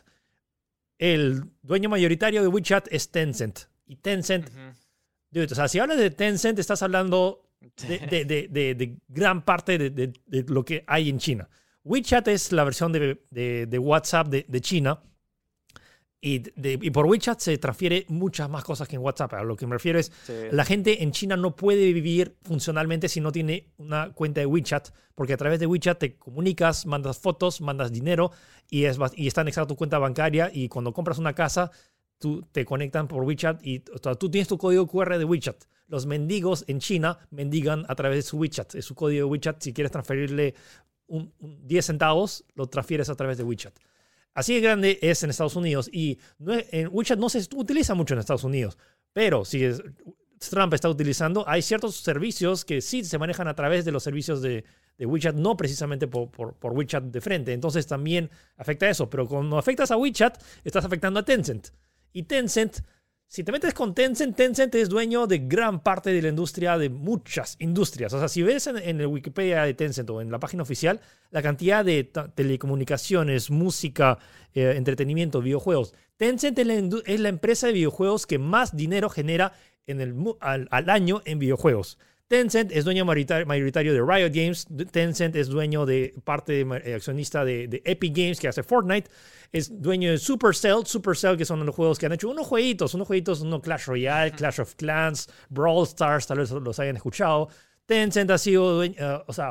el 1.00 1.46
dueño 1.64 1.90
mayoritario 1.90 2.44
de 2.44 2.48
WeChat 2.48 2.88
es 2.92 3.10
Tencent. 3.10 3.62
Y 3.88 3.96
Tencent, 3.96 4.50
o 5.36 5.56
sea, 5.56 5.68
si 5.68 5.80
hablas 5.80 5.98
de 5.98 6.12
Tencent, 6.12 6.60
estás 6.60 6.84
hablando 6.84 7.50
de, 7.88 8.26
de 8.26 8.98
gran 9.08 9.44
parte 9.44 9.78
de, 9.78 10.14
lo 10.48 10.64
que 10.64 10.84
hay 10.86 11.10
en 11.10 11.18
China. 11.18 11.50
WeChat 11.84 12.28
es 12.28 12.52
la 12.52 12.64
versión 12.64 12.92
de, 12.92 13.80
WhatsApp 13.80 14.28
de, 14.28 14.62
China. 14.62 15.02
Y, 16.22 16.44
y, 16.58 16.92
por 16.92 17.06
WeChat 17.06 17.40
se 17.40 17.58
transfiere 17.58 18.06
muchas 18.10 18.50
más 18.50 18.66
cosas 18.66 18.90
que 18.90 18.98
en 18.98 19.02
WhatsApp. 19.02 19.36
A 19.36 19.44
lo 19.44 19.56
que 19.56 19.66
me 19.66 19.76
refiero 19.76 19.98
es, 20.00 20.12
la 20.52 20.66
gente 20.66 21.02
en 21.02 21.12
China 21.12 21.38
no 21.38 21.56
puede 21.56 21.94
vivir 21.94 22.36
funcionalmente 22.44 23.08
si 23.08 23.22
no 23.22 23.32
tiene 23.32 23.72
una 23.78 24.12
cuenta 24.14 24.42
de 24.42 24.46
WeChat, 24.46 24.90
porque 25.16 25.34
a 25.34 25.38
través 25.38 25.60
de 25.62 25.66
WeChat 25.66 25.98
te 25.98 26.18
comunicas, 26.18 26.86
mandas 26.86 27.20
fotos, 27.20 27.62
mandas 27.62 27.92
dinero 27.92 28.32
y, 28.70 28.84
es, 28.84 28.98
y 29.16 29.28
está 29.28 29.42
anexada 29.42 29.68
tu 29.68 29.78
cuenta 29.78 29.98
bancaria 29.98 30.52
y 30.54 30.68
cuando 30.68 30.92
compras 30.92 31.20
una 31.20 31.34
casa, 31.34 31.72
tú 32.18 32.46
te 32.52 32.66
conectan 32.66 33.08
por 33.08 33.24
WeChat 33.24 33.66
y 33.66 33.80
tú 33.80 34.30
tienes 34.30 34.48
tu 34.48 34.58
código 34.58 34.88
QR 34.88 35.18
de 35.18 35.26
WeChat. 35.26 35.64
Los 35.88 36.06
mendigos 36.06 36.66
en 36.68 36.80
China 36.80 37.18
mendigan 37.32 37.86
a 37.88 37.96
través 37.96 38.18
de 38.18 38.22
su 38.24 38.38
WeChat. 38.38 38.76
Es 38.76 38.86
su 38.86 38.94
código 38.94 39.26
de 39.26 39.32
WeChat. 39.32 39.62
Si 39.62 39.74
quieres 39.74 39.92
transferirle 39.92 40.54
un, 41.08 41.34
10 41.40 41.86
centavos, 41.86 42.46
lo 42.54 42.68
transfieres 42.68 43.10
a 43.10 43.16
través 43.16 43.38
de 43.38 43.44
WeChat. 43.44 43.74
Así 44.40 44.54
de 44.54 44.62
grande 44.62 45.00
es 45.02 45.22
en 45.22 45.32
Estados 45.32 45.58
Unidos 45.58 45.90
y 45.92 46.18
en 46.48 46.88
WeChat 46.94 47.20
no 47.20 47.28
se 47.28 47.46
utiliza 47.58 47.94
mucho 47.94 48.14
en 48.14 48.22
Estados 48.22 48.46
Unidos, 48.46 48.78
pero 49.12 49.44
si 49.44 49.70
Trump 50.50 50.74
está 50.74 50.88
utilizando, 50.88 51.44
hay 51.46 51.62
ciertos 51.62 51.98
servicios 51.98 52.64
que 52.64 52.80
sí 52.80 53.04
se 53.04 53.18
manejan 53.18 53.50
a 53.50 53.54
través 53.54 53.84
de 53.84 53.92
los 53.92 54.02
servicios 54.02 54.42
de, 54.42 54.64
WeChat, 54.98 55.36
no 55.36 55.58
precisamente 55.58 56.08
por, 56.08 56.32
por, 56.32 56.72
WeChat 56.72 57.04
de 57.04 57.20
frente. 57.20 57.52
Entonces 57.52 57.86
también 57.86 58.30
afecta 58.56 58.90
eso, 58.90 59.10
pero 59.10 59.28
cuando 59.28 59.58
afectas 59.58 59.92
a 59.92 59.98
WeChat, 59.98 60.42
estás 60.64 60.86
afectando 60.86 61.20
a 61.20 61.26
Tencent. 61.26 61.72
Y 62.14 62.24
Tencent 62.24 62.80
si 63.30 63.44
te 63.44 63.52
metes 63.52 63.76
con 63.76 63.94
Tencent, 63.94 64.36
Tencent 64.36 64.74
es 64.74 64.90
dueño 64.90 65.28
de 65.28 65.38
gran 65.38 65.84
parte 65.84 66.12
de 66.12 66.20
la 66.20 66.30
industria, 66.30 66.80
de 66.80 66.90
muchas 66.90 67.58
industrias. 67.60 68.12
O 68.14 68.18
sea, 68.18 68.28
si 68.28 68.42
ves 68.42 68.66
en, 68.66 69.00
el 69.00 69.06
Wikipedia 69.06 69.62
de 69.66 69.76
Tencent 69.76 70.10
o 70.10 70.20
en 70.20 70.32
la 70.32 70.40
página 70.40 70.64
oficial, 70.64 71.00
la 71.30 71.44
cantidad 71.44 71.86
de 71.86 72.06
telecomunicaciones, 72.34 73.52
música, 73.52 74.18
eh, 74.56 74.74
entretenimiento, 74.76 75.44
videojuegos. 75.44 75.94
Tencent 76.18 76.58
es 76.58 77.20
la, 77.20 77.30
empresa 77.30 77.68
de 77.68 77.74
videojuegos 77.74 78.26
que 78.26 78.40
más 78.40 78.76
dinero 78.76 79.12
genera 79.12 79.54
en 79.86 80.36
al 80.40 80.90
año 80.90 81.22
en 81.26 81.38
videojuegos. 81.38 82.00
Tencent 82.30 82.72
es 82.72 82.86
dueño 82.86 83.06
mayoritario 83.06 83.92
de 83.92 84.02
Riot 84.02 84.30
Games. 84.32 84.68
Tencent 84.92 85.36
es 85.36 85.48
dueño 85.48 85.88
de 85.88 86.14
parte 86.24 86.64
de, 86.64 86.94
accionista 86.94 87.44
de, 87.44 87.82
Epic 87.84 88.16
Games 88.16 88.40
que 88.40 88.48
hace 88.48 88.62
Fortnite. 88.62 89.10
Es 89.52 89.82
dueño 89.82 90.12
de 90.12 90.20
Supercell. 90.20 90.86
Supercell 90.86 91.36
que 91.38 91.44
son 91.44 91.66
los 91.66 91.74
juegos 91.74 91.98
que 91.98 92.06
han 92.06 92.12
hecho 92.12 92.30
unos 92.30 92.46
jueguitos, 92.46 92.94
unos 92.94 93.08
jueguitos, 93.08 93.42
uno 93.42 93.60
Clash 93.60 93.86
Royale, 93.86 94.32
Clash 94.34 94.62
of 94.62 94.76
Clans, 94.76 95.28
Brawl 95.50 95.88
Stars, 95.88 96.28
tal 96.28 96.38
vez 96.38 96.52
los 96.52 96.80
hayan 96.80 96.98
escuchado. 96.98 97.50
Tencent 97.88 98.30
ha 98.30 98.38
sido 98.38 98.76
dueño, 98.76 98.96
eh, 99.00 99.24
o 99.26 99.34
sea, 99.34 99.50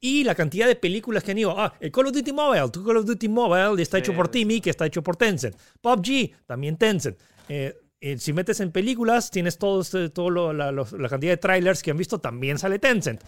y 0.00 0.24
la 0.24 0.34
cantidad 0.34 0.66
de 0.66 0.76
películas 0.76 1.22
que 1.22 1.32
han 1.32 1.38
ido. 1.38 1.60
Ah, 1.60 1.74
el 1.78 1.92
Call 1.92 2.06
of 2.06 2.12
Duty 2.12 2.32
Mobile. 2.32 2.70
Tu 2.70 2.82
Call 2.82 2.96
of 2.96 3.04
Duty 3.04 3.28
Mobile 3.28 3.82
está 3.82 3.98
hecho 3.98 4.14
por 4.14 4.28
Timmy, 4.28 4.62
que 4.62 4.70
está 4.70 4.86
hecho 4.86 5.02
por 5.02 5.16
Tencent. 5.16 5.54
PUBG, 5.82 6.46
también 6.46 6.78
Tencent. 6.78 7.18
Eh, 7.50 7.74
eh, 8.06 8.18
si 8.18 8.32
metes 8.32 8.60
en 8.60 8.70
películas, 8.70 9.32
tienes 9.32 9.58
todo, 9.58 9.80
este, 9.80 10.10
todo 10.10 10.52
la, 10.52 11.08
cantidad 11.08 11.32
de 11.32 11.36
trailers 11.38 11.82
que 11.82 11.90
han 11.90 11.96
visto, 11.96 12.20
también 12.20 12.56
sale 12.56 12.78
Tencent. 12.78 13.20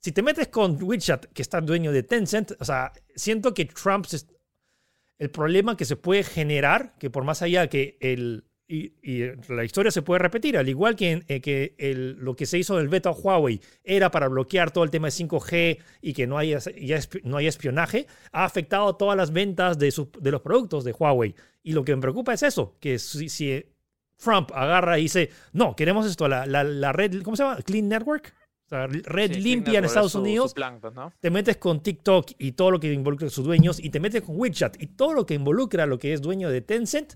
Si 0.00 0.12
te 0.12 0.22
metes 0.22 0.46
con 0.46 0.80
WeChat, 0.80 1.26
que 1.32 1.42
está 1.42 1.60
dueño 1.60 1.90
de 1.90 2.04
Tencent, 2.04 2.52
o 2.60 2.64
sea, 2.64 2.92
siento 3.16 3.52
que 3.52 3.64
Trump, 3.64 4.06
el 5.18 5.30
problema 5.30 5.76
que 5.76 5.84
se 5.84 5.96
puede 5.96 6.22
generar, 6.22 6.94
que 7.00 7.10
por 7.10 7.24
más 7.24 7.42
allá 7.42 7.66
que 7.66 7.98
el, 8.00 8.44
y, 8.68 8.92
la 9.48 9.64
historia 9.64 9.90
se 9.90 10.02
puede 10.02 10.20
repetir, 10.20 10.56
al 10.56 10.68
igual 10.68 10.94
que, 10.94 11.24
eh, 11.26 11.40
que 11.40 11.74
el, 11.78 12.12
lo 12.12 12.36
que 12.36 12.46
se 12.46 12.56
hizo 12.56 12.76
del 12.76 12.86
veto 12.86 13.08
a 13.08 13.12
Huawei 13.12 13.60
era 13.82 14.12
para 14.12 14.28
bloquear 14.28 14.70
todo 14.70 14.84
el 14.84 14.90
tema 14.90 15.08
de 15.08 15.12
5G 15.12 15.78
y 16.02 16.12
que 16.12 16.28
no 16.28 16.38
haya, 16.38 16.60
no 17.24 17.36
haya 17.36 17.48
espionaje, 17.48 18.06
ha 18.30 18.44
afectado 18.44 18.94
todas 18.94 19.16
las 19.16 19.32
ventas 19.32 19.76
de, 19.76 19.92
de 20.20 20.30
los 20.30 20.40
productos 20.40 20.84
de 20.84 20.92
Huawei. 20.92 21.34
Y 21.64 21.72
lo 21.72 21.84
que 21.84 21.96
me 21.96 22.00
preocupa 22.00 22.32
es 22.32 22.44
eso, 22.44 22.76
que 22.78 23.00
si 23.00 23.64
Trump 24.20 24.50
agarra 24.54 24.98
y 24.98 25.02
dice, 25.02 25.30
no, 25.52 25.74
queremos 25.74 26.06
esto, 26.06 26.28
la, 26.28 26.46
la, 26.46 26.92
red, 26.92 27.22
¿cómo 27.22 27.36
se 27.36 27.42
llama? 27.42 27.56
Clean 27.62 27.88
Network. 27.88 28.34
O 28.66 28.68
sea, 28.68 28.86
red 28.86 29.34
limpia 29.34 29.80
en 29.80 29.84
Estados 29.84 30.14
Unidos. 30.14 30.54
Te 31.18 31.30
metes 31.30 31.56
con 31.56 31.82
TikTok 31.82 32.32
y 32.38 32.52
todo 32.52 32.70
lo 32.70 32.78
que 32.78 32.92
involucra 32.92 33.26
a 33.26 33.30
sus 33.30 33.44
dueños, 33.44 33.80
y 33.80 33.90
te 33.90 33.98
metes 33.98 34.22
con 34.22 34.38
WeChat 34.38 34.80
y 34.80 34.86
todo 34.86 35.12
lo 35.12 35.26
que 35.26 35.34
involucra 35.34 35.84
a 35.84 35.86
lo 35.86 35.98
que 35.98 36.12
es 36.12 36.22
dueño 36.22 36.50
de 36.50 36.60
Tencent. 36.60 37.14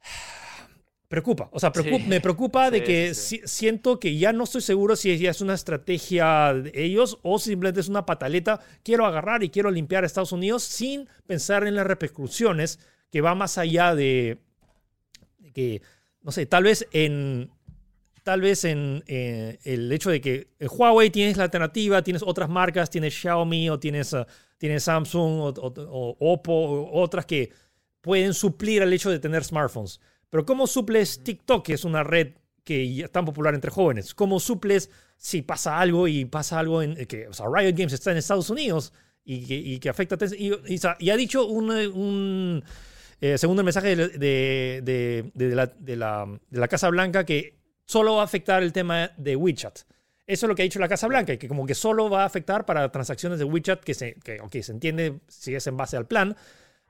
Preocupa, 1.08 1.50
o 1.52 1.60
sea, 1.60 1.70
me 2.06 2.22
preocupa 2.22 2.70
de 2.70 2.82
que 2.82 3.12
siento 3.12 4.00
que 4.00 4.16
ya 4.16 4.32
no 4.32 4.44
estoy 4.44 4.62
seguro 4.62 4.96
si 4.96 5.18
ya 5.18 5.30
es 5.30 5.42
una 5.42 5.52
estrategia 5.52 6.54
de 6.54 6.72
ellos 6.74 7.18
o 7.20 7.38
simplemente 7.38 7.80
es 7.80 7.88
una 7.88 8.06
pataleta. 8.06 8.60
Quiero 8.82 9.04
agarrar 9.04 9.42
y 9.42 9.50
quiero 9.50 9.70
limpiar 9.70 10.04
a 10.04 10.06
Estados 10.06 10.32
Unidos 10.32 10.62
sin 10.62 11.10
pensar 11.26 11.66
en 11.66 11.74
las 11.74 11.86
repercusiones 11.86 12.78
que 13.10 13.20
va 13.20 13.34
más 13.34 13.58
allá 13.58 13.94
de, 13.94 14.38
que, 15.52 15.82
no 16.22 16.32
sé, 16.32 16.46
tal 16.46 16.64
vez 16.64 16.86
en, 16.92 17.50
tal 18.22 18.40
vez 18.40 18.64
en 18.64 19.02
eh, 19.06 19.58
el 19.64 19.90
hecho 19.92 20.10
de 20.10 20.20
que 20.20 20.48
en 20.58 20.68
Huawei 20.70 21.10
tienes 21.10 21.36
la 21.36 21.44
alternativa, 21.44 22.02
tienes 22.02 22.22
otras 22.22 22.48
marcas, 22.48 22.90
tienes 22.90 23.14
Xiaomi 23.14 23.70
o 23.70 23.78
tienes, 23.78 24.12
uh, 24.12 24.24
tienes 24.58 24.84
Samsung 24.84 25.54
o, 25.58 26.16
Oppo 26.18 26.52
o 26.52 27.00
otras 27.00 27.26
que 27.26 27.50
pueden 28.00 28.34
suplir 28.34 28.82
el 28.82 28.92
hecho 28.92 29.10
de 29.10 29.18
tener 29.18 29.44
smartphones. 29.44 30.00
Pero 30.30 30.46
¿cómo 30.46 30.66
suples 30.66 31.22
TikTok, 31.22 31.64
que 31.64 31.74
es 31.74 31.84
una 31.84 32.02
red 32.02 32.34
que 32.64 32.94
ya 32.94 33.06
es 33.06 33.12
tan 33.12 33.24
popular 33.24 33.54
entre 33.54 33.70
jóvenes? 33.70 34.14
¿Cómo 34.14 34.40
suples 34.40 34.90
si 35.16 35.42
pasa 35.42 35.78
algo 35.78 36.08
y 36.08 36.24
pasa 36.24 36.58
algo 36.58 36.82
en 36.82 36.94
que 37.06 37.28
o 37.28 37.32
sea, 37.32 37.46
Riot 37.46 37.76
Games 37.76 37.92
está 37.92 38.12
en 38.12 38.16
Estados 38.16 38.50
Unidos 38.50 38.92
y 39.24 39.46
que, 39.46 39.54
y 39.54 39.78
que 39.78 39.88
afecta 39.88 40.16
a 40.16 40.28
y, 40.36 40.52
y, 40.98 41.10
ha 41.10 41.16
dicho 41.16 41.46
un, 41.46 41.70
un 41.70 42.64
eh, 43.22 43.38
segundo 43.38 43.60
el 43.60 43.64
mensaje 43.64 43.94
de, 43.94 45.32
la, 46.50 46.68
Casa 46.68 46.90
Blanca, 46.90 47.24
que 47.24 47.56
solo 47.84 48.16
va 48.16 48.22
a 48.22 48.24
afectar 48.24 48.64
el 48.64 48.72
tema 48.72 49.12
de 49.16 49.36
WeChat. 49.36 49.78
Eso 50.26 50.46
es 50.46 50.48
lo 50.48 50.56
que 50.56 50.62
ha 50.62 50.64
dicho 50.64 50.80
la 50.80 50.88
Casa 50.88 51.06
Blanca, 51.06 51.36
que 51.36 51.46
como 51.46 51.64
que 51.64 51.76
solo 51.76 52.10
va 52.10 52.24
a 52.24 52.26
afectar 52.26 52.66
para 52.66 52.90
transacciones 52.90 53.38
de 53.38 53.44
WeChat, 53.44 53.84
que 53.84 53.94
se, 53.94 54.14
que, 54.14 54.62
se 54.64 54.72
entiende 54.72 55.20
si 55.28 55.54
es 55.54 55.64
en 55.68 55.76
base 55.76 55.96
al 55.96 56.08
plan, 56.08 56.36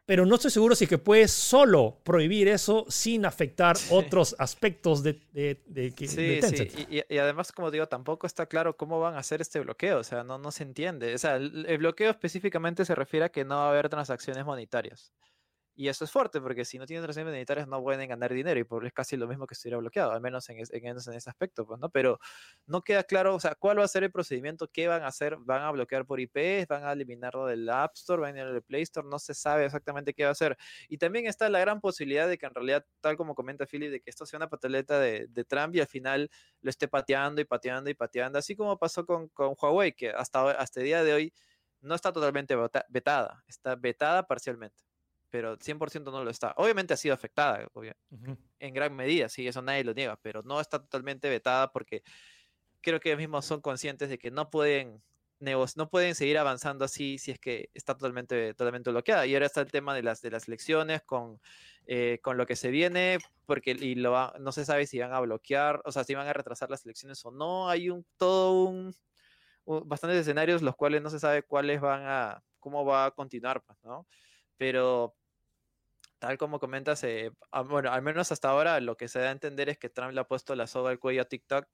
pero 0.06 0.24
no 0.24 0.36
estoy 0.36 0.50
seguro 0.50 0.74
si 0.74 0.86
que 0.86 0.96
puede 0.96 1.28
solo 1.28 1.98
prohibir 2.02 2.48
eso 2.48 2.86
sin 2.88 3.26
afectar 3.26 3.76
otros 3.90 4.34
aspectos 4.38 5.02
de, 5.02 5.20
de, 5.34 5.92
sí, 5.98 6.40
Sí. 6.40 6.86
Y, 7.10 7.18
además, 7.18 7.52
como 7.52 7.70
digo, 7.70 7.88
tampoco 7.88 8.26
está 8.26 8.46
claro 8.46 8.78
cómo 8.78 9.00
van 9.00 9.16
a 9.16 9.18
hacer 9.18 9.42
este 9.42 9.60
bloqueo, 9.60 9.98
o 9.98 10.04
sea, 10.04 10.24
no, 10.24 10.38
no 10.38 10.50
se 10.50 10.62
entiende. 10.62 11.14
O 11.14 11.18
sea, 11.18 11.36
el 11.36 11.76
bloqueo 11.76 12.10
específicamente 12.10 12.86
se 12.86 12.94
refiere 12.94 13.26
a 13.26 13.28
que 13.28 13.44
no 13.44 13.56
va 13.56 13.66
a 13.66 13.70
haber 13.70 13.90
transacciones 13.90 14.46
monetarias. 14.46 15.12
Y 15.82 15.88
eso 15.88 16.04
es 16.04 16.12
fuerte, 16.12 16.40
porque 16.40 16.64
si 16.64 16.78
no 16.78 16.86
tienen 16.86 17.02
transacciones 17.02 17.32
monetarias 17.32 17.66
no 17.66 17.82
pueden 17.82 18.08
ganar 18.08 18.32
dinero 18.32 18.60
y 18.60 18.62
por 18.62 18.86
es 18.86 18.92
casi 18.92 19.16
lo 19.16 19.26
mismo 19.26 19.48
que 19.48 19.54
estuviera 19.54 19.78
bloqueado, 19.78 20.12
al 20.12 20.20
menos 20.20 20.48
en, 20.48 20.58
en, 20.58 20.96
ese 20.96 21.28
aspecto, 21.28 21.66
pues, 21.66 21.80
¿no? 21.80 21.90
Pero 21.90 22.20
no 22.66 22.82
queda 22.82 23.02
claro, 23.02 23.34
o 23.34 23.40
sea, 23.40 23.56
cuál 23.56 23.80
va 23.80 23.84
a 23.84 23.88
ser 23.88 24.04
el 24.04 24.12
procedimiento, 24.12 24.68
qué 24.68 24.86
van 24.86 25.02
a 25.02 25.08
hacer, 25.08 25.38
van 25.40 25.62
a 25.62 25.72
bloquear 25.72 26.06
por 26.06 26.20
IP, 26.20 26.68
van 26.68 26.84
a 26.84 26.92
eliminarlo 26.92 27.46
del 27.46 27.68
App 27.68 27.96
Store, 27.96 28.22
van 28.22 28.36
a 28.36 28.42
ir 28.42 28.52
del 28.52 28.62
Play 28.62 28.82
Store, 28.82 29.08
no 29.08 29.18
se 29.18 29.34
sabe 29.34 29.64
exactamente 29.64 30.14
qué 30.14 30.22
va 30.22 30.28
a 30.28 30.32
hacer. 30.32 30.56
Y 30.88 30.98
también 30.98 31.26
está 31.26 31.48
la 31.48 31.58
gran 31.58 31.80
posibilidad 31.80 32.28
de 32.28 32.38
que 32.38 32.46
en 32.46 32.54
realidad, 32.54 32.86
tal 33.00 33.16
como 33.16 33.34
comenta 33.34 33.66
Philip, 33.66 33.90
de 33.90 34.00
que 34.00 34.10
esto 34.10 34.24
sea 34.24 34.36
una 34.36 34.48
pataleta 34.48 35.00
de, 35.00 35.26
de 35.30 35.44
Trump 35.44 35.74
y 35.74 35.80
al 35.80 35.88
final 35.88 36.30
lo 36.60 36.70
esté 36.70 36.86
pateando 36.86 37.40
y 37.40 37.44
pateando 37.44 37.90
y 37.90 37.94
pateando, 37.94 38.38
así 38.38 38.54
como 38.54 38.78
pasó 38.78 39.04
con, 39.04 39.26
con 39.30 39.56
Huawei, 39.60 39.94
que 39.94 40.10
hasta, 40.10 40.52
hasta 40.52 40.78
el 40.78 40.86
día 40.86 41.02
de 41.02 41.12
hoy 41.12 41.34
no 41.80 41.96
está 41.96 42.12
totalmente 42.12 42.54
vetada, 42.88 43.42
está 43.48 43.74
vetada 43.74 44.28
parcialmente 44.28 44.91
pero 45.32 45.58
100% 45.58 46.12
no 46.12 46.22
lo 46.22 46.30
está. 46.30 46.52
Obviamente 46.58 46.92
ha 46.92 46.96
sido 46.98 47.14
afectada, 47.14 47.66
en 48.58 48.74
gran 48.74 48.94
medida, 48.94 49.30
sí, 49.30 49.48
eso 49.48 49.62
nadie 49.62 49.82
lo 49.82 49.94
niega, 49.94 50.18
pero 50.20 50.42
no 50.42 50.60
está 50.60 50.78
totalmente 50.78 51.30
vetada 51.30 51.72
porque 51.72 52.02
creo 52.82 53.00
que 53.00 53.08
ellos 53.08 53.18
mismos 53.18 53.46
son 53.46 53.62
conscientes 53.62 54.10
de 54.10 54.18
que 54.18 54.30
no 54.30 54.50
pueden 54.50 55.02
no 55.40 55.90
pueden 55.90 56.14
seguir 56.14 56.38
avanzando 56.38 56.84
así 56.84 57.18
si 57.18 57.32
es 57.32 57.38
que 57.38 57.70
está 57.74 57.94
totalmente, 57.94 58.54
totalmente 58.54 58.90
bloqueada. 58.90 59.26
Y 59.26 59.34
ahora 59.34 59.46
está 59.46 59.60
el 59.62 59.72
tema 59.72 59.94
de 59.94 60.02
las, 60.02 60.20
de 60.22 60.30
las 60.30 60.46
elecciones 60.46 61.02
con, 61.02 61.40
eh, 61.86 62.20
con 62.22 62.36
lo 62.36 62.46
que 62.46 62.54
se 62.54 62.70
viene, 62.70 63.18
porque 63.46 63.72
y 63.72 63.96
lo 63.96 64.32
no 64.38 64.52
se 64.52 64.64
sabe 64.64 64.86
si 64.86 65.00
van 65.00 65.12
a 65.12 65.20
bloquear, 65.20 65.82
o 65.84 65.92
sea, 65.92 66.04
si 66.04 66.14
van 66.14 66.28
a 66.28 66.32
retrasar 66.32 66.70
las 66.70 66.84
elecciones 66.84 67.24
o 67.24 67.32
no. 67.32 67.68
Hay 67.68 67.90
un 67.90 68.06
todo 68.16 68.64
un, 68.64 68.94
bastantes 69.64 70.20
escenarios 70.20 70.62
los 70.62 70.76
cuales 70.76 71.02
no 71.02 71.10
se 71.10 71.18
sabe 71.18 71.42
cuáles 71.42 71.80
van 71.80 72.02
a, 72.04 72.44
cómo 72.60 72.84
va 72.84 73.06
a 73.06 73.10
continuar, 73.10 73.62
pues, 73.64 73.78
¿no? 73.82 74.06
Pero 74.56 75.16
tal 76.22 76.38
como 76.38 76.60
comentas, 76.60 77.02
eh, 77.02 77.32
bueno, 77.66 77.90
al 77.90 78.00
menos 78.00 78.30
hasta 78.30 78.48
ahora 78.48 78.78
lo 78.78 78.96
que 78.96 79.08
se 79.08 79.18
da 79.18 79.30
a 79.30 79.32
entender 79.32 79.68
es 79.68 79.76
que 79.76 79.88
Trump 79.88 80.12
le 80.12 80.20
ha 80.20 80.28
puesto 80.28 80.54
la 80.54 80.68
soga 80.68 80.90
al 80.90 81.00
cuello 81.00 81.22
a 81.22 81.24
TikTok. 81.24 81.66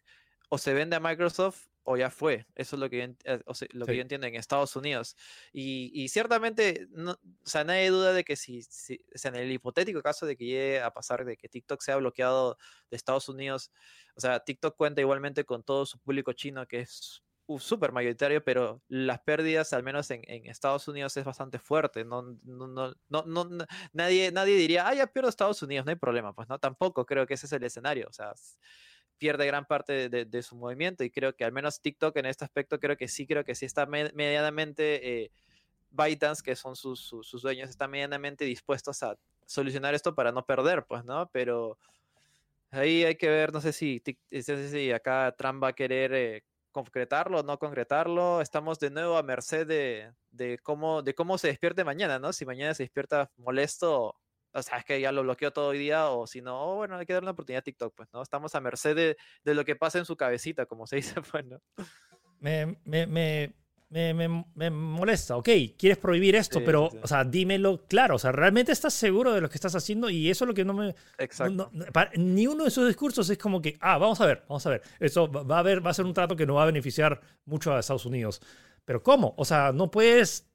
O 0.48 0.56
se 0.56 0.72
vende 0.72 0.96
a 0.96 1.00
Microsoft 1.00 1.66
o 1.82 1.98
ya 1.98 2.08
fue. 2.08 2.46
Eso 2.54 2.76
es 2.76 2.80
lo 2.80 2.88
que 2.88 2.96
yo, 2.96 3.04
eh, 3.24 3.42
lo 3.72 3.84
que 3.84 3.96
yo 3.96 4.00
entiendo 4.00 4.26
en 4.26 4.36
Estados 4.36 4.74
Unidos. 4.74 5.16
Y, 5.52 6.08
ciertamente, 6.08 6.86
no, 6.92 7.12
o 7.12 7.46
sea, 7.46 7.64
nadie 7.64 7.90
duda 7.90 8.14
de 8.14 8.24
que 8.24 8.36
si, 8.36 8.62
si 8.62 8.98
en 9.22 9.34
el 9.36 9.52
hipotético 9.52 10.00
caso 10.00 10.24
de 10.24 10.34
que 10.34 10.46
llegue 10.46 10.80
a 10.80 10.94
pasar 10.94 11.26
de 11.26 11.36
que 11.36 11.50
TikTok 11.50 11.82
sea 11.82 11.96
bloqueado 11.96 12.56
de 12.90 12.96
Estados 12.96 13.28
Unidos, 13.28 13.70
o 14.14 14.20
sea, 14.22 14.40
TikTok 14.40 14.74
cuenta 14.78 15.02
igualmente 15.02 15.44
con 15.44 15.62
todo 15.62 15.84
su 15.84 15.98
público 15.98 16.32
chino 16.32 16.66
que 16.66 16.80
es 16.80 17.22
súper 17.58 17.92
mayoritario, 17.92 18.44
pero 18.44 18.82
las 18.88 19.20
pérdidas, 19.20 19.72
al 19.72 19.82
menos 19.82 20.10
en, 20.10 20.22
Estados 20.46 20.86
Unidos, 20.88 21.16
es 21.16 21.24
bastante 21.24 21.58
fuerte. 21.58 22.04
No, 22.04 22.22
no, 22.44 22.66
no, 22.66 22.94
no, 23.08 23.66
nadie, 23.92 24.30
nadie 24.32 24.56
diría, 24.56 24.86
ah, 24.86 24.94
ya 24.94 25.06
pierdo 25.06 25.30
Estados 25.30 25.62
Unidos, 25.62 25.86
no 25.86 25.90
hay 25.90 25.96
problema. 25.96 26.34
Pues 26.34 26.48
no, 26.48 26.58
tampoco 26.58 27.06
creo 27.06 27.26
que 27.26 27.34
ese 27.34 27.46
es 27.46 27.52
el 27.52 27.64
escenario. 27.64 28.06
O 28.08 28.12
sea, 28.12 28.34
pierde 29.16 29.46
gran 29.46 29.64
parte 29.64 30.08
de, 30.10 30.42
su 30.42 30.56
movimiento 30.56 31.04
y 31.04 31.10
creo 31.10 31.34
que 31.34 31.44
al 31.44 31.52
menos 31.52 31.80
TikTok 31.80 32.16
en 32.18 32.26
este 32.26 32.44
aspecto, 32.44 32.78
creo 32.78 32.96
que 32.96 33.08
sí, 33.08 33.26
creo 33.26 33.44
que 33.44 33.54
sí 33.54 33.64
está 33.64 33.86
medianamente. 33.86 35.24
Eh, 35.24 35.30
ByteDance, 35.90 36.42
que 36.42 36.54
son 36.54 36.76
sus, 36.76 37.00
sus, 37.00 37.42
dueños, 37.42 37.70
están 37.70 37.90
medianamente 37.90 38.44
dispuestos 38.44 39.02
a 39.02 39.16
solucionar 39.46 39.94
esto 39.94 40.14
para 40.14 40.32
no 40.32 40.44
perder, 40.44 40.84
pues, 40.84 41.02
¿no? 41.04 41.30
Pero 41.32 41.78
ahí 42.70 43.04
hay 43.04 43.16
que 43.16 43.28
ver, 43.28 43.52
no 43.52 43.60
sé 43.62 43.72
si, 43.72 44.02
si 44.30 44.92
acá 44.92 45.34
Trump 45.36 45.62
va 45.62 45.68
a 45.68 45.72
querer 45.72 46.12
eh, 46.12 46.44
concretarlo 46.84 47.42
no 47.42 47.58
concretarlo. 47.58 48.40
Estamos 48.40 48.78
de 48.78 48.90
nuevo 48.90 49.16
a 49.16 49.22
merced 49.22 49.66
de, 49.66 50.12
de, 50.30 50.58
cómo, 50.58 51.02
de 51.02 51.14
cómo 51.14 51.38
se 51.38 51.48
despierte 51.48 51.84
mañana, 51.84 52.18
¿no? 52.18 52.32
Si 52.32 52.46
mañana 52.46 52.74
se 52.74 52.84
despierta 52.84 53.30
molesto, 53.36 54.16
o 54.52 54.62
sea, 54.62 54.78
es 54.78 54.84
que 54.84 55.00
ya 55.00 55.12
lo 55.12 55.22
bloqueó 55.22 55.52
todo 55.52 55.72
el 55.72 55.78
día, 55.78 56.08
o 56.10 56.26
si 56.26 56.40
no, 56.40 56.76
bueno, 56.76 56.96
hay 56.96 57.06
que 57.06 57.12
darle 57.12 57.26
una 57.26 57.32
oportunidad 57.32 57.60
a 57.60 57.62
TikTok, 57.62 57.94
pues, 57.94 58.08
¿no? 58.12 58.22
Estamos 58.22 58.54
a 58.54 58.60
merced 58.60 58.94
de, 58.94 59.16
de 59.44 59.54
lo 59.54 59.64
que 59.64 59.76
pasa 59.76 59.98
en 59.98 60.04
su 60.04 60.16
cabecita, 60.16 60.66
como 60.66 60.86
se 60.86 60.96
dice, 60.96 61.20
pues. 61.20 61.44
Me, 62.40 62.78
me, 62.84 63.06
me, 63.06 63.54
me, 63.90 64.44
me, 64.54 64.70
molesta. 64.70 65.36
Ok, 65.36 65.48
quieres 65.78 65.98
prohibir 65.98 66.36
esto, 66.36 66.62
pero, 66.64 66.90
o 67.02 67.06
sea, 67.06 67.24
dímelo 67.24 67.86
claro. 67.86 68.16
O 68.16 68.18
sea, 68.18 68.32
¿realmente 68.32 68.72
estás 68.72 68.92
seguro 68.92 69.32
de 69.32 69.40
lo 69.40 69.48
que 69.48 69.54
estás 69.54 69.74
haciendo? 69.74 70.10
Y 70.10 70.28
eso 70.28 70.44
es 70.44 70.48
lo 70.48 70.54
que 70.54 70.64
no 70.64 70.74
me... 70.74 70.94
Exacto. 71.16 71.70
ni 72.16 72.46
uno 72.46 72.64
de 72.64 72.68
esos 72.68 72.86
discursos 72.86 73.30
es 73.30 73.38
como 73.38 73.62
que, 73.62 73.78
ah, 73.80 73.96
vamos 73.96 74.20
a 74.20 74.26
ver, 74.26 74.44
vamos 74.48 74.66
a 74.66 74.70
ver. 74.70 74.82
Eso 75.00 75.30
va 75.30 75.56
a, 75.56 75.60
haber, 75.60 75.84
va 75.84 75.90
a 75.90 75.94
ser 75.94 76.04
un 76.04 76.12
trato 76.12 76.36
que 76.36 76.46
no 76.46 76.54
va 76.54 76.64
a 76.64 76.66
beneficiar 76.66 77.20
mucho 77.46 77.72
a 77.72 77.80
Estados 77.80 78.04
Unidos. 78.04 78.42
Pero 78.84 79.02
¿cómo? 79.02 79.34
O 79.36 79.44
sea, 79.44 79.72
no 79.72 79.90
puedes... 79.90 80.46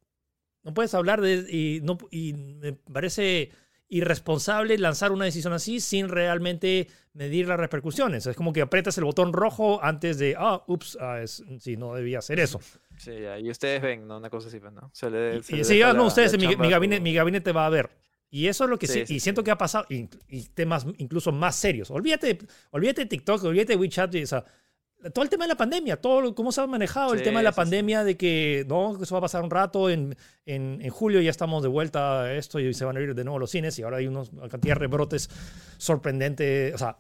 No 0.63 0.73
puedes 0.73 0.93
hablar 0.93 1.19
de... 1.19 1.45
Y, 1.49 1.81
no, 1.81 1.97
y 2.11 2.33
me 2.33 2.73
parece 2.73 3.51
irresponsable 3.89 4.77
lanzar 4.79 5.11
una 5.11 5.25
decisión 5.25 5.53
así 5.53 5.79
sin 5.79 6.09
realmente 6.09 6.87
medir 7.13 7.47
las 7.47 7.59
repercusiones. 7.59 8.25
Es 8.25 8.35
como 8.35 8.51
que 8.51 8.61
aprietas 8.61 8.97
el 8.97 9.03
botón 9.03 9.33
rojo 9.33 9.83
antes 9.83 10.17
de, 10.17 10.35
ah, 10.37 10.63
ups, 10.67 10.97
ah, 10.99 11.21
sí, 11.27 11.77
no 11.77 11.93
debía 11.93 12.19
hacer 12.19 12.39
eso. 12.39 12.59
Sí, 12.97 13.11
y 13.41 13.49
ustedes 13.49 13.81
ven, 13.81 14.07
¿no? 14.07 14.17
Una 14.17 14.29
cosa 14.29 14.47
así, 14.47 14.59
pues, 14.59 14.73
¿no? 14.73 14.89
Se 14.93 15.09
le, 15.09 15.37
y, 15.37 15.63
sí, 15.63 15.81
no, 15.95 16.05
ustedes, 16.05 16.37
mi, 16.37 16.47
gabinete, 16.69 17.01
mi 17.01 17.13
gabinete 17.13 17.51
va 17.51 17.65
a 17.65 17.69
ver. 17.69 17.89
Y 18.29 18.47
eso 18.47 18.63
es 18.63 18.69
lo 18.69 18.79
que 18.79 18.87
sí, 18.87 19.03
y 19.07 19.19
siento 19.19 19.43
que 19.43 19.51
ha 19.51 19.57
pasado, 19.57 19.85
y, 19.89 20.07
temas 20.53 20.85
incluso 20.97 21.31
más 21.31 21.55
serios. 21.55 21.91
Olvídate, 21.91 22.39
olvídate 22.71 23.01
de 23.01 23.07
TikTok, 23.07 23.43
olvídate 23.43 23.73
de 23.73 23.79
WeChat, 23.79 24.15
o 24.15 24.25
sea, 24.25 24.43
todo 25.13 25.23
el 25.23 25.29
tema 25.29 25.43
de 25.43 25.49
la 25.49 25.57
pandemia, 25.57 25.97
todo 25.97 26.33
cómo 26.33 26.51
se 26.51 26.61
ha 26.61 26.67
manejado 26.67 27.13
el 27.13 27.21
tema 27.21 27.39
de 27.39 27.43
la 27.43 27.51
pandemia, 27.51 28.03
de 28.03 28.15
que 28.15 28.65
no, 28.67 29.01
eso 29.01 29.13
va 29.15 29.19
a 29.19 29.21
pasar 29.21 29.43
un 29.43 29.51
rato, 29.51 29.89
en, 29.89 30.15
en, 30.45 30.79
en, 30.81 30.89
julio 30.89 31.19
ya 31.21 31.29
estamos 31.29 31.61
de 31.61 31.67
vuelta 31.69 32.21
a 32.21 32.33
esto 32.33 32.59
y 32.59 32.73
se 32.73 32.85
van 32.85 32.97
a 32.97 33.01
ir 33.01 33.13
de 33.13 33.23
nuevo 33.23 33.37
los 33.37 33.51
cines 33.51 33.77
y 33.79 33.83
ahora 33.83 33.97
hay 33.97 34.07
unos, 34.07 34.31
una 34.31 34.47
cantidad 34.47 34.75
de 34.75 34.79
rebrotes 34.79 35.29
sorprendentes, 35.77 36.73
o 36.73 36.77
sea, 36.77 36.97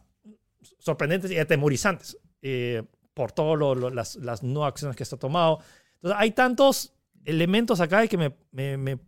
sorprendentes 0.79 1.31
y 1.31 1.37
atemorizantes 1.37 2.17
eh, 2.41 2.83
por 3.13 3.31
todas 3.31 3.93
las, 3.93 4.15
las, 4.17 4.43
no 4.43 4.65
acciones 4.65 4.97
que 4.97 5.03
está 5.03 5.17
tomado. 5.17 5.59
Entonces, 6.03 6.19
hay 6.19 6.31
tantos 6.31 6.93
elementos 7.23 7.79
acá 7.79 8.05
que 8.07 8.17
me, 8.17 8.33
me, 8.51 8.77
me, 8.77 8.99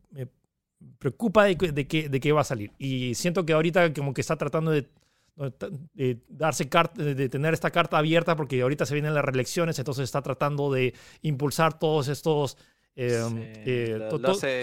preocupa 0.98 1.44
de, 1.44 1.56
de, 1.56 1.88
qué, 1.88 2.08
de 2.08 2.32
va 2.32 2.40
a 2.40 2.46
salir. 2.46 2.72
Y 2.78 3.16
siento 3.16 3.46
que 3.46 3.52
ahorita 3.52 3.94
como 3.94 4.14
que 4.14 4.22
está 4.22 4.38
tratando 4.38 4.72
de 4.72 4.88
de 5.94 6.22
darse 6.30 6.70
carta, 6.70 7.04
de 7.04 7.28
tener 7.28 7.54
esta 7.54 7.70
carta 7.70 7.98
abierta 7.98 8.38
porque 8.38 8.62
ahorita 8.62 8.86
se 8.86 8.94
vienen 8.94 9.14
las 9.14 9.26
reelecciones, 9.26 9.78
entonces 9.78 10.06
está 10.06 10.22
tratando 10.22 10.72
de 10.72 10.94
impulsar 11.24 11.78
todos 11.78 12.08
estos 12.08 12.58
eh, 12.98 13.98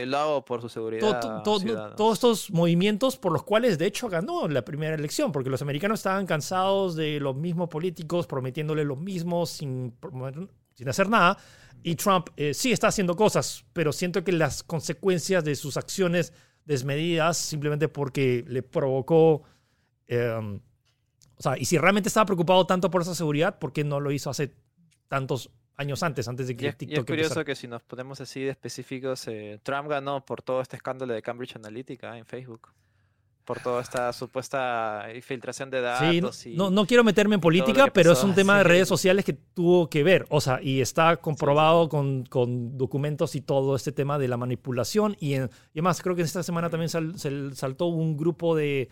lo, 0.06 0.18
hago 0.18 0.44
por 0.46 0.62
su 0.62 0.70
seguridad. 0.70 1.42
todos 1.44 2.14
estos 2.14 2.50
movimientos 2.50 3.18
por 3.18 3.30
los 3.30 3.42
cuales 3.42 3.76
de 3.76 3.84
hecho 3.84 4.08
ganó 4.08 4.48
la 4.48 4.64
primera 4.64 4.94
elección, 4.94 5.32
porque 5.32 5.50
los 5.50 5.60
americanos 5.60 6.00
estaban 6.00 6.24
cansados 6.24 6.96
de 6.96 7.20
los 7.20 7.36
mismos 7.36 7.68
políticos 7.68 8.26
prometiéndole 8.26 8.84
lo 8.84 8.96
mismo 8.96 9.44
sin, 9.44 9.94
sin 10.72 10.88
hacer 10.88 11.10
nada. 11.10 11.36
Y 11.82 11.96
Trump 11.96 12.28
eh, 12.36 12.54
sí 12.54 12.72
está 12.72 12.88
haciendo 12.88 13.16
cosas, 13.16 13.64
pero 13.72 13.92
siento 13.92 14.22
que 14.24 14.32
las 14.32 14.62
consecuencias 14.62 15.44
de 15.44 15.56
sus 15.56 15.76
acciones 15.76 16.32
desmedidas, 16.64 17.36
simplemente 17.36 17.88
porque 17.88 18.44
le 18.46 18.62
provocó 18.62 19.44
Em, 20.12 20.60
o 21.36 21.42
sea, 21.42 21.56
y 21.56 21.64
si 21.64 21.78
realmente 21.78 22.08
estaba 22.08 22.26
preocupado 22.26 22.66
tanto 22.66 22.90
por 22.90 23.00
esa 23.00 23.14
seguridad, 23.14 23.58
¿por 23.58 23.72
qué 23.72 23.82
no 23.82 23.98
lo 23.98 24.12
hizo 24.12 24.28
hace 24.28 24.54
tantos 25.08 25.50
años 25.76 26.02
antes, 26.02 26.28
antes 26.28 26.48
de 26.48 26.56
que 26.56 26.68
y 26.68 26.72
TikTok 26.72 26.98
Es 26.98 27.04
curioso 27.06 27.44
que 27.46 27.54
si 27.54 27.66
nos 27.66 27.82
ponemos 27.82 28.20
así 28.20 28.42
de 28.42 28.50
específicos, 28.50 29.26
eh, 29.28 29.58
Trump 29.62 29.88
ganó 29.88 30.22
por 30.24 30.42
todo 30.42 30.60
este 30.60 30.76
escándalo 30.76 31.14
de 31.14 31.22
Cambridge 31.22 31.56
Analytica 31.56 32.18
en 32.18 32.26
Facebook. 32.26 32.68
Por 33.44 33.60
toda 33.60 33.82
esta 33.82 34.12
supuesta 34.12 35.06
infiltración 35.14 35.68
de 35.68 35.80
datos. 35.80 36.36
Sí, 36.36 36.54
no, 36.54 36.70
no, 36.70 36.86
quiero 36.86 37.02
meterme 37.02 37.34
en 37.34 37.40
política, 37.40 37.88
pero 37.92 38.12
es 38.12 38.22
un 38.22 38.34
tema 38.34 38.58
de 38.58 38.64
redes 38.64 38.86
sociales 38.86 39.24
que 39.24 39.32
tuvo 39.32 39.90
que 39.90 40.02
ver. 40.04 40.26
O 40.28 40.40
sea, 40.40 40.60
y 40.62 40.80
está 40.80 41.16
comprobado 41.16 41.88
con, 41.88 42.24
con, 42.24 42.78
documentos 42.78 43.34
y 43.34 43.40
todo 43.40 43.74
este 43.74 43.90
tema 43.90 44.18
de 44.18 44.28
la 44.28 44.36
manipulación. 44.36 45.16
Y, 45.18 45.34
y 45.34 45.48
además, 45.74 46.00
creo 46.02 46.14
que 46.14 46.22
esta 46.22 46.42
semana 46.42 46.70
también 46.70 46.88
se 46.88 47.54
saltó 47.54 47.86
un 47.86 48.16
grupo 48.16 48.54
de 48.54 48.88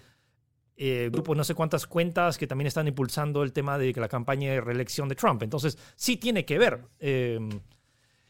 eh, 0.82 1.10
grupo 1.12 1.34
no 1.34 1.44
sé 1.44 1.54
cuántas 1.54 1.86
cuentas 1.86 2.38
que 2.38 2.46
también 2.46 2.66
están 2.66 2.88
impulsando 2.88 3.42
el 3.42 3.52
tema 3.52 3.76
de 3.76 3.92
la 3.92 4.08
campaña 4.08 4.50
de 4.50 4.62
reelección 4.62 5.10
de 5.10 5.14
Trump. 5.14 5.42
Entonces, 5.42 5.76
sí 5.94 6.16
tiene 6.16 6.46
que 6.46 6.58
ver. 6.58 6.80
Em, 6.98 7.50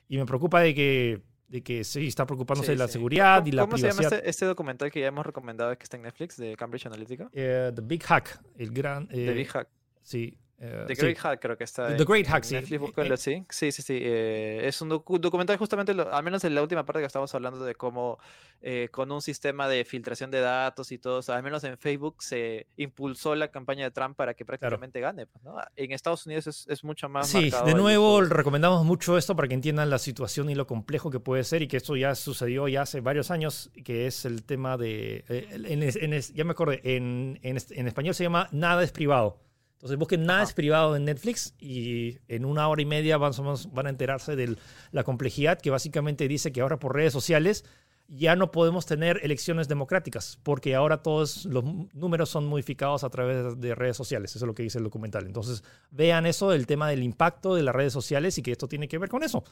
y 0.08 0.18
me 0.18 0.26
preocupa 0.26 0.58
de 0.60 0.74
que, 0.74 1.22
de 1.50 1.62
que 1.62 1.82
sí 1.82 2.06
está 2.06 2.24
preocupándose 2.26 2.70
de 2.70 2.78
la 2.78 2.86
seguridad 2.86 3.44
y 3.44 3.50
la 3.50 3.66
privacidad. 3.66 3.90
¿Cómo 3.90 4.02
se 4.02 4.04
llama 4.04 4.16
este, 4.16 4.30
este, 4.30 4.46
documental 4.46 4.90
que 4.90 5.00
ya 5.00 5.08
hemos 5.08 5.26
recomendado 5.26 5.76
que 5.76 5.82
está 5.82 5.96
en 5.96 6.04
Netflix 6.04 6.36
de 6.36 6.56
Cambridge 6.56 6.86
Analytica? 6.86 7.28
Eh, 7.32 7.72
The 7.74 7.82
Big 7.82 8.04
Hack, 8.04 8.40
el 8.56 8.70
gran... 8.70 9.08
The 9.08 9.32
Big 9.34 9.48
Hack. 9.48 9.68
Sí, 10.00 10.38
eh, 10.62 10.84
The 10.86 10.94
Great 10.94 11.16
Hack 11.16 11.40
creo 11.40 11.56
que 11.56 11.64
está. 11.64 11.96
The 11.96 12.04
Great 12.04 12.26
Hack, 12.26 12.44
sí. 12.44 12.54
Eh, 12.56 13.16
sí. 13.16 13.44
Sí, 13.48 13.72
sí, 13.72 13.82
sí. 13.82 13.98
Eh, 13.98 14.60
es 14.64 14.82
un 14.82 14.90
documental 14.90 15.56
justamente, 15.56 15.92
al 15.92 16.22
menos 16.22 16.44
en 16.44 16.54
la 16.54 16.60
última 16.60 16.84
parte 16.84 17.00
que 17.00 17.06
estamos 17.06 17.34
hablando 17.34 17.64
de 17.64 17.74
cómo 17.74 18.18
con 18.90 19.10
un 19.10 19.22
sistema 19.22 19.68
de 19.68 19.86
filtración 19.86 20.30
de 20.30 20.40
datos 20.40 20.92
y 20.92 20.98
todo, 20.98 21.22
al 21.32 21.42
menos 21.42 21.64
en 21.64 21.78
Facebook 21.78 22.22
se 22.22 22.66
impulsó 22.76 23.34
la 23.34 23.48
campaña 23.48 23.84
de 23.84 23.90
Trump 23.90 24.16
para 24.16 24.34
que 24.34 24.44
prácticamente 24.44 25.00
gane. 25.00 25.26
Pues, 25.26 25.42
en 25.76 25.92
Estados 25.92 26.26
Unidos 26.26 26.46
es, 26.46 26.66
es 26.68 26.84
mucho 26.84 27.08
más... 27.08 27.28
Sí, 27.28 27.50
de 27.64 27.74
nuevo 27.74 28.20
recomendamos 28.20 28.84
mucho 28.84 29.16
esto 29.16 29.34
para 29.34 29.48
que 29.48 29.54
entiendan 29.54 29.88
la 29.88 29.98
situación 29.98 30.50
y 30.50 30.54
lo 30.54 30.66
complejo 30.66 31.10
que 31.10 31.20
puede 31.20 31.42
ser 31.42 31.62
y 31.62 31.68
que 31.68 31.78
esto 31.78 31.96
ya 31.96 32.14
sucedió 32.14 32.68
ya 32.68 32.82
hace 32.82 33.00
varios 33.00 33.30
años, 33.30 33.70
que 33.82 34.06
es 34.06 34.26
el 34.26 34.44
tema 34.44 34.76
de... 34.76 35.24
En, 35.28 36.20
ya 36.34 36.44
me 36.44 36.50
acordé, 36.50 36.82
en, 36.84 37.40
en 37.42 37.86
español 37.86 38.14
se 38.14 38.24
llama 38.24 38.48
Nada 38.52 38.82
es 38.82 38.92
privado. 38.92 39.38
Entonces 39.80 39.96
busquen 39.96 40.26
Nada 40.26 40.42
es 40.42 40.52
privado 40.52 40.94
en 40.94 41.06
Netflix 41.06 41.54
y 41.58 42.18
en 42.28 42.44
una 42.44 42.68
hora 42.68 42.82
y 42.82 42.84
media 42.84 43.16
van, 43.16 43.32
van 43.72 43.86
a 43.86 43.88
enterarse 43.88 44.36
de 44.36 44.58
la 44.92 45.04
complejidad 45.04 45.58
que 45.58 45.70
básicamente 45.70 46.28
dice 46.28 46.52
que 46.52 46.60
ahora 46.60 46.78
por 46.78 46.94
redes 46.94 47.14
sociales 47.14 47.64
ya 48.06 48.36
no 48.36 48.50
podemos 48.50 48.84
tener 48.84 49.20
elecciones 49.22 49.68
democráticas 49.68 50.38
porque 50.42 50.74
ahora 50.74 51.02
todos 51.02 51.46
los 51.46 51.64
números 51.94 52.28
son 52.28 52.44
modificados 52.46 53.04
a 53.04 53.08
través 53.08 53.58
de 53.58 53.74
redes 53.74 53.96
sociales. 53.96 54.36
Eso 54.36 54.44
es 54.44 54.46
lo 54.46 54.54
que 54.54 54.64
dice 54.64 54.76
el 54.76 54.84
documental. 54.84 55.24
Entonces 55.24 55.64
vean 55.90 56.26
eso, 56.26 56.52
el 56.52 56.66
tema 56.66 56.90
del 56.90 57.02
impacto 57.02 57.54
de 57.54 57.62
las 57.62 57.74
redes 57.74 57.94
sociales 57.94 58.36
y 58.36 58.42
que 58.42 58.52
esto 58.52 58.68
tiene 58.68 58.86
que 58.86 58.98
ver 58.98 59.08
con 59.08 59.22
eso. 59.22 59.44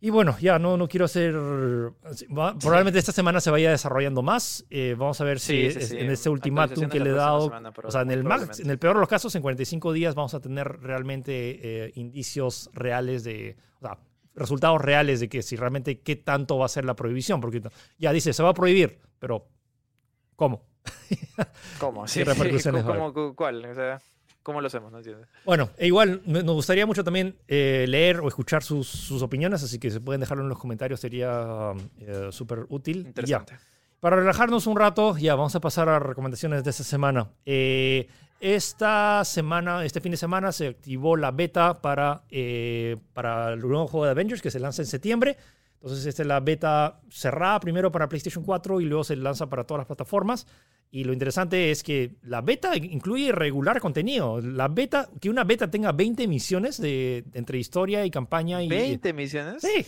Y 0.00 0.10
bueno, 0.10 0.36
ya 0.40 0.58
no, 0.58 0.76
no 0.76 0.88
quiero 0.88 1.06
hacer. 1.06 1.34
Probablemente 2.60 3.00
esta 3.00 3.10
semana 3.10 3.40
se 3.40 3.50
vaya 3.50 3.70
desarrollando 3.70 4.22
más. 4.22 4.64
Eh, 4.70 4.94
vamos 4.96 5.20
a 5.20 5.24
ver 5.24 5.40
si 5.40 5.66
en 5.66 6.10
este 6.10 6.28
ultimátum 6.28 6.88
que 6.88 7.00
le 7.00 7.10
he 7.10 7.14
dado. 7.14 7.52
o 7.82 7.90
sea, 7.90 8.02
en 8.02 8.12
el, 8.12 8.20
en 8.20 8.70
el 8.70 8.78
peor 8.78 8.94
de 8.94 9.00
los 9.00 9.08
casos, 9.08 9.34
en 9.34 9.42
45 9.42 9.92
días 9.92 10.14
vamos 10.14 10.34
a 10.34 10.40
tener 10.40 10.80
realmente 10.80 11.86
eh, 11.86 11.92
indicios 11.96 12.70
reales 12.72 13.24
de. 13.24 13.56
O 13.80 13.80
sea, 13.80 13.98
resultados 14.36 14.80
reales 14.80 15.18
de 15.18 15.28
que 15.28 15.42
si 15.42 15.56
realmente 15.56 16.00
qué 16.00 16.14
tanto 16.14 16.58
va 16.58 16.66
a 16.66 16.68
ser 16.68 16.84
la 16.84 16.94
prohibición. 16.94 17.40
Porque 17.40 17.60
ya 17.98 18.12
dice, 18.12 18.32
se 18.32 18.42
va 18.42 18.50
a 18.50 18.54
prohibir, 18.54 19.00
pero 19.18 19.48
¿cómo? 20.36 20.64
¿Cómo? 21.80 22.06
Sí, 22.06 22.22
repercusiones 22.22 22.84
¿Cómo, 22.84 23.34
¿Cuál? 23.34 23.64
O 23.64 23.74
sea. 23.74 23.98
¿Cómo 24.48 24.62
lo 24.62 24.66
hacemos? 24.68 24.90
No 24.90 24.98
Bueno, 25.44 25.68
e 25.76 25.88
igual 25.88 26.22
nos 26.24 26.42
gustaría 26.54 26.86
mucho 26.86 27.04
también 27.04 27.36
eh, 27.48 27.84
leer 27.86 28.20
o 28.20 28.28
escuchar 28.28 28.62
sus, 28.62 29.10
opiniones, 29.20 29.62
así 29.62 29.78
que 29.78 29.90
se 29.90 30.00
pueden 30.00 30.22
dejarlo 30.22 30.42
en 30.42 30.48
los 30.48 30.58
comentarios, 30.58 31.00
sería 31.00 31.74
eh, 32.00 32.28
súper 32.30 32.64
útil. 32.70 33.08
Interesante. 33.08 33.58
Para 34.00 34.16
relajarnos 34.16 34.66
un 34.66 34.78
rato, 34.78 35.18
ya 35.18 35.34
vamos 35.34 35.54
a 35.54 35.60
pasar 35.60 35.90
a 35.90 35.98
recomendaciones 35.98 36.64
de 36.64 36.70
esta 36.70 36.82
semana. 36.82 37.28
Eh, 37.44 38.08
esta 38.40 39.22
semana, 39.26 39.84
este 39.84 40.00
fin 40.00 40.12
de 40.12 40.16
semana, 40.16 40.50
se 40.50 40.68
activó 40.68 41.14
la 41.18 41.30
beta 41.30 41.82
para, 41.82 42.22
para 43.12 43.52
el 43.52 43.60
nuevo 43.60 43.86
juego 43.86 44.06
de 44.06 44.12
Avengers 44.12 44.40
que 44.40 44.50
se 44.50 44.60
lanza 44.60 44.80
en 44.80 44.86
septiembre. 44.86 45.36
Entonces, 45.74 46.06
esta 46.06 46.22
es 46.22 46.26
la 46.26 46.40
beta 46.40 47.02
cerrada 47.10 47.60
primero 47.60 47.92
para 47.92 48.08
PlayStation 48.08 48.42
4 48.42 48.80
y 48.80 48.86
luego 48.86 49.04
se 49.04 49.14
lanza 49.14 49.46
para 49.50 49.64
todas 49.64 49.80
las 49.80 49.86
plataformas. 49.86 50.46
Y 50.90 51.04
lo 51.04 51.12
interesante 51.12 51.70
es 51.70 51.82
que 51.82 52.16
la 52.22 52.40
beta 52.40 52.76
incluye 52.76 53.30
regular 53.32 53.80
contenido. 53.80 54.40
La 54.40 54.68
beta, 54.68 55.10
que 55.20 55.28
una 55.28 55.44
beta 55.44 55.70
tenga 55.70 55.92
20 55.92 56.26
misiones 56.26 56.80
de, 56.80 57.24
entre 57.34 57.58
historia 57.58 58.06
y 58.06 58.10
campaña. 58.10 58.62
Y, 58.62 58.68
¿20 58.68 59.14
misiones? 59.14 59.62
Sí, 59.62 59.84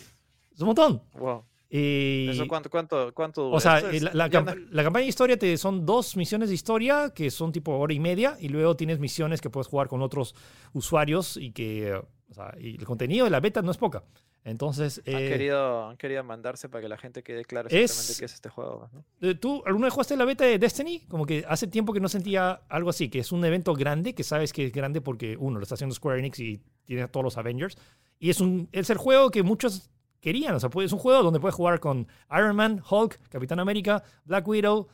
es 0.53 0.61
un 0.61 0.67
montón. 0.67 1.03
Wow. 1.15 1.45
¿Eso 1.71 2.49
cuánto, 2.49 2.69
cuánto, 2.69 3.15
cuánto 3.15 3.45
dura? 3.45 3.57
O 3.57 3.61
sea, 3.61 3.81
la, 4.13 4.29
campaña 4.29 5.05
de 5.05 5.07
historia 5.07 5.39
te, 5.39 5.57
son 5.57 5.87
dos 5.87 6.17
misiones 6.17 6.49
de 6.49 6.57
historia 6.57 7.13
que 7.15 7.31
son 7.31 7.53
tipo 7.53 7.79
hora 7.79 7.95
y 7.95 8.01
media 8.01 8.37
y 8.41 8.49
luego 8.49 8.77
tienes 8.77 8.99
misiones 8.99 9.41
que 9.41 9.51
puedes 9.51 9.69
jugar 9.69 9.87
con 9.87 10.03
otros 10.03 10.35
usuarios 10.73 11.37
y 11.37 11.53
que 11.53 12.03
o 12.31 12.35
sea, 12.35 12.55
y 12.59 12.77
el 12.77 12.85
contenido 12.85 13.25
de 13.25 13.31
la 13.31 13.41
beta 13.41 13.61
no 13.61 13.71
es 13.71 13.77
poca. 13.77 14.05
Entonces. 14.45 15.03
han, 15.07 15.15
eh, 15.15 15.29
querido, 15.29 15.89
han 15.89 15.97
querido 15.97 16.25
mandarse 16.25 16.69
para 16.69 16.83
que 16.83 16.89
la 16.89 16.97
gente 16.97 17.23
quede 17.23 17.45
claro 17.45 17.69
exactamente 17.69 18.19
qué 18.19 18.25
es 18.25 18.35
este 18.35 18.49
juego. 18.49 18.89
Eh, 19.21 19.35
¿Tú 19.35 19.63
alguna 19.67 19.87
vez 19.87 19.93
jugaste 19.93 20.17
la 20.17 20.25
beta 20.25 20.45
de 20.45 20.59
Destiny? 20.59 21.01
Como 21.09 21.27
que 21.27 21.45
hace 21.49 21.67
tiempo 21.67 21.93
que 21.93 22.01
no 22.01 22.09
sentía 22.09 22.63
algo 22.69 22.91
así, 22.91 23.11
que 23.11 23.19
es 23.19 23.33
un 23.33 23.45
evento 23.45 23.75
grande, 23.75 24.15
que 24.15 24.23
sabes 24.23 24.53
que 24.53 24.67
es 24.67 24.73
grande 24.73 25.01
porque, 25.01 25.37
uno, 25.37 25.59
lo 25.59 25.63
está 25.63 25.75
haciendo 25.75 25.95
Square 25.95 26.21
Enix 26.21 26.39
y 26.39 26.63
tiene 26.85 27.03
a 27.03 27.09
todos 27.09 27.25
los 27.25 27.37
Avengers. 27.37 27.77
Y 28.19 28.31
es, 28.31 28.41
un, 28.41 28.69
es 28.73 28.91
el 28.91 28.99
juego 28.99 29.31
que 29.31 29.43
muchos 29.43 29.91
querían. 30.21 30.55
O 30.55 30.61
sea, 30.61 30.71
es 30.83 30.93
un 30.93 30.99
juego 30.99 31.23
donde 31.23 31.41
puedes 31.41 31.55
jugar 31.55 31.81
con 31.81 32.07
Iron 32.31 32.55
Man, 32.55 32.83
Hulk, 32.89 33.29
Capitán 33.29 33.59
América, 33.59 34.03
Black 34.25 34.47
Widow, 34.47 34.89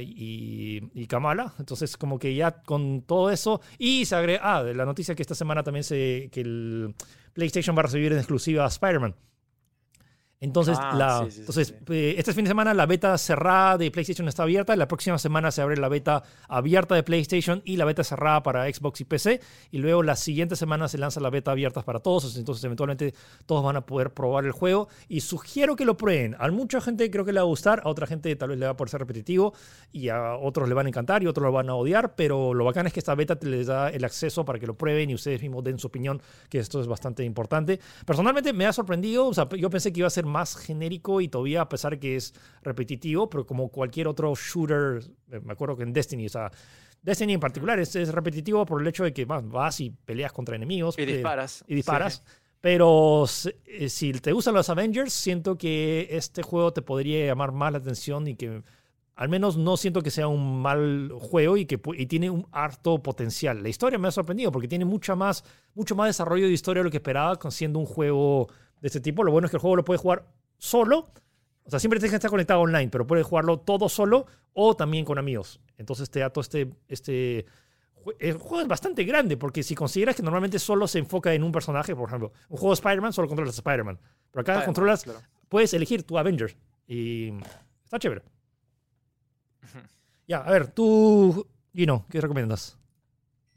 y, 0.00 1.06
Kamala. 1.06 1.54
Entonces, 1.58 1.96
como 1.96 2.18
que 2.18 2.34
ya 2.34 2.62
con 2.62 3.02
todo 3.02 3.30
eso. 3.30 3.60
Y 3.78 4.04
se 4.04 4.14
agrega. 4.14 4.40
Ah, 4.42 4.62
la 4.62 4.84
noticia 4.84 5.14
que 5.14 5.22
esta 5.22 5.34
semana 5.34 5.62
también 5.62 5.84
se. 5.84 6.28
que 6.32 6.40
el 6.40 6.94
PlayStation 7.32 7.76
va 7.76 7.80
a 7.80 7.84
recibir 7.84 8.12
en 8.12 8.18
exclusiva 8.18 8.64
a 8.64 8.68
Spider-Man. 8.68 9.14
Entonces, 10.42 10.76
ah, 10.80 10.96
la, 10.96 11.28
entonces 11.36 11.72
eh, 11.88 12.16
este 12.18 12.32
fin 12.32 12.44
de 12.44 12.48
semana 12.48 12.74
la 12.74 12.84
beta 12.84 13.16
cerrada 13.16 13.78
de 13.78 13.92
PlayStation 13.92 14.26
está 14.26 14.42
abierta. 14.42 14.74
La 14.74 14.88
próxima 14.88 15.16
semana 15.16 15.52
se 15.52 15.62
abre 15.62 15.76
la 15.76 15.88
beta 15.88 16.24
abierta 16.48 16.96
de 16.96 17.04
PlayStation 17.04 17.62
y 17.64 17.76
la 17.76 17.84
beta 17.84 18.02
cerrada 18.02 18.42
para 18.42 18.64
Xbox 18.64 19.02
y 19.02 19.04
PC. 19.04 19.40
Y 19.70 19.78
luego 19.78 20.02
la 20.02 20.16
siguiente 20.16 20.56
semana 20.56 20.88
se 20.88 20.98
lanza 20.98 21.20
la 21.20 21.30
beta 21.30 21.52
abierta 21.52 21.82
para 21.82 22.00
todos. 22.00 22.36
Entonces, 22.36 22.64
eventualmente 22.64 23.14
todos 23.46 23.62
van 23.62 23.76
a 23.76 23.86
poder 23.86 24.12
probar 24.12 24.44
el 24.44 24.50
juego. 24.50 24.88
Y 25.08 25.20
sugiero 25.20 25.76
que 25.76 25.84
lo 25.84 25.96
prueben. 25.96 26.34
A 26.40 26.50
mucha 26.50 26.80
gente 26.80 27.08
creo 27.08 27.24
que 27.24 27.32
le 27.32 27.38
va 27.38 27.44
a 27.44 27.48
gustar. 27.48 27.80
A 27.84 27.88
otra 27.88 28.08
gente 28.08 28.34
tal 28.34 28.48
vez 28.48 28.58
le 28.58 28.66
va 28.66 28.72
a 28.72 28.76
parecer 28.76 28.98
repetitivo. 28.98 29.54
Y 29.92 30.08
a 30.08 30.34
otros 30.34 30.68
le 30.68 30.74
van 30.74 30.86
a 30.86 30.88
encantar 30.88 31.22
y 31.22 31.28
otros 31.28 31.44
lo 31.44 31.52
van 31.52 31.70
a 31.70 31.76
odiar. 31.76 32.16
Pero 32.16 32.52
lo 32.52 32.64
bacán 32.64 32.88
es 32.88 32.92
que 32.92 32.98
esta 32.98 33.14
beta 33.14 33.38
les 33.42 33.68
da 33.68 33.90
el 33.90 34.04
acceso 34.04 34.44
para 34.44 34.58
que 34.58 34.66
lo 34.66 34.74
prueben 34.74 35.08
y 35.08 35.14
ustedes 35.14 35.40
mismos 35.40 35.62
den 35.62 35.78
su 35.78 35.86
opinión, 35.86 36.20
que 36.48 36.58
esto 36.58 36.80
es 36.80 36.88
bastante 36.88 37.22
importante. 37.22 37.78
Personalmente 38.04 38.52
me 38.52 38.66
ha 38.66 38.72
sorprendido. 38.72 39.28
O 39.28 39.34
sea, 39.34 39.48
yo 39.50 39.70
pensé 39.70 39.92
que 39.92 40.00
iba 40.00 40.08
a 40.08 40.10
ser 40.10 40.31
más 40.32 40.56
genérico 40.56 41.20
y 41.20 41.28
todavía 41.28 41.60
a 41.60 41.68
pesar 41.68 41.98
que 41.98 42.16
es 42.16 42.34
repetitivo, 42.62 43.28
pero 43.30 43.46
como 43.46 43.68
cualquier 43.68 44.08
otro 44.08 44.34
shooter, 44.34 45.02
eh, 45.30 45.40
me 45.44 45.52
acuerdo 45.52 45.76
que 45.76 45.84
en 45.84 45.92
Destiny, 45.92 46.26
o 46.26 46.30
sea, 46.30 46.50
Destiny 47.02 47.34
en 47.34 47.40
particular 47.40 47.78
es, 47.78 47.94
es 47.96 48.12
repetitivo 48.12 48.64
por 48.64 48.80
el 48.80 48.86
hecho 48.86 49.04
de 49.04 49.12
que 49.12 49.24
vas 49.24 49.80
y 49.80 49.90
peleas 49.90 50.32
contra 50.32 50.56
enemigos. 50.56 50.98
Y 50.98 51.04
disparas. 51.04 51.64
Y 51.66 51.74
disparas. 51.74 52.22
Pero 52.60 53.24
eh, 53.66 53.88
si 53.88 54.12
te 54.12 54.32
gustan 54.32 54.54
los 54.54 54.70
Avengers, 54.70 55.12
siento 55.12 55.58
que 55.58 56.06
este 56.10 56.42
juego 56.42 56.72
te 56.72 56.80
podría 56.80 57.26
llamar 57.26 57.50
más 57.50 57.72
la 57.72 57.78
atención 57.78 58.28
y 58.28 58.36
que 58.36 58.62
al 59.16 59.28
menos 59.28 59.56
no 59.56 59.76
siento 59.76 60.00
que 60.00 60.10
sea 60.10 60.28
un 60.28 60.62
mal 60.62 61.10
juego 61.20 61.56
y 61.56 61.66
que 61.66 61.80
y 61.98 62.06
tiene 62.06 62.30
un 62.30 62.46
harto 62.52 63.02
potencial. 63.02 63.62
La 63.62 63.68
historia 63.68 63.98
me 63.98 64.08
ha 64.08 64.12
sorprendido 64.12 64.52
porque 64.52 64.68
tiene 64.68 64.84
mucha 64.84 65.14
más, 65.16 65.44
mucho 65.74 65.96
más 65.96 66.08
desarrollo 66.08 66.46
de 66.46 66.52
historia 66.52 66.80
de 66.80 66.84
lo 66.84 66.90
que 66.90 66.98
esperaba 66.98 67.38
siendo 67.50 67.78
un 67.78 67.86
juego 67.86 68.48
de 68.82 68.88
este 68.88 69.00
tipo. 69.00 69.24
Lo 69.24 69.32
bueno 69.32 69.46
es 69.46 69.50
que 69.50 69.56
el 69.56 69.60
juego 69.60 69.76
lo 69.76 69.84
puedes 69.84 70.02
jugar 70.02 70.26
solo. 70.58 71.08
O 71.64 71.70
sea, 71.70 71.78
siempre 71.78 71.98
tienes 71.98 72.10
que 72.10 72.16
estar 72.16 72.30
conectado 72.30 72.60
online, 72.60 72.90
pero 72.90 73.06
puedes 73.06 73.24
jugarlo 73.24 73.60
todo 73.60 73.88
solo 73.88 74.26
o 74.52 74.76
también 74.76 75.04
con 75.04 75.18
amigos. 75.18 75.60
Entonces 75.78 76.10
te 76.10 76.20
da 76.20 76.30
todo 76.30 76.42
este, 76.42 76.68
este... 76.88 77.46
El 78.18 78.36
juego 78.36 78.60
es 78.60 78.66
bastante 78.66 79.04
grande 79.04 79.36
porque 79.36 79.62
si 79.62 79.76
consideras 79.76 80.16
que 80.16 80.24
normalmente 80.24 80.58
solo 80.58 80.88
se 80.88 80.98
enfoca 80.98 81.32
en 81.32 81.44
un 81.44 81.52
personaje, 81.52 81.94
por 81.94 82.08
ejemplo, 82.08 82.32
un 82.48 82.58
juego 82.58 82.70
de 82.70 82.74
Spider-Man 82.74 83.12
solo 83.12 83.28
controlas 83.28 83.54
a 83.54 83.58
Spider-Man. 83.60 83.98
Pero 84.32 84.40
acá 84.40 84.64
controlas, 84.64 85.06
puedes 85.48 85.72
elegir 85.72 86.02
tu 86.02 86.18
Avenger 86.18 86.56
y 86.88 87.32
está 87.84 88.00
chévere. 88.00 88.22
ya, 90.26 90.38
a 90.38 90.50
ver, 90.50 90.66
tú, 90.66 91.46
Gino, 91.72 92.06
¿qué 92.10 92.20
recomiendas? 92.20 92.76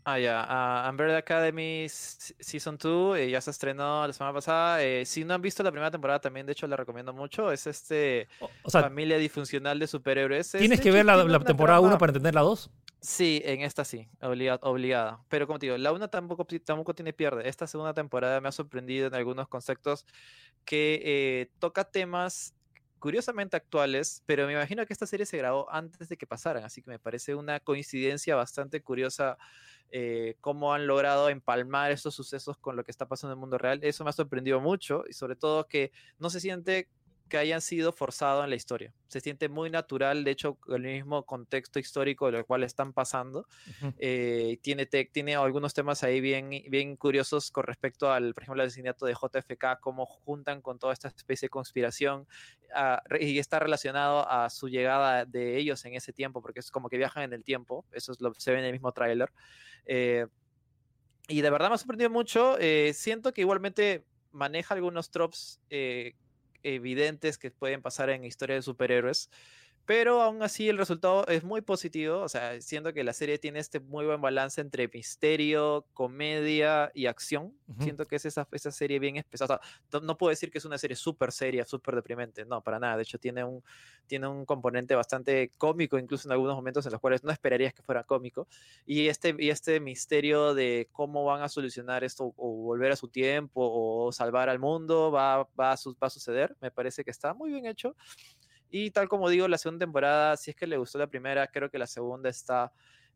Ah, 0.08 0.20
ya. 0.20 0.46
Uh, 0.86 0.90
Umbrella 0.92 1.18
Academy 1.18 1.88
Season 1.90 2.78
2 2.78 3.18
eh, 3.18 3.30
ya 3.32 3.42
se 3.42 3.50
estrenó 3.50 4.06
la 4.06 4.14
semana 4.14 4.34
pasada. 4.34 4.84
Eh, 4.84 5.04
si 5.04 5.26
no 5.26 5.34
han 5.34 5.42
visto 5.42 5.64
la 5.64 5.72
primera 5.72 5.90
temporada, 5.90 6.22
también 6.22 6.46
de 6.46 6.52
hecho 6.52 6.68
la 6.68 6.78
recomiendo 6.78 7.12
mucho. 7.12 7.52
Es 7.52 7.66
este 7.66 8.28
familia 8.70 9.18
disfuncional 9.18 9.80
de 9.80 9.88
superhéroes. 9.88 10.52
¿Tienes 10.52 10.80
que 10.80 10.92
ver 10.92 11.06
la, 11.06 11.40
temporada 11.40 11.80
1 11.80 11.98
para 11.98 12.12
entender 12.12 12.36
la 12.36 12.42
2? 12.42 12.70
Sí, 13.02 13.42
en 13.46 13.62
esta 13.62 13.84
sí, 13.84 14.08
obligada. 14.22 15.24
Pero 15.28 15.48
como 15.48 15.58
te 15.58 15.66
digo, 15.66 15.78
la 15.80 15.92
1 15.92 16.08
tampoco, 16.12 16.46
tampoco 16.64 16.94
tiene 16.94 17.12
pierde. 17.12 17.50
Esta 17.50 17.66
segunda 17.66 17.96
temporada 17.96 18.40
me 18.42 18.48
ha 18.48 18.52
sorprendido 18.52 19.08
en 19.08 19.16
algunos 19.16 19.48
conceptos 19.48 20.06
que 20.66 21.02
eh, 21.04 21.52
toca 21.58 21.84
temas 21.84 22.54
curiosamente 23.00 23.58
actuales, 23.58 24.22
pero 24.26 24.46
me 24.46 24.54
imagino 24.54 24.86
que 24.86 24.94
esta 24.94 25.06
serie 25.06 25.26
se 25.26 25.38
grabó 25.38 25.72
antes 25.72 26.10
de 26.10 26.18
que 26.18 26.26
pasaran, 26.26 26.64
así 26.64 26.82
que 26.82 26.90
me 26.90 26.98
parece 26.98 27.36
una 27.36 27.60
coincidencia 27.60 28.36
bastante 28.36 28.82
curiosa 28.82 29.38
eh, 29.92 30.36
cómo 30.42 30.74
han 30.74 30.88
logrado 30.88 31.30
empalmar 31.30 31.92
estos 31.92 32.16
sucesos 32.16 32.58
con 32.58 32.76
lo 32.76 32.84
que 32.84 32.92
está 32.92 33.08
pasando 33.08 33.34
en 33.34 33.38
el 33.38 33.42
mundo 33.42 33.58
real. 33.58 33.80
Eso 33.82 34.04
me 34.04 34.10
ha 34.10 34.14
sorprendido 34.14 34.60
mucho 34.60 35.04
y 35.10 35.14
sobre 35.14 35.36
todo 35.36 35.68
que 35.68 35.92
no 36.20 36.30
se 36.30 36.40
siente 36.40 36.90
que 37.30 37.38
hayan 37.38 37.62
sido 37.62 37.92
forzados 37.92 38.44
en 38.44 38.50
la 38.52 38.56
historia. 38.56 38.94
Se 39.08 39.20
siente 39.20 39.50
muy 39.50 39.70
natural, 39.70 40.24
de 40.24 40.32
hecho, 40.32 40.58
el 40.68 40.82
mismo 40.82 41.26
contexto 41.26 41.80
histórico 41.80 42.28
de 42.28 42.34
lo 42.34 42.46
cual 42.46 42.64
están 42.64 42.94
pasando. 42.94 43.48
Eh, 43.98 44.60
tiene, 44.62 44.86
tiene 44.86 45.36
algunos 45.36 45.74
temas 45.74 46.04
ahí 46.04 46.22
bien, 46.22 46.50
bien 46.70 46.96
curiosos 46.96 47.50
con 47.52 47.64
respecto 47.64 48.12
al, 48.12 48.34
por 48.34 48.44
ejemplo, 48.44 48.62
al 48.62 48.68
asesinato 48.68 49.06
de 49.06 49.14
JFK, 49.14 49.80
cómo 49.80 50.06
juntan 50.06 50.62
con 50.62 50.78
toda 50.78 50.94
esta 50.94 51.08
especie 51.08 51.48
de 51.48 51.50
conspiración 51.50 52.28
ah, 52.74 53.02
y 53.20 53.40
está 53.40 53.60
relacionado 53.60 54.30
a 54.30 54.50
su 54.50 54.70
llegada 54.70 55.26
de 55.26 55.58
ellos 55.58 55.84
en 55.86 55.96
ese 55.96 56.14
tiempo, 56.14 56.42
porque 56.42 56.60
es 56.60 56.70
como 56.70 56.90
que 56.90 56.98
viajan 56.98 57.24
en 57.24 57.34
el 57.34 57.44
tiempo, 57.44 57.86
eso 57.92 58.12
es 58.12 58.22
lo 58.22 58.34
se 58.36 58.52
ve 58.52 58.60
en 58.60 58.66
el 58.66 58.74
mismo 58.74 58.92
tráiler. 58.92 59.32
Eh, 59.86 60.28
y 61.28 61.42
de 61.42 61.50
verdad 61.50 61.70
me 61.70 61.76
ha 61.76 61.78
sorprendido 61.80 62.12
mucho. 62.12 62.58
Eh, 62.60 62.92
siento 62.94 63.34
que 63.34 63.42
igualmente 63.42 64.06
maneja 64.32 64.76
algunos 64.76 65.10
tropes 65.10 65.60
evidentes 66.66 67.38
que 67.38 67.52
pueden 67.52 67.82
pasar 67.82 68.10
en 68.10 68.26
historia 68.26 68.56
de 68.56 68.62
superhéroes. 68.62 69.30
Pero 69.86 70.22
aún 70.24 70.42
así 70.42 70.68
el 70.68 70.80
resultado 70.80 71.28
es 71.28 71.44
muy 71.44 71.62
positivo, 71.62 72.22
o 72.22 72.30
sea, 72.30 72.60
siento 72.60 72.92
que 72.92 73.04
la 73.04 73.14
serie 73.14 73.38
tiene 73.38 73.60
este 73.60 73.80
muy 73.80 74.06
buen 74.06 74.20
balance 74.20 74.60
entre 74.60 74.88
misterio, 74.88 75.86
comedia 75.94 76.92
y 76.96 77.06
acción. 77.06 77.54
Siento 77.80 78.08
que 78.08 78.16
es 78.16 78.26
esa, 78.26 78.48
esa 78.52 78.72
serie 78.72 78.98
bien 79.00 79.18
especial. 79.18 79.60
no 80.02 80.18
puedo 80.18 80.32
decir 80.32 80.50
que 80.50 80.58
es 80.58 80.66
una 80.66 80.78
serie 80.80 80.96
súper 80.96 81.32
seria, 81.32 81.66
súper 81.66 81.96
deprimente, 81.96 82.46
no, 82.46 82.62
para 82.62 82.80
nada. 82.80 82.98
De 82.98 83.04
hecho, 83.04 83.20
tiene 83.20 83.44
un, 83.44 83.64
tiene 84.08 84.28
un 84.28 84.46
componente 84.46 84.96
bastante 84.96 85.52
cómico, 85.58 86.00
incluso 86.00 86.28
en 86.28 86.32
algunos 86.32 86.56
momentos 86.56 86.86
en 86.88 86.92
los 86.92 87.02
cuales 87.02 87.24
no 87.24 87.32
esperarías 87.32 87.74
que 87.74 87.84
fuera 87.84 88.04
cómico. 88.04 88.48
Y 88.88 89.08
este, 89.08 89.36
y 89.38 89.50
este 89.52 89.80
misterio 89.80 90.56
de 90.56 90.90
cómo 90.92 91.26
van 91.26 91.44
a 91.44 91.50
solucionar 91.50 92.04
esto 92.04 92.34
o 92.38 92.56
volver 92.64 92.92
a 92.92 92.96
su 92.96 93.08
tiempo 93.08 93.62
o 93.64 94.12
salvar 94.12 94.50
al 94.50 94.58
mundo 94.60 95.12
va, 95.12 95.44
va, 95.60 95.74
a, 95.74 95.76
va 95.76 96.08
a 96.08 96.10
suceder, 96.10 96.56
me 96.60 96.72
parece 96.72 97.04
que 97.04 97.12
está 97.12 97.36
muy 97.36 97.52
bien 97.52 97.68
hecho. 97.68 97.96
Y 98.78 98.92
tal 98.92 99.08
como 99.08 99.30
digo, 99.30 99.48
la 99.48 99.58
segunda 99.58 99.86
temporada, 99.86 100.36
si 100.36 100.52
es 100.52 100.58
que 100.58 100.68
le 100.68 100.76
gustó 100.76 100.98
la 100.98 101.08
primera, 101.08 101.48
creo 101.48 101.70
que 101.72 101.80
la 101.80 101.88
segunda 101.88 102.30
está 102.30 102.74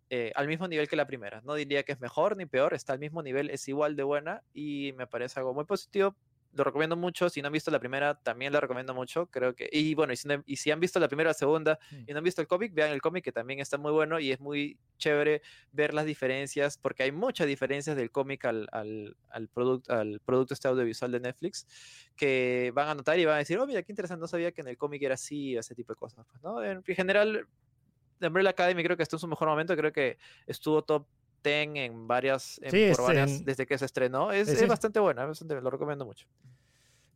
eh, 0.10 0.32
al 0.36 0.48
mismo 0.48 0.70
nivel 0.70 0.88
que 0.88 0.96
la 0.96 1.06
primera. 1.06 1.42
No 1.42 1.54
diría 1.54 1.84
que 1.84 1.92
es 1.92 2.00
mejor 2.00 2.38
ni 2.38 2.46
peor, 2.46 2.74
está 2.74 2.94
al 2.94 3.00
mismo 3.00 3.22
nivel, 3.22 3.50
es 3.50 3.68
igual 3.68 3.98
de 3.98 4.04
buena 4.04 4.42
y 4.54 4.94
me 4.96 5.06
parece 5.06 5.38
algo 5.38 5.54
muy 5.54 5.66
positivo 5.66 6.16
lo 6.54 6.64
recomiendo 6.64 6.96
mucho. 6.96 7.30
Si 7.30 7.42
no 7.42 7.48
han 7.48 7.54
visto 7.54 7.72
la 7.72 7.80
primera, 7.80 8.16
también 8.16 8.52
la 8.52 8.60
recomiendo 8.60 8.94
mucho. 8.94 9.28
Creo 9.28 9.56
que. 9.56 9.70
Y 9.72 9.94
bueno, 9.96 10.14
y 10.14 10.56
si, 10.56 10.72
han 10.72 10.80
visto 10.80 11.00
la 11.00 11.08
primera 11.08 11.30
o 11.30 11.32
la 11.32 11.34
segunda 11.34 11.80
mm. 11.92 12.04
y 12.08 12.12
no 12.12 12.18
han 12.18 12.24
visto 12.24 12.42
el 12.42 12.48
cómic, 12.48 12.74
vean 12.74 12.92
el 12.92 13.02
cómic, 13.02 13.24
que 13.24 13.32
también 13.32 13.60
está 13.60 13.78
muy 13.78 13.92
bueno 13.92 14.20
y 14.20 14.32
es 14.32 14.40
muy 14.40 14.78
chévere 14.98 15.42
ver 15.72 15.94
las 15.94 16.06
diferencias, 16.06 16.78
porque 16.78 17.04
hay 17.04 17.12
muchas 17.12 17.48
diferencias 17.48 17.96
del 17.96 18.12
cómic 18.12 18.46
al, 18.46 18.68
al, 18.72 19.16
al, 19.30 19.48
producto 19.48 19.94
al 19.94 20.20
producto 20.22 20.54
este 20.54 20.68
audiovisual 20.68 21.12
de 21.12 21.20
Netflix 21.20 21.68
que 22.16 22.72
van 22.74 22.90
a 22.90 22.96
notar 22.96 23.18
y 23.20 23.26
van 23.26 23.36
a 23.36 23.40
decir, 23.40 23.58
oh, 23.58 23.66
mira, 23.66 23.82
qué 23.84 23.92
interesante, 23.92 24.22
no 24.22 24.28
sabía 24.28 24.52
que 24.52 24.62
en 24.62 24.68
el 24.68 24.78
cómic 24.78 25.02
era 25.02 25.14
así, 25.14 25.56
ese 25.56 25.76
tipo 25.76 25.94
de 25.94 25.98
cosas. 25.98 26.26
Pues, 26.30 26.44
¿no? 26.44 26.64
En 26.64 26.84
general, 26.84 27.48
The 28.20 28.28
Umbrella 28.28 28.50
Academy 28.50 28.84
creo 28.84 28.98
que 28.98 29.04
está 29.04 29.16
en 29.16 29.22
su 29.22 29.28
mejor 29.28 29.48
momento, 29.48 29.76
creo 29.76 29.94
que 29.94 30.18
estuvo 30.46 30.84
top 30.84 31.08
ten 31.42 31.78
en 31.78 32.08
varias, 32.08 32.60
desde 32.62 33.66
que 33.66 33.78
se 33.78 33.86
estrenó. 33.86 34.32
Es, 34.32 34.68
bastante 34.68 35.00
buena, 35.00 35.26
lo 35.26 35.70
recomiendo 35.70 36.06
mucho. 36.06 36.28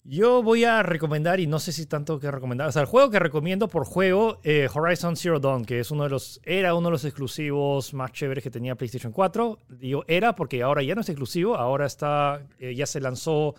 Yo 0.05 0.43
voy 0.43 0.65
a 0.65 0.83
recomendar, 0.83 1.39
y 1.39 1.47
no 1.47 1.59
sé 1.59 1.71
si 1.71 1.85
tanto 1.85 2.19
que 2.19 2.29
recomendar, 2.29 2.67
o 2.67 2.71
sea, 2.73 2.81
el 2.81 2.89
juego 2.89 3.09
que 3.09 3.19
recomiendo 3.19 3.69
por 3.69 3.85
juego, 3.85 4.37
eh, 4.43 4.67
Horizon 4.73 5.15
Zero 5.15 5.39
Dawn, 5.39 5.63
que 5.63 5.79
es 5.79 5.91
uno 5.91 6.03
de 6.03 6.09
los, 6.09 6.41
era 6.43 6.75
uno 6.75 6.89
de 6.89 6.91
los 6.91 7.05
exclusivos 7.05 7.93
más 7.93 8.11
chéveres 8.11 8.43
que 8.43 8.51
tenía 8.51 8.75
PlayStation 8.75 9.13
4. 9.13 9.59
Digo 9.69 10.03
era 10.09 10.35
porque 10.35 10.61
ahora 10.61 10.83
ya 10.83 10.93
no 10.93 11.01
es 11.01 11.09
exclusivo, 11.09 11.55
ahora 11.55 11.85
está, 11.85 12.45
eh, 12.59 12.75
ya 12.75 12.85
se 12.85 12.99
lanzó 12.99 13.55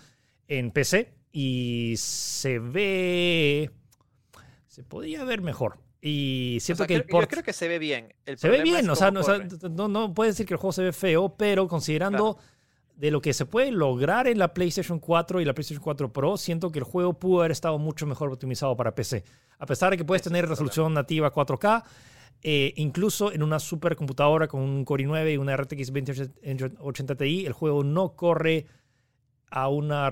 en 0.46 0.70
PC 0.70 1.14
y 1.32 1.94
se 1.96 2.58
ve, 2.58 3.70
se 4.66 4.84
podría 4.84 5.24
ver 5.24 5.40
mejor. 5.40 5.78
Y 6.06 6.58
siento 6.60 6.86
que 6.86 6.96
el 6.96 7.04
port... 7.04 7.22
Yo 7.24 7.28
creo 7.28 7.42
que 7.42 7.54
se 7.54 7.66
ve 7.66 7.78
bien. 7.78 8.12
se 8.36 8.50
ve 8.50 8.62
bien, 8.62 8.90
o 8.90 8.94
sea, 8.94 9.10
no, 9.10 9.88
no, 9.88 10.12
puede 10.12 10.32
decir 10.32 10.44
que 10.44 10.52
el 10.52 10.58
juego 10.58 10.72
se 10.72 10.82
ve 10.82 10.92
feo, 10.92 11.34
pero 11.34 11.66
considerando 11.66 12.36
de 12.94 13.10
lo 13.10 13.22
que 13.22 13.32
se 13.32 13.46
puede 13.46 13.72
lograr 13.72 14.26
en 14.26 14.38
la 14.38 14.52
PlayStation 14.52 14.98
4 14.98 15.40
y 15.40 15.46
la 15.46 15.54
PlayStation 15.54 15.82
4 15.82 16.12
Pro, 16.12 16.36
siento 16.36 16.70
que 16.70 16.80
el 16.80 16.84
juego 16.84 17.14
pudo 17.18 17.40
haber 17.40 17.52
estado 17.52 17.78
mucho 17.78 18.04
mejor 18.04 18.30
optimizado 18.30 18.76
para 18.76 18.94
PC. 18.94 19.24
A 19.58 19.64
pesar 19.64 19.92
de 19.92 19.96
que 19.96 20.04
puedes 20.04 20.20
tener 20.20 20.46
resolución 20.46 20.92
nativa 20.92 21.32
4K, 21.32 21.84
eh, 22.42 22.74
incluso 22.76 23.32
en 23.32 23.42
una 23.42 23.58
supercomputadora 23.58 24.46
con 24.46 24.60
un 24.60 24.84
Core 24.84 25.04
i9 25.06 25.32
y 25.32 25.36
una 25.38 25.56
RTX 25.56 25.90
2080 25.90 27.14
Ti, 27.14 27.46
el 27.46 27.54
juego 27.54 27.82
no 27.82 28.14
corre 28.14 28.66
a, 29.48 29.68
una 29.68 30.08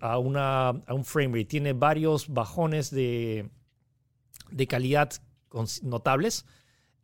a, 0.00 0.18
una, 0.18 0.68
a 0.68 0.94
un 0.94 1.04
frame 1.04 1.36
rate. 1.36 1.44
Tiene 1.44 1.74
varios 1.74 2.30
bajones 2.32 2.90
de, 2.90 3.50
de 4.50 4.66
calidad 4.66 5.12
notables. 5.82 6.44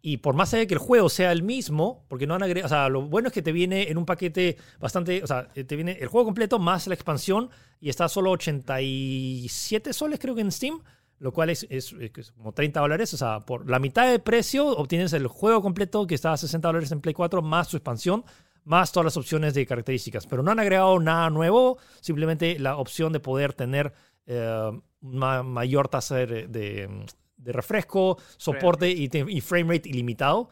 Y 0.03 0.19
por 0.19 0.35
más 0.35 0.53
allá 0.53 0.61
de 0.61 0.67
que 0.67 0.75
el 0.75 0.81
juego 0.81 1.09
sea 1.11 1.31
el 1.31 1.43
mismo, 1.43 2.05
porque 2.09 2.27
no 2.27 2.35
han 2.35 2.43
agregado, 2.43 2.67
o 2.67 2.69
sea, 2.71 2.89
lo 2.89 3.03
bueno 3.03 3.29
es 3.29 3.35
que 3.35 3.43
te 3.43 3.53
viene 3.53 3.91
en 3.91 3.99
un 3.99 4.07
paquete 4.07 4.57
bastante, 4.79 5.23
o 5.23 5.27
sea, 5.27 5.49
te 5.49 5.77
viene 5.77 5.99
el 6.01 6.09
juego 6.09 6.25
completo 6.25 6.59
más 6.59 6.87
la 6.87 6.95
expansión 6.95 7.51
y 7.81 7.91
está 7.91 8.09
solo 8.09 8.31
87 8.31 9.93
soles 9.93 10.19
creo 10.19 10.35
que 10.35 10.41
en 10.41 10.53
Steam, 10.53 10.81
lo 11.19 11.33
cual 11.33 11.51
es, 11.51 11.67
es, 11.69 11.95
como 12.35 12.53
30 12.53 12.81
dólares, 12.81 13.13
o 13.13 13.19
sea, 13.19 13.41
por 13.41 13.69
la 13.69 13.79
mitad 13.79 14.11
de 14.11 14.19
precio 14.21 14.69
obtienes 14.69 15.13
el 15.13 15.27
juego 15.27 15.61
completo 15.61 16.07
que 16.07 16.15
está 16.15 16.33
a 16.33 16.39
60 16.39 16.67
dólares 16.67 16.93
en 16.93 17.03
Play 17.03 17.13
4 17.13 17.43
más 17.43 17.69
su 17.69 17.77
expansión, 17.77 18.25
más 18.65 18.93
todas 18.93 19.05
las 19.05 19.19
opciones 19.19 19.53
de 19.53 19.67
características, 19.67 20.27
pero 20.27 20.43
no 20.43 20.51
han 20.51 20.61
agregado 20.61 20.99
nada 20.99 21.29
nuevo, 21.29 21.77
simplemente 22.01 22.59
la 22.59 22.79
opción 22.79 23.13
de 23.13 23.21
poder 23.21 23.53
tener 23.53 23.93
eh, 24.27 24.81
mayor 25.03 25.89
tasa 25.89 26.17
de 26.17 27.07
refresco, 27.45 28.19
soporte 28.37 28.91
y, 28.91 29.41
frame 29.41 29.75
rate 29.75 29.89
ilimitado, 29.89 30.49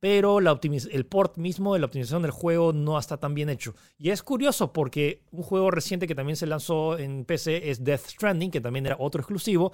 pero 0.00 0.40
la 0.40 0.58
el 0.90 1.06
port 1.06 1.36
mismo 1.36 1.74
de 1.74 1.80
la 1.80 1.86
optimización 1.86 2.22
del 2.22 2.32
juego 2.32 2.72
no 2.72 2.98
está 2.98 3.18
tan 3.18 3.34
bien 3.34 3.48
hecho. 3.48 3.74
Y 3.98 4.10
es 4.10 4.22
curioso 4.22 4.72
porque 4.72 5.22
un 5.30 5.42
juego 5.42 5.70
reciente 5.70 6.08
que 6.08 6.14
también 6.14 6.36
se 6.36 6.46
lanzó 6.46 6.98
en 6.98 7.24
PC 7.24 7.70
es 7.70 7.84
Death 7.84 8.06
Stranding, 8.08 8.50
que 8.50 8.60
también 8.60 8.86
era 8.86 8.96
otro 8.98 9.20
exclusivo, 9.20 9.72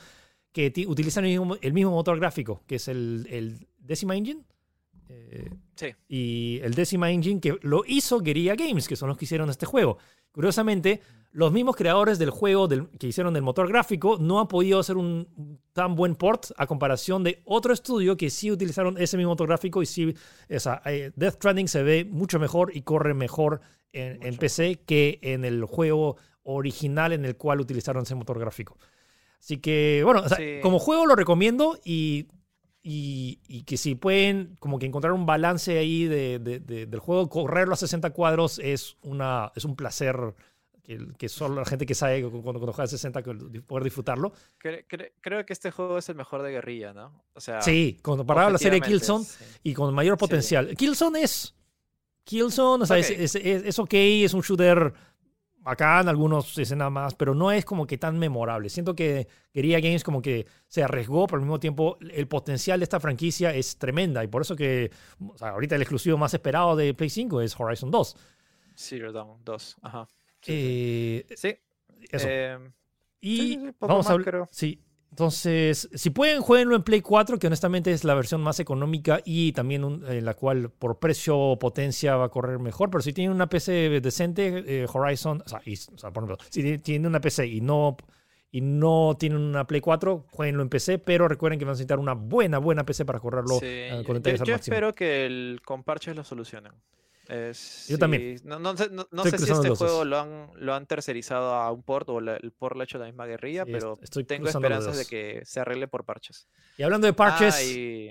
que 0.53 0.73
utiliza 0.87 1.21
el 1.21 1.73
mismo, 1.73 1.91
motor 1.91 2.19
gráfico, 2.19 2.63
que 2.67 2.77
es 2.77 2.89
el, 2.89 3.27
el 3.31 3.69
Decima 3.79 4.17
Engine. 4.17 4.45
Eh, 5.09 5.51
sí. 5.75 5.95
Y 6.09 6.61
el 6.63 6.75
Decima 6.75 7.11
Engine 7.11 7.41
que 7.41 7.59
lo 7.63 7.83
hizo 7.87 8.21
Guerrilla 8.21 8.55
Games, 8.55 8.89
que 8.89 8.97
son 8.97 9.09
los 9.09 9.17
que 9.17 9.25
hicieron 9.25 9.51
este 9.51 9.67
juego. 9.67 9.99
Curiosamente, 10.33 11.01
los 11.33 11.53
mismos 11.53 11.77
creadores 11.77 12.19
del 12.19 12.31
juego 12.31 12.69
que 12.99 13.07
hicieron 13.07 13.37
el 13.37 13.43
motor 13.43 13.69
gráfico 13.69 14.19
no 14.19 14.41
han 14.41 14.49
podido 14.49 14.79
hacer 14.79 14.97
un 14.97 15.61
tan 15.73 15.95
buen 15.95 16.15
port 16.15 16.47
a 16.57 16.67
comparación 16.67 17.23
de 17.23 17.43
otro 17.45 17.73
estudio 17.73 18.17
que 18.17 18.31
sí 18.31 18.51
utilizaron 18.51 18.97
ese 18.99 19.17
mismo 19.17 19.33
motor 19.33 19.49
gráfico 19.49 19.83
y 19.83 19.87
sí, 19.87 20.15
eh, 20.49 21.11
Death 21.15 21.35
Stranding 21.35 21.69
se 21.69 21.83
ve 21.83 22.05
mucho 22.05 22.39
mejor 22.39 22.75
y 22.75 22.83
corre 22.83 23.15
mejor 23.15 23.61
en, 23.93 24.37
PC 24.37 24.81
que 24.87 25.19
en 25.23 25.45
el 25.45 25.65
juego 25.65 26.17
original 26.43 27.13
en 27.13 27.25
el 27.25 27.37
cual 27.37 27.61
utilizaron 27.61 28.05
ese 28.05 28.15
motor 28.15 28.39
gráfico. 28.39 28.79
Así 29.39 29.59
que, 29.59 30.03
bueno, 30.05 30.25
como 30.63 30.79
juego 30.79 31.07
lo 31.07 31.15
recomiendo 31.15 31.79
y, 31.85 32.27
y, 32.91 33.65
que 33.65 33.77
si 33.77 33.95
pueden 33.95 34.57
como 34.61 34.79
que 34.79 34.87
encontrar 34.87 35.13
un 35.13 35.27
balance 35.27 35.77
ahí 35.77 36.07
de, 36.07 36.39
del 36.39 36.99
juego, 37.01 37.29
correrlo 37.29 37.75
a 37.75 37.77
60 37.77 38.11
cuadros 38.11 38.59
es, 38.59 38.97
una, 39.03 39.53
es 39.55 39.67
un 39.67 39.77
placer 39.77 40.35
que, 41.19 41.29
solo 41.29 41.57
la 41.57 41.67
gente 41.67 41.85
que 41.85 41.95
sabe 41.95 42.23
cuando, 42.23 42.61
juega 42.73 42.87
60 42.87 43.23
poder 43.67 43.85
disfrutarlo. 43.85 44.33
creo 44.59 45.45
que 45.45 45.53
este 45.53 45.71
juego 45.71 45.99
es 45.99 46.09
el 46.09 46.15
mejor 46.15 46.43
de 46.43 46.51
guerrilla, 46.51 46.95
¿no? 46.95 47.25
O 47.35 47.41
sea, 47.41 47.61
sí, 47.61 47.99
comparado 48.01 48.49
a 48.49 48.53
la 48.53 48.59
serie 48.59 48.81
Killzone 48.81 49.27
y 49.63 49.75
con 49.75 49.93
mayor 49.95 50.17
potencial. 50.17 50.75
Killzone 50.75 51.23
es. 51.23 51.55
Killzone, 52.25 52.85
o 52.85 52.87
sea, 52.87 52.97
Es, 52.97 53.35
es, 53.35 53.79
ok, 53.79 53.93
es 53.93 54.33
un 54.33 54.41
shooter 54.41 54.95
bacán, 55.69 56.09
algunos 56.09 56.57
escenas 56.59 56.91
más, 56.91 57.15
pero 57.15 57.35
no 57.35 57.53
es 57.53 57.65
como 57.65 57.87
que 57.87 57.99
tan 57.99 58.19
memorable. 58.19 58.69
Siento 58.69 58.95
que 58.95 59.29
Guerrilla 59.53 59.81
Games 59.81 60.03
como 60.03 60.21
que 60.23 60.47
se 60.67 60.83
arriesgó, 60.83 61.27
pero 61.27 61.37
al 61.37 61.43
mismo 61.43 61.61
tiempo 61.61 61.99
el 62.01 62.27
potencial 62.27 62.81
de 62.81 62.85
esta 62.85 63.01
franquicia 63.01 63.55
es 63.55 63.79
tremenda 63.79 64.25
y 64.25 64.29
por 64.29 64.43
eso 64.43 64.57
que 64.57 64.91
ahorita 65.41 65.77
el 65.77 65.83
exclusivo 65.83 66.17
más 66.19 66.35
esperado 66.35 66.75
de 66.77 66.95
Play 66.95 67.11
5 67.11 67.41
es 67.43 67.59
Horizon 67.59 67.91
2. 67.91 68.17
Zero 68.75 69.13
Dawn 69.13 69.45
2, 69.45 69.77
ajá. 69.83 70.09
Sí. 70.41 71.25
sí. 71.37 71.57
Eso. 72.11 72.29
Em, 72.29 72.73
y 73.21 73.59
vamos 73.81 74.09
a 74.09 74.13
hablar. 74.13 74.49
Sí. 74.51 74.81
Entonces, 75.11 75.89
si 75.95 76.11
pueden, 76.11 76.43
jueguenlo 76.43 76.77
en 76.77 76.83
Play 76.83 77.01
4, 77.01 77.39
que 77.39 77.47
honestamente 77.49 77.93
es 77.93 78.05
la 78.05 78.15
versión 78.15 78.41
más 78.41 78.61
económica 78.61 79.21
y 79.25 79.53
también 79.53 80.03
en 80.07 80.25
la 80.25 80.35
cual 80.35 80.71
por 80.71 80.99
precio 80.99 81.37
o 81.37 81.59
potencia 81.59 82.17
va 82.17 82.27
a 82.27 82.29
correr 82.29 82.59
mejor. 82.59 82.91
Pero 82.91 83.03
si 83.03 83.13
tienen 83.13 83.33
una 83.33 83.49
PC 83.49 84.01
decente, 84.01 84.65
eh, 84.67 84.87
Horizon, 84.93 85.43
o 85.43 85.49
sea, 85.49 86.11
por 86.13 86.25
ejemplo, 86.25 86.39
si 86.51 86.79
tienen 86.79 87.07
una 87.07 87.21
PC 87.21 87.47
y 87.47 87.61
no, 87.61 87.97
y 88.51 88.61
no 88.61 89.17
tienen 89.19 89.41
una 89.41 89.67
Play 89.67 89.81
4, 89.81 90.27
jueguenlo 90.31 90.63
en 90.63 90.69
PC, 90.69 90.99
pero 90.99 91.27
recuerden 91.27 91.59
que 91.59 91.65
van 91.65 91.71
a 91.71 91.75
necesitar 91.75 91.99
una 91.99 92.15
buena, 92.15 92.59
buena 92.59 92.85
PC 92.85 93.05
para 93.05 93.19
correrlo 93.19 93.59
sí. 93.59 93.87
con 94.07 94.23
yo, 94.23 94.45
yo 94.45 94.55
espero 94.55 94.95
que 94.95 95.27
el, 95.27 95.61
con 95.65 95.83
parches 95.83 96.15
lo 96.15 96.23
solucionen. 96.23 96.73
Yo 97.89 97.99
también. 97.99 98.41
No, 98.45 98.77
sé, 98.77 99.39
si 99.39 99.53
este 99.53 99.71
juego 99.71 100.05
lo 100.05 100.19
han, 100.19 100.51
lo 100.57 100.75
han 100.75 100.87
tercerizado 100.87 101.55
a 101.55 101.71
un 101.71 101.83
port 101.83 102.09
o 102.09 102.19
el 102.19 102.53
port 102.53 102.75
lo 102.75 102.81
ha 102.81 102.85
hecho 102.85 102.99
la 102.99 103.07
misma 103.07 103.27
guerrilla, 103.27 103.67
pero 103.67 103.99
tengo 104.27 104.49
esperanzas 104.49 104.97
de 104.97 105.05
que 105.05 105.43
se 105.45 105.61
arregle 105.61 105.89
por 105.89 106.05
parches. 106.05 106.49
Y 106.77 106.83
hablando 106.83 107.07
de 107.07 107.13
parches, 107.13 107.55
sí, 107.55 108.11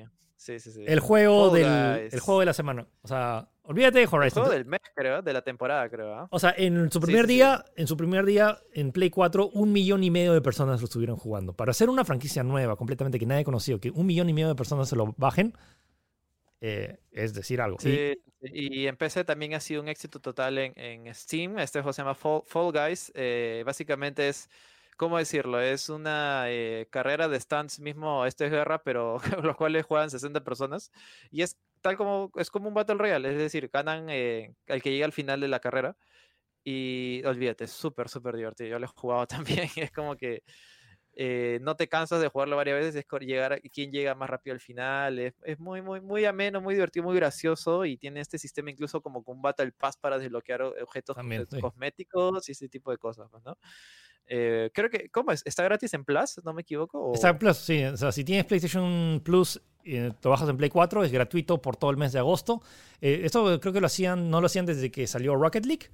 el, 0.86 1.00
juego 1.00 1.50
del, 1.50 2.10
el 2.12 2.20
juego 2.20 2.40
de 2.42 2.46
la 2.46 2.54
semana. 2.54 2.88
O 3.02 3.08
sea, 3.08 3.50
olvídate 3.64 4.00
de 4.00 4.08
Horizon. 4.10 4.24
El 4.24 4.32
juego 4.32 4.50
del 4.50 4.66
mes, 4.66 4.82
creo, 4.96 5.22
de 5.22 5.34
la 5.34 5.42
temporada, 5.42 5.90
creo. 5.90 6.14
¿ah? 6.14 6.28
O 6.30 6.40
sea, 6.40 6.54
en 6.56 6.92
su 6.92 7.02
primer 7.02 7.26
día, 7.26 7.66
en 7.76 7.88
su 7.88 7.98
primer 7.98 8.26
día 8.26 8.60
en 8.74 8.92
Play 8.92 9.10
4, 9.10 9.50
un 9.54 9.72
millón 9.74 10.04
y 10.04 10.12
medio 10.12 10.34
de 10.34 10.42
personas 10.42 10.80
lo 10.80 10.86
estuvieron 10.86 11.18
jugando. 11.18 11.54
Para 11.54 11.72
hacer 11.72 11.90
una 11.90 12.06
franquicia 12.06 12.44
nueva, 12.44 12.76
completamente 12.76 13.18
que 13.18 13.26
nadie 13.26 13.44
conocido, 13.44 13.80
que 13.80 13.90
un 13.90 14.06
millón 14.06 14.30
y 14.30 14.34
medio 14.34 14.50
de 14.50 14.56
personas 14.56 14.88
se 14.88 14.96
lo 14.96 15.16
bajen, 15.18 15.58
eh, 16.62 17.00
es 17.12 17.34
decir 17.34 17.60
algo. 17.60 17.80
Sí, 17.80 17.90
y, 17.90 18.37
en 18.54 18.98
PC 18.98 19.24
también 19.24 19.54
ha 19.54 19.60
sido 19.60 19.82
un 19.82 19.88
éxito 19.88 20.20
total 20.20 20.58
en, 20.58 21.14
Steam. 21.14 21.60
Este 21.60 21.80
juego 21.80 21.94
se 21.94 22.02
llama 22.02 22.16
Fall, 22.16 22.72
Guys. 22.72 23.12
Eh, 23.16 23.64
básicamente 23.66 24.30
es, 24.30 24.50
¿cómo 24.98 25.18
decirlo? 25.18 25.62
Es 25.62 25.90
una 25.90 26.46
eh, 26.48 26.88
carrera 26.90 27.28
de 27.28 27.40
stands 27.40 27.80
mismo, 27.80 28.26
esto 28.26 28.46
es 28.46 28.52
guerra, 28.52 28.84
pero 28.84 29.20
los 29.44 29.56
cuales 29.56 29.86
juegan 29.86 30.10
60 30.10 30.44
personas. 30.44 30.92
Y 31.32 31.42
es 31.42 31.58
tal 31.82 31.98
como, 31.98 32.32
es 32.36 32.50
como 32.50 32.68
un 32.68 32.74
Battle 32.74 32.96
Royale, 32.96 33.32
es 33.32 33.38
decir, 33.38 33.70
ganan 33.72 34.10
el 34.10 34.56
que 34.82 34.92
llega 34.92 35.06
al 35.06 35.14
final 35.14 35.40
de 35.42 35.48
la 35.48 35.60
carrera. 35.60 35.96
Y 36.70 37.24
olvídate, 37.26 37.64
es 37.64 37.72
súper, 37.72 38.10
súper 38.10 38.36
divertido. 38.36 38.72
Yo 38.72 38.80
lo 38.80 38.86
he 38.86 38.90
jugado 38.90 39.26
también. 39.66 39.70
Es 39.78 39.92
como 39.92 40.18
que 40.18 40.44
eh, 41.20 41.58
no 41.64 41.76
te 41.76 41.88
cansas 41.88 42.22
de 42.22 42.28
jugarlo 42.28 42.58
varias 42.58 42.78
veces, 42.78 42.96
es 42.96 43.20
llegar 43.22 43.60
quién 43.74 43.92
llega 43.92 44.14
más 44.14 44.30
rápido 44.30 44.54
al 44.54 44.60
final, 44.60 45.18
es, 45.18 45.60
muy, 45.60 45.82
muy, 45.82 46.00
muy 46.00 46.26
ameno, 46.26 46.62
muy 46.62 46.76
divertido, 46.76 47.06
muy 47.06 47.16
gracioso 47.16 47.86
y 47.86 47.98
tiene 47.98 48.20
este 48.20 48.38
sistema 48.38 48.70
incluso 48.70 49.02
como 49.02 49.24
con 49.24 49.42
Battle 49.42 49.72
Pass 49.72 49.98
para 49.98 50.20
desbloquear 50.20 50.62
objetos 50.62 51.18
cosméticos 51.60 52.48
y 52.48 52.52
ese 52.52 52.70
tipo 52.70 52.92
de 52.92 53.00
cosas, 53.00 53.28
pues, 53.32 53.44
¿no? 53.44 53.58
Eh, 54.28 54.70
creo 54.74 54.92
que, 54.92 55.10
¿cómo 55.10 55.32
es? 55.32 55.42
¿Está 55.44 55.64
gratis 55.64 55.92
en 55.96 56.04
Plus? 56.04 56.40
¿No 56.44 56.54
me 56.54 56.62
equivoco? 56.62 57.14
Está 57.16 57.30
en 57.30 57.40
Plus, 57.40 57.58
sí. 57.58 57.84
O 57.84 57.98
sea, 57.98 58.12
si 58.12 58.24
tienes 58.24 58.46
PlayStation 58.46 59.20
Plus 59.24 59.60
y 59.84 60.12
te 60.12 60.28
bajas 60.28 60.50
en 60.50 60.58
Play 60.58 60.70
4, 60.70 61.04
es 61.04 61.12
gratuito 61.12 61.62
por 61.62 61.78
todo 61.78 61.90
el 61.90 61.98
mes 61.98 62.12
de 62.12 62.20
agosto. 62.20 62.62
Eh, 63.02 63.22
esto 63.24 63.60
creo 63.60 63.74
que 63.74 63.82
lo 63.82 63.88
hacían, 63.88 64.30
no 64.30 64.42
lo 64.42 64.48
hacían 64.48 64.66
desde 64.66 64.92
que 64.92 65.08
salió 65.08 65.36
Rocket 65.36 65.66
League. 65.66 65.90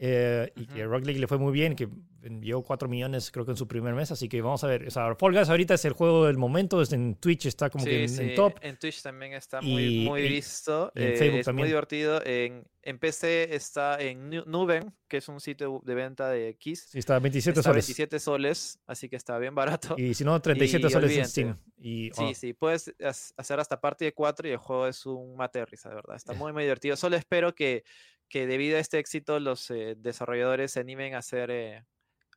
Eh, 0.00 0.52
y 0.54 0.66
que 0.66 0.84
Rock 0.84 1.04
League 1.06 1.18
le 1.18 1.26
fue 1.26 1.38
muy 1.38 1.52
bien, 1.52 1.74
que 1.74 1.88
envió 2.22 2.62
4 2.62 2.88
millones 2.88 3.30
creo 3.32 3.44
que 3.44 3.50
en 3.50 3.56
su 3.56 3.66
primer 3.66 3.94
mes, 3.94 4.12
así 4.12 4.28
que 4.28 4.40
vamos 4.40 4.62
a 4.62 4.68
ver. 4.68 4.86
O 4.86 4.90
sea, 4.92 5.12
Fall 5.16 5.32
Guys 5.32 5.48
ahorita 5.48 5.74
es 5.74 5.84
el 5.84 5.92
juego 5.92 6.26
del 6.26 6.36
momento, 6.36 6.80
en 6.88 7.16
Twitch 7.16 7.46
está 7.46 7.68
como 7.68 7.84
que 7.84 8.04
en, 8.04 8.34
top. 8.36 8.58
En 8.62 8.76
Twitch 8.76 9.02
también 9.02 9.32
está 9.32 9.60
muy, 9.60 10.04
muy 10.04 10.22
visto. 10.22 10.92
en 10.94 11.16
Facebook 11.16 11.38
es 11.40 11.46
también. 11.46 11.64
muy 11.64 11.68
divertido. 11.68 12.24
En, 12.24 12.64
en, 12.82 12.98
PC 13.00 13.54
está 13.56 14.00
en 14.00 14.30
Nuben, 14.46 14.94
que 15.08 15.16
es 15.16 15.28
un 15.28 15.40
sitio 15.40 15.82
de 15.84 15.94
venta 15.96 16.28
de 16.28 16.56
Kiss. 16.56 16.86
Sí, 16.90 17.00
está 17.00 17.16
a 17.16 17.18
27 17.18 17.60
soles. 17.60 17.86
27 17.86 18.20
soles, 18.20 18.80
así 18.86 19.08
que 19.08 19.16
está 19.16 19.36
bien 19.38 19.56
barato. 19.56 19.96
Y 19.98 20.14
si 20.14 20.22
no, 20.22 20.40
37 20.40 20.90
soles 20.90 21.16
en 21.16 21.26
Steam. 21.26 21.58
Y, 21.76 22.10
sí, 22.14 22.24
oh. 22.24 22.34
sí, 22.34 22.52
puedes 22.52 22.94
hacer 23.36 23.58
hasta 23.58 23.80
parte 23.80 24.04
de 24.04 24.14
4 24.14 24.48
y 24.48 24.52
el 24.52 24.58
juego 24.58 24.86
es 24.86 25.04
un 25.06 25.36
mate 25.36 25.58
de 25.58 25.66
risa, 25.66 25.88
de 25.88 25.96
verdad. 25.96 26.14
Está 26.14 26.34
muy, 26.34 26.52
muy 26.52 26.62
divertido. 26.62 26.96
Solo 26.96 27.16
espero 27.16 27.52
que 27.52 27.82
que 28.28 28.46
debido 28.46 28.76
a 28.76 28.80
este 28.80 28.98
éxito 28.98 29.40
los 29.40 29.70
eh, 29.70 29.94
desarrolladores 29.96 30.72
se 30.72 30.80
animen 30.80 31.14
a 31.14 31.18
hacer 31.18 31.50
eh, 31.50 31.84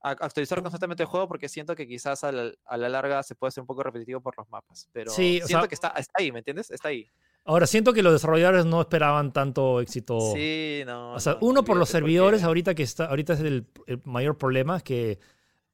a 0.03 0.11
actualizar 0.11 0.59
constantemente 0.61 1.03
el 1.03 1.07
juego 1.07 1.27
porque 1.27 1.47
siento 1.47 1.75
que 1.75 1.87
quizás 1.87 2.23
a 2.23 2.31
la, 2.31 2.53
larga 2.89 3.21
se 3.23 3.35
puede 3.35 3.49
hacer 3.49 3.61
un 3.61 3.67
poco 3.67 3.83
repetitivo 3.83 4.19
por 4.19 4.35
los 4.37 4.49
mapas. 4.49 4.89
Pero 4.91 5.11
siento 5.11 5.67
que 5.67 5.75
está, 5.75 5.93
ahí, 6.13 6.31
¿me 6.31 6.39
entiendes? 6.39 6.71
Está 6.71 6.89
ahí. 6.89 7.07
Ahora, 7.43 7.65
siento 7.65 7.93
que 7.93 8.03
los 8.03 8.13
desarrolladores 8.13 8.65
no 8.65 8.81
esperaban 8.81 9.31
tanto 9.31 9.79
éxito. 9.81 10.19
Sí, 10.33 10.83
no. 10.85 11.13
O 11.13 11.19
sea, 11.19 11.37
uno 11.41 11.63
por 11.63 11.77
los 11.77 11.89
servidores, 11.89 12.43
ahorita 12.43 12.75
que 12.75 12.83
está, 12.83 13.05
ahorita 13.05 13.33
es 13.33 13.39
el, 13.41 13.67
mayor 14.03 14.37
problema, 14.37 14.79
que 14.79 15.19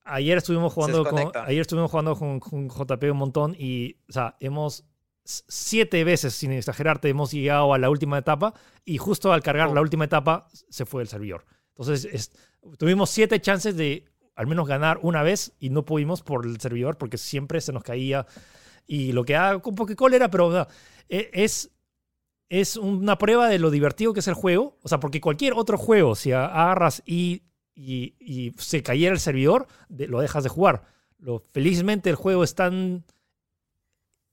ayer 0.03 0.37
estuvimos 0.37 0.73
jugando 0.73 1.03
con, 1.05 1.31
ayer 1.45 1.61
estuvimos 1.61 1.91
jugando 1.91 2.15
con, 2.15 2.39
con, 2.39 2.69
JP 2.69 3.03
un 3.11 3.17
montón 3.17 3.55
y, 3.57 3.97
o 4.09 4.13
sea, 4.13 4.37
hemos 4.39 4.85
siete 5.27 6.03
veces, 6.03 6.33
sin 6.33 6.51
exagerarte, 6.53 7.09
hemos 7.09 7.31
llegado 7.31 7.73
a 7.73 7.77
la 7.77 7.89
última 7.89 8.17
etapa 8.17 8.53
y 8.85 8.97
justo 8.97 9.33
al 9.33 9.43
cargar 9.43 9.69
la 9.71 9.81
oh. 9.81 9.83
última 9.83 10.05
etapa 10.05 10.47
se 10.69 10.85
fue 10.85 11.01
el 11.01 11.07
servidor. 11.07 11.45
Entonces, 11.77 12.31
tuvimos 12.77 13.09
siete 13.09 13.39
chances 13.41 13.75
de 13.75 14.05
al 14.35 14.47
menos 14.47 14.67
ganar 14.67 14.99
una 15.01 15.23
vez 15.23 15.53
y 15.59 15.69
no 15.69 15.83
pudimos 15.83 16.21
por 16.21 16.45
el 16.45 16.59
servidor 16.61 16.97
porque 16.97 17.17
siempre 17.17 17.59
se 17.59 17.73
nos 17.73 17.83
caía. 17.83 18.25
Y 18.85 19.11
lo 19.11 19.25
que 19.25 19.35
hago 19.35 19.61
con 19.61 19.75
Pokécall 19.75 20.13
era, 20.13 20.29
pero 20.29 20.67
e, 21.09 21.29
es, 21.33 21.71
es 22.47 22.77
una 22.77 23.17
prueba 23.17 23.49
de 23.49 23.59
lo 23.59 23.69
divertido 23.69 24.13
que 24.13 24.21
es 24.21 24.27
el 24.27 24.35
juego. 24.35 24.77
O 24.83 24.87
sea, 24.87 24.99
porque 24.99 25.19
cualquier 25.19 25.53
otro 25.53 25.77
juego, 25.77 26.15
si 26.15 26.31
agarras 26.31 27.03
y, 27.05 27.43
y, 27.75 28.53
se 28.57 28.81
cayera 28.81 29.13
el 29.13 29.19
servidor, 29.19 29.67
lo 29.89 30.21
dejas 30.21 30.43
de 30.43 30.49
jugar. 30.49 30.83
Lo, 31.17 31.39
felizmente 31.39 32.09
el 32.09 32.15
juego 32.15 32.43
es 32.43 32.55
tan... 32.55 33.03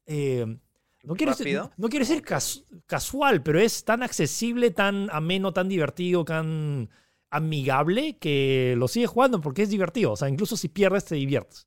Eh, 0.07 0.59
no 1.05 1.15
quiero, 1.15 1.35
decir, 1.35 1.61
no, 1.77 1.89
quiero 1.89 2.05
decir 2.05 2.23
casual, 2.87 3.43
pero 3.43 3.61
es 3.61 3.85
tan 3.85 4.03
accesible, 4.03 4.71
tan 4.71 5.09
ameno, 5.11 5.53
tan 5.53 5.69
divertido, 5.69 6.25
tan 6.25 6.91
amigable 7.31 8.17
que 8.19 8.75
lo 8.79 8.89
sigues 8.89 9.11
jugando 9.11 9.41
porque 9.41 9.63
es 9.63 9.71
divertido. 9.71 10.13
O 10.13 10.17
sea, 10.17 10.29
incluso 10.29 10.57
si 10.57 10.69
pierdes, 10.69 11.05
te 11.05 11.17
diviertes. 11.17 11.67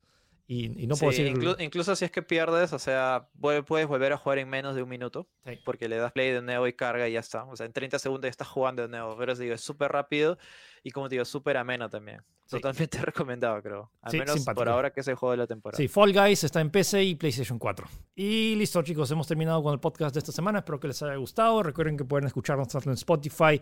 Y, 0.50 0.70
no 0.88 0.96
puedo 0.96 1.12
decir... 1.12 1.28
incluso 1.60 1.96
si 1.96 2.06
es 2.06 2.12
que 2.12 2.22
pierdes, 2.22 2.72
o 2.72 2.80
sea, 2.80 3.28
puedes 3.40 3.66
volver 3.66 4.14
a 4.14 4.18
jugar 4.18 4.38
en 4.40 4.50
menos 4.50 4.76
de 4.76 4.82
un 4.82 4.90
minuto. 4.90 5.28
Porque 5.66 5.90
le 5.90 5.98
das 5.98 6.14
play 6.14 6.32
de 6.32 6.42
nuevo 6.42 6.68
y 6.68 6.74
carga 6.74 7.08
y 7.10 7.14
ya 7.14 7.20
está. 7.20 7.44
O 7.44 7.56
sea, 7.56 7.66
en 7.66 7.74
30 7.74 8.00
segundos 8.00 8.28
ya 8.28 8.32
estás 8.32 8.48
jugando 8.48 8.82
de 8.82 8.88
nuevo. 8.88 9.18
Pero 9.18 9.36
digo, 9.36 9.54
es 9.54 9.62
súper 9.62 9.92
rápido 9.92 10.38
y 10.84 10.92
como 10.92 11.10
te 11.10 11.16
digo, 11.16 11.26
súper 11.26 11.58
ameno 11.58 11.90
también. 11.90 12.22
Totalmente 12.50 12.98
recomendado, 13.02 13.62
creo. 13.62 13.92
Al 14.02 14.18
menos 14.18 14.46
por 14.46 14.70
ahora 14.70 14.92
que 14.92 15.02
es 15.02 15.08
el 15.08 15.16
juego 15.16 15.32
de 15.32 15.38
la 15.38 15.48
temporada. 15.48 15.78
Sí, 15.78 15.88
Fall 15.88 16.14
Guys 16.14 16.44
está 16.44 16.62
en 16.62 16.70
PC 16.70 17.04
y 17.04 17.16
PlayStation 17.16 17.60
4. 17.60 17.88
Y 18.16 18.56
listo, 18.56 18.82
chicos, 18.84 19.12
hemos 19.12 19.28
terminado 19.28 19.62
con 19.62 19.74
el 19.74 19.80
podcast 19.80 20.16
de 20.16 20.20
esta 20.20 20.32
semana. 20.32 20.60
Espero 20.60 20.80
que 20.80 20.88
les 20.88 21.02
haya 21.04 21.16
gustado. 21.16 21.62
Recuerden 21.62 21.98
que 21.98 22.06
pueden 22.06 22.26
escucharnos 22.26 22.70
tanto 22.70 22.90
en 22.90 22.94
Spotify, 22.94 23.62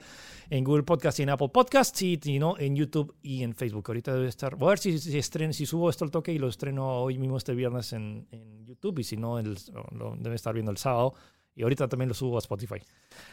en 0.49 0.63
Google 0.63 0.83
Podcast 0.83 1.19
y 1.19 1.23
en 1.23 1.29
Apple 1.29 1.49
Podcasts, 1.49 2.01
y, 2.03 2.39
no, 2.39 2.57
en 2.59 2.75
YouTube 2.75 3.15
y 3.23 3.43
en 3.43 3.55
Facebook. 3.55 3.85
Ahorita 3.87 4.13
debe 4.13 4.27
estar. 4.27 4.55
Voy 4.55 4.67
a 4.67 4.69
ver 4.69 4.79
si, 4.79 4.99
si, 4.99 5.21
si 5.21 5.65
subo 5.65 5.89
esto 5.89 6.05
al 6.05 6.11
toque 6.11 6.31
y 6.31 6.37
lo 6.37 6.47
estreno 6.47 7.01
hoy 7.01 7.17
mismo 7.17 7.37
este 7.37 7.55
viernes 7.55 7.91
en, 7.93 8.27
en 8.31 8.65
YouTube, 8.65 8.99
y 8.99 9.03
si 9.03 9.17
no, 9.17 9.41
lo 9.41 10.15
debe 10.17 10.35
estar 10.35 10.53
viendo 10.53 10.71
el 10.71 10.77
sábado. 10.77 11.15
Y 11.55 11.63
ahorita 11.63 11.87
también 11.87 12.09
lo 12.09 12.13
subo 12.13 12.35
a 12.35 12.39
Spotify. 12.39 12.81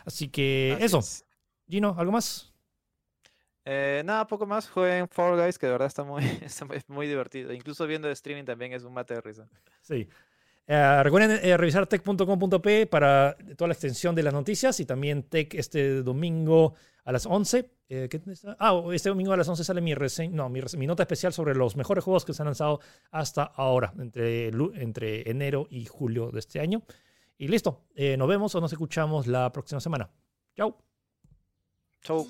Así 0.04 0.28
que 0.28 0.78
eso. 0.80 1.00
Gino, 1.68 1.94
¿algo 1.98 2.12
más? 2.12 2.51
Eh, 3.64 4.02
nada, 4.05 4.26
poco 4.26 4.47
más. 4.47 4.68
Jueguen 4.68 5.09
Fall 5.09 5.40
Guys, 5.40 5.59
que 5.59 5.66
de 5.66 5.72
verdad 5.72 5.86
está 5.86 6.05
muy, 6.05 6.22
muy, 6.89 7.06
divertido. 7.06 7.52
Incluso 7.52 7.86
viendo 7.86 8.09
el 8.09 8.12
streaming 8.12 8.44
también 8.44 8.72
es 8.72 8.84
un 8.84 8.93
mate 8.93 9.14
de 9.14 9.20
risa. 9.20 9.48
Sí. 9.80 10.09
Eh, 10.66 11.02
recuerden 11.02 11.40
eh, 11.43 11.56
revisar 11.56 11.86
tech.com.p 11.86 12.86
para 12.86 13.36
toda 13.56 13.68
la 13.68 13.74
extensión 13.74 14.14
de 14.14 14.22
las 14.22 14.32
noticias 14.32 14.78
y 14.80 14.86
también 14.86 15.24
tech 15.24 15.55
este 15.55 16.02
domingo 16.02 16.74
a 17.05 17.12
las 17.12 17.26
11. 17.26 17.68
ah, 18.59 18.82
este 18.93 19.09
domingo 19.09 19.32
a 19.32 19.36
las 19.36 19.48
11 19.48 19.64
sale 19.64 19.80
mi, 19.80 19.93
no, 20.30 20.48
mi, 20.48 20.86
nota 20.86 21.02
especial 21.02 21.32
sobre 21.32 21.55
los 21.55 21.76
mejores 21.76 22.05
juegos 22.05 22.24
que 22.24 22.32
se 22.32 22.43
han 22.43 22.47
lanzado 22.47 22.80
hasta 23.10 23.43
ahora, 23.43 23.93
entre, 23.98 24.48
entre 24.48 25.28
enero 25.28 25.66
y 25.68 25.84
julio 25.84 26.30
de 26.30 26.39
este 26.39 26.60
año. 26.60 26.82
Y 27.39 27.48
listo, 27.48 27.86
nos 28.16 28.28
vemos 28.28 28.55
o 28.55 28.60
nos 28.60 28.72
escuchamos 28.72 29.26
la 29.26 29.51
próxima 29.51 29.80
semana. 29.80 30.09
Chau. 30.55 30.76
Chau. 32.02 32.24